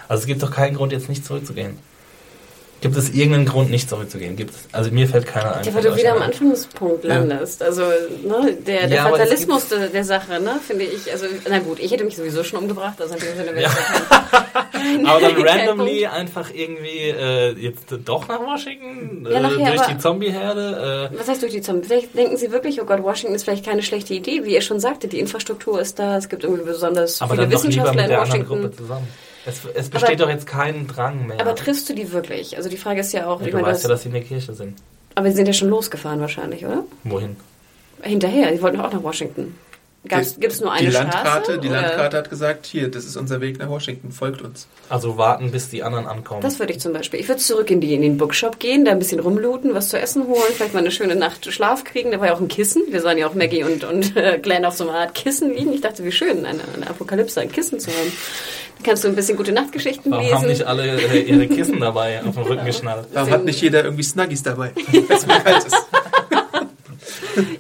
Also 0.08 0.22
es 0.22 0.28
gibt 0.28 0.42
doch 0.42 0.52
keinen 0.52 0.76
Grund, 0.76 0.92
jetzt 0.92 1.10
nicht 1.10 1.26
zurückzugehen. 1.26 1.78
Gibt 2.80 2.96
es 2.96 3.10
irgendeinen 3.10 3.46
Grund, 3.46 3.72
nicht 3.72 3.90
zurückzugehen? 3.90 4.36
Gibt 4.36 4.52
es, 4.52 4.58
also 4.72 4.92
mir 4.92 5.08
fällt 5.08 5.26
keiner 5.26 5.56
ein. 5.56 5.66
Ja, 5.66 5.74
weil 5.74 5.82
du 5.82 5.96
wieder 5.96 6.14
am? 6.14 6.22
Anfangspunkt 6.22 7.04
landest. 7.04 7.64
Also 7.64 7.82
ne, 7.82 8.56
der, 8.66 8.88
der 8.88 8.98
Ja, 8.98 9.10
Fatalismus 9.10 9.70
der, 9.70 9.88
der 9.88 10.04
Sache, 10.04 10.40
ne, 10.40 10.60
finde 10.66 10.84
ich. 10.84 11.12
Also 11.12 11.26
na 11.50 11.60
gut, 11.60 11.80
ich 11.80 11.92
hätte 11.92 12.04
mich 12.04 12.16
sowieso 12.16 12.44
schon 12.44 12.60
umgebracht. 12.60 13.02
Also 13.02 13.16
in 13.16 13.20
dem 13.22 13.36
Sinne 13.36 13.62
Ja. 13.62 13.70
Aber 15.06 15.22
dann 15.22 15.42
randomly 15.42 16.06
einfach 16.06 16.52
irgendwie 16.54 17.10
äh, 17.10 17.54
jetzt 17.54 17.86
doch 18.06 18.28
nach 18.28 18.40
Washington 18.42 19.28
Ja, 19.30 19.38
äh, 19.38 19.42
nachher, 19.42 19.76
durch 19.76 19.88
die 19.88 19.98
Zombie-Herde. 19.98 21.10
Äh, 21.14 21.20
Was 21.20 21.28
heißt 21.28 21.42
durch 21.42 21.54
die 21.54 21.62
Zombies? 21.62 21.88
Vielleicht 21.88 22.16
denken 22.16 22.38
sie 22.38 22.52
wirklich, 22.52 22.82
oh 22.82 22.86
Gott, 22.86 23.04
Washington 23.04 23.36
ist 23.36 23.44
vielleicht 23.44 23.66
keine 23.66 23.82
schlechte 23.84 24.14
Idee. 24.14 24.44
Wie 24.46 24.54
ihr 24.54 24.62
schon 24.62 24.80
sagte, 24.80 25.08
die 25.08 25.20
Infrastruktur 25.20 25.82
ist 25.82 26.00
da. 26.00 26.18
Es 26.18 26.30
gibt 26.30 26.44
irgendwie 26.44 26.64
besonders 26.64 27.22
aber 27.22 27.32
viele 27.36 27.44
dann 27.44 27.52
doch 27.52 27.64
lieber 27.64 27.70
Wissenschaftler 27.70 28.02
mit 28.04 28.12
in 28.12 28.18
Washington. 28.18 28.48
Gruppe 28.48 28.72
zusammen. 28.76 29.08
Es, 29.48 29.62
es 29.74 29.90
besteht 29.90 30.20
doch 30.20 30.30
jetzt 30.30 30.46
kein 30.46 30.88
Drang 30.88 31.26
mehr. 31.28 31.40
Aber 31.40 31.56
triffst 31.56 31.90
du 31.90 31.94
die 31.96 32.12
wirklich? 32.12 32.58
Also 32.58 32.70
die 32.70 32.78
Frage 32.78 33.00
ist 33.00 33.14
ja 33.14 33.28
auch, 33.28 33.40
ja, 33.40 33.48
ich 33.48 33.52
du 33.52 33.58
meine, 33.58 33.68
weißt 33.70 33.84
ja, 33.84 33.90
das, 33.90 34.00
dass 34.00 34.04
sie 34.04 34.10
in 34.10 34.14
der 34.14 34.24
Kirche 34.24 34.54
sind. 34.54 34.78
aber 35.16 35.30
sie 35.30 35.38
sind 35.38 35.48
ja 35.48 35.54
schon 35.54 35.70
losgefahren 35.70 36.20
wahrscheinlich, 36.20 36.66
oder? 36.66 36.84
Wohin? 37.06 37.38
Hinterher, 38.02 38.52
die 38.52 38.62
wollten 38.62 38.78
doch 38.78 38.86
auch 38.86 38.94
nach 38.94 39.04
Washington. 39.04 39.56
Gibt 40.10 40.54
es 40.54 40.62
nur 40.62 40.72
eine 40.72 40.88
die 40.88 40.94
Landkarte, 40.94 41.44
Straße? 41.54 41.60
die 41.60 41.70
oder? 41.70 41.82
Landkarte 41.82 42.18
hat 42.18 42.30
gesagt, 42.30 42.66
hier, 42.66 42.90
das 42.90 43.06
ist 43.06 43.18
unser 43.18 43.42
Weg 43.42 43.60
nach 43.60 43.70
Washington, 43.70 44.12
folgt 44.12 44.42
uns. 44.42 44.68
Also 44.90 45.18
warten, 45.18 45.52
bis 45.52 45.70
die 45.70 45.84
anderen 45.84 46.08
ankommen. 46.08 46.42
Das 46.42 46.60
würde 46.60 46.74
ich 46.74 46.80
zum 46.80 46.94
Beispiel. 46.94 47.20
Ich 47.20 47.28
würde 47.28 47.42
zurück 47.42 47.70
in, 47.72 47.82
die, 47.82 47.94
in 47.94 48.02
den 48.02 48.18
Bookshop 48.18 48.60
gehen, 48.60 48.86
da 48.86 48.92
ein 48.92 49.00
bisschen 49.00 49.20
rumlooten, 49.20 49.74
was 49.74 49.90
zu 49.90 50.00
essen 50.00 50.28
holen, 50.28 50.52
vielleicht 50.54 50.74
mal 50.74 50.80
eine 50.80 50.92
schöne 50.92 51.16
Nacht 51.16 51.52
Schlaf 51.52 51.84
kriegen. 51.84 52.12
Da 52.12 52.20
war 52.20 52.28
ja 52.28 52.34
auch 52.34 52.42
ein 52.42 52.48
Kissen. 52.48 52.84
Wir 52.90 53.02
sahen 53.02 53.18
ja 53.18 53.28
auch 53.28 53.34
Maggie 53.34 53.64
und, 53.64 53.84
und 53.84 54.16
äh, 54.18 54.40
Glenn 54.42 54.66
auf 54.66 54.76
so 54.76 54.88
einer 54.88 54.98
Art 55.00 55.16
Kissen 55.16 55.54
liegen. 55.54 55.74
Ich 55.74 55.82
dachte, 55.82 56.04
wie 56.04 56.12
schön, 56.12 56.46
eine, 56.46 56.62
eine 56.76 56.90
Apokalypse, 56.90 57.42
ein 57.42 57.52
Kissen 57.52 57.80
zu 57.80 57.92
haben. 57.92 58.12
Da 58.78 58.84
kannst 58.84 59.04
du 59.04 59.08
ein 59.08 59.16
bisschen 59.16 59.38
gute 59.38 59.52
Nachtgeschichten 59.52 60.12
Warum 60.12 60.24
lesen. 60.24 60.38
haben 60.38 60.48
nicht 60.48 60.64
alle 60.64 61.02
äh, 61.02 61.22
ihre 61.22 61.48
Kissen 61.48 61.80
dabei 61.80 62.22
auf 62.24 62.36
dem 62.36 62.44
Rücken 62.44 62.66
geschnallt? 62.66 63.08
Warum 63.14 63.32
hat 63.32 63.46
nicht 63.46 63.62
jeder 63.62 63.84
irgendwie 63.84 64.04
Snuggies 64.04 64.44
dabei? 64.44 64.72
Weil's 65.08 65.26
mir 65.26 65.40
kalt 65.40 65.66
ist. 65.66 65.76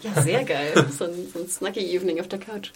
Ja, 0.02 0.22
sehr 0.22 0.44
geil. 0.44 0.74
So 0.98 1.06
ein, 1.06 1.12
so 1.34 1.40
ein 1.40 1.48
Snuggy-Evening 1.50 2.20
auf 2.20 2.28
der 2.28 2.40
Couch. 2.40 2.72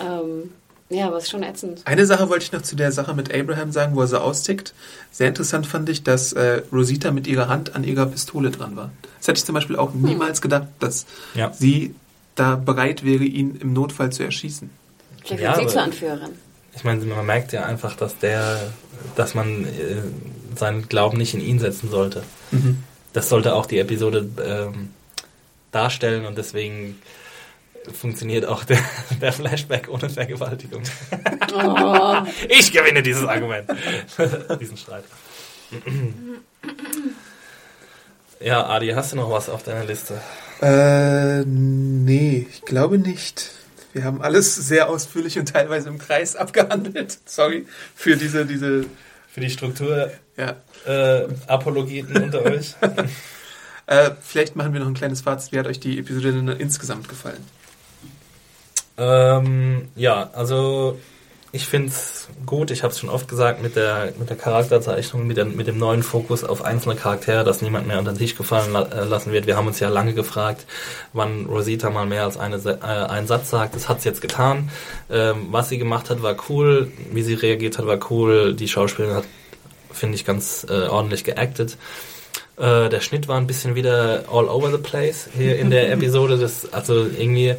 Ähm, 0.00 0.50
ja, 0.90 1.06
aber 1.06 1.16
es 1.16 1.24
ist 1.24 1.30
schon 1.30 1.42
ätzend. 1.42 1.80
Eine 1.86 2.04
Sache 2.06 2.28
wollte 2.28 2.44
ich 2.44 2.52
noch 2.52 2.62
zu 2.62 2.76
der 2.76 2.92
Sache 2.92 3.14
mit 3.14 3.34
Abraham 3.34 3.72
sagen, 3.72 3.96
wo 3.96 4.02
er 4.02 4.06
so 4.06 4.18
austickt. 4.18 4.74
Sehr 5.10 5.28
interessant 5.28 5.66
fand 5.66 5.88
ich, 5.88 6.02
dass 6.02 6.32
äh, 6.34 6.62
Rosita 6.72 7.10
mit 7.10 7.26
ihrer 7.26 7.48
Hand 7.48 7.74
an 7.74 7.84
ihrer 7.84 8.06
Pistole 8.06 8.50
dran 8.50 8.76
war. 8.76 8.90
Das 9.18 9.28
hätte 9.28 9.38
ich 9.38 9.44
zum 9.44 9.54
Beispiel 9.54 9.76
auch 9.76 9.94
niemals 9.94 10.42
gedacht, 10.42 10.68
dass 10.80 11.06
Ja. 11.34 11.52
sie 11.52 11.94
da 12.34 12.56
bereit 12.56 13.04
wäre, 13.04 13.24
ihn 13.24 13.56
im 13.56 13.72
Notfall 13.72 14.10
zu 14.12 14.22
erschießen. 14.24 14.68
Vielleicht 15.24 15.42
Ja, 15.42 15.54
sie 15.58 15.66
zur 15.66 15.82
Anführerin. 15.82 16.30
Ich 16.76 16.84
meine, 16.84 17.04
man 17.04 17.24
merkt 17.24 17.52
ja 17.52 17.64
einfach, 17.64 17.96
dass 17.96 18.18
der, 18.18 18.72
dass 19.16 19.34
man 19.34 19.64
äh, 19.64 20.02
seinen 20.56 20.88
Glauben 20.88 21.16
nicht 21.18 21.32
in 21.34 21.40
ihn 21.40 21.58
setzen 21.60 21.88
sollte. 21.90 22.22
Das 23.12 23.28
sollte 23.28 23.54
auch 23.54 23.66
die 23.66 23.78
Episode 23.78 24.28
ähm, 24.44 24.90
darstellen 25.74 26.26
und 26.26 26.38
deswegen 26.38 27.00
funktioniert 27.92 28.46
auch 28.46 28.64
der, 28.64 28.78
der 29.20 29.32
Flashback 29.32 29.88
ohne 29.88 30.08
Vergewaltigung. 30.08 30.82
Oh. 31.54 32.16
Ich 32.48 32.72
gewinne 32.72 33.02
dieses 33.02 33.24
Argument. 33.24 33.68
Diesen 34.60 34.76
Streit. 34.76 35.04
Ja, 38.40 38.66
Adi, 38.66 38.88
hast 38.90 39.12
du 39.12 39.16
noch 39.16 39.30
was 39.30 39.48
auf 39.48 39.62
deiner 39.62 39.84
Liste? 39.84 40.20
Äh, 40.60 41.44
nee, 41.44 42.46
ich 42.50 42.62
glaube 42.62 42.98
nicht. 42.98 43.50
Wir 43.92 44.04
haben 44.04 44.22
alles 44.22 44.54
sehr 44.56 44.88
ausführlich 44.88 45.38
und 45.38 45.52
teilweise 45.52 45.88
im 45.88 45.98
Kreis 45.98 46.36
abgehandelt. 46.36 47.18
Sorry 47.26 47.66
für 47.94 48.16
diese, 48.16 48.44
diese, 48.44 48.86
Für 49.32 49.40
die 49.40 49.50
Struktur 49.50 50.10
ja. 50.36 50.56
äh, 50.86 51.28
Apologeten 51.46 52.22
unter 52.22 52.42
euch. 52.44 52.74
Äh, 53.86 54.10
vielleicht 54.20 54.56
machen 54.56 54.72
wir 54.72 54.80
noch 54.80 54.88
ein 54.88 54.94
kleines 54.94 55.20
Fazit. 55.20 55.52
Wie 55.52 55.58
hat 55.58 55.66
euch 55.66 55.80
die 55.80 55.98
Episode 55.98 56.32
denn 56.32 56.48
insgesamt 56.48 57.08
gefallen? 57.08 57.44
Ähm, 58.96 59.88
ja, 59.96 60.30
also 60.32 60.98
ich 61.54 61.66
finde 61.66 61.88
es 61.88 62.26
gut, 62.46 62.72
ich 62.72 62.82
habe 62.82 62.92
es 62.92 62.98
schon 62.98 63.08
oft 63.08 63.28
gesagt, 63.28 63.62
mit 63.62 63.76
der, 63.76 64.12
mit 64.18 64.28
der 64.28 64.36
Charakterzeichnung, 64.36 65.24
mit, 65.24 65.36
der, 65.36 65.44
mit 65.44 65.68
dem 65.68 65.78
neuen 65.78 66.02
Fokus 66.02 66.42
auf 66.42 66.64
einzelne 66.64 66.96
Charaktere, 66.96 67.44
dass 67.44 67.62
niemand 67.62 67.86
mehr 67.86 68.00
unter 68.00 68.12
den 68.12 68.18
Tisch 68.18 68.34
gefallen 68.34 68.72
la 68.72 68.82
äh, 68.82 69.04
lassen 69.04 69.30
wird. 69.30 69.46
Wir 69.46 69.56
haben 69.56 69.68
uns 69.68 69.78
ja 69.78 69.88
lange 69.88 70.14
gefragt, 70.14 70.66
wann 71.12 71.46
Rosita 71.46 71.90
mal 71.90 72.06
mehr 72.06 72.24
als 72.24 72.36
eine, 72.36 72.56
äh, 72.56 72.84
einen 72.84 73.28
Satz 73.28 73.50
sagt. 73.50 73.76
Das 73.76 73.88
hat 73.88 74.02
sie 74.02 74.08
jetzt 74.08 74.20
getan. 74.20 74.70
Ähm, 75.08 75.46
was 75.52 75.68
sie 75.68 75.78
gemacht 75.78 76.10
hat, 76.10 76.22
war 76.22 76.34
cool. 76.48 76.90
Wie 77.12 77.22
sie 77.22 77.34
reagiert 77.34 77.78
hat, 77.78 77.86
war 77.86 78.00
cool. 78.10 78.54
Die 78.54 78.66
Schauspielerin 78.66 79.18
hat, 79.18 79.24
finde 79.92 80.16
ich, 80.16 80.24
ganz 80.24 80.66
äh, 80.68 80.88
ordentlich 80.88 81.22
geactet. 81.22 81.76
Äh, 82.56 82.88
der 82.88 83.00
Schnitt 83.00 83.28
war 83.28 83.36
ein 83.38 83.46
bisschen 83.46 83.74
wieder 83.74 84.24
all 84.30 84.48
over 84.48 84.70
the 84.70 84.78
place 84.78 85.28
hier 85.36 85.58
in 85.58 85.70
der 85.70 85.92
Episode. 85.92 86.38
Das, 86.38 86.72
also 86.72 87.06
irgendwie 87.06 87.54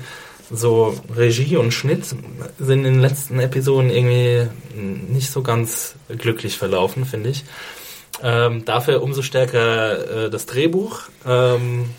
so 0.52 0.96
Regie 1.16 1.58
und 1.58 1.74
Schnitt 1.74 2.06
sind 2.06 2.80
in 2.80 2.84
den 2.84 3.02
letzten 3.02 3.39
Episoden 3.39 3.89
irgendwie 3.89 4.47
nicht 4.76 5.32
so 5.32 5.42
ganz 5.42 5.96
glücklich 6.17 6.58
verlaufen, 6.58 7.05
finde 7.05 7.30
ich. 7.30 7.43
Ähm, 8.24 8.63
dafür 8.63 9.04
umso 9.04 9.22
stärker 9.22 10.26
äh, 10.26 10.30
das 10.30 10.46
Drehbuch. 10.46 11.01
Ähm, 11.26 11.89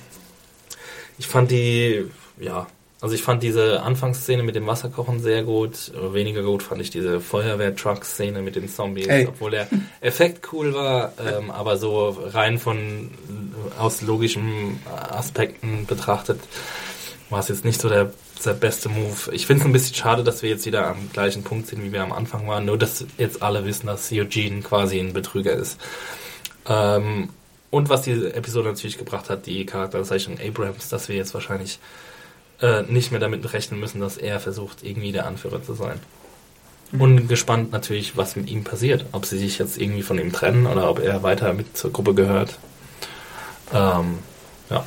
ich 1.19 1.27
fand 1.27 1.51
die, 1.51 2.07
ja, 2.39 2.67
also 3.07 3.15
ich 3.15 3.23
fand 3.23 3.45
diese 3.45 3.85
Anfangsszene 3.85 4.43
mit 4.43 4.57
dem 4.57 4.67
Wasserkochen 4.67 5.21
sehr 5.21 5.45
gut. 5.45 5.93
Weniger 6.13 6.43
gut 6.43 6.65
fand 6.65 6.81
ich 6.81 6.91
diese 6.91 7.21
Feuerwehr-Truck-Szene 7.21 8.43
mit 8.43 8.57
den 8.57 8.69
Zombies, 8.69 9.07
Ey. 9.07 9.29
obwohl 9.29 9.53
der 9.53 9.69
Effekt 10.01 10.53
cool 10.53 10.75
war, 10.75 11.13
ähm, 11.25 11.53
aber 11.53 11.77
so 11.77 12.09
rein 12.09 12.59
von 12.59 13.13
aus 13.79 14.03
logischen 14.03 14.81
Aspekten 15.09 15.87
betrachtet 15.87 16.41
war 17.31 17.39
es 17.39 17.47
jetzt 17.47 17.65
nicht 17.65 17.81
so 17.81 17.89
der, 17.89 18.13
der 18.45 18.55
beste 18.55 18.89
Move. 18.89 19.31
Ich 19.31 19.47
finde 19.47 19.61
es 19.61 19.67
ein 19.67 19.73
bisschen 19.73 19.95
schade, 19.95 20.25
dass 20.25 20.43
wir 20.43 20.51
jetzt 20.51 20.67
wieder 20.67 20.89
am 20.89 21.09
gleichen 21.13 21.45
Punkt 21.45 21.69
sind, 21.69 21.85
wie 21.85 21.93
wir 21.93 22.03
am 22.03 22.11
Anfang 22.11 22.49
waren. 22.49 22.65
Nur, 22.65 22.77
dass 22.77 23.07
jetzt 23.19 23.41
alle 23.41 23.65
wissen, 23.65 23.87
dass 23.87 24.11
Eugene 24.11 24.63
quasi 24.63 24.99
ein 24.99 25.13
Betrüger 25.13 25.53
ist. 25.53 25.81
Ähm, 26.69 27.29
und 27.71 27.89
was 27.89 28.03
diese 28.03 28.35
Episode 28.35 28.71
natürlich 28.71 28.99
gebracht 28.99 29.31
hat, 29.31 29.47
die 29.47 29.65
Charakterzeichnung 29.65 30.41
Abrams, 30.41 30.89
dass 30.89 31.09
wir 31.09 31.15
jetzt 31.15 31.35
wahrscheinlich 31.35 31.79
äh, 32.61 32.83
nicht 32.83 33.11
mehr 33.11 33.21
damit 33.21 33.53
rechnen 33.53 33.81
müssen, 33.81 34.01
dass 34.01 34.17
er 34.17 34.41
versucht, 34.41 34.83
irgendwie 34.83 35.13
der 35.13 35.27
Anführer 35.27 35.63
zu 35.63 35.75
sein. 35.75 36.01
Mhm. 36.93 37.01
Und 37.01 37.29
gespannt 37.29 37.73
natürlich, 37.73 38.17
was 38.17 38.37
mit 38.37 38.49
ihm 38.49 38.65
passiert. 38.65 39.07
Ob 39.13 39.27
sie 39.27 39.39
sich 39.39 39.59
jetzt 39.59 39.79
irgendwie 39.79 40.03
von 40.03 40.19
ihm 40.19 40.33
trennen 40.33 40.67
oder 40.67 40.91
ob 40.91 41.01
er 41.01 41.23
weiter 41.23 41.53
mit 41.53 41.77
zur 41.77 41.93
Gruppe 41.93 42.15
gehört. 42.15 42.59
Ähm, 43.75 44.19
ja. 44.71 44.85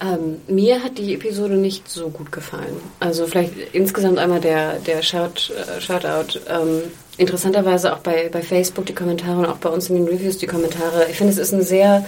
Ähm, 0.00 0.40
mir 0.48 0.82
hat 0.82 0.98
die 0.98 1.14
Episode 1.14 1.54
nicht 1.54 1.88
so 1.88 2.10
gut 2.10 2.30
gefallen. 2.30 2.76
Also 3.00 3.26
vielleicht 3.26 3.52
insgesamt 3.72 4.18
einmal 4.18 4.40
der, 4.40 4.78
der 4.80 5.02
Shout, 5.02 5.50
äh, 5.50 5.80
Shoutout. 5.80 6.40
Ähm, 6.48 6.82
interessanterweise 7.16 7.94
auch 7.94 8.00
bei, 8.00 8.28
bei 8.28 8.42
Facebook 8.42 8.86
die 8.86 8.94
Kommentare 8.94 9.38
und 9.38 9.46
auch 9.46 9.58
bei 9.58 9.70
uns 9.70 9.88
in 9.88 9.96
den 9.96 10.08
Reviews 10.08 10.38
die 10.38 10.46
Kommentare. 10.46 11.06
Ich 11.10 11.16
finde, 11.16 11.32
es 11.32 11.38
ist 11.38 11.52
ein 11.52 11.62
sehr 11.62 12.04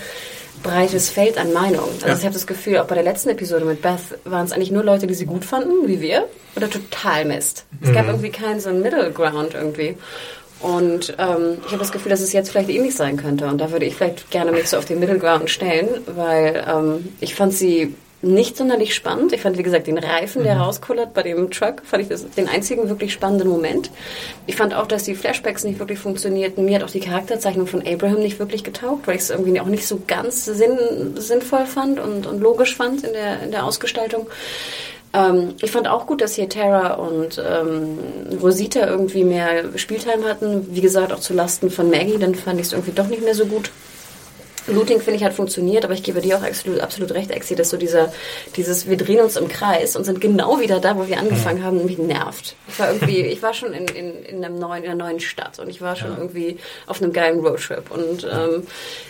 breites 0.62 1.08
Feld 1.10 1.38
an 1.38 1.52
Meinungen. 1.52 1.92
Also 1.94 2.08
ja. 2.08 2.14
ich 2.14 2.24
habe 2.24 2.34
das 2.34 2.46
Gefühl, 2.46 2.78
auch 2.78 2.86
bei 2.86 2.94
der 2.94 3.04
letzten 3.04 3.30
Episode 3.30 3.64
mit 3.64 3.82
Beth 3.82 4.00
waren 4.24 4.46
es 4.46 4.52
eigentlich 4.52 4.70
nur 4.70 4.84
Leute, 4.84 5.06
die 5.06 5.14
sie 5.14 5.26
gut 5.26 5.44
fanden, 5.44 5.86
wie 5.86 6.00
wir, 6.00 6.26
oder 6.56 6.70
total 6.70 7.24
Mist. 7.24 7.66
Es 7.80 7.90
mhm. 7.90 7.94
gab 7.94 8.06
irgendwie 8.06 8.30
keinen 8.30 8.60
so 8.60 8.68
einen 8.68 8.82
Middle 8.82 9.10
Ground 9.12 9.54
irgendwie. 9.54 9.96
Und 10.60 11.14
ähm, 11.18 11.58
ich 11.66 11.72
habe 11.72 11.78
das 11.78 11.92
Gefühl, 11.92 12.10
dass 12.10 12.20
es 12.20 12.32
jetzt 12.32 12.50
vielleicht 12.50 12.70
ähnlich 12.70 12.94
sein 12.94 13.16
könnte. 13.16 13.46
Und 13.46 13.58
da 13.60 13.70
würde 13.70 13.84
ich 13.84 13.94
vielleicht 13.94 14.30
gerne 14.30 14.52
mich 14.52 14.68
so 14.68 14.78
auf 14.78 14.86
den 14.86 14.98
Middle 14.98 15.18
Ground 15.18 15.50
stellen, 15.50 15.88
weil 16.06 16.64
ähm, 16.66 17.08
ich 17.20 17.34
fand 17.34 17.52
sie 17.52 17.94
nicht 18.22 18.56
sonderlich 18.56 18.94
spannend. 18.94 19.32
Ich 19.32 19.42
fand, 19.42 19.58
wie 19.58 19.62
gesagt, 19.62 19.86
den 19.86 19.98
Reifen, 19.98 20.42
der 20.42 20.56
mhm. 20.56 20.62
rauskullert 20.62 21.12
bei 21.12 21.22
dem 21.22 21.50
Truck, 21.50 21.82
fand 21.84 22.02
ich 22.02 22.08
das 22.08 22.28
den 22.30 22.48
einzigen 22.48 22.88
wirklich 22.88 23.12
spannenden 23.12 23.48
Moment. 23.48 23.90
Ich 24.46 24.56
fand 24.56 24.74
auch, 24.74 24.86
dass 24.86 25.04
die 25.04 25.14
Flashbacks 25.14 25.64
nicht 25.64 25.78
wirklich 25.78 25.98
funktionierten. 25.98 26.64
Mir 26.64 26.76
hat 26.76 26.84
auch 26.84 26.90
die 26.90 27.00
Charakterzeichnung 27.00 27.66
von 27.66 27.86
Abraham 27.86 28.20
nicht 28.20 28.38
wirklich 28.38 28.64
getaugt, 28.64 29.06
weil 29.06 29.16
ich 29.16 29.22
es 29.22 29.30
irgendwie 29.30 29.60
auch 29.60 29.66
nicht 29.66 29.86
so 29.86 30.00
ganz 30.06 30.44
sinn, 30.44 31.14
sinnvoll 31.16 31.66
fand 31.66 32.00
und, 32.00 32.26
und 32.26 32.40
logisch 32.40 32.74
fand 32.74 33.04
in 33.04 33.12
der, 33.12 33.42
in 33.42 33.50
der 33.50 33.64
Ausgestaltung. 33.64 34.28
Ähm, 35.12 35.54
ich 35.60 35.70
fand 35.70 35.86
auch 35.86 36.06
gut, 36.06 36.20
dass 36.20 36.34
hier 36.34 36.48
Tara 36.48 36.94
und 36.94 37.42
ähm, 37.44 37.98
Rosita 38.40 38.86
irgendwie 38.86 39.24
mehr 39.24 39.76
Spieltime 39.76 40.24
hatten. 40.24 40.74
Wie 40.74 40.80
gesagt, 40.80 41.12
auch 41.12 41.20
zu 41.20 41.34
Lasten 41.34 41.70
von 41.70 41.90
Maggie, 41.90 42.18
dann 42.18 42.34
fand 42.34 42.60
ich 42.60 42.66
es 42.66 42.72
irgendwie 42.72 42.92
doch 42.92 43.08
nicht 43.08 43.22
mehr 43.22 43.34
so 43.34 43.46
gut. 43.46 43.70
Looting, 44.68 45.00
finde 45.00 45.16
ich, 45.16 45.24
hat 45.24 45.32
funktioniert, 45.32 45.84
aber 45.84 45.94
ich 45.94 46.02
gebe 46.02 46.20
dir 46.20 46.36
auch 46.36 46.42
absolut, 46.42 46.80
absolut 46.80 47.12
recht, 47.12 47.30
Exi, 47.30 47.54
dass 47.54 47.70
so 47.70 47.76
dieser, 47.76 48.12
dieses, 48.56 48.88
wir 48.88 48.96
drehen 48.96 49.20
uns 49.20 49.36
im 49.36 49.48
Kreis 49.48 49.96
und 49.96 50.04
sind 50.04 50.20
genau 50.20 50.60
wieder 50.60 50.80
da, 50.80 50.96
wo 50.96 51.06
wir 51.06 51.18
angefangen 51.18 51.62
haben, 51.62 51.84
mich 51.84 51.98
nervt. 51.98 52.56
Ich 52.68 52.78
war 52.78 52.92
irgendwie, 52.92 53.20
ich 53.20 53.42
war 53.42 53.54
schon 53.54 53.72
in, 53.72 53.86
in, 53.88 54.24
in, 54.24 54.44
einem 54.44 54.58
neuen, 54.58 54.84
in 54.84 54.90
einer 54.90 55.04
neuen 55.04 55.20
Stadt 55.20 55.58
und 55.58 55.68
ich 55.68 55.80
war 55.80 55.96
schon 55.96 56.12
ja. 56.12 56.18
irgendwie 56.18 56.58
auf 56.86 57.02
einem 57.02 57.12
geilen 57.12 57.40
Roadtrip 57.40 57.90
und 57.90 58.24
ähm, 58.24 58.62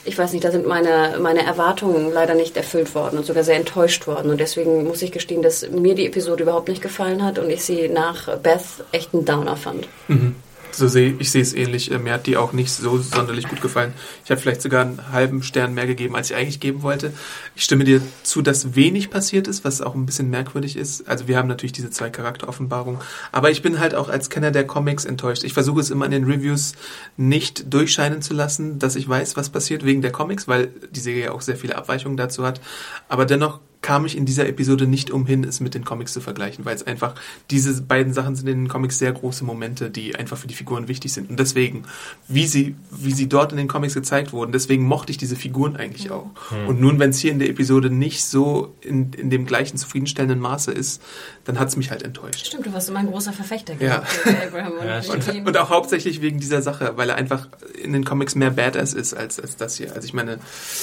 ich 0.05 0.17
weiß 0.17 0.33
nicht, 0.33 0.45
da 0.45 0.51
sind 0.51 0.67
meine, 0.67 1.19
meine 1.21 1.45
Erwartungen 1.45 2.13
leider 2.13 2.35
nicht 2.35 2.57
erfüllt 2.57 2.95
worden 2.95 3.19
und 3.19 3.27
sogar 3.27 3.45
sehr 3.45 3.57
enttäuscht 3.57 4.07
worden 4.07 4.31
und 4.31 4.41
deswegen 4.41 4.85
muss 4.85 5.03
ich 5.03 5.13
gestehen, 5.13 5.43
dass 5.43 5.69
mir 5.71 5.95
die 5.95 6.07
Episode 6.07 6.43
überhaupt 6.43 6.69
nicht 6.69 6.83
gefallen 6.83 7.25
hat 7.25 7.39
und 7.39 7.51
ich 7.51 7.65
sie 7.65 7.89
nach 7.89 8.37
Beth 8.39 8.63
echt 8.93 9.15
einen 9.15 9.25
Downer 9.25 9.57
fand. 9.57 9.89
Mhm 10.09 10.37
so 10.73 10.89
sehe 10.89 11.15
ich 11.19 11.31
sehe 11.31 11.43
es 11.43 11.55
ähnlich. 11.55 11.91
Äh, 11.91 11.99
mir 11.99 12.13
hat 12.13 12.27
die 12.27 12.37
auch 12.37 12.53
nicht 12.53 12.71
so 12.71 12.99
sonderlich 12.99 13.49
gut 13.49 13.61
gefallen. 13.61 13.93
Ich 14.25 14.31
habe 14.31 14.41
vielleicht 14.41 14.63
sogar 14.63 14.83
einen 14.83 15.13
halben 15.13 15.43
Stern 15.43 15.75
mehr 15.75 15.87
gegeben, 15.87 16.17
als 16.17 16.31
ich 16.31 16.37
eigentlich 16.37 16.61
geben 16.61 16.83
wollte. 16.83 17.13
Ich 17.55 17.65
stimme 17.65 17.85
dir 17.85 18.01
zu, 18.23 18.43
dass 18.43 18.75
wenig 18.75 19.11
passiert 19.11 19.49
ist, 19.49 19.65
was 19.65 19.81
auch 19.81 19.95
ein 19.95 20.07
bisschen 20.07 20.31
merkwürdig 20.31 20.77
ist. 20.77 21.09
Also 21.09 21.29
wir 21.29 21.39
haben 21.39 21.49
natürlich 21.49 21.73
diese 21.73 21.91
zwei 21.91 22.11
Charakteroffenbarungen, 22.11 23.01
aber 23.33 23.51
ich 23.51 23.63
bin 23.63 23.81
halt 23.81 23.95
auch 23.95 24.09
als 24.09 24.31
Kenner 24.31 24.51
der 24.51 24.67
Comics 24.67 25.05
enttäuscht. 25.05 25.45
Ich 25.45 25.55
versuche 25.55 25.81
es 25.81 25.91
immer 25.91 26.05
in 26.05 26.11
den 26.11 26.25
Reviews 26.25 26.75
nicht 27.17 27.73
durchscheinen 27.73 28.23
zu 28.23 28.35
lassen, 28.35 28.79
dass 28.79 28.97
ich 28.97 29.09
weiß, 29.09 29.37
was 29.37 29.51
passiert 29.51 29.85
wegen 29.85 30.03
der 30.03 30.13
Comics, 30.13 30.49
weil 30.49 30.69
die 30.91 31.01
Serie 31.01 31.33
auch 31.33 31.41
sehr 31.41 31.57
viele 31.57 31.77
Abweichungen 31.77 32.17
dazu 32.17 32.45
hat. 32.45 32.61
Aber 33.09 33.25
dennoch 33.27 33.61
kam 33.87 34.05
ich 34.05 34.17
in 34.17 34.27
dieser 34.27 34.49
Episode 34.49 34.89
nicht 34.89 35.13
umhin, 35.13 35.45
es 35.45 35.61
mit 35.61 35.75
den 35.75 35.85
Comics 35.85 36.13
zu 36.13 36.21
vergleichen, 36.21 36.65
weil 36.65 36.75
es 36.75 36.85
einfach, 36.85 37.15
diese 37.53 37.83
beiden 37.83 38.13
Sachen 38.13 38.35
sind 38.35 38.49
in 38.49 38.65
den 38.65 38.69
Comics 38.69 38.99
sehr 38.99 39.13
große 39.13 39.45
Momente, 39.45 39.91
die 39.91 40.17
einfach 40.17 40.37
für 40.37 40.49
die 40.49 40.55
Figuren 40.55 40.89
wichtig 40.89 41.13
sind. 41.13 41.31
Und 41.31 41.39
deswegen, 41.39 41.85
wie 42.27 42.49
sie, 42.49 42.75
wie 42.91 43.13
sie 43.13 43.29
dort 43.29 43.53
in 43.53 43.59
den 43.59 43.69
Comics 43.69 43.95
gezeigt 43.95 44.33
wurden, 44.33 44.51
deswegen 44.51 44.83
mochte 44.83 45.13
ich 45.13 45.19
diese 45.19 45.37
Figuren 45.37 45.77
eigentlich 45.77 46.11
auch. 46.11 46.31
Mhm. 46.51 46.67
Und 46.67 46.81
nun, 46.81 46.99
wenn 46.99 47.11
es 47.11 47.21
hier 47.21 47.31
in 47.31 47.39
der 47.39 47.49
Episode 47.49 47.89
nicht 47.89 48.25
so 48.25 48.75
in, 48.81 49.13
in 49.13 49.31
dem 49.31 49.47
gleichen 49.47 49.77
zufriedenstellenden 49.77 50.41
Maße 50.41 50.73
ist, 50.73 51.01
dann 51.45 51.61
hat 51.61 51.69
es 51.69 51.77
mich 51.77 51.93
halt 51.93 52.03
enttäuscht. 52.03 52.45
Stimmt, 52.45 52.67
du 52.67 52.73
warst 52.73 52.89
immer 52.89 52.99
ein 52.99 53.07
großer 53.07 53.33
Verfechter 53.33 53.75
ja. 53.79 54.03
Abraham 54.49 54.73
und, 54.81 54.85
ja, 54.85 55.01
und, 55.13 55.47
und, 55.47 55.57
auch 55.59 55.71
hauptsächlich 55.71 56.21
wegen 56.23 56.41
dieser 56.41 56.61
Sache, 56.61 56.95
weil 56.97 57.09
er 57.09 57.15
einfach 57.15 57.47
in 57.81 57.93
den 57.93 58.05
Comics 58.05 58.35
mehr 58.35 58.51
Badass 58.51 58.95
ist 58.95 59.15
als, 59.15 59.39
als 59.39 59.55
das 59.55 59.77
hier. 59.77 59.95
Also 59.95 60.07
ich 60.07 60.13
meine. 60.13 60.39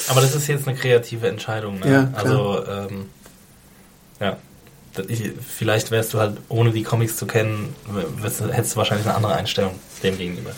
Aber 0.07 0.21
das 0.21 0.34
ist 0.35 0.47
jetzt 0.47 0.69
eine 0.69 0.77
kreative 0.77 1.27
Entscheidung, 1.27 1.80
ne? 1.80 1.91
Ja, 1.91 2.09
also 2.17 2.65
ähm, 2.65 2.93
ja. 4.20 4.38
Ich, 5.07 5.32
vielleicht 5.41 5.90
wärst 5.90 6.14
du 6.14 6.20
halt, 6.20 6.38
ohne 6.49 6.72
die 6.72 6.84
Comics 6.84 7.18
zu 7.18 7.26
kennen, 7.26 7.76
hättest 8.52 8.74
du 8.74 8.78
wahrscheinlich 8.78 9.07
eine 9.07 9.15
andere 9.15 9.34
Einstellung 9.34 9.74
dem 10.03 10.18
gegenüber. 10.18 10.52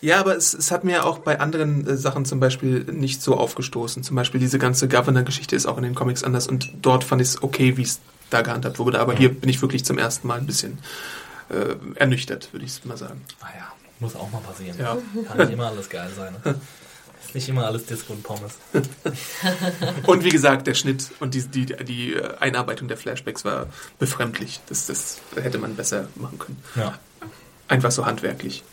Ja, 0.00 0.18
aber 0.18 0.36
es, 0.36 0.52
es 0.54 0.70
hat 0.70 0.82
mir 0.84 1.04
auch 1.04 1.18
bei 1.18 1.38
anderen 1.38 1.86
äh, 1.86 1.96
Sachen 1.96 2.24
zum 2.24 2.40
Beispiel 2.40 2.84
nicht 2.84 3.22
so 3.22 3.36
aufgestoßen. 3.36 4.02
Zum 4.02 4.16
Beispiel 4.16 4.40
diese 4.40 4.58
ganze 4.58 4.88
Governor-Geschichte 4.88 5.54
ist 5.54 5.66
auch 5.66 5.76
in 5.76 5.84
den 5.84 5.94
Comics 5.94 6.24
anders 6.24 6.48
und 6.48 6.70
dort 6.82 7.04
fand 7.04 7.22
ich 7.22 7.28
es 7.28 7.42
okay, 7.42 7.76
wie 7.76 7.82
es 7.82 8.00
da 8.30 8.42
gehandhabt 8.42 8.78
wurde. 8.78 9.00
Aber 9.00 9.14
mhm. 9.14 9.18
hier 9.18 9.34
bin 9.34 9.48
ich 9.48 9.62
wirklich 9.62 9.84
zum 9.84 9.98
ersten 9.98 10.26
Mal 10.26 10.38
ein 10.38 10.46
bisschen 10.46 10.78
äh, 11.50 11.74
ernüchtert, 11.96 12.52
würde 12.52 12.64
ich 12.64 12.84
mal 12.84 12.96
sagen. 12.96 13.22
Ah 13.40 13.48
muss 14.00 14.16
auch 14.16 14.30
mal 14.30 14.40
passieren. 14.40 14.78
Ja. 14.78 14.96
Kann 15.26 15.38
nicht 15.38 15.52
immer 15.52 15.68
alles 15.68 15.88
geil 15.88 16.10
sein. 16.16 16.34
Ne? 16.44 16.54
Ist 17.28 17.34
nicht 17.34 17.48
immer 17.48 17.66
alles 17.66 17.86
Disco 17.86 18.12
und 18.12 18.22
Pommes. 18.22 18.54
und 20.06 20.24
wie 20.24 20.30
gesagt, 20.30 20.66
der 20.66 20.74
Schnitt 20.74 21.10
und 21.20 21.34
die, 21.34 21.42
die, 21.42 21.66
die 21.66 22.16
Einarbeitung 22.40 22.88
der 22.88 22.96
Flashbacks 22.96 23.44
war 23.44 23.66
befremdlich. 23.98 24.60
Das, 24.68 24.86
das 24.86 25.20
hätte 25.34 25.58
man 25.58 25.76
besser 25.76 26.08
machen 26.16 26.38
können. 26.38 26.62
Ja. 26.74 26.98
Einfach 27.68 27.90
so 27.90 28.06
handwerklich. 28.06 28.64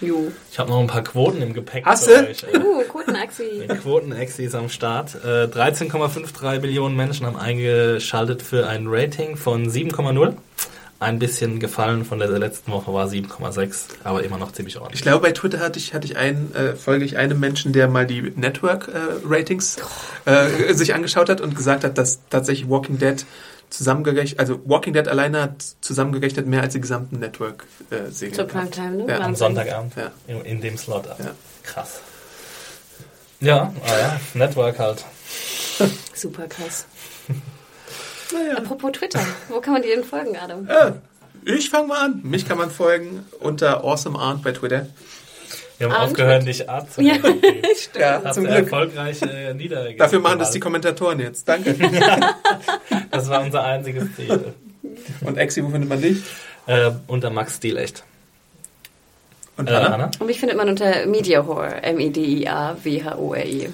Jo. 0.00 0.32
Ich 0.50 0.58
habe 0.58 0.70
noch 0.70 0.80
ein 0.80 0.86
paar 0.86 1.02
Quoten 1.02 1.42
im 1.42 1.52
Gepäck. 1.52 1.84
Hast 1.84 2.06
du? 2.06 2.12
Euch, 2.12 2.44
äh, 2.44 2.58
uh, 2.58 2.82
Quoten-Axi. 2.84 3.66
Quoten-Axi 3.82 4.44
ist 4.44 4.54
am 4.54 4.68
Start. 4.68 5.16
Äh, 5.24 5.44
13,53 5.44 6.60
Millionen 6.60 6.96
Menschen 6.96 7.26
haben 7.26 7.36
eingeschaltet 7.36 8.42
für 8.42 8.66
ein 8.66 8.86
Rating 8.86 9.36
von 9.36 9.68
7,0 9.68 10.34
ein 11.00 11.18
bisschen 11.18 11.60
gefallen 11.60 12.04
von 12.04 12.18
der 12.18 12.28
letzten 12.28 12.70
Woche 12.72 12.92
war 12.92 13.08
7,6, 13.08 13.86
aber 14.04 14.22
immer 14.22 14.36
noch 14.36 14.52
ziemlich 14.52 14.76
ordentlich. 14.76 15.00
Ich 15.00 15.02
glaube, 15.02 15.22
bei 15.22 15.32
Twitter 15.32 15.58
hatte 15.58 15.78
ich, 15.78 15.94
hatte 15.94 16.06
ich 16.06 16.18
einen, 16.18 16.54
äh, 16.54 16.76
folge 16.76 17.06
ich 17.06 17.16
einem 17.16 17.40
Menschen, 17.40 17.72
der 17.72 17.88
mal 17.88 18.06
die 18.06 18.20
Network-Ratings 18.20 19.78
äh, 20.26 20.30
äh, 20.30 20.74
sich 20.74 20.94
angeschaut 20.94 21.30
hat 21.30 21.40
und 21.40 21.56
gesagt 21.56 21.84
hat, 21.84 21.96
dass 21.96 22.20
tatsächlich 22.28 22.68
Walking 22.68 22.98
Dead 22.98 23.24
zusammengerechnet, 23.70 24.38
also 24.38 24.60
Walking 24.66 24.92
Dead 24.92 25.08
alleine 25.08 25.42
hat 25.42 25.64
zusammengerechnet 25.80 26.46
mehr 26.46 26.60
als 26.60 26.74
die 26.74 26.82
gesamten 26.82 27.18
Network-Serien. 27.18 28.34
Äh, 28.34 28.36
Zur 28.36 28.46
Primetime, 28.46 28.90
ne? 28.90 29.06
Ja. 29.08 29.20
Am 29.20 29.34
Sonntagabend. 29.34 29.94
Ja. 29.96 30.10
In, 30.26 30.42
in, 30.42 30.60
dem 30.60 30.76
Slot. 30.76 31.06
Ja. 31.06 31.30
Krass. 31.62 32.00
Ja, 33.40 33.72
ah 33.86 33.98
ja, 33.98 34.20
Network 34.34 34.78
halt. 34.78 35.02
Super 36.12 36.46
krass. 36.46 36.84
Naja. 38.32 38.56
Apropos 38.58 38.92
Twitter, 38.92 39.20
wo 39.48 39.60
kann 39.60 39.72
man 39.74 39.82
dir 39.82 39.94
denn 39.96 40.04
folgen, 40.04 40.36
Adam? 40.36 40.68
Äh, 40.68 40.92
ich 41.44 41.70
fange 41.70 41.88
mal 41.88 42.04
an. 42.04 42.20
Mich 42.22 42.46
kann 42.46 42.58
man 42.58 42.70
folgen 42.70 43.24
unter 43.40 43.82
Awesome 43.84 44.18
Arndt 44.18 44.42
bei 44.42 44.52
Twitter. 44.52 44.86
Wir 45.78 45.86
haben 45.86 45.94
Arndt 45.94 46.10
aufgehört, 46.12 46.46
dich 46.46 46.68
Art 46.68 46.92
zu 46.92 47.00
Ja, 47.00 47.14
stimmt. 47.18 47.40
Ja, 47.98 48.20
Hast 48.22 48.34
zum 48.34 48.44
Glück. 48.44 48.56
erfolgreich 48.56 49.22
äh, 49.22 49.54
niedergegeben. 49.54 49.98
Dafür 49.98 50.20
machen 50.20 50.38
das 50.38 50.50
die 50.50 50.60
Kommentatoren 50.60 51.18
jetzt. 51.20 51.48
Danke. 51.48 51.74
das 53.10 53.28
war 53.30 53.42
unser 53.42 53.64
einziges 53.64 54.14
Ziel. 54.14 54.52
Und 55.22 55.38
Exi, 55.38 55.64
wo 55.64 55.70
findet 55.70 55.88
man 55.88 56.02
dich? 56.02 56.22
Äh, 56.66 56.90
unter 57.06 57.30
Max 57.30 57.56
Stilecht. 57.56 58.04
Und 59.56 59.70
äh, 59.70 59.72
Anna? 59.72 59.94
Anna? 59.94 60.10
Und 60.18 60.26
mich 60.26 60.38
findet 60.38 60.58
man 60.58 60.68
unter 60.68 61.06
Mediahore, 61.06 61.82
M-E-D-I-A-W-H-O-R-I. 61.82 63.70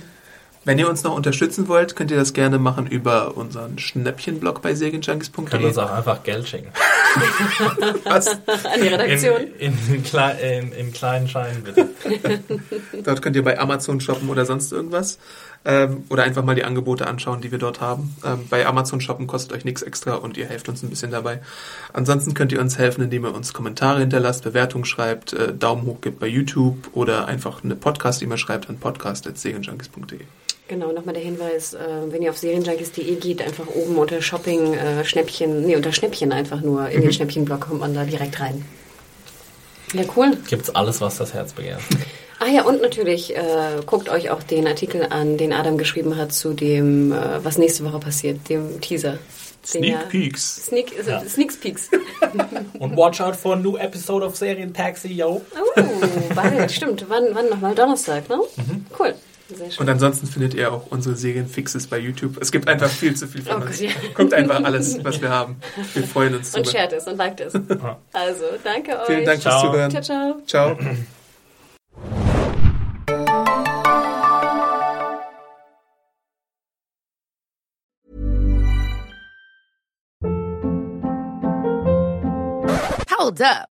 Wenn 0.66 0.80
ihr 0.80 0.90
uns 0.90 1.04
noch 1.04 1.14
unterstützen 1.14 1.68
wollt, 1.68 1.94
könnt 1.94 2.10
ihr 2.10 2.16
das 2.16 2.32
gerne 2.32 2.58
machen 2.58 2.88
über 2.88 3.36
unseren 3.36 3.78
Schnäppchenblog 3.78 4.62
bei 4.62 4.74
serienjunkies.de. 4.74 5.44
Könnt 5.44 5.64
uns 5.64 5.78
auch 5.78 5.92
einfach 5.92 6.24
Geld 6.24 6.48
schicken. 6.48 6.72
Was? 8.04 8.26
An 8.26 8.80
die 8.82 8.88
Redaktion? 8.88 9.42
In, 9.60 9.78
in, 9.88 10.02
in, 10.42 10.72
in 10.72 10.92
kleinen 10.92 11.28
Scheinen, 11.28 11.62
bitte. 11.62 11.88
dort 13.04 13.22
könnt 13.22 13.36
ihr 13.36 13.44
bei 13.44 13.60
Amazon 13.60 14.00
shoppen 14.00 14.28
oder 14.28 14.44
sonst 14.44 14.72
irgendwas. 14.72 15.20
Ähm, 15.64 16.02
oder 16.08 16.24
einfach 16.24 16.42
mal 16.42 16.56
die 16.56 16.64
Angebote 16.64 17.06
anschauen, 17.06 17.40
die 17.40 17.52
wir 17.52 17.58
dort 17.58 17.80
haben. 17.80 18.16
Ähm, 18.24 18.48
bei 18.50 18.66
Amazon 18.66 19.00
shoppen 19.00 19.28
kostet 19.28 19.52
euch 19.52 19.64
nichts 19.64 19.82
extra 19.82 20.14
und 20.14 20.36
ihr 20.36 20.46
helft 20.46 20.68
uns 20.68 20.82
ein 20.82 20.90
bisschen 20.90 21.12
dabei. 21.12 21.42
Ansonsten 21.92 22.34
könnt 22.34 22.50
ihr 22.50 22.60
uns 22.60 22.76
helfen, 22.76 23.02
indem 23.04 23.24
ihr 23.24 23.32
uns 23.32 23.52
Kommentare 23.52 24.00
hinterlasst, 24.00 24.42
Bewertungen 24.42 24.84
schreibt, 24.84 25.32
äh, 25.32 25.54
Daumen 25.54 25.86
hoch 25.86 26.00
gibt 26.00 26.18
bei 26.18 26.26
YouTube 26.26 26.88
oder 26.92 27.26
einfach 27.26 27.62
eine 27.62 27.76
Podcast-E-Mail 27.76 28.38
schreibt 28.38 28.68
an 28.68 28.80
podcast.segenjunkies.de. 28.80 30.26
Genau, 30.68 30.90
nochmal 30.90 31.14
der 31.14 31.22
Hinweis, 31.22 31.74
äh, 31.74 31.78
wenn 32.10 32.22
ihr 32.22 32.30
auf 32.30 32.38
serienjunkies.de 32.38 33.14
geht, 33.16 33.40
einfach 33.40 33.66
oben 33.68 33.96
unter 33.98 34.20
Shopping, 34.20 34.74
äh, 34.74 35.04
Schnäppchen, 35.04 35.64
nee, 35.64 35.76
unter 35.76 35.92
Schnäppchen 35.92 36.32
einfach 36.32 36.60
nur, 36.60 36.88
in 36.88 37.02
den 37.02 37.12
Schnäppchenblock 37.12 37.60
kommt 37.68 37.80
man 37.80 37.94
da 37.94 38.04
direkt 38.04 38.40
rein. 38.40 38.64
Ja, 39.92 40.02
cool. 40.16 40.36
Gibt's 40.48 40.68
alles, 40.74 41.00
was 41.00 41.18
das 41.18 41.34
Herz 41.34 41.52
begehrt. 41.52 41.80
Ah 42.38 42.48
ja, 42.48 42.64
und 42.64 42.82
natürlich 42.82 43.34
äh, 43.34 43.40
guckt 43.86 44.10
euch 44.10 44.28
auch 44.28 44.42
den 44.42 44.66
Artikel 44.66 45.06
an, 45.08 45.38
den 45.38 45.54
Adam 45.54 45.78
geschrieben 45.78 46.18
hat 46.18 46.34
zu 46.34 46.52
dem, 46.52 47.10
äh, 47.10 47.42
was 47.42 47.56
nächste 47.56 47.82
Woche 47.86 47.98
passiert, 47.98 48.50
dem 48.50 48.78
Teaser. 48.82 49.16
Sneak 49.64 49.84
ja- 49.92 50.02
Peeks. 50.10 50.66
Sneak, 50.66 50.92
Ja. 51.08 51.22
Sneak 51.26 51.58
Peeks. 51.58 51.88
Und 52.78 52.94
watch 52.94 53.22
out 53.22 53.34
for 53.36 53.54
a 53.54 53.56
new 53.56 53.78
episode 53.78 54.22
of 54.22 54.36
Serientaxi, 54.36 55.14
yo. 55.14 55.40
Oh, 55.76 55.80
bald, 56.34 56.70
stimmt. 56.70 57.06
Wann, 57.08 57.24
wann 57.32 57.48
nochmal? 57.48 57.74
Donnerstag, 57.74 58.28
ne? 58.28 58.38
Cool. 58.98 59.14
Und 59.78 59.88
ansonsten 59.88 60.26
findet 60.26 60.54
ihr 60.54 60.72
auch 60.72 60.86
unsere 60.90 61.16
Serienfixes 61.16 61.86
bei 61.86 61.98
YouTube. 61.98 62.38
Es 62.40 62.50
gibt 62.50 62.68
einfach 62.68 62.88
viel 62.88 63.14
zu 63.14 63.28
viel 63.28 63.42
von 63.42 63.62
Oh 63.62 63.66
uns. 63.66 63.80
Ja. 63.80 63.90
Guckt 64.14 64.34
einfach 64.34 64.62
alles, 64.64 65.02
was 65.04 65.20
wir 65.20 65.30
haben. 65.30 65.56
Wir 65.94 66.02
freuen 66.04 66.34
uns 66.34 66.54
Und 66.54 66.66
shared 66.66 66.92
es 66.92 67.06
und 67.06 67.16
liked 67.16 67.40
es. 67.40 67.54
Also, 68.12 68.44
danke 68.64 68.98
euch. 68.98 69.06
Vielen 69.06 69.24
Dank 69.24 69.42
fürs 69.42 69.54
Ciao. 69.54 69.70
Zuhören. 69.70 69.90
Ciao, 69.90 70.02
ciao. 70.02 70.42
Ciao. 70.46 70.78
Hold 83.18 83.40
up. 83.42 83.75